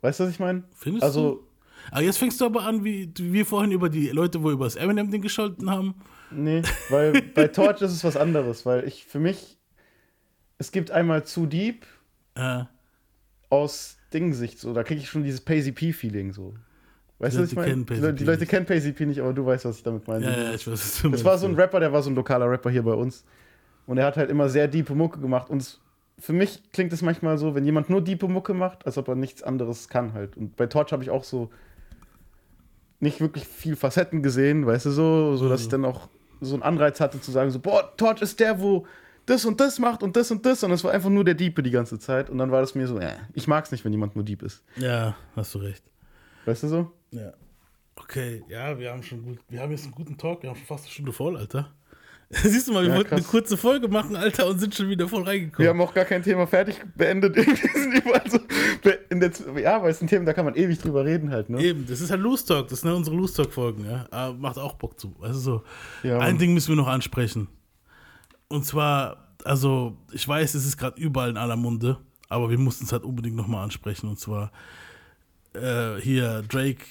Weißt 0.03 0.21
du, 0.21 0.25
was 0.25 0.31
ich 0.31 0.39
meine? 0.39 0.65
findest 0.75 1.05
Also, 1.05 1.37
du? 1.37 1.45
Aber 1.91 2.03
jetzt 2.03 2.19
fängst 2.19 2.41
du 2.41 2.45
aber 2.45 2.65
an, 2.65 2.85
wie 2.85 3.11
wie 3.17 3.33
wir 3.33 3.47
vorhin 3.47 3.73
über 3.73 3.89
die 3.89 4.09
Leute, 4.09 4.43
wo 4.43 4.51
über 4.51 4.67
das 4.67 4.77
Eminem-Ding 4.77 5.23
gescholten 5.23 5.71
haben. 5.71 5.95
Nee, 6.31 6.63
weil 6.91 7.23
bei 7.35 7.49
Torch 7.49 7.81
ist 7.83 7.93
es 7.93 8.05
was 8.05 8.17
anderes, 8.17 8.65
weil 8.67 8.87
ich, 8.87 9.05
für 9.05 9.19
mich, 9.19 9.59
es 10.59 10.73
gibt 10.73 10.91
einmal 10.91 11.25
zu 11.25 11.47
deep 11.47 11.85
Äh, 12.35 12.65
aus 13.51 13.97
Dingsicht, 14.13 14.59
so, 14.59 14.73
da 14.73 14.83
kriege 14.85 15.01
ich 15.01 15.09
schon 15.09 15.23
dieses 15.25 15.41
Pay-CP-Feeling, 15.41 16.33
so. 16.33 16.55
Weißt 17.19 17.37
du, 17.37 17.43
was 17.43 17.51
ich 17.51 17.57
meine? 17.57 17.85
Die, 17.85 17.95
Leute- 17.95 18.25
Leute 18.25 18.41
nicht. 18.41 18.49
kennen 18.51 18.65
Pay-CP 18.67 19.07
nicht, 19.07 19.21
aber 19.21 19.33
du 19.33 19.45
weißt, 19.45 19.65
was 19.65 19.79
ich 19.79 19.83
damit 19.83 20.07
meine. 20.07 20.25
ja, 20.25 20.31
ja, 20.45 20.55
ich 20.55 20.67
weiß, 20.67 20.73
was 20.73 21.03
du 21.03 21.11
Das 21.11 21.25
war 21.25 21.37
so 21.37 21.47
ein 21.47 21.55
Rapper, 21.57 21.81
der 21.81 21.93
war 21.93 22.03
so 22.03 22.11
ein 22.11 22.15
lokaler 22.15 22.49
Rapper 22.49 22.71
hier 22.71 22.83
bei 22.85 22.93
uns. 22.95 23.25
Und 23.87 23.99
er 23.99 24.05
hat 24.07 24.17
halt 24.17 24.31
immer 24.31 24.49
sehr 24.49 24.69
diepe 24.69 24.95
Mucke 24.95 25.19
gemacht. 25.19 25.51
Und 25.51 25.81
für 26.19 26.33
mich 26.33 26.71
klingt 26.73 26.93
es 26.93 27.03
manchmal 27.03 27.37
so, 27.39 27.55
wenn 27.57 27.65
jemand 27.65 27.91
nur 27.91 28.03
diepe 28.03 28.29
Mucke 28.29 28.55
macht, 28.55 28.87
als 28.87 28.99
ob 28.99 29.09
er 29.09 29.15
nichts 29.17 29.43
anderes 29.43 29.89
kann 29.89 30.13
halt. 30.13 30.37
Und 30.37 30.55
bei 30.57 30.67
Torch 30.67 30.93
habe 30.93 31.03
ich 31.03 31.11
auch 31.11 31.25
so 31.25 31.51
nicht 33.01 33.21
wirklich 33.21 33.47
viel 33.47 33.77
Facetten 33.77 34.23
gesehen, 34.23 34.67
weißt 34.67 34.87
du, 34.87 34.91
so, 34.91 35.37
so 35.37 35.49
dass 35.49 35.63
ich 35.63 35.69
dann 35.69 35.85
auch 35.85 36.09
so 36.41 36.55
einen 36.55 36.63
Anreiz 36.63 37.01
hatte 37.01 37.21
zu 37.21 37.31
sagen, 37.31 37.51
so, 37.51 37.59
boah, 37.59 37.93
Torch 37.97 38.23
ist 38.23 38.41
der, 38.41 38.61
wo 38.61 38.87
das 39.27 39.45
und 39.45 39.61
das 39.61 39.79
macht 39.79 40.03
und 40.03 40.17
das 40.17 40.31
und 40.31 40.45
das. 40.47 40.63
Und 40.65 40.73
es 40.73 40.85
war 40.85 40.93
einfach 40.93 41.11
nur 41.11 41.25
der 41.25 41.35
Diepe 41.35 41.63
die 41.63 41.71
ganze 41.71 41.99
Zeit. 41.99 42.31
Und 42.31 42.39
dann 42.39 42.51
war 42.51 42.61
das 42.61 42.75
mir 42.75 42.87
so, 42.87 42.99
äh, 42.99 43.17
ich 43.35 43.47
mag 43.47 43.65
es 43.65 43.73
nicht, 43.73 43.85
wenn 43.85 43.93
jemand 43.93 44.15
nur 44.15 44.25
Dieb 44.25 44.43
ist. 44.43 44.65
Ja, 44.77 45.17
hast 45.37 45.55
du 45.55 45.59
recht. 45.59 45.85
Weißt 46.47 46.63
du 46.63 46.69
so? 46.69 46.93
Ja. 47.11 47.33
Okay, 47.97 48.43
ja, 48.49 48.79
wir 48.79 48.93
haben 48.93 49.03
schon 49.03 49.23
gut, 49.23 49.39
wir 49.49 49.61
haben 49.61 49.71
jetzt 49.73 49.85
einen 49.85 49.95
guten 49.95 50.17
Talk, 50.17 50.43
wir 50.43 50.51
haben 50.51 50.57
schon 50.57 50.67
fast 50.67 50.85
eine 50.85 50.93
Stunde 50.93 51.13
voll, 51.13 51.37
Alter. 51.37 51.73
Siehst 52.43 52.69
du 52.69 52.73
mal, 52.73 52.83
wir 52.83 52.91
Ja, 52.91 52.97
wollten 52.97 53.13
eine 53.13 53.23
krass. 53.23 53.31
kurze 53.31 53.57
Folge 53.57 53.89
machen, 53.89 54.15
Alter, 54.15 54.47
und 54.49 54.59
sind 54.59 54.75
schon 54.75 54.91
wieder 54.91 55.09
voll 55.09 55.23
reingekommen. 55.23 55.65
Wir 55.65 55.71
haben 55.71 55.81
auch 55.81 55.95
gar 55.95 56.05
kein 56.05 56.23
Thema 56.23 56.47
fertig 56.47 56.77
beendet. 56.95 57.37
So 58.31 58.39
in 59.09 59.21
der, 59.21 59.31
ja, 59.61 59.83
weil 59.83 59.91
es 59.91 59.99
sind 59.99 60.09
Themen, 60.09 60.27
da 60.27 60.33
kann 60.35 60.45
man 60.45 60.55
ewig 60.55 60.79
drüber 60.79 61.05
reden 61.05 61.31
halt, 61.31 61.49
ne? 61.49 61.61
Eben, 61.63 61.87
das 61.87 62.01
ist 62.01 62.11
halt 62.11 62.21
Loose 62.21 62.45
Talk, 62.47 62.69
das 62.69 62.81
sind 62.83 62.91
ja 62.91 62.97
unsere 62.97 63.17
Loose 63.17 63.35
Talk-Folgen, 63.35 63.87
ja. 63.87 64.07
Aber 64.11 64.35
macht 64.35 64.59
auch 64.59 64.75
Bock 64.75 65.01
zu. 65.01 65.17
Also 65.21 65.41
so. 65.41 65.63
Ja, 66.03 66.19
Ein. 66.19 66.37
Ding 66.39 66.53
müssen 66.55 66.69
wir 66.69 66.77
noch 66.77 66.87
ansprechen. 66.89 67.49
Und 68.49 68.65
zwar, 68.67 69.29
also, 69.45 69.97
ich 70.13 70.27
weiß, 70.29 70.55
es 70.55 70.67
ist 70.67 70.77
gerade 70.77 71.01
überall 71.01 71.31
in 71.31 71.37
aller 71.39 71.57
Munde, 71.57 71.99
aber 72.29 72.51
wir 72.51 72.59
mussten 72.59 72.85
es 72.85 72.93
halt 72.93 73.05
unbedingt 73.05 73.37
nochmal 73.37 73.65
ansprechen. 73.65 74.09
Und 74.09 74.19
zwar, 74.19 74.53
äh, 75.55 75.97
hier, 76.01 76.43
Drake 76.49 76.85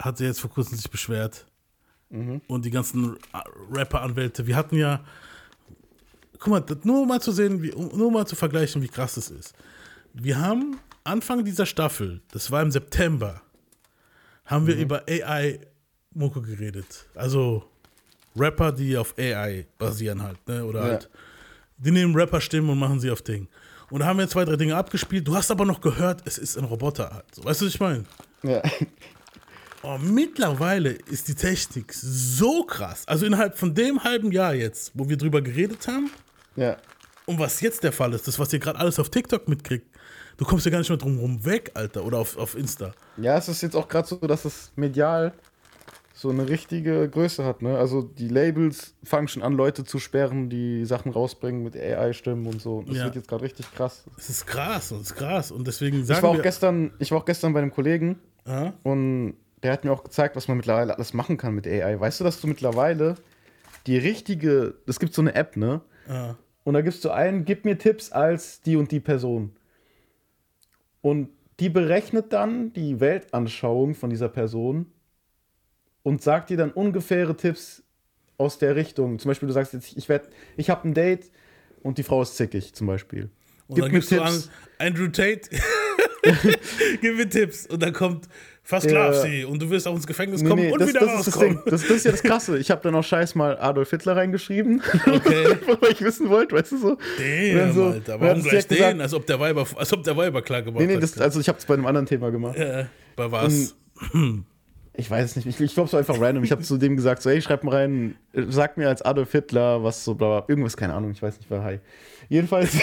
hat 0.00 0.18
sich 0.18 0.26
jetzt 0.26 0.40
vor 0.40 0.50
kurzem 0.50 0.76
sich 0.76 0.90
beschwert. 0.90 1.46
Und 2.46 2.64
die 2.64 2.70
ganzen 2.70 3.16
Rapper-Anwälte. 3.72 4.46
Wir 4.46 4.54
hatten 4.56 4.76
ja, 4.76 5.04
guck 6.38 6.48
mal, 6.48 6.60
das 6.60 6.78
nur 6.84 7.04
mal 7.06 7.20
zu 7.20 7.32
sehen, 7.32 7.62
wie, 7.62 7.70
nur 7.70 8.10
mal 8.12 8.26
zu 8.26 8.36
vergleichen, 8.36 8.80
wie 8.82 8.88
krass 8.88 9.16
es 9.16 9.30
ist. 9.30 9.54
Wir 10.12 10.38
haben 10.40 10.78
Anfang 11.02 11.44
dieser 11.44 11.66
Staffel, 11.66 12.20
das 12.30 12.50
war 12.50 12.62
im 12.62 12.70
September, 12.70 13.42
haben 14.44 14.66
wir 14.66 14.76
über 14.76 15.02
AI-Mucke 15.08 16.40
geredet. 16.42 17.06
Also 17.14 17.64
Rapper, 18.36 18.70
die 18.72 18.96
auf 18.96 19.14
AI 19.18 19.66
basieren 19.78 20.22
halt, 20.22 20.46
ne? 20.46 20.64
Oder 20.64 20.80
Ja. 20.80 20.86
halt, 20.92 21.10
die 21.78 21.90
nehmen 21.90 22.14
Rapper-Stimmen 22.14 22.70
und 22.70 22.78
machen 22.78 23.00
sie 23.00 23.10
auf 23.10 23.22
Ding. 23.22 23.48
Und 23.90 24.00
da 24.00 24.06
haben 24.06 24.18
wir 24.18 24.28
zwei, 24.28 24.44
drei 24.44 24.56
Dinge 24.56 24.76
abgespielt. 24.76 25.26
Du 25.26 25.34
hast 25.34 25.50
aber 25.50 25.64
noch 25.64 25.80
gehört, 25.80 26.22
es 26.26 26.38
ist 26.38 26.56
ein 26.56 26.64
Roboter 26.64 27.10
halt. 27.12 27.44
Weißt 27.44 27.60
du, 27.60 27.66
was 27.66 27.74
ich 27.74 27.80
meine? 27.80 28.04
Ja. 28.42 28.62
Oh, 29.86 29.98
mittlerweile 29.98 30.90
ist 30.90 31.28
die 31.28 31.34
Technik 31.34 31.92
so 31.92 32.64
krass. 32.64 33.02
Also 33.06 33.26
innerhalb 33.26 33.58
von 33.58 33.74
dem 33.74 34.02
halben 34.02 34.32
Jahr 34.32 34.54
jetzt, 34.54 34.92
wo 34.94 35.08
wir 35.08 35.16
drüber 35.18 35.42
geredet 35.42 35.86
haben, 35.88 36.10
ja. 36.56 36.76
und 37.26 37.38
was 37.38 37.60
jetzt 37.60 37.82
der 37.84 37.92
Fall 37.92 38.12
ist, 38.14 38.26
das, 38.26 38.38
was 38.38 38.52
ihr 38.52 38.58
gerade 38.60 38.78
alles 38.78 38.98
auf 38.98 39.10
TikTok 39.10 39.46
mitkriegt, 39.48 39.86
du 40.38 40.44
kommst 40.44 40.64
ja 40.64 40.72
gar 40.72 40.78
nicht 40.78 40.88
mehr 40.88 40.96
drum 40.98 41.18
rum 41.18 41.44
weg, 41.44 41.70
Alter, 41.74 42.04
oder 42.04 42.18
auf, 42.18 42.36
auf 42.38 42.56
Insta. 42.56 42.92
Ja, 43.18 43.36
es 43.36 43.48
ist 43.48 43.62
jetzt 43.62 43.76
auch 43.76 43.88
gerade 43.88 44.08
so, 44.08 44.16
dass 44.16 44.44
es 44.44 44.72
medial 44.76 45.32
so 46.16 46.30
eine 46.30 46.48
richtige 46.48 47.08
Größe 47.10 47.44
hat, 47.44 47.60
ne? 47.60 47.76
Also 47.76 48.00
die 48.02 48.28
Labels 48.28 48.94
fangen 49.02 49.26
schon 49.28 49.42
an, 49.42 49.52
Leute 49.54 49.84
zu 49.84 49.98
sperren, 49.98 50.48
die 50.48 50.84
Sachen 50.86 51.10
rausbringen 51.10 51.62
mit 51.64 51.76
AI-Stimmen 51.76 52.46
und 52.46 52.62
so. 52.62 52.82
Das 52.86 52.96
Ja. 52.96 53.04
wird 53.06 53.16
jetzt 53.16 53.28
gerade 53.28 53.42
richtig 53.42 53.70
krass. 53.74 54.04
Es 54.16 54.30
ist 54.30 54.46
krass 54.46 54.92
und 54.92 55.00
es 55.00 55.08
ist 55.10 55.16
krass. 55.16 55.50
Und 55.50 55.66
deswegen 55.66 56.00
Ich 56.02 56.06
sagen 56.06 56.22
war, 56.22 56.30
auch 56.30 56.34
wir. 56.36 56.42
gestern, 56.42 56.92
ich 57.00 57.10
war 57.10 57.18
auch 57.18 57.24
gestern 57.24 57.52
bei 57.52 57.60
einem 57.60 57.72
Kollegen 57.72 58.20
Ah, 58.46 58.72
und 58.84 59.34
der 59.64 59.72
hat 59.72 59.84
mir 59.84 59.92
auch 59.92 60.04
gezeigt, 60.04 60.36
was 60.36 60.46
man 60.46 60.58
mittlerweile 60.58 60.94
alles 60.94 61.14
machen 61.14 61.38
kann 61.38 61.54
mit 61.54 61.66
AI. 61.66 61.98
Weißt 61.98 62.20
du, 62.20 62.24
dass 62.24 62.40
du 62.40 62.46
mittlerweile 62.46 63.16
die 63.86 63.96
richtige, 63.96 64.74
es 64.86 65.00
gibt 65.00 65.14
so 65.14 65.22
eine 65.22 65.34
App, 65.34 65.56
ne? 65.56 65.80
ah, 66.06 66.34
Und 66.64 66.74
da 66.74 66.82
gibst 66.82 67.02
du 67.04 67.10
ein, 67.10 67.46
gib 67.46 67.64
mir 67.64 67.78
Tipps 67.78 68.12
als 68.12 68.60
die 68.60 68.76
und 68.76 68.92
die 68.92 69.00
Person. 69.00 69.56
Und 71.00 71.30
die 71.60 71.70
berechnet 71.70 72.32
dann 72.32 72.74
die 72.74 73.00
Weltanschauung 73.00 73.94
von 73.94 74.10
dieser 74.10 74.28
Person 74.28 74.92
und 76.02 76.22
sagt 76.22 76.50
dir 76.50 76.58
dann 76.58 76.70
ungefähre 76.70 77.34
Tipps 77.34 77.82
aus 78.36 78.58
der 78.58 78.76
Richtung. 78.76 79.18
Zum 79.18 79.30
Beispiel, 79.30 79.46
du 79.46 79.54
sagst 79.54 79.72
jetzt, 79.72 79.96
ich 79.96 80.08
werd, 80.10 80.28
ich 80.58 80.68
habe 80.68 80.86
ein 80.86 80.92
Date 80.92 81.30
und 81.82 81.96
die 81.96 82.02
Frau 82.02 82.20
ist 82.20 82.36
zickig, 82.36 82.74
zum 82.74 82.86
Beispiel. 82.86 83.30
und 83.68 83.78
dann 83.78 83.90
gibst 83.90 84.10
du 84.10 84.20
an 84.20 84.42
Andrew 84.78 85.08
Tate, 85.08 85.48
gib 87.00 87.16
mir 87.16 87.28
Tipps. 87.28 87.66
Und 87.66 87.82
dann 87.82 87.92
kommt 87.94 88.28
Fast 88.66 88.90
Ja. 88.90 89.08
Love 89.08 89.20
Sie 89.20 89.44
und 89.44 89.60
du 89.60 89.68
wirst 89.68 89.86
auch 89.86 89.94
ins 89.94 90.06
Gefängnis 90.06 90.40
Nee, 90.42 90.48
kommen 90.48 90.62
nee, 90.62 90.72
und 90.72 90.80
das, 90.80 90.88
wieder 90.88 91.00
das 91.00 91.18
ist 91.18 91.26
das 91.26 91.36
rauskommen. 91.36 91.60
Das, 91.66 91.84
ist 91.84 92.04
ja 92.06 92.10
das 92.12 92.22
Krasse. 92.22 92.56
Ich 92.58 92.70
habe 92.70 92.80
dann 92.82 92.94
auch 92.94 93.04
scheiß 93.04 93.34
mal 93.34 93.58
Adolf 93.58 93.90
Hitler 93.90 94.16
reingeschrieben, 94.16 94.80
Okay. 95.06 95.46
weil 95.80 95.92
ich 95.92 96.00
wissen 96.00 96.30
wollte, 96.30 96.56
weißt 96.56 96.72
du 96.72 96.78
so. 96.78 96.88
Und 96.92 96.98
Damn, 97.18 97.72
so- 97.74 97.84
Alter. 97.88 98.18
Warum 98.20 98.42
gleich 98.42 98.66
gesagt- 98.66 98.92
den? 98.92 99.00
Als 99.02 99.12
ob 99.12 99.26
der 99.26 99.38
Weiber, 99.38 99.66
als 99.76 99.92
ob 99.92 100.02
der 100.02 100.16
Weiber 100.16 100.40
klar 100.40 100.62
gemacht 100.62 100.80
Nee, 100.80 100.96
nee, 100.96 101.00
hat. 101.02 101.20
also 101.20 101.40
ich 101.40 101.48
habe 101.48 101.58
es 101.58 101.66
bei 101.66 101.74
einem 101.74 101.84
anderen 101.84 102.06
Thema 102.06 102.30
gemacht. 102.30 102.56
äh, 102.56 102.86
bei 103.16 103.30
was? 103.30 103.76
Ich 104.96 105.10
weiß 105.10 105.24
es 105.30 105.36
nicht. 105.36 105.46
Ich, 105.46 105.60
ich 105.60 105.74
glaube, 105.74 105.88
es 105.88 105.92
war 105.92 106.00
einfach 106.00 106.18
random. 106.20 106.42
Ich 106.44 106.50
habe 106.52 106.62
zu 106.62 106.78
dem 106.78 106.96
gesagt, 106.96 107.20
so, 107.20 107.28
hey, 107.28 107.42
schreib 107.42 107.64
mal 107.64 107.74
rein, 107.74 108.14
sag 108.32 108.76
mir 108.78 108.88
als 108.88 109.02
Adolf 109.02 109.30
Hitler, 109.32 109.82
was 109.84 110.04
so, 110.04 110.14
bla, 110.14 110.40
bla, 110.40 110.44
irgendwas, 110.48 110.74
keine 110.76 110.94
Ahnung, 110.94 111.10
ich 111.10 111.20
weiß 111.20 111.36
nicht, 111.36 111.50
war 111.50 111.62
hi. 111.64 111.80
Jedenfalls, 112.30 112.70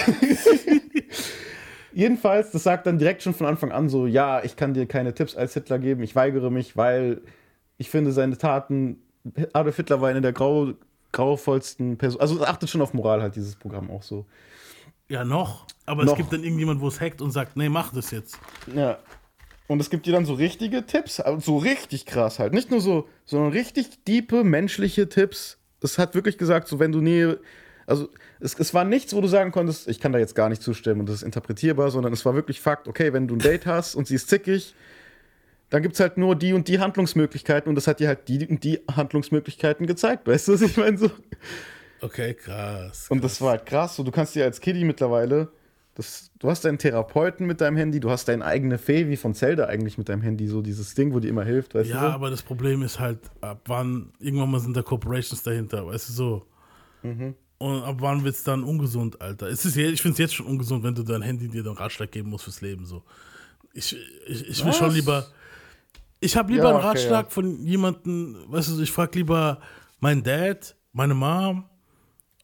jedenfalls, 1.94 2.50
das 2.50 2.62
sagt 2.62 2.86
dann 2.86 2.98
direkt 2.98 3.22
schon 3.22 3.34
von 3.34 3.46
Anfang 3.46 3.72
an 3.72 3.88
so, 3.88 4.06
ja, 4.06 4.42
ich 4.44 4.56
kann 4.56 4.74
dir 4.74 4.86
keine 4.86 5.14
Tipps 5.14 5.36
als 5.36 5.54
Hitler 5.54 5.78
geben, 5.78 6.02
ich 6.02 6.14
weigere 6.16 6.50
mich, 6.50 6.76
weil 6.76 7.20
ich 7.78 7.90
finde 7.90 8.12
seine 8.12 8.38
Taten, 8.38 8.98
Adolf 9.52 9.76
Hitler 9.76 10.00
war 10.00 10.08
eine 10.08 10.20
der 10.20 10.32
grau, 10.32 10.74
grauvollsten 11.12 11.98
Personen, 11.98 12.20
also 12.20 12.36
es 12.36 12.42
achtet 12.42 12.70
schon 12.70 12.82
auf 12.82 12.94
Moral 12.94 13.22
halt, 13.22 13.36
dieses 13.36 13.56
Programm 13.56 13.90
auch 13.90 14.02
so. 14.02 14.26
Ja, 15.08 15.24
noch. 15.24 15.66
Aber 15.84 16.04
Noch. 16.04 16.12
es 16.12 16.18
gibt 16.18 16.32
dann 16.32 16.42
irgendjemand, 16.42 16.80
wo 16.80 16.88
es 16.88 17.00
hackt 17.00 17.20
und 17.20 17.32
sagt, 17.32 17.56
nee, 17.56 17.68
mach 17.68 17.92
das 17.92 18.10
jetzt. 18.12 18.38
Ja. 18.74 18.98
Und 19.66 19.80
es 19.80 19.90
gibt 19.90 20.06
dir 20.06 20.12
dann 20.12 20.24
so 20.24 20.34
richtige 20.34 20.86
Tipps, 20.86 21.20
also 21.20 21.38
so 21.40 21.58
richtig 21.58 22.06
krass 22.06 22.38
halt. 22.38 22.52
Nicht 22.52 22.70
nur 22.70 22.80
so, 22.80 23.08
sondern 23.24 23.52
richtig 23.52 24.04
diepe 24.04 24.44
menschliche 24.44 25.08
Tipps. 25.08 25.58
Es 25.80 25.98
hat 25.98 26.14
wirklich 26.14 26.38
gesagt, 26.38 26.68
so 26.68 26.78
wenn 26.78 26.92
du 26.92 27.00
Nähe, 27.00 27.40
also 27.86 28.08
es, 28.40 28.58
es 28.58 28.72
war 28.74 28.84
nichts, 28.84 29.14
wo 29.14 29.20
du 29.20 29.28
sagen 29.28 29.52
konntest, 29.52 29.88
ich 29.88 30.00
kann 30.00 30.12
da 30.12 30.18
jetzt 30.18 30.34
gar 30.34 30.48
nicht 30.48 30.62
zustimmen 30.62 31.00
und 31.00 31.08
das 31.08 31.16
ist 31.16 31.22
interpretierbar, 31.22 31.90
sondern 31.90 32.12
es 32.12 32.24
war 32.24 32.34
wirklich 32.34 32.60
Fakt, 32.60 32.88
okay, 32.88 33.12
wenn 33.12 33.26
du 33.28 33.36
ein 33.36 33.40
Date 33.40 33.66
hast 33.66 33.94
und 33.94 34.06
sie 34.06 34.14
ist 34.14 34.28
zickig, 34.28 34.74
dann 35.70 35.82
gibt 35.82 35.94
es 35.94 36.00
halt 36.00 36.18
nur 36.18 36.36
die 36.36 36.52
und 36.52 36.68
die 36.68 36.78
Handlungsmöglichkeiten 36.80 37.68
und 37.68 37.74
das 37.76 37.86
hat 37.86 37.98
dir 38.00 38.08
halt 38.08 38.28
die 38.28 38.46
und 38.46 38.62
die 38.62 38.80
Handlungsmöglichkeiten 38.94 39.86
gezeigt. 39.86 40.26
Weißt 40.26 40.48
du, 40.48 40.52
was 40.52 40.60
ich 40.62 40.76
meine? 40.76 40.98
So. 40.98 41.10
Okay, 42.02 42.34
krass. 42.34 43.06
Und 43.08 43.24
das 43.24 43.40
war 43.40 43.52
halt 43.52 43.64
krass. 43.66 43.96
So, 43.96 44.02
du 44.02 44.10
kannst 44.10 44.34
dir 44.34 44.44
als 44.44 44.60
Kiddie 44.60 44.84
mittlerweile, 44.84 45.48
das, 45.94 46.30
du 46.38 46.50
hast 46.50 46.64
deinen 46.64 46.78
Therapeuten 46.78 47.46
mit 47.46 47.60
deinem 47.60 47.76
Handy, 47.76 48.00
du 48.00 48.10
hast 48.10 48.26
deine 48.28 48.44
eigene 48.44 48.78
Fee, 48.78 49.08
wie 49.08 49.16
von 49.16 49.34
Zelda 49.34 49.66
eigentlich 49.66 49.98
mit 49.98 50.08
deinem 50.08 50.22
Handy, 50.22 50.46
so 50.46 50.62
dieses 50.62 50.94
Ding, 50.94 51.12
wo 51.14 51.20
dir 51.20 51.28
immer 51.28 51.44
hilft, 51.44 51.74
weißt 51.74 51.88
Ja, 51.90 52.00
du? 52.00 52.06
so? 52.06 52.12
aber 52.12 52.30
das 52.30 52.42
Problem 52.42 52.82
ist 52.82 52.98
halt, 52.98 53.18
ab 53.40 53.60
wann, 53.66 54.10
irgendwann 54.18 54.50
mal 54.50 54.60
sind 54.60 54.76
da 54.76 54.82
Corporations 54.82 55.42
dahinter, 55.42 55.86
weißt 55.86 56.08
du 56.08 56.12
so. 56.12 56.46
Mhm. 57.02 57.34
Und 57.62 57.84
ab 57.84 57.96
wann 58.00 58.24
wird 58.24 58.34
es 58.34 58.42
dann 58.42 58.64
ungesund, 58.64 59.20
Alter? 59.20 59.46
Es 59.46 59.64
ist, 59.64 59.76
ich 59.76 60.02
finde 60.02 60.14
es 60.14 60.18
jetzt 60.18 60.34
schon 60.34 60.46
ungesund, 60.46 60.82
wenn 60.82 60.96
du 60.96 61.04
dein 61.04 61.22
Handy 61.22 61.46
dir 61.48 61.62
dann 61.62 61.74
Ratschlag 61.76 62.10
geben 62.10 62.28
musst 62.30 62.42
fürs 62.44 62.60
Leben, 62.60 62.84
so. 62.84 63.04
Ich, 63.72 63.96
ich, 64.26 64.48
ich 64.48 64.58
will 64.64 64.70
Was? 64.70 64.76
schon 64.78 64.92
lieber, 64.92 65.26
ich 66.18 66.36
habe 66.36 66.52
lieber 66.52 66.64
Ja, 66.64 66.70
einen 66.70 66.78
okay, 66.78 66.86
Ratschlag 66.88 67.26
ja. 67.26 67.30
von 67.30 67.64
jemandem, 67.64 68.36
weißt 68.48 68.70
du, 68.70 68.82
ich 68.82 68.90
frage 68.90 69.16
lieber 69.20 69.60
meinen 70.00 70.24
Dad, 70.24 70.74
meine 70.92 71.14
Mom, 71.14 71.64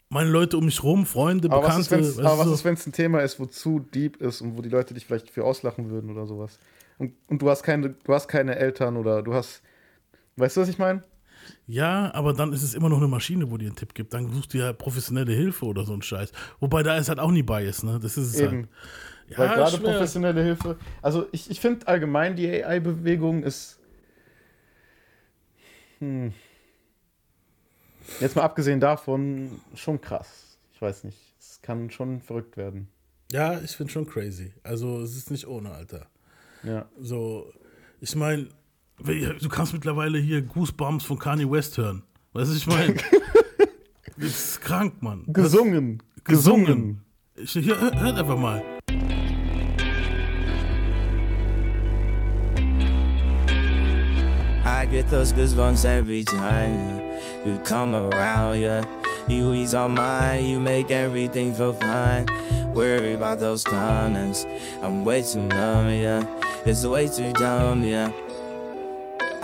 meine 0.09 0.31
Leute 0.31 0.57
um 0.57 0.64
mich 0.64 0.83
rum, 0.85 1.05
Freunde, 1.05 1.51
Aber 1.51 1.66
was 1.66 1.79
ist, 1.79 1.89
Bekannte. 1.89 2.09
weißt 2.11 2.19
du, 2.19 2.23
aber 2.25 2.39
was 2.39 2.49
ist, 2.53 2.64
wenn 2.64 2.75
es 2.75 2.87
ein 2.87 2.93
Thema 2.93 3.21
ist, 3.21 3.41
wo 3.41 3.47
zu 3.47 3.81
deep 3.81 4.23
ist 4.23 4.41
und 4.41 4.57
wo 4.57 4.62
die 4.62 4.69
Leute 4.71 4.95
dich 4.95 5.05
vielleicht 5.05 5.31
für 5.31 5.45
auslachen 5.45 5.91
würden 5.91 6.11
oder 6.11 6.27
sowas? 6.27 6.59
Und, 6.99 7.12
und 7.27 7.43
du 7.43 7.51
hast 7.51 7.62
keine, 7.64 7.91
du 7.91 8.14
hast 8.14 8.29
keine 8.29 8.55
Eltern 8.57 8.97
oder 8.97 9.23
du 9.23 9.35
hast. 9.35 9.62
Weißt 10.37 10.57
du, 10.57 10.61
was 10.61 10.69
ich 10.69 10.79
meine? 10.79 11.03
Ja, 11.67 12.13
aber 12.15 12.33
dann 12.33 12.53
ist 12.53 12.63
es 12.63 12.75
immer 12.75 12.89
noch 12.89 12.99
eine 12.99 13.09
Maschine, 13.09 13.51
wo 13.51 13.57
dir 13.57 13.67
einen 13.67 13.77
Tipp 13.77 13.95
gibt. 13.95 14.15
Dann 14.15 14.33
suchst 14.33 14.55
du 14.55 14.59
ja 14.59 14.73
professionelle 14.73 15.33
Hilfe 15.33 15.67
oder 15.67 15.85
so 15.85 15.93
ein 15.93 16.03
Scheiß. 16.03 16.33
Wobei 16.61 16.83
da 16.83 16.97
ist 16.97 17.09
halt 17.09 17.19
auch 17.19 17.31
nie 17.31 17.43
Bias, 17.43 17.83
ne? 17.83 17.99
Das 18.01 18.17
ist 18.17 18.35
es 18.35 18.41
Eben. 18.41 18.57
halt. 18.57 18.69
Ja, 19.29 19.39
Weil 19.39 19.49
gerade 19.49 19.77
schwer. 19.77 19.93
professionelle 19.93 20.43
Hilfe. 20.43 20.79
Also 21.03 21.27
ich, 21.33 21.51
ich 21.51 21.61
finde 21.61 21.87
allgemein 21.87 22.37
die 22.37 22.49
AI-Bewegung 22.49 23.43
ist. 23.43 23.79
Hm. 25.99 26.33
Jetzt 28.21 28.37
mal 28.37 28.43
abgesehen 28.43 28.81
davon, 28.81 29.61
schon 29.75 30.01
krass. 30.01 30.59
Ich 30.73 30.81
weiß 30.81 31.05
nicht. 31.05 31.19
Es 31.39 31.61
kann 31.61 31.91
schon 31.91 32.21
verrückt 32.21 32.57
werden. 32.57 32.89
Ja, 33.31 33.61
ich 33.61 33.73
finde 33.73 33.93
schon 33.93 34.07
crazy. 34.07 34.53
Also 34.63 35.03
es 35.03 35.17
ist 35.17 35.31
nicht 35.31 35.47
ohne, 35.47 35.73
Alter. 35.73 36.07
Ja. 36.63 36.87
So, 36.99 37.53
ich 38.01 38.17
meine, 38.17 38.49
du 39.05 39.49
kannst 39.49 39.73
mittlerweile 39.73 40.19
hier 40.19 40.43
Goosebumps 40.43 41.05
von 41.05 41.19
Kanye 41.19 41.51
West 41.51 41.79
hören. 41.79 42.03
Weißt 42.33 42.51
du, 42.51 42.55
was 42.55 42.59
ich 42.59 42.67
meine? 42.67 42.95
das 44.17 44.27
ist 44.27 44.61
krank, 44.61 45.03
Mann. 45.03 45.25
Gesungen. 45.29 46.03
Das- 46.17 46.25
gesungen. 46.25 47.03
Ich, 47.37 47.53
hier, 47.53 47.81
hört 47.81 47.99
hört 48.01 48.19
einfach 48.19 48.37
mal. 48.39 48.63
I 54.65 54.87
get 54.87 55.09
those 55.09 55.33
goosebumps 55.33 55.85
every 55.85 56.25
time 56.25 57.01
you 57.45 57.59
come 57.65 57.95
around, 57.95 58.61
yeah. 58.61 58.85
You 59.27 59.53
ease 59.53 59.75
on 59.75 59.95
mine, 59.95 60.45
you 60.47 60.59
make 60.61 60.91
everything 60.91 61.55
feel 61.55 61.73
fine. 61.73 62.27
Worry 62.75 63.15
about 63.15 63.41
those 63.41 63.65
comments, 63.65 64.47
I'm 64.83 65.05
way 65.05 65.23
too 65.23 65.41
numb, 65.41 65.91
yeah. 65.91 66.25
It's 66.65 66.85
way 66.85 67.09
too 67.09 67.33
dumb, 67.33 67.83
yeah. 67.85 68.11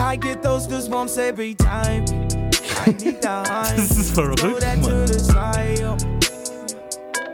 I 0.05 0.17
get 0.17 0.43
those 0.43 0.69
goosebumps 0.69 1.17
every 1.17 1.55
time. 1.55 2.05
I 2.87 2.91
need 2.91 3.23
the 3.23 3.43
high. 3.49 3.75
Das 3.75 3.91
ist 3.97 4.15
verrückt, 4.15 4.43
Mann. 4.43 4.95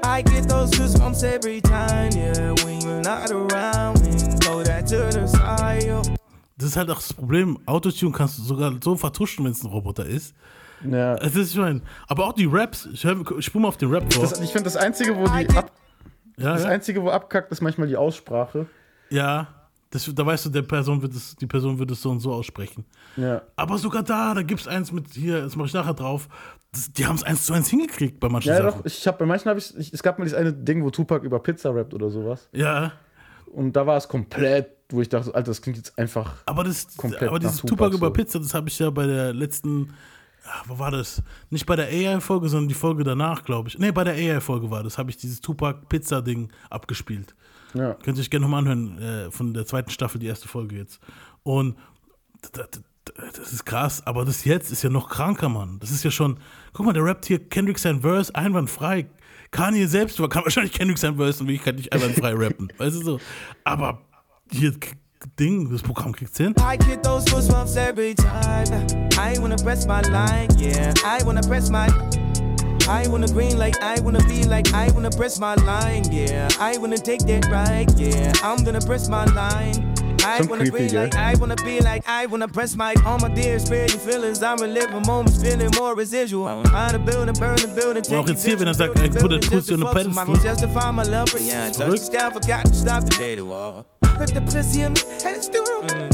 I 0.05 0.23
get 0.23 0.49
those 0.49 0.71
goosebumps 0.71 1.25
every 1.25 1.61
time, 1.61 2.11
yeah. 2.15 2.55
When 2.65 2.81
you're 2.81 3.03
not 3.03 3.33
around, 3.33 3.99
and 4.07 4.41
throw 4.41 4.63
that 4.63 4.87
to 4.87 5.11
the 5.11 5.27
side, 5.27 5.85
yo. 5.85 6.01
das 6.59 6.69
ist 6.69 6.77
halt 6.77 6.91
auch 6.91 6.97
das 6.97 7.13
Problem. 7.13 7.59
Autotune 7.67 8.13
kannst 8.13 8.39
du 8.39 8.43
sogar 8.43 8.73
so 8.81 8.95
vertuschen, 8.95 9.45
wenn 9.45 9.53
es 9.53 9.65
ein 9.65 9.71
Roboter 9.71 10.07
ist. 10.07 10.33
Ja. 10.89 11.17
Es 11.17 11.35
ist, 11.35 11.57
mein, 11.57 11.83
aber 12.07 12.29
auch 12.29 12.35
die 12.35 12.47
Raps. 12.49 12.89
Ich, 12.93 13.05
ich 13.05 13.45
spule 13.45 13.63
mal 13.63 13.69
auf 13.69 13.79
den 13.79 13.91
Rap 13.91 14.13
vor. 14.13 14.23
Das, 14.23 14.41
ich 14.41 14.53
finde, 14.53 14.65
das 14.65 14.77
Einzige, 14.77 15.17
wo 15.17 15.25
die 15.25 15.49
ab, 15.57 15.73
ja, 16.37 16.53
das 16.53 16.63
ja. 16.63 16.69
Einzige, 16.69 17.03
wo 17.03 17.11
abkackt, 17.11 17.51
ist 17.51 17.63
manchmal 17.63 17.89
die 17.89 17.97
Aussprache. 17.97 18.67
ja. 19.11 19.49
Das, 19.91 20.09
da 20.15 20.25
weißt 20.25 20.47
du, 20.47 20.51
der 20.51 20.63
Person 20.63 21.03
wird 21.03 21.15
es, 21.15 21.35
die 21.37 21.47
Person 21.47 21.79
wird 21.79 21.91
es 21.91 22.01
so 22.01 22.11
und 22.11 22.21
so 22.21 22.33
aussprechen. 22.33 22.85
Ja. 23.17 23.43
Aber 23.57 23.77
sogar 23.77 24.03
da, 24.05 24.35
da 24.35 24.43
gibt 24.43 24.61
es 24.61 24.69
eins 24.69 24.93
mit, 24.93 25.09
hier, 25.15 25.43
das 25.43 25.57
mache 25.57 25.67
ich 25.67 25.75
nachher 25.75 25.95
drauf. 25.95 26.29
Das, 26.73 26.93
die 26.93 27.05
haben 27.07 27.17
es 27.17 27.25
eins 27.25 27.45
zu 27.47 27.53
eins 27.53 27.69
hingekriegt 27.69 28.21
bei 28.21 28.29
manchen 28.29 28.51
Ja, 28.51 28.59
Sachen. 28.63 28.79
doch, 28.79 28.87
ich 28.87 29.05
habe 29.09 29.19
bei 29.19 29.27
manchen 29.27 29.49
habe 29.49 29.59
ich, 29.59 29.77
ich, 29.77 29.93
es 29.93 30.03
gab 30.03 30.19
mal 30.19 30.25
dieses 30.25 30.39
eine 30.39 30.53
Ding, 30.53 30.85
wo 30.85 30.91
Tupac 30.91 31.25
über 31.27 31.41
Pizza 31.41 31.75
rappt 31.75 31.93
oder 31.93 32.09
sowas. 32.11 32.49
Ja, 32.53 32.93
Und 33.47 33.75
da 33.75 33.85
war 33.85 33.97
es 33.97 34.07
komplett, 34.07 34.69
wo 34.91 35.01
ich 35.01 35.09
dachte, 35.09 35.35
Alter, 35.35 35.51
das 35.51 35.61
klingt 35.61 35.77
jetzt 35.79 35.99
einfach. 35.99 36.35
aber, 36.47 36.63
das, 36.63 36.97
Komplett 36.97 37.29
aber 37.29 37.41
dieses 37.41 37.57
Tupac 37.57 37.71
Tupac 37.91 37.97
über 37.97 38.07
so. 38.07 38.13
Pizza, 38.13 38.39
das 38.39 38.55
habe 38.55 38.69
ich 38.69 38.79
ja 38.79 38.91
bei 38.91 39.07
der 39.07 39.33
letzten, 39.35 39.93
ah, 40.45 40.63
wo 40.69 40.79
war 40.79 40.93
das? 40.93 41.21
Nicht 41.51 41.67
bei 41.67 41.75
der 41.75 41.87
AI-Folge, 41.89 42.49
sondern 42.49 42.69
die 42.69 42.75
Folge 42.75 43.03
danach, 43.03 43.43
glaube 43.43 43.69
ich. 43.69 43.77
Nee, 43.77 43.91
bei 43.91 44.05
der 44.05 44.15
AI-Folge 44.15 44.71
war 44.71 44.85
das, 44.85 44.99
habe 44.99 45.11
ich 45.11 45.17
dieses 45.17 45.41
Tupac-Pizza-Ding 45.41 46.53
abgespielt. 46.71 47.35
Ja. 47.75 47.95
Könnt 47.95 48.19
ihr 48.19 48.23
euch 48.23 48.31
gerne 48.31 48.45
nochmal 48.45 48.61
anhören, 48.61 48.99
äh, 48.99 49.31
von 49.31 49.55
der 49.55 49.67
zweiten 49.67 49.91
Staffel, 49.91 50.19
die 50.19 50.27
erste 50.27 50.49
Folge 50.49 50.77
jetzt. 50.77 51.01
Und 51.43 51.77
das, 52.53 52.69
das 53.37 53.53
ist 53.53 53.65
krass, 53.65 54.07
aber 54.07 54.25
das 54.25 54.45
jetzt 54.45 54.71
ist 54.71 54.83
ja 54.83 54.91
noch 54.91 55.09
kranker, 55.09 55.49
Mann. 55.49 55.79
Das 55.81 55.91
ist 55.91 56.05
ja 56.05 56.11
schon, 56.11 56.39
guck 56.73 56.87
mal, 56.87 56.93
der 56.93 57.05
rappt 57.05 57.27
hier 57.27 57.39
Kendrick 57.49 57.79
sein 57.79 58.03
Verse 58.03 58.35
einwandfrei. 58.35 59.07
Kanye 59.51 59.87
selbst 59.87 60.19
kann 60.31 60.45
wahrscheinlich 60.45 60.73
Kendrick 60.73 60.99
sein 60.99 61.17
Verse 61.17 61.41
in 61.41 61.49
Wirklichkeit 61.49 61.77
nicht 61.77 61.93
einwandfrei 61.93 62.35
rappen. 62.35 62.73
Weißt 62.79 62.97
du 62.97 63.03
so? 63.03 63.21
Aber 63.65 64.03
hier, 64.51 64.73
Ding, 65.39 65.71
das 65.71 65.83
Programm 65.83 66.13
kriegt's 66.13 66.39
hin. 66.39 66.55
I 66.59 66.79
get 66.79 67.03
those 67.03 67.27
goosebumps 67.27 67.77
every 67.77 68.15
time. 68.15 68.87
I 69.19 69.39
wanna 69.39 69.57
press 69.57 69.87
my 69.87 70.01
line, 70.03 70.49
yeah. 70.59 70.95
I 71.05 71.23
wanna 71.25 71.43
press 71.43 71.71
my. 71.71 71.89
I 72.91 73.07
wanna 73.09 73.29
green 73.29 73.57
like 73.57 73.81
I 73.83 74.01
wanna 74.01 74.23
be 74.25 74.45
like 74.45 74.73
I 74.75 74.91
wanna 74.91 75.11
press 75.11 75.39
my 75.39 75.55
line, 75.55 76.05
yeah. 76.13 76.49
I 76.59 76.77
wanna 76.79 76.99
take 76.99 77.21
that 77.27 77.47
right, 77.47 77.89
yeah. 77.97 78.33
I'm 78.43 78.65
gonna 78.65 78.81
press 78.81 79.09
my 79.09 79.25
line. 79.27 79.95
I 80.23 80.39
Some 80.39 80.49
wanna 80.49 80.65
creepy, 80.65 80.89
green 80.89 80.93
yeah. 80.95 81.03
like 81.05 81.15
I 81.17 81.35
wanna 81.41 81.57
be 81.57 81.81
like 81.81 82.03
I 82.09 82.27
wanna 82.27 82.49
press 82.49 82.75
my 82.77 82.95
all 83.07 83.19
my 83.19 83.29
dear 83.29 83.59
spiritual 83.59 84.01
feelings. 84.01 84.43
I'm 84.43 84.59
reliving 84.59 85.03
moments, 85.07 85.41
feeling 85.41 85.71
more 85.79 85.95
residual. 85.95 86.47
I'm 86.49 86.95
a 86.95 86.99
building, 86.99 87.35
burn 87.39 87.57
the 87.57 87.69
building. 87.75 88.03
Und 88.11 88.17
auch 88.19 88.25
take 88.27 88.33
jetzt 88.33 88.45
hier, 88.45 88.59
wenn 88.61 88.67
er 88.67 88.75
sagt, 88.75 88.95
building, 88.95 89.17
I 89.17 89.21
put 89.21 89.33
it- 89.33 89.41
building, 89.41 89.51
puts 89.51 89.69
you 89.69 89.77
on 89.77 89.83
a 89.83 89.93
just 89.95 90.05
to 90.07 90.13
fuck 90.13 90.27
pedestal. 90.27 90.33
with 90.33 90.43
my- 90.43 90.51
Justify 90.51 90.91
my 90.93 91.05
love 91.05 91.29
for 91.31 91.39
yeah. 91.41 91.71
Zurück. 91.71 91.97
Touch 91.97 92.11
down, 92.11 92.33
forgot 92.33 92.65
to 92.67 92.75
stop 92.75 93.05
the 93.09 93.17
data 93.17 93.45
wall. 93.45 93.85
Put 94.19 94.35
the 94.35 94.41
pussy 94.43 94.83
in 94.83 94.95
the 94.95 95.05
pedestal. 95.23 95.65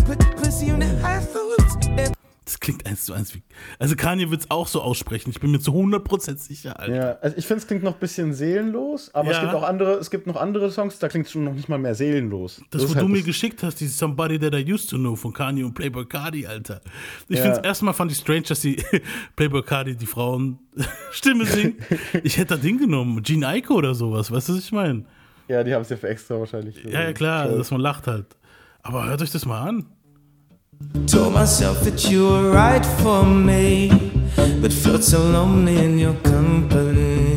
Put 0.04 0.18
the 0.18 0.26
pussy 0.36 0.68
in 0.68 0.78
the 0.80 0.86
high 1.02 1.20
foods. 1.20 2.15
Das 2.46 2.60
klingt 2.60 2.86
eins 2.86 3.04
zu 3.04 3.12
eins 3.12 3.34
wie. 3.34 3.42
Also 3.80 3.96
Kanye 3.96 4.30
wird's 4.30 4.52
auch 4.52 4.68
so 4.68 4.80
aussprechen. 4.80 5.30
Ich 5.30 5.40
bin 5.40 5.50
mir 5.50 5.58
zu 5.58 5.72
100% 5.72 6.38
sicher, 6.38 6.78
Alter. 6.78 6.94
Ja, 6.94 7.18
also 7.20 7.36
ich 7.36 7.44
finde, 7.44 7.60
es 7.62 7.66
klingt 7.66 7.82
noch 7.82 7.94
ein 7.94 7.98
bisschen 7.98 8.32
seelenlos, 8.34 9.12
aber 9.14 9.32
es 9.32 9.36
Ja. 9.38 9.42
gibt 9.42 9.54
auch 9.54 9.64
andere, 9.64 9.94
es 9.94 10.12
gibt 10.12 10.28
noch 10.28 10.36
andere 10.36 10.70
Songs, 10.70 11.00
da 11.00 11.08
klingt 11.08 11.26
es 11.26 11.32
schon 11.32 11.42
noch 11.42 11.54
nicht 11.54 11.68
mal 11.68 11.76
mehr 11.78 11.96
seelenlos. 11.96 12.62
Das, 12.70 12.84
ist 12.84 12.90
wo 12.90 12.94
halt 12.94 13.02
du 13.04 13.08
mir 13.08 13.16
das- 13.18 13.26
geschickt 13.26 13.64
hast, 13.64 13.80
dieses 13.80 13.98
Somebody 13.98 14.38
That 14.38 14.54
I 14.54 14.72
Used 14.72 14.88
to 14.90 14.96
Know 14.96 15.16
von 15.16 15.32
Kanye 15.32 15.64
und 15.64 15.74
Playboy 15.74 16.06
Cardi, 16.06 16.46
Alter. 16.46 16.80
Ich 17.28 17.36
Ja. 17.38 17.42
find's 17.42 17.58
erstmal 17.64 17.94
fand 17.94 18.12
ich 18.12 18.18
strange, 18.18 18.42
dass 18.42 18.60
die 18.60 18.76
Playboy 19.34 19.62
Cardi 19.64 19.96
die 19.96 20.06
Frauen 20.06 20.60
Stimme 21.10 21.46
singt. 21.46 21.82
Ich 22.22 22.36
hätte 22.38 22.54
das 22.54 22.60
Ding 22.60 22.78
genommen, 22.78 23.24
Gene 23.24 23.48
Eiko 23.48 23.74
oder 23.74 23.92
sowas, 23.96 24.30
weißt 24.30 24.50
du, 24.50 24.52
was 24.54 24.60
ich 24.60 24.70
meine? 24.70 25.04
Ja, 25.48 25.64
die 25.64 25.74
haben 25.74 25.82
es 25.82 25.88
ja 25.88 25.96
für 25.96 26.08
extra 26.08 26.38
wahrscheinlich. 26.38 26.82
Ja, 26.84 27.02
ja, 27.02 27.12
klar, 27.12 27.48
Show. 27.48 27.58
dass 27.58 27.72
man 27.72 27.80
lacht 27.80 28.06
halt. 28.06 28.26
Aber 28.82 29.04
hört 29.08 29.20
euch 29.20 29.32
das 29.32 29.44
mal 29.46 29.62
an. 29.68 29.86
Told 31.06 31.32
myself 31.32 31.80
that 31.84 32.10
you 32.10 32.28
were 32.28 32.50
right 32.50 32.84
for 32.84 33.24
me, 33.24 33.90
but 34.60 34.72
felt 34.72 35.04
so 35.04 35.18
lonely 35.18 35.76
in 35.76 35.98
your 35.98 36.14
company. 36.22 37.36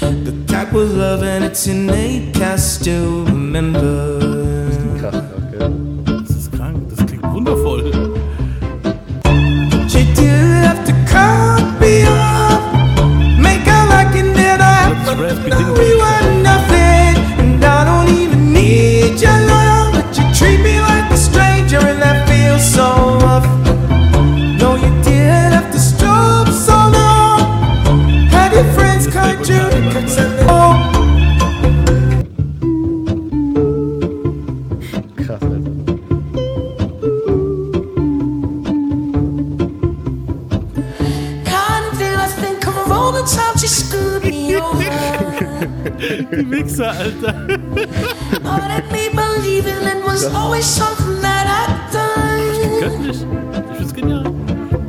The 0.00 0.44
type 0.46 0.72
of 0.74 0.90
love 0.90 1.22
and 1.22 1.44
its 1.44 1.66
innate, 1.66 2.36
I 2.40 2.56
still 2.56 3.24
remember. 3.24 4.68
Krass, 4.98 5.14
okay. 5.14 5.70
Das 6.04 6.30
ist 6.30 6.52
krank, 6.52 6.88
das 6.88 7.06
klingt 7.06 7.24
wundervoll. 7.32 7.92
She 9.88 10.04
did 10.14 10.38
done. 51.92 52.80
Göttlich. 52.80 53.16
Ich 53.70 53.76
find's 53.76 53.94
genial. 53.94 54.24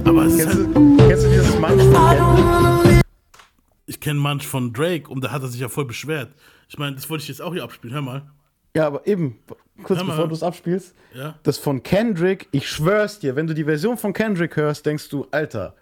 Aber 0.05 0.25
es 0.25 0.33
ist 0.33 0.39
Kennst 0.39 0.57
halt, 0.57 0.75
du, 0.75 0.97
kennst 1.07 1.25
du 1.25 1.29
dieses 1.29 1.59
Mann 1.59 1.79
von 1.79 1.91
live. 1.91 3.01
ich 3.85 3.99
kenne 3.99 4.19
Munch 4.19 4.47
von 4.47 4.73
Drake 4.73 5.09
und 5.09 5.23
da 5.23 5.31
hat 5.31 5.41
er 5.41 5.47
sich 5.47 5.61
ja 5.61 5.69
voll 5.69 5.85
beschwert. 5.85 6.29
Ich 6.67 6.77
meine, 6.77 6.95
das 6.95 7.09
wollte 7.09 7.23
ich 7.23 7.27
jetzt 7.27 7.41
auch 7.41 7.53
hier 7.53 7.63
abspielen. 7.63 7.93
Hör 7.95 8.01
mal. 8.01 8.21
Ja, 8.75 8.85
aber 8.85 9.07
eben, 9.07 9.39
kurz 9.83 10.03
bevor 10.03 10.27
du 10.27 10.35
es 10.35 10.43
abspielst, 10.43 10.93
Ja. 11.15 11.33
das 11.43 11.57
von 11.57 11.81
Kendrick, 11.81 12.47
ich 12.51 12.69
schwör's 12.69 13.17
dir, 13.19 13.35
wenn 13.35 13.47
du 13.47 13.55
die 13.55 13.63
Version 13.63 13.97
von 13.97 14.13
Kendrick 14.13 14.55
hörst, 14.55 14.85
denkst 14.85 15.09
du, 15.09 15.25
Alter, 15.31 15.75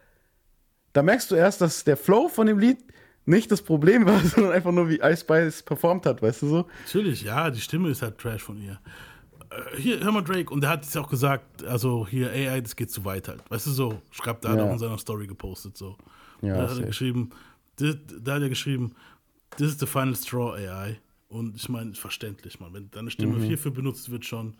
da 0.93 1.03
merkst 1.03 1.29
du 1.29 1.35
erst, 1.35 1.59
dass 1.59 1.83
der 1.83 1.97
Flow 1.97 2.29
von 2.29 2.47
dem 2.47 2.59
Lied 2.59 2.77
nicht 3.27 3.51
das 3.51 3.61
Problem 3.61 4.05
war, 4.05 4.19
sondern 4.23 4.53
einfach 4.53 4.71
nur, 4.71 4.89
wie 4.89 4.99
Ice 5.01 5.21
Spice 5.21 5.61
performt 5.63 6.05
hat, 6.05 6.21
weißt 6.21 6.41
du 6.41 6.47
so? 6.47 6.67
Natürlich, 6.85 7.21
ja, 7.23 7.49
die 7.51 7.61
Stimme 7.61 7.89
ist 7.89 8.01
halt 8.01 8.17
Trash 8.17 8.41
von 8.41 8.57
ihr. 8.61 8.79
Äh, 9.49 9.77
Hier, 9.79 9.99
hör 9.99 10.11
mal 10.11 10.21
Drake, 10.23 10.51
und 10.51 10.61
der 10.61 10.71
hat 10.71 10.83
jetzt 10.83 10.97
auch 10.97 11.09
gesagt, 11.09 11.63
also 11.63 12.07
hier 12.07 12.29
AI, 12.31 12.61
das 12.61 12.75
geht 12.75 12.89
zu 12.89 13.05
weit 13.05 13.27
halt. 13.27 13.41
Weißt 13.49 13.67
du 13.67 13.71
so, 13.71 14.01
schreibt 14.11 14.43
da, 14.45 14.49
hat 14.49 14.57
er 14.57 14.63
Ja. 14.63 14.69
auch 14.69 14.73
in 14.73 14.79
seiner 14.79 14.97
Story 14.97 15.27
gepostet 15.27 15.77
so. 15.77 15.95
Ja, 16.41 16.57
da 16.57 16.69
hat 16.69 16.79
er 16.79 16.85
geschrieben, 16.85 17.29
this, 17.77 17.95
da 18.21 18.35
hat 18.35 18.41
er 18.41 18.49
geschrieben, 18.49 18.93
this 19.57 19.67
is 19.67 19.79
the 19.79 19.85
final 19.85 20.15
straw 20.15 20.53
AI. 20.55 20.99
Und 21.29 21.55
ich 21.57 21.67
meine, 21.67 21.93
verständlich, 21.93 22.59
man, 22.59 22.73
wenn 22.73 22.89
deine 22.91 23.11
Stimme 23.11 23.35
Mhm. 23.37 23.43
hierfür 23.43 23.71
benutzt 23.71 24.09
wird 24.09 24.23
schon. 24.25 24.53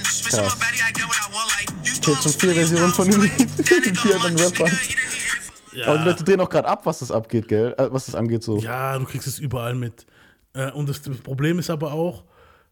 I 0.00 1.86
schon 2.04 2.14
was 2.24 2.36
vier 2.36 2.54
Versionen 2.54 2.92
von 2.92 3.08
nigga 3.08 3.94
vier 3.94 4.16
a 4.16 4.18
dann 4.18 4.32
munch. 4.34 4.42
Rap 4.44 4.52
Nigga, 4.52 4.60
waren. 4.60 4.72
either 4.72 4.76
he 4.76 4.94
ate 4.94 5.14
it 5.14 5.42
for 5.42 5.78
Ja, 5.78 5.86
Aber 5.88 5.98
die 5.98 6.04
Leute 6.04 6.24
drehen 6.24 6.40
auch 6.40 6.48
gerade 6.48 6.68
ab, 6.68 6.86
was 6.86 6.98
das 7.00 7.10
abgeht, 7.10 7.48
gell? 7.48 7.74
Äh, 7.78 7.88
Was 7.90 8.06
das 8.06 8.14
angeht 8.14 8.42
so. 8.42 8.58
ja, 8.58 8.98
du 8.98 9.04
kriegst 9.06 9.26
es 9.26 9.38
überall 9.38 9.74
mit. 9.74 10.06
Äh, 10.52 10.70
und 10.72 10.88
das 10.88 11.00
Problem 11.00 11.58
ist 11.58 11.70
aber 11.70 11.92
auch, 11.92 12.24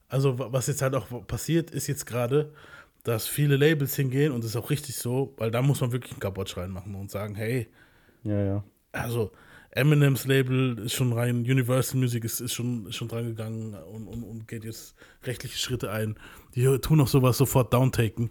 also 0.08 0.38
wa- 0.38 0.48
was 0.50 0.66
jetzt 0.68 0.82
halt 0.82 0.94
auch 0.94 1.06
passiert, 1.26 1.70
ist 1.70 1.86
jetzt 1.88 2.06
gerade, 2.06 2.52
dass 3.02 3.26
viele 3.26 3.56
Labels 3.56 3.96
hingehen 3.96 4.30
und 4.32 4.44
das 4.44 4.50
ist 4.50 4.56
auch 4.56 4.70
richtig 4.70 4.96
so, 4.96 5.34
weil 5.38 5.50
da 5.50 5.62
muss 5.62 5.80
man 5.80 5.90
wirklich 5.90 6.12
einen 6.12 6.20
Kappotsch 6.20 6.56
reinmachen 6.56 6.94
und 6.94 7.10
sagen, 7.10 7.34
hey, 7.34 7.68
Ja, 8.22 8.38
ja. 8.40 8.64
also 8.92 9.32
Eminems 9.74 10.26
Label 10.26 10.78
ist 10.80 10.92
schon 10.92 11.12
rein, 11.12 11.36
Universal 11.38 11.98
Music 11.98 12.24
ist, 12.24 12.40
ist, 12.40 12.52
schon, 12.52 12.86
ist 12.86 12.96
schon 12.96 13.08
dran 13.08 13.24
gegangen 13.26 13.74
und, 13.74 14.06
und, 14.06 14.22
und 14.22 14.46
geht 14.48 14.64
jetzt 14.64 14.94
rechtliche 15.24 15.56
Schritte 15.58 15.90
ein. 15.90 16.16
Die 16.54 16.64
tun 16.78 17.00
auch 17.00 17.08
sowas 17.08 17.38
sofort 17.38 17.72
downtaken. 17.72 18.30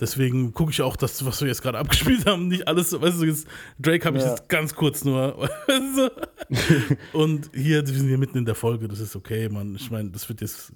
Deswegen 0.00 0.52
gucke 0.52 0.72
ich 0.72 0.82
auch, 0.82 0.96
dass, 0.96 1.24
was 1.24 1.40
wir 1.40 1.48
jetzt 1.48 1.62
gerade 1.62 1.78
abgespielt 1.78 2.26
haben, 2.26 2.48
nicht 2.48 2.66
alles, 2.66 2.92
weißt 3.00 3.20
du, 3.22 3.26
jetzt, 3.26 3.46
Drake 3.78 4.04
habe 4.04 4.18
ich 4.18 4.24
Ja. 4.24 4.30
jetzt 4.30 4.48
ganz 4.48 4.74
kurz 4.74 5.04
nur. 5.04 5.38
weißt 5.68 5.98
du? 5.98 6.96
und 7.18 7.50
hier, 7.54 7.86
wir 7.86 7.94
sind 7.94 8.08
hier 8.08 8.18
mitten 8.18 8.38
in 8.38 8.44
der 8.44 8.56
Folge, 8.56 8.88
das 8.88 8.98
ist 8.98 9.14
okay, 9.14 9.48
Mann. 9.48 9.76
Ich 9.76 9.90
meine, 9.90 10.10
das 10.10 10.28
wird 10.28 10.40
jetzt. 10.40 10.72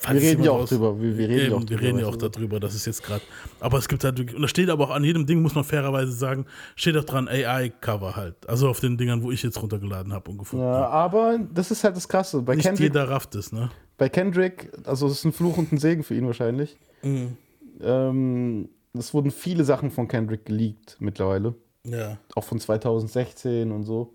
Wir 0.00 0.20
reden 0.20 0.44
ja 0.44 0.50
auch 0.52 0.60
raus- 0.60 0.68
drüber. 0.68 1.00
Wir, 1.00 1.18
wir 1.18 1.28
reden 1.28 1.50
ja 1.50 1.56
auch 1.56 1.60
wir 1.60 1.66
drüber. 1.66 1.82
reden 1.82 1.98
ja 1.98 2.06
auch 2.06 2.16
darüber, 2.16 2.60
das 2.60 2.74
ist 2.74 2.86
jetzt 2.86 3.02
gerade. 3.02 3.22
Aber 3.58 3.78
es 3.78 3.88
gibt 3.88 4.04
halt 4.04 4.16
wirklich, 4.18 4.36
und 4.36 4.42
da 4.42 4.48
steht 4.48 4.70
aber 4.70 4.84
auch 4.84 4.90
an 4.90 5.02
jedem 5.02 5.26
Ding, 5.26 5.42
muss 5.42 5.54
man 5.56 5.64
fairerweise 5.64 6.12
sagen, 6.12 6.46
steht 6.76 6.96
auch 6.96 7.04
dran 7.04 7.26
AI-Cover 7.28 8.14
halt. 8.14 8.48
Also 8.48 8.68
auf 8.68 8.78
den 8.80 8.96
Dingern, 8.96 9.22
wo 9.22 9.30
ich 9.32 9.42
jetzt 9.42 9.60
runtergeladen 9.60 10.12
habe 10.12 10.30
und 10.30 10.38
gefunden 10.38 10.64
Ja, 10.64 10.72
habe. 10.72 10.88
aber 10.90 11.38
das 11.52 11.70
ist 11.72 11.82
halt 11.82 11.96
das 11.96 12.08
Krasse. 12.08 12.42
Bei 12.42 12.54
Nicht 12.54 12.64
Kendrick, 12.66 12.90
jeder 12.90 13.08
rafft 13.08 13.34
es, 13.34 13.50
ne? 13.52 13.70
bei 13.96 14.08
Kendrick, 14.08 14.70
also 14.84 15.06
es 15.08 15.14
ist 15.14 15.24
ein 15.24 15.32
Fluch 15.32 15.56
und 15.58 15.72
ein 15.72 15.78
Segen 15.78 16.04
für 16.04 16.14
ihn 16.14 16.26
wahrscheinlich. 16.26 16.76
Mhm. 17.02 17.36
Ähm, 17.80 18.68
es 18.96 19.12
wurden 19.14 19.30
viele 19.30 19.64
Sachen 19.64 19.90
von 19.90 20.06
Kendrick 20.08 20.44
geleakt 20.46 20.96
mittlerweile. 21.00 21.54
Ja. 21.84 22.18
Auch 22.34 22.44
von 22.44 22.60
2016 22.60 23.70
und 23.72 23.84
so. 23.84 24.14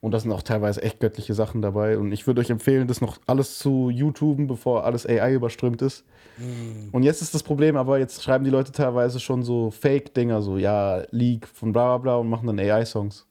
Und 0.00 0.12
da 0.12 0.20
sind 0.20 0.30
auch 0.30 0.42
teilweise 0.42 0.82
echt 0.82 1.00
göttliche 1.00 1.34
Sachen 1.34 1.60
dabei. 1.60 1.98
Und 1.98 2.12
ich 2.12 2.26
würde 2.26 2.40
euch 2.40 2.50
empfehlen, 2.50 2.86
das 2.86 3.00
noch 3.00 3.18
alles 3.26 3.58
zu 3.58 3.90
YouTuben, 3.90 4.46
bevor 4.46 4.84
alles 4.84 5.06
AI 5.06 5.34
überströmt 5.34 5.82
ist. 5.82 6.04
Und 6.92 7.02
jetzt 7.02 7.20
ist 7.20 7.34
das 7.34 7.42
Problem, 7.42 7.76
aber 7.76 7.98
jetzt 7.98 8.22
schreiben 8.22 8.44
die 8.44 8.50
Leute 8.50 8.70
teilweise 8.70 9.18
schon 9.18 9.42
so 9.42 9.72
Fake-Dinger, 9.72 10.40
so 10.40 10.56
ja, 10.56 11.02
Leak 11.10 11.48
von 11.48 11.72
bla 11.72 11.96
bla 11.96 11.98
bla 11.98 12.16
und 12.16 12.28
machen 12.28 12.46
dann 12.46 12.60
AI-Songs. 12.60 13.26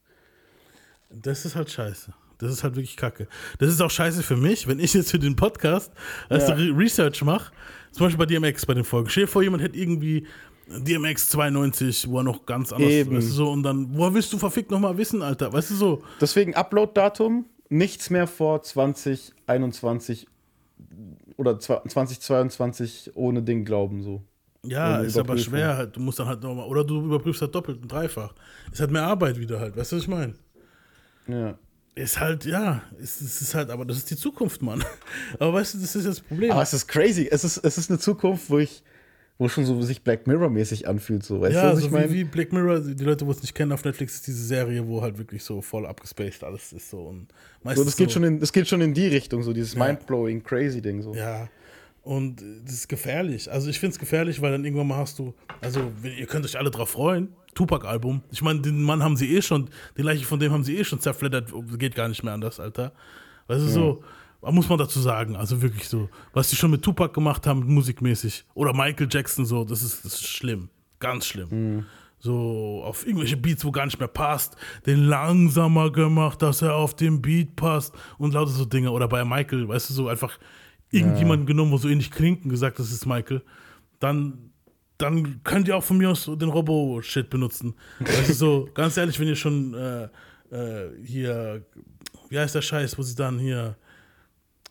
Das 1.10 1.46
ist 1.46 1.56
halt 1.56 1.72
scheiße. 1.72 2.14
Das 2.40 2.52
ist 2.52 2.64
halt 2.64 2.76
wirklich 2.76 2.98
kacke. 2.98 3.28
Das 3.60 3.70
ist 3.70 3.82
auch 3.82 3.90
scheiße 3.90 4.22
für 4.22 4.36
mich, 4.36 4.68
wenn 4.68 4.80
ich 4.80 4.94
jetzt 4.94 5.10
für 5.10 5.20
den 5.20 5.36
Podcast 5.36 5.92
als 6.30 6.50
Ja. 6.50 6.56
Re 6.56 6.78
Research 6.78 7.24
mache, 7.24 7.52
zum 7.92 8.06
Beispiel 8.06 8.26
bei 8.26 8.26
DMX 8.26 8.66
bei 8.66 8.74
den 8.74 8.84
Folgen. 8.84 9.10
Stell 9.10 9.24
dir 9.24 9.28
vor, 9.30 9.42
jemand 9.42 9.64
hätte 9.64 9.78
irgendwie 9.78 10.28
DMX 10.70 11.30
92, 11.30 12.08
wo 12.10 12.18
er 12.20 12.24
noch 12.24 12.46
ganz 12.46 12.72
anders 12.74 12.90
Eben. 12.90 13.16
weißt 13.18 13.28
du, 13.30 13.32
so, 13.32 13.52
und 13.52 13.64
dann, 13.64 13.88
woher 13.98 14.14
willst 14.14 14.32
du 14.34 14.38
verfickt 14.38 14.70
nochmal 14.72 14.98
wissen, 14.98 15.22
Alter? 15.22 15.52
Weißt 15.54 15.72
du 15.72 15.76
so? 15.76 16.04
Deswegen 16.20 16.54
Upload-Datum, 16.56 17.46
nichts 17.70 18.10
mehr 18.10 18.28
vor 18.28 18.62
2021 18.62 20.28
oder 21.38 21.52
zwa- 21.54 21.88
2022 21.88 23.12
ohne 23.16 23.42
Ding 23.44 23.66
glauben, 23.66 24.02
so. 24.04 24.24
Ja, 24.66 24.98
ist 25.00 25.18
aber 25.18 25.38
schwer 25.38 25.78
halt. 25.78 25.96
Du 25.96 26.00
musst 26.02 26.20
dann 26.20 26.28
halt 26.28 26.42
nochmal, 26.44 26.68
oder 26.68 26.84
du 26.84 27.00
überprüfst 27.06 27.42
halt 27.42 27.56
doppelt 27.56 27.82
und 27.82 27.92
dreifach. 27.92 28.34
Ist 28.72 28.82
halt 28.82 28.92
mehr 28.92 29.04
Arbeit 29.04 29.40
wieder 29.40 29.60
halt, 29.60 29.78
weißt 29.78 29.92
du, 29.92 29.96
was 29.96 30.04
ich 30.04 30.10
meine? 30.10 30.34
Ja. 31.28 31.58
Ist 31.96 32.20
halt, 32.20 32.46
ja, 32.46 32.82
es, 33.02 33.22
es 33.22 33.42
ist 33.42 33.56
halt, 33.56 33.70
aber 33.70 33.86
das 33.86 33.98
ist 33.98 34.12
die 34.12 34.16
Zukunft, 34.18 34.62
Mann. 34.62 34.84
Aber 35.40 35.54
weißt 35.54 35.74
du, 35.74 35.80
das 35.80 35.96
ist 35.96 36.06
das 36.06 36.20
Problem. 36.20 36.52
Aber 36.52 36.62
es 36.62 36.72
ist 36.72 36.88
crazy. 36.88 37.28
Es 37.32 37.44
ist, 37.44 37.58
es 37.58 37.78
ist 37.80 37.90
eine 37.90 37.98
Zukunft, 37.98 38.52
wo 38.52 38.60
ich, 38.60 38.84
wo 39.38 39.48
schon 39.48 39.66
so 39.66 39.80
sich 39.82 40.02
Black 40.02 40.26
Mirror-mäßig 40.26 40.88
anfühlt, 40.88 41.24
so. 41.24 41.42
Weißt 41.42 41.56
du, 41.56 41.60
ja, 41.60 41.72
was 41.72 41.80
so 41.80 41.86
ich 41.86 41.92
meine? 41.92 42.10
wie, 42.10 42.20
wie 42.20 42.24
Black 42.24 42.52
Mirror, 42.52 42.80
die 42.80 43.04
Leute, 43.04 43.26
wo 43.28 43.32
es 43.32 43.42
nicht 43.42 43.54
kennen, 43.54 43.72
auf 43.72 43.84
Netflix 43.84 44.16
ist 44.16 44.28
diese 44.28 44.44
Serie, 44.44 44.88
wo 44.88 45.02
halt 45.02 45.18
wirklich 45.18 45.44
so 45.44 45.62
voll 45.62 45.86
abgespaced 45.86 46.44
alles 46.44 46.74
ist 46.74 46.90
so 46.90 47.02
und 47.02 47.28
So, 47.30 47.36
meistens 47.64 47.86
das, 47.86 47.98
geht 47.98 48.12
schon 48.12 48.24
in, 48.24 48.40
das 48.40 48.52
geht 48.52 48.68
schon 48.68 48.82
in 48.82 48.94
die 48.94 49.08
Richtung, 49.08 49.44
so 49.44 49.54
dieses 49.54 49.76
mind-blowing, 49.76 50.44
crazy 50.44 50.82
Ding. 50.82 51.02
So. 51.02 51.14
Ja. 51.14 51.48
Und 52.04 52.42
das 52.64 52.74
ist 52.74 52.88
gefährlich. 52.88 53.52
Also 53.52 53.70
ich 53.70 53.80
finde 53.80 53.92
es 53.92 54.00
gefährlich, 54.00 54.42
weil 54.42 54.52
dann 54.52 54.64
irgendwann 54.64 54.88
mal 54.88 54.98
hast 54.98 55.20
du, 55.20 55.34
also 55.62 55.92
ihr 56.04 56.26
könnt 56.26 56.46
euch 56.46 56.58
alle 56.58 56.72
drauf 56.72 56.90
freuen, 56.90 57.30
Tupac-Album. 57.54 58.22
Ich 58.32 58.42
meine, 58.42 58.62
den 58.62 58.82
Mann 58.82 59.04
haben 59.04 59.18
sie 59.18 59.36
eh 59.36 59.42
schon, 59.42 59.70
die 59.98 60.04
Leiche 60.04 60.26
von 60.26 60.40
dem 60.40 60.52
haben 60.52 60.64
sie 60.64 60.78
eh 60.78 60.84
schon 60.84 61.00
zerfleddert, 61.00 61.52
geht 61.78 61.96
gar 61.96 62.08
nicht 62.08 62.24
mehr 62.24 62.34
anders, 62.34 62.60
Alter. 62.60 62.94
Weißt 63.48 63.62
du, 63.62 63.68
so, 63.68 64.04
was 64.04 64.06
muss 64.42 64.70
man 64.70 64.78
dazu 64.78 65.00
sagen? 65.00 65.36
Also 65.36 65.62
wirklich 65.62 65.88
so, 65.88 66.10
was 66.34 66.50
die 66.50 66.56
schon 66.56 66.72
mit 66.72 66.82
Tupac 66.84 67.14
gemacht 67.14 67.48
haben, 67.48 67.66
musikmäßig. 67.74 68.46
Oder 68.54 68.74
Michael 68.74 69.08
Jackson 69.10 69.46
so, 69.46 69.64
das 69.64 69.82
ist, 69.82 70.06
das 70.06 70.14
ist 70.16 70.28
schlimm. 70.28 70.70
Ganz 71.00 71.26
schlimm. 71.26 71.86
So 72.20 72.82
auf 72.84 73.06
irgendwelche 73.06 73.38
Beats, 73.38 73.64
wo 73.64 73.72
gar 73.72 73.86
nicht 73.86 74.00
mehr 74.00 74.08
passt, 74.08 74.56
den 74.86 75.04
langsamer 75.04 75.92
gemacht, 75.92 76.42
dass 76.42 76.62
er 76.62 76.76
auf 76.76 76.96
den 76.96 77.22
Beat 77.22 77.56
passt 77.56 77.94
und 78.18 78.34
lauter 78.34 78.52
so 78.52 78.66
Dinge. 78.66 78.92
Oder 78.92 79.08
bei 79.08 79.24
Michael, 79.24 79.68
weißt 79.68 79.90
du, 79.90 79.94
so 79.94 80.08
einfach 80.08 80.40
irgendjemanden 80.90 81.46
genommen, 81.46 81.72
wo 81.72 81.78
so 81.78 81.90
ähnlich 81.90 82.12
klingt 82.12 82.44
und 82.44 82.50
gesagt, 82.50 82.80
das 82.80 82.92
ist 82.92 83.06
Michael. 83.06 83.44
Dann, 84.00 84.52
dann 84.98 85.44
könnt 85.44 85.68
ihr 85.68 85.78
auch 85.78 85.84
von 85.84 85.98
mir 85.98 86.10
aus 86.10 86.26
den 86.26 86.50
Robo-Shit 86.50 87.30
benutzen. 87.30 87.76
Das 88.00 88.30
ist 88.30 88.40
so, 88.40 88.68
ganz 88.74 88.98
ehrlich, 88.98 89.20
wenn 89.20 89.28
ihr 89.28 89.36
schon 89.36 89.74
äh, 89.76 90.10
äh, 90.50 90.90
hier, 91.04 91.66
wie 92.30 92.40
heißt 92.40 92.56
der 92.56 92.62
Scheiß, 92.62 92.98
wo 92.98 93.04
sie 93.04 93.16
dann 93.16 93.38
hier, 93.38 93.76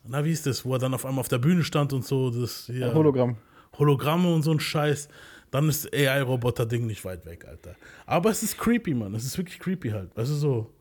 na, 0.09 0.23
wie 0.23 0.31
ist 0.31 0.45
das, 0.45 0.65
wo 0.65 0.73
er 0.73 0.79
dann 0.79 0.93
auf 0.93 1.05
einmal 1.05 1.21
auf 1.21 1.27
der 1.27 1.39
Bühne 1.39 1.63
stand 1.63 1.93
und 1.93 2.05
so, 2.05 2.29
das 2.29 2.65
hier. 2.67 2.93
Hologramm. 2.93 3.37
Hologramme 3.77 4.33
und 4.33 4.41
so 4.43 4.51
ein 4.51 4.59
Scheiß, 4.59 5.07
dann 5.51 5.69
ist 5.69 5.93
AI-Roboter-Ding 5.93 6.85
nicht 6.85 7.05
weit 7.05 7.25
weg, 7.25 7.45
Alter. 7.47 7.75
Aber 8.05 8.29
es 8.29 8.43
ist 8.43 8.57
creepy, 8.57 8.93
Mann. 8.93 9.13
Es 9.15 9.25
ist 9.25 9.37
wirklich 9.37 9.59
creepy 9.59 9.89
halt. 9.89 10.15
Weißt 10.15 10.31
du 10.31 10.35
so? 10.35 10.73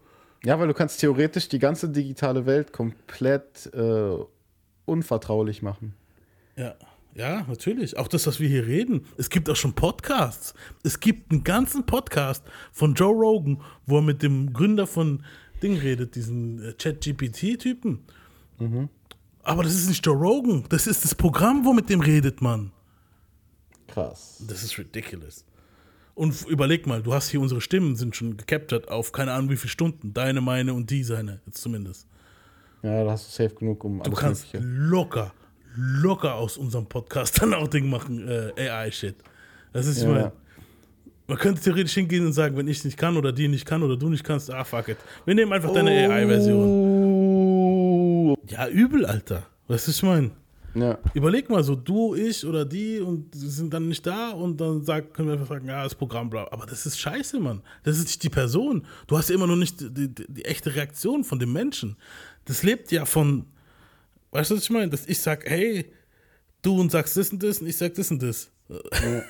Ja, 0.44 0.58
weil 0.58 0.68
du 0.68 0.74
kannst 0.74 1.00
theoretisch 1.00 1.48
die 1.48 1.58
ganze 1.58 1.88
digitale 1.88 2.46
Welt 2.46 2.72
komplett 2.72 3.72
äh, 3.74 4.16
unvertraulich 4.84 5.62
machen. 5.62 5.94
Ja. 6.56 6.74
Ja, 7.14 7.46
natürlich. 7.48 7.96
Auch 7.96 8.08
das, 8.08 8.26
was 8.26 8.40
wir 8.40 8.48
hier 8.48 8.66
reden. 8.66 9.06
Es 9.16 9.30
gibt 9.30 9.48
auch 9.48 9.56
schon 9.56 9.72
Podcasts. 9.72 10.52
Es 10.84 11.00
gibt 11.00 11.32
einen 11.32 11.44
ganzen 11.44 11.86
Podcast 11.86 12.44
von 12.72 12.92
Joe 12.92 13.14
Rogan, 13.14 13.62
wo 13.86 13.96
er 13.96 14.02
mit 14.02 14.22
dem 14.22 14.52
Gründer 14.52 14.86
von 14.86 15.24
Ding 15.62 15.78
redet, 15.78 16.14
diesen 16.14 16.62
äh, 16.62 16.74
Chat-GPT-Typen. 16.74 18.00
Aber 19.46 19.62
das 19.62 19.74
ist 19.74 19.88
nicht 19.88 20.04
Joe 20.04 20.16
Rogan. 20.16 20.64
Das 20.70 20.86
ist 20.88 21.04
das 21.04 21.14
Programm, 21.14 21.64
wo 21.64 21.72
mit 21.72 21.88
dem 21.88 22.00
redet, 22.00 22.42
Mann. 22.42 22.72
Krass. 23.86 24.42
Das 24.48 24.62
ist 24.64 24.76
ridiculous. 24.76 25.44
Und 26.14 26.44
überleg 26.48 26.86
mal, 26.86 27.00
du 27.02 27.14
hast 27.14 27.28
hier 27.28 27.40
unsere 27.40 27.60
Stimmen 27.60 27.94
sind 27.94 28.16
schon 28.16 28.36
gecaptured 28.36 28.88
auf 28.88 29.12
keine 29.12 29.32
Ahnung 29.32 29.50
wie 29.50 29.56
viele 29.56 29.70
Stunden. 29.70 30.12
Deine, 30.12 30.40
meine 30.40 30.74
und 30.74 30.90
die 30.90 31.04
seine, 31.04 31.40
jetzt 31.46 31.60
zumindest. 31.60 32.06
Ja, 32.82 33.04
da 33.04 33.12
hast 33.12 33.26
du 33.38 33.42
safe 33.44 33.54
genug, 33.54 33.84
um 33.84 34.02
Du 34.02 34.10
kannst 34.10 34.52
Mögliche. 34.52 34.66
locker, 34.68 35.32
locker 35.76 36.34
aus 36.34 36.56
unserem 36.56 36.86
Podcast 36.86 37.40
dann 37.40 37.54
auch 37.54 37.68
Ding 37.68 37.88
machen, 37.88 38.26
äh, 38.28 38.68
AI-Shit. 38.68 39.14
Das 39.72 39.86
ist, 39.86 40.02
Ja. 40.02 40.08
mein, 40.08 40.32
man 41.28 41.38
könnte 41.38 41.60
theoretisch 41.60 41.94
hingehen 41.94 42.24
und 42.26 42.32
sagen, 42.32 42.56
wenn 42.56 42.66
ich 42.68 42.84
nicht 42.84 42.96
kann 42.96 43.16
oder 43.16 43.32
die 43.32 43.46
nicht 43.48 43.66
kann 43.66 43.82
oder 43.82 43.96
du 43.96 44.08
nicht 44.08 44.24
kannst, 44.24 44.50
ah, 44.50 44.64
fuck 44.64 44.88
it. 44.88 44.96
Wir 45.24 45.34
nehmen 45.34 45.52
einfach 45.52 45.72
deine 45.72 45.90
AI-Version. 45.90 47.15
Ja, 48.48 48.68
übel, 48.68 49.06
Alter. 49.06 49.46
Weißt 49.68 49.86
du, 49.86 49.90
was 49.90 49.96
ich 49.96 50.02
meine? 50.02 50.30
Ja. 50.74 50.98
Überleg 51.14 51.48
mal 51.48 51.64
so, 51.64 51.74
du, 51.74 52.14
ich 52.14 52.44
oder 52.44 52.66
die 52.66 53.00
und 53.00 53.34
sie 53.34 53.48
sind 53.48 53.72
dann 53.72 53.88
nicht 53.88 54.06
da 54.06 54.30
und 54.30 54.60
dann 54.60 54.84
sag, 54.84 55.14
können 55.14 55.28
wir 55.28 55.32
einfach 55.34 55.48
sagen, 55.48 55.66
ja, 55.66 55.82
das 55.82 55.94
Programm, 55.94 56.28
bla. 56.28 56.46
Aber 56.50 56.66
das 56.66 56.84
ist 56.84 57.00
scheiße, 57.00 57.40
Mann. 57.40 57.62
Das 57.82 57.96
ist 57.96 58.04
nicht 58.04 58.22
die 58.22 58.28
Person. 58.28 58.86
Du 59.06 59.16
hast 59.16 59.30
ja 59.30 59.34
immer 59.34 59.46
noch 59.46 59.56
nicht 59.56 59.80
die, 59.80 60.08
die, 60.12 60.26
die 60.28 60.44
echte 60.44 60.74
Reaktion 60.74 61.24
von 61.24 61.38
dem 61.38 61.52
Menschen. 61.52 61.96
Das 62.44 62.62
lebt 62.62 62.92
ja 62.92 63.06
von, 63.06 63.46
weißt 64.32 64.50
du, 64.50 64.56
was 64.56 64.64
ich 64.64 64.70
meine? 64.70 64.90
Dass 64.90 65.06
ich 65.06 65.18
sag, 65.18 65.48
hey, 65.48 65.90
du 66.60 66.78
und 66.78 66.92
sagst 66.92 67.16
das 67.16 67.30
und 67.30 67.42
das 67.42 67.58
und 67.60 67.68
ich 67.68 67.76
sag 67.76 67.94
das 67.94 68.10
und 68.10 68.22
das. 68.22 68.50
Aber, 68.68 69.24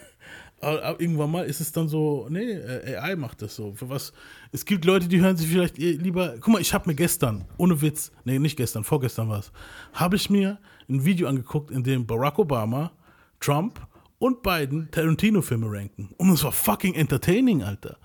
aber 0.60 1.00
irgendwann 1.00 1.30
mal 1.30 1.44
ist 1.44 1.60
es 1.60 1.72
dann 1.72 1.88
so, 1.88 2.26
nee, 2.30 2.52
äh, 2.52 2.96
AI 2.96 3.16
macht 3.16 3.42
das 3.42 3.56
so. 3.56 3.74
Für 3.74 3.88
was? 3.88 4.12
Es 4.52 4.64
gibt 4.64 4.84
Leute, 4.84 5.06
die 5.06 5.20
hören 5.20 5.36
sich 5.36 5.48
vielleicht 5.48 5.78
eh 5.78 5.92
lieber. 5.92 6.34
Guck 6.40 6.54
mal, 6.54 6.60
ich 6.60 6.72
habe 6.72 6.88
mir 6.88 6.94
gestern, 6.94 7.44
ohne 7.58 7.80
Witz, 7.82 8.10
nee, 8.24 8.38
nicht 8.38 8.56
gestern, 8.56 8.82
vorgestern 8.82 9.28
war 9.28 9.40
es, 9.40 9.52
habe 9.92 10.16
ich 10.16 10.30
mir 10.30 10.58
ein 10.88 11.04
Video 11.04 11.28
angeguckt, 11.28 11.70
in 11.70 11.82
dem 11.82 12.06
Barack 12.06 12.38
Obama, 12.38 12.92
Trump 13.40 13.86
und 14.18 14.42
Biden 14.42 14.88
Tarantino-Filme 14.90 15.70
ranken. 15.70 16.14
Und 16.16 16.30
es 16.30 16.42
war 16.42 16.52
fucking 16.52 16.94
entertaining, 16.94 17.62
Alter. 17.62 17.98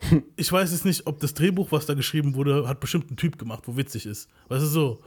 Ich 0.36 0.50
weiß 0.50 0.72
jetzt 0.72 0.84
nicht, 0.84 1.06
ob 1.06 1.20
das 1.20 1.32
Drehbuch, 1.34 1.70
was 1.70 1.86
da 1.86 1.94
geschrieben 1.94 2.34
wurde, 2.34 2.66
hat 2.66 2.80
bestimmt 2.80 3.10
ein 3.12 3.16
Typ 3.16 3.38
gemacht, 3.38 3.62
wo 3.66 3.76
witzig 3.76 4.06
ist. 4.06 4.28
Weißt 4.48 4.62
du 4.62 4.66
so? 4.66 5.02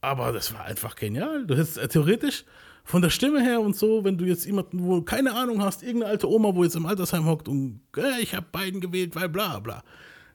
Aber 0.00 0.32
das 0.32 0.54
war 0.54 0.64
einfach 0.64 0.94
genial. 0.94 1.44
Du 1.44 1.54
hättest 1.54 1.78
äh, 1.78 1.88
theoretisch 1.88 2.44
von 2.86 3.02
der 3.02 3.10
Stimme 3.10 3.42
her 3.42 3.60
und 3.60 3.76
so, 3.76 4.04
wenn 4.04 4.16
du 4.16 4.24
jetzt 4.24 4.46
jemanden, 4.46 4.84
wo 4.84 5.02
keine 5.02 5.34
Ahnung 5.34 5.62
hast, 5.62 5.82
irgendeine 5.82 6.12
alte 6.12 6.30
Oma, 6.30 6.54
wo 6.54 6.62
jetzt 6.62 6.76
im 6.76 6.86
Altersheim 6.86 7.26
hockt 7.26 7.48
und 7.48 7.80
äh, 7.96 8.22
ich 8.22 8.34
habe 8.34 8.46
Biden 8.52 8.80
gewählt, 8.80 9.16
weil 9.16 9.28
bla 9.28 9.58
bla, 9.58 9.82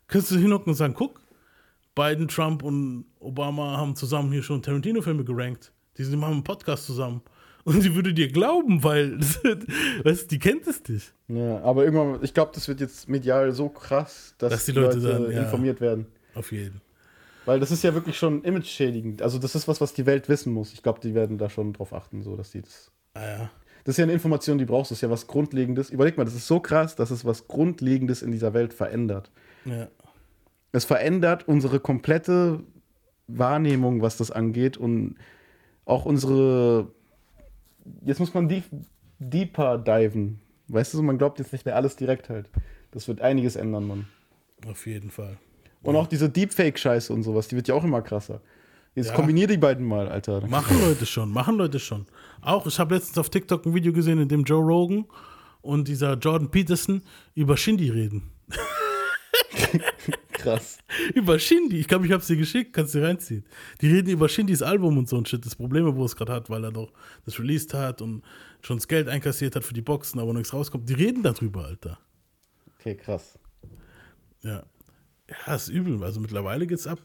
kannst 0.07 0.31
du 0.31 0.35
hinhocken 0.35 0.71
und 0.71 0.75
sagen, 0.75 0.93
guck, 0.93 1.21
Biden, 1.95 2.27
Trump 2.27 2.61
und 2.63 3.05
Obama 3.19 3.77
haben 3.77 3.95
zusammen 3.95 4.31
hier 4.31 4.43
schon 4.43 4.61
Tarantino-Filme 4.61 5.23
gerankt. 5.23 5.71
Die 5.97 6.03
sind 6.03 6.19
machen 6.19 6.33
einen 6.33 6.43
Podcast 6.43 6.85
zusammen. 6.85 7.21
Und 7.63 7.81
sie 7.81 7.93
würde 7.95 8.13
dir 8.13 8.27
glauben, 8.27 8.83
weil, 8.83 9.19
weißt, 10.03 10.31
die 10.31 10.39
kennt 10.39 10.67
es 10.67 10.83
dich. 10.83 11.11
ja. 11.27 11.61
Aber 11.61 11.85
irgendwann, 11.85 12.23
ich 12.23 12.33
glaube, 12.33 12.51
das 12.53 12.67
wird 12.67 12.79
jetzt 12.79 13.07
medial 13.07 13.51
so 13.51 13.69
krass, 13.69 14.35
dass, 14.37 14.51
Dass 14.51 14.65
die 14.65 14.71
Leute 14.71 14.99
Leute, 14.99 15.23
dann, 15.23 15.31
ja. 15.31 15.43
informiert 15.43 15.79
werden. 15.79 16.07
Auf 16.33 16.51
jeden. 16.51 16.81
Weil 17.45 17.59
das 17.59 17.71
ist 17.71 17.83
ja 17.83 17.93
wirklich 17.93 18.17
schon 18.17 18.43
image-schädigend. 18.43 19.21
Also 19.21 19.39
das 19.39 19.55
ist 19.55 19.67
was, 19.67 19.81
was 19.81 19.93
die 19.93 20.05
Welt 20.05 20.29
wissen 20.29 20.53
muss. 20.53 20.73
Ich 20.73 20.83
glaube, 20.83 20.99
die 20.99 21.15
werden 21.15 21.37
da 21.37 21.49
schon 21.49 21.73
drauf 21.73 21.93
achten, 21.93 22.21
so 22.21 22.35
dass 22.35 22.51
die 22.51 22.61
das. 22.61 22.91
Ah 23.13 23.25
ja. 23.25 23.49
Das 23.83 23.93
ist 23.93 23.97
ja 23.97 24.03
eine 24.03 24.13
Information, 24.13 24.59
die 24.59 24.65
brauchst. 24.65 24.91
Das 24.91 24.99
ist 24.99 25.01
ja 25.01 25.09
was 25.09 25.25
Grundlegendes. 25.25 25.89
Überleg 25.89 26.17
mal, 26.17 26.23
das 26.23 26.35
ist 26.35 26.45
so 26.45 26.59
krass, 26.59 26.95
dass 26.95 27.09
es 27.09 27.25
was 27.25 27.47
Grundlegendes 27.47 28.21
in 28.21 28.31
dieser 28.31 28.53
Welt 28.53 28.73
verändert. 28.73 29.31
Ja. 29.65 29.87
Es 30.71 30.85
verändert 30.85 31.47
unsere 31.47 31.79
komplette 31.79 32.63
Wahrnehmung, 33.27 34.01
was 34.01 34.17
das 34.17 34.29
angeht 34.29 34.77
und 34.77 35.15
auch 35.85 36.05
unsere. 36.05 36.91
Jetzt 38.05 38.19
muss 38.19 38.33
man 38.35 38.47
deep, 38.47 38.65
deeper 39.17 39.79
diven. 39.79 40.39
Weißt 40.67 40.93
du, 40.93 41.01
man 41.01 41.17
glaubt 41.17 41.39
jetzt 41.39 41.51
nicht 41.51 41.65
mehr 41.65 41.75
alles 41.75 41.95
direkt 41.95 42.29
halt. 42.29 42.49
Das 42.91 43.07
wird 43.07 43.19
einiges 43.21 43.55
ändern, 43.55 43.87
Mann. 43.87 44.07
Auf 44.67 44.85
jeden 44.85 45.09
Fall. 45.09 45.37
Und 45.83 45.95
auch 45.95 46.07
diese 46.07 46.29
Deepfake-Scheiße 46.29 47.11
und 47.13 47.23
sowas, 47.23 47.47
die 47.47 47.55
wird 47.55 47.67
ja 47.67 47.75
auch 47.75 47.83
immer 47.83 48.01
krasser. 48.01 48.41
Jetzt 48.93 49.07
Ja. 49.09 49.15
kombinier 49.15 49.47
die 49.47 49.57
beiden 49.57 49.85
mal, 49.85 50.07
Alter. 50.09 50.45
Machen 50.47 50.79
Leute 50.81 51.05
schon, 51.05 51.31
machen 51.31 51.57
Leute 51.57 51.79
schon. 51.79 52.05
Auch, 52.41 52.67
ich 52.67 52.77
habe 52.77 52.93
letztens 52.95 53.17
auf 53.17 53.29
TikTok 53.29 53.65
ein 53.65 53.73
Video 53.73 53.93
gesehen, 53.93 54.19
in 54.19 54.27
dem 54.27 54.43
Joe 54.43 54.61
Rogan 54.63 55.05
und 55.61 55.87
dieser 55.87 56.13
Jordan 56.17 56.51
Peterson 56.51 57.01
über 57.33 57.55
Shindy 57.57 57.89
reden. 57.89 58.31
Krass. 60.33 60.79
über 61.13 61.37
Shindy. 61.39 61.79
Ich 61.79 61.87
glaube, 61.87 62.05
ich 62.05 62.11
habe 62.11 62.25
dir 62.25 62.35
geschickt, 62.35 62.73
kannst 62.73 62.95
du 62.95 63.03
reinziehen. 63.03 63.45
Die 63.79 63.87
reden 63.91 64.09
über 64.09 64.27
Shindys 64.27 64.61
Album 64.63 64.97
und 64.97 65.07
so 65.07 65.17
ein 65.17 65.25
Shit. 65.25 65.45
Das 65.45 65.55
Probleme, 65.55 65.95
wo 65.95 66.03
es 66.03 66.15
gerade 66.15 66.33
hat, 66.33 66.49
weil 66.49 66.63
er 66.63 66.71
doch 66.71 66.91
das 67.25 67.39
released 67.39 67.73
hat 67.73 68.01
und 68.01 68.23
schon 68.61 68.77
das 68.77 68.87
Geld 68.87 69.07
einkassiert 69.07 69.55
hat 69.55 69.63
für 69.63 69.73
die 69.73 69.81
Boxen, 69.81 70.19
aber 70.19 70.33
nichts 70.33 70.51
rauskommt. 70.53 70.89
Die 70.89 70.93
reden 70.95 71.21
darüber, 71.23 71.65
Alter. 71.65 71.99
Okay, 72.79 72.95
krass. 72.95 73.37
Ja. 74.41 74.63
Ja, 75.47 75.55
ist 75.55 75.69
übel. 75.69 76.03
Also 76.03 76.19
mittlerweile 76.19 76.67
geht's 76.67 76.87
ab. 76.87 76.99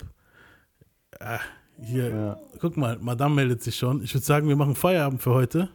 Ah, 1.20 1.40
hier, 1.81 2.39
guck 2.61 2.77
mal, 2.77 2.98
Madame 3.01 3.35
meldet 3.35 3.62
sich 3.62 3.77
schon. 3.77 4.03
Ich 4.03 4.15
würde 4.15 4.24
sagen, 4.24 4.48
wir 4.48 4.57
machen 4.57 4.74
Feierabend 4.74 5.23
für 5.23 5.32
heute. 5.32 5.69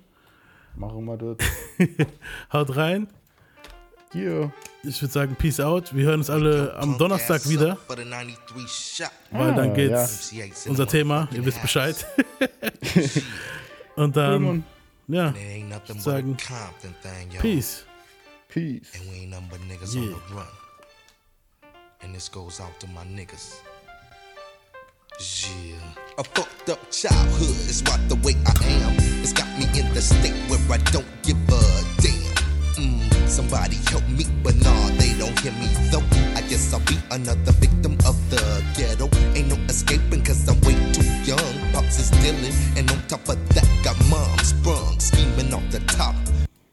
Machen 0.76 1.06
wir 1.06 1.18
das. 1.18 1.38
Haut 2.54 2.76
rein. 2.76 3.08
Hier. 4.12 4.52
Ich 4.84 5.02
würde 5.02 5.14
sagen, 5.14 5.36
Peace 5.36 5.60
out. 5.60 5.96
Wir 5.96 6.06
hören 6.06 6.20
uns 6.20 6.30
alle 6.30 6.76
am 6.76 6.98
Donnerstag 6.98 7.48
wieder, 7.48 7.78
weil 7.88 9.56
dann 9.56 9.70
Ah, 9.70 9.74
geht's 9.74 10.32
unser 10.68 10.88
Thema. 10.88 11.30
Ihr 11.32 11.46
wisst 11.46 11.62
Bescheid. 11.62 12.06
Und 13.96 14.16
dann, 14.16 14.64
ja, 15.08 15.34
sagen, 15.98 16.38
Peace. 17.40 17.86
Peace. 18.48 18.92
And 18.96 19.06
we 19.10 19.16
ain't 19.22 19.30
nothing 19.30 19.50
but 19.50 19.60
niggas 19.68 19.94
Yeah. 19.96 20.16
And 22.04 22.16
this 22.16 22.30
goes 22.30 22.60
out 22.60 22.80
to 22.80 22.88
my 22.88 23.04
niggas. 23.04 23.62
Yeah. 25.20 25.78
A 26.18 26.24
fucked 26.24 26.70
up 26.70 26.80
childhood 26.90 27.56
is 27.70 27.84
right 27.88 28.10
the 28.10 28.16
way 28.16 28.34
I 28.46 28.54
am. 28.82 28.96
It's 29.22 29.34
got 29.34 29.48
me 29.60 29.66
in 29.80 29.94
the 29.94 30.02
state 30.02 30.34
where 30.50 30.60
I 30.72 30.78
don't 30.90 31.06
give 31.22 31.38
a 31.50 31.62
damn. 32.02 32.22
Mm, 32.76 33.28
somebody 33.28 33.76
help 33.90 34.08
me, 34.10 34.26
but 34.42 34.56
nah, 34.56 34.88
they 34.98 35.14
don't 35.20 35.38
hear 35.40 35.52
me 35.54 35.68
though. 35.92 36.04
I 36.36 36.42
guess 36.50 36.74
I'll 36.74 36.80
be 36.82 36.98
another 37.12 37.52
victim 37.54 37.94
of 38.06 38.18
the 38.32 38.42
ghetto. 38.76 39.08
Ain't 39.36 39.50
no 39.50 39.56
escaping 39.70 40.24
cause 40.24 40.48
I'm 40.50 40.60
way 40.62 40.74
too 40.94 41.06
young. 41.24 41.72
Pops 41.72 42.00
is 42.00 42.10
dealing, 42.22 42.54
and 42.78 42.90
on 42.90 42.98
top 43.08 43.30
of 43.30 43.38
that, 43.50 43.68
got 43.84 43.98
mom 44.10 44.38
sprung, 44.40 45.00
scheming 45.00 45.54
off 45.54 45.70
the 45.70 45.80
top. 45.82 46.16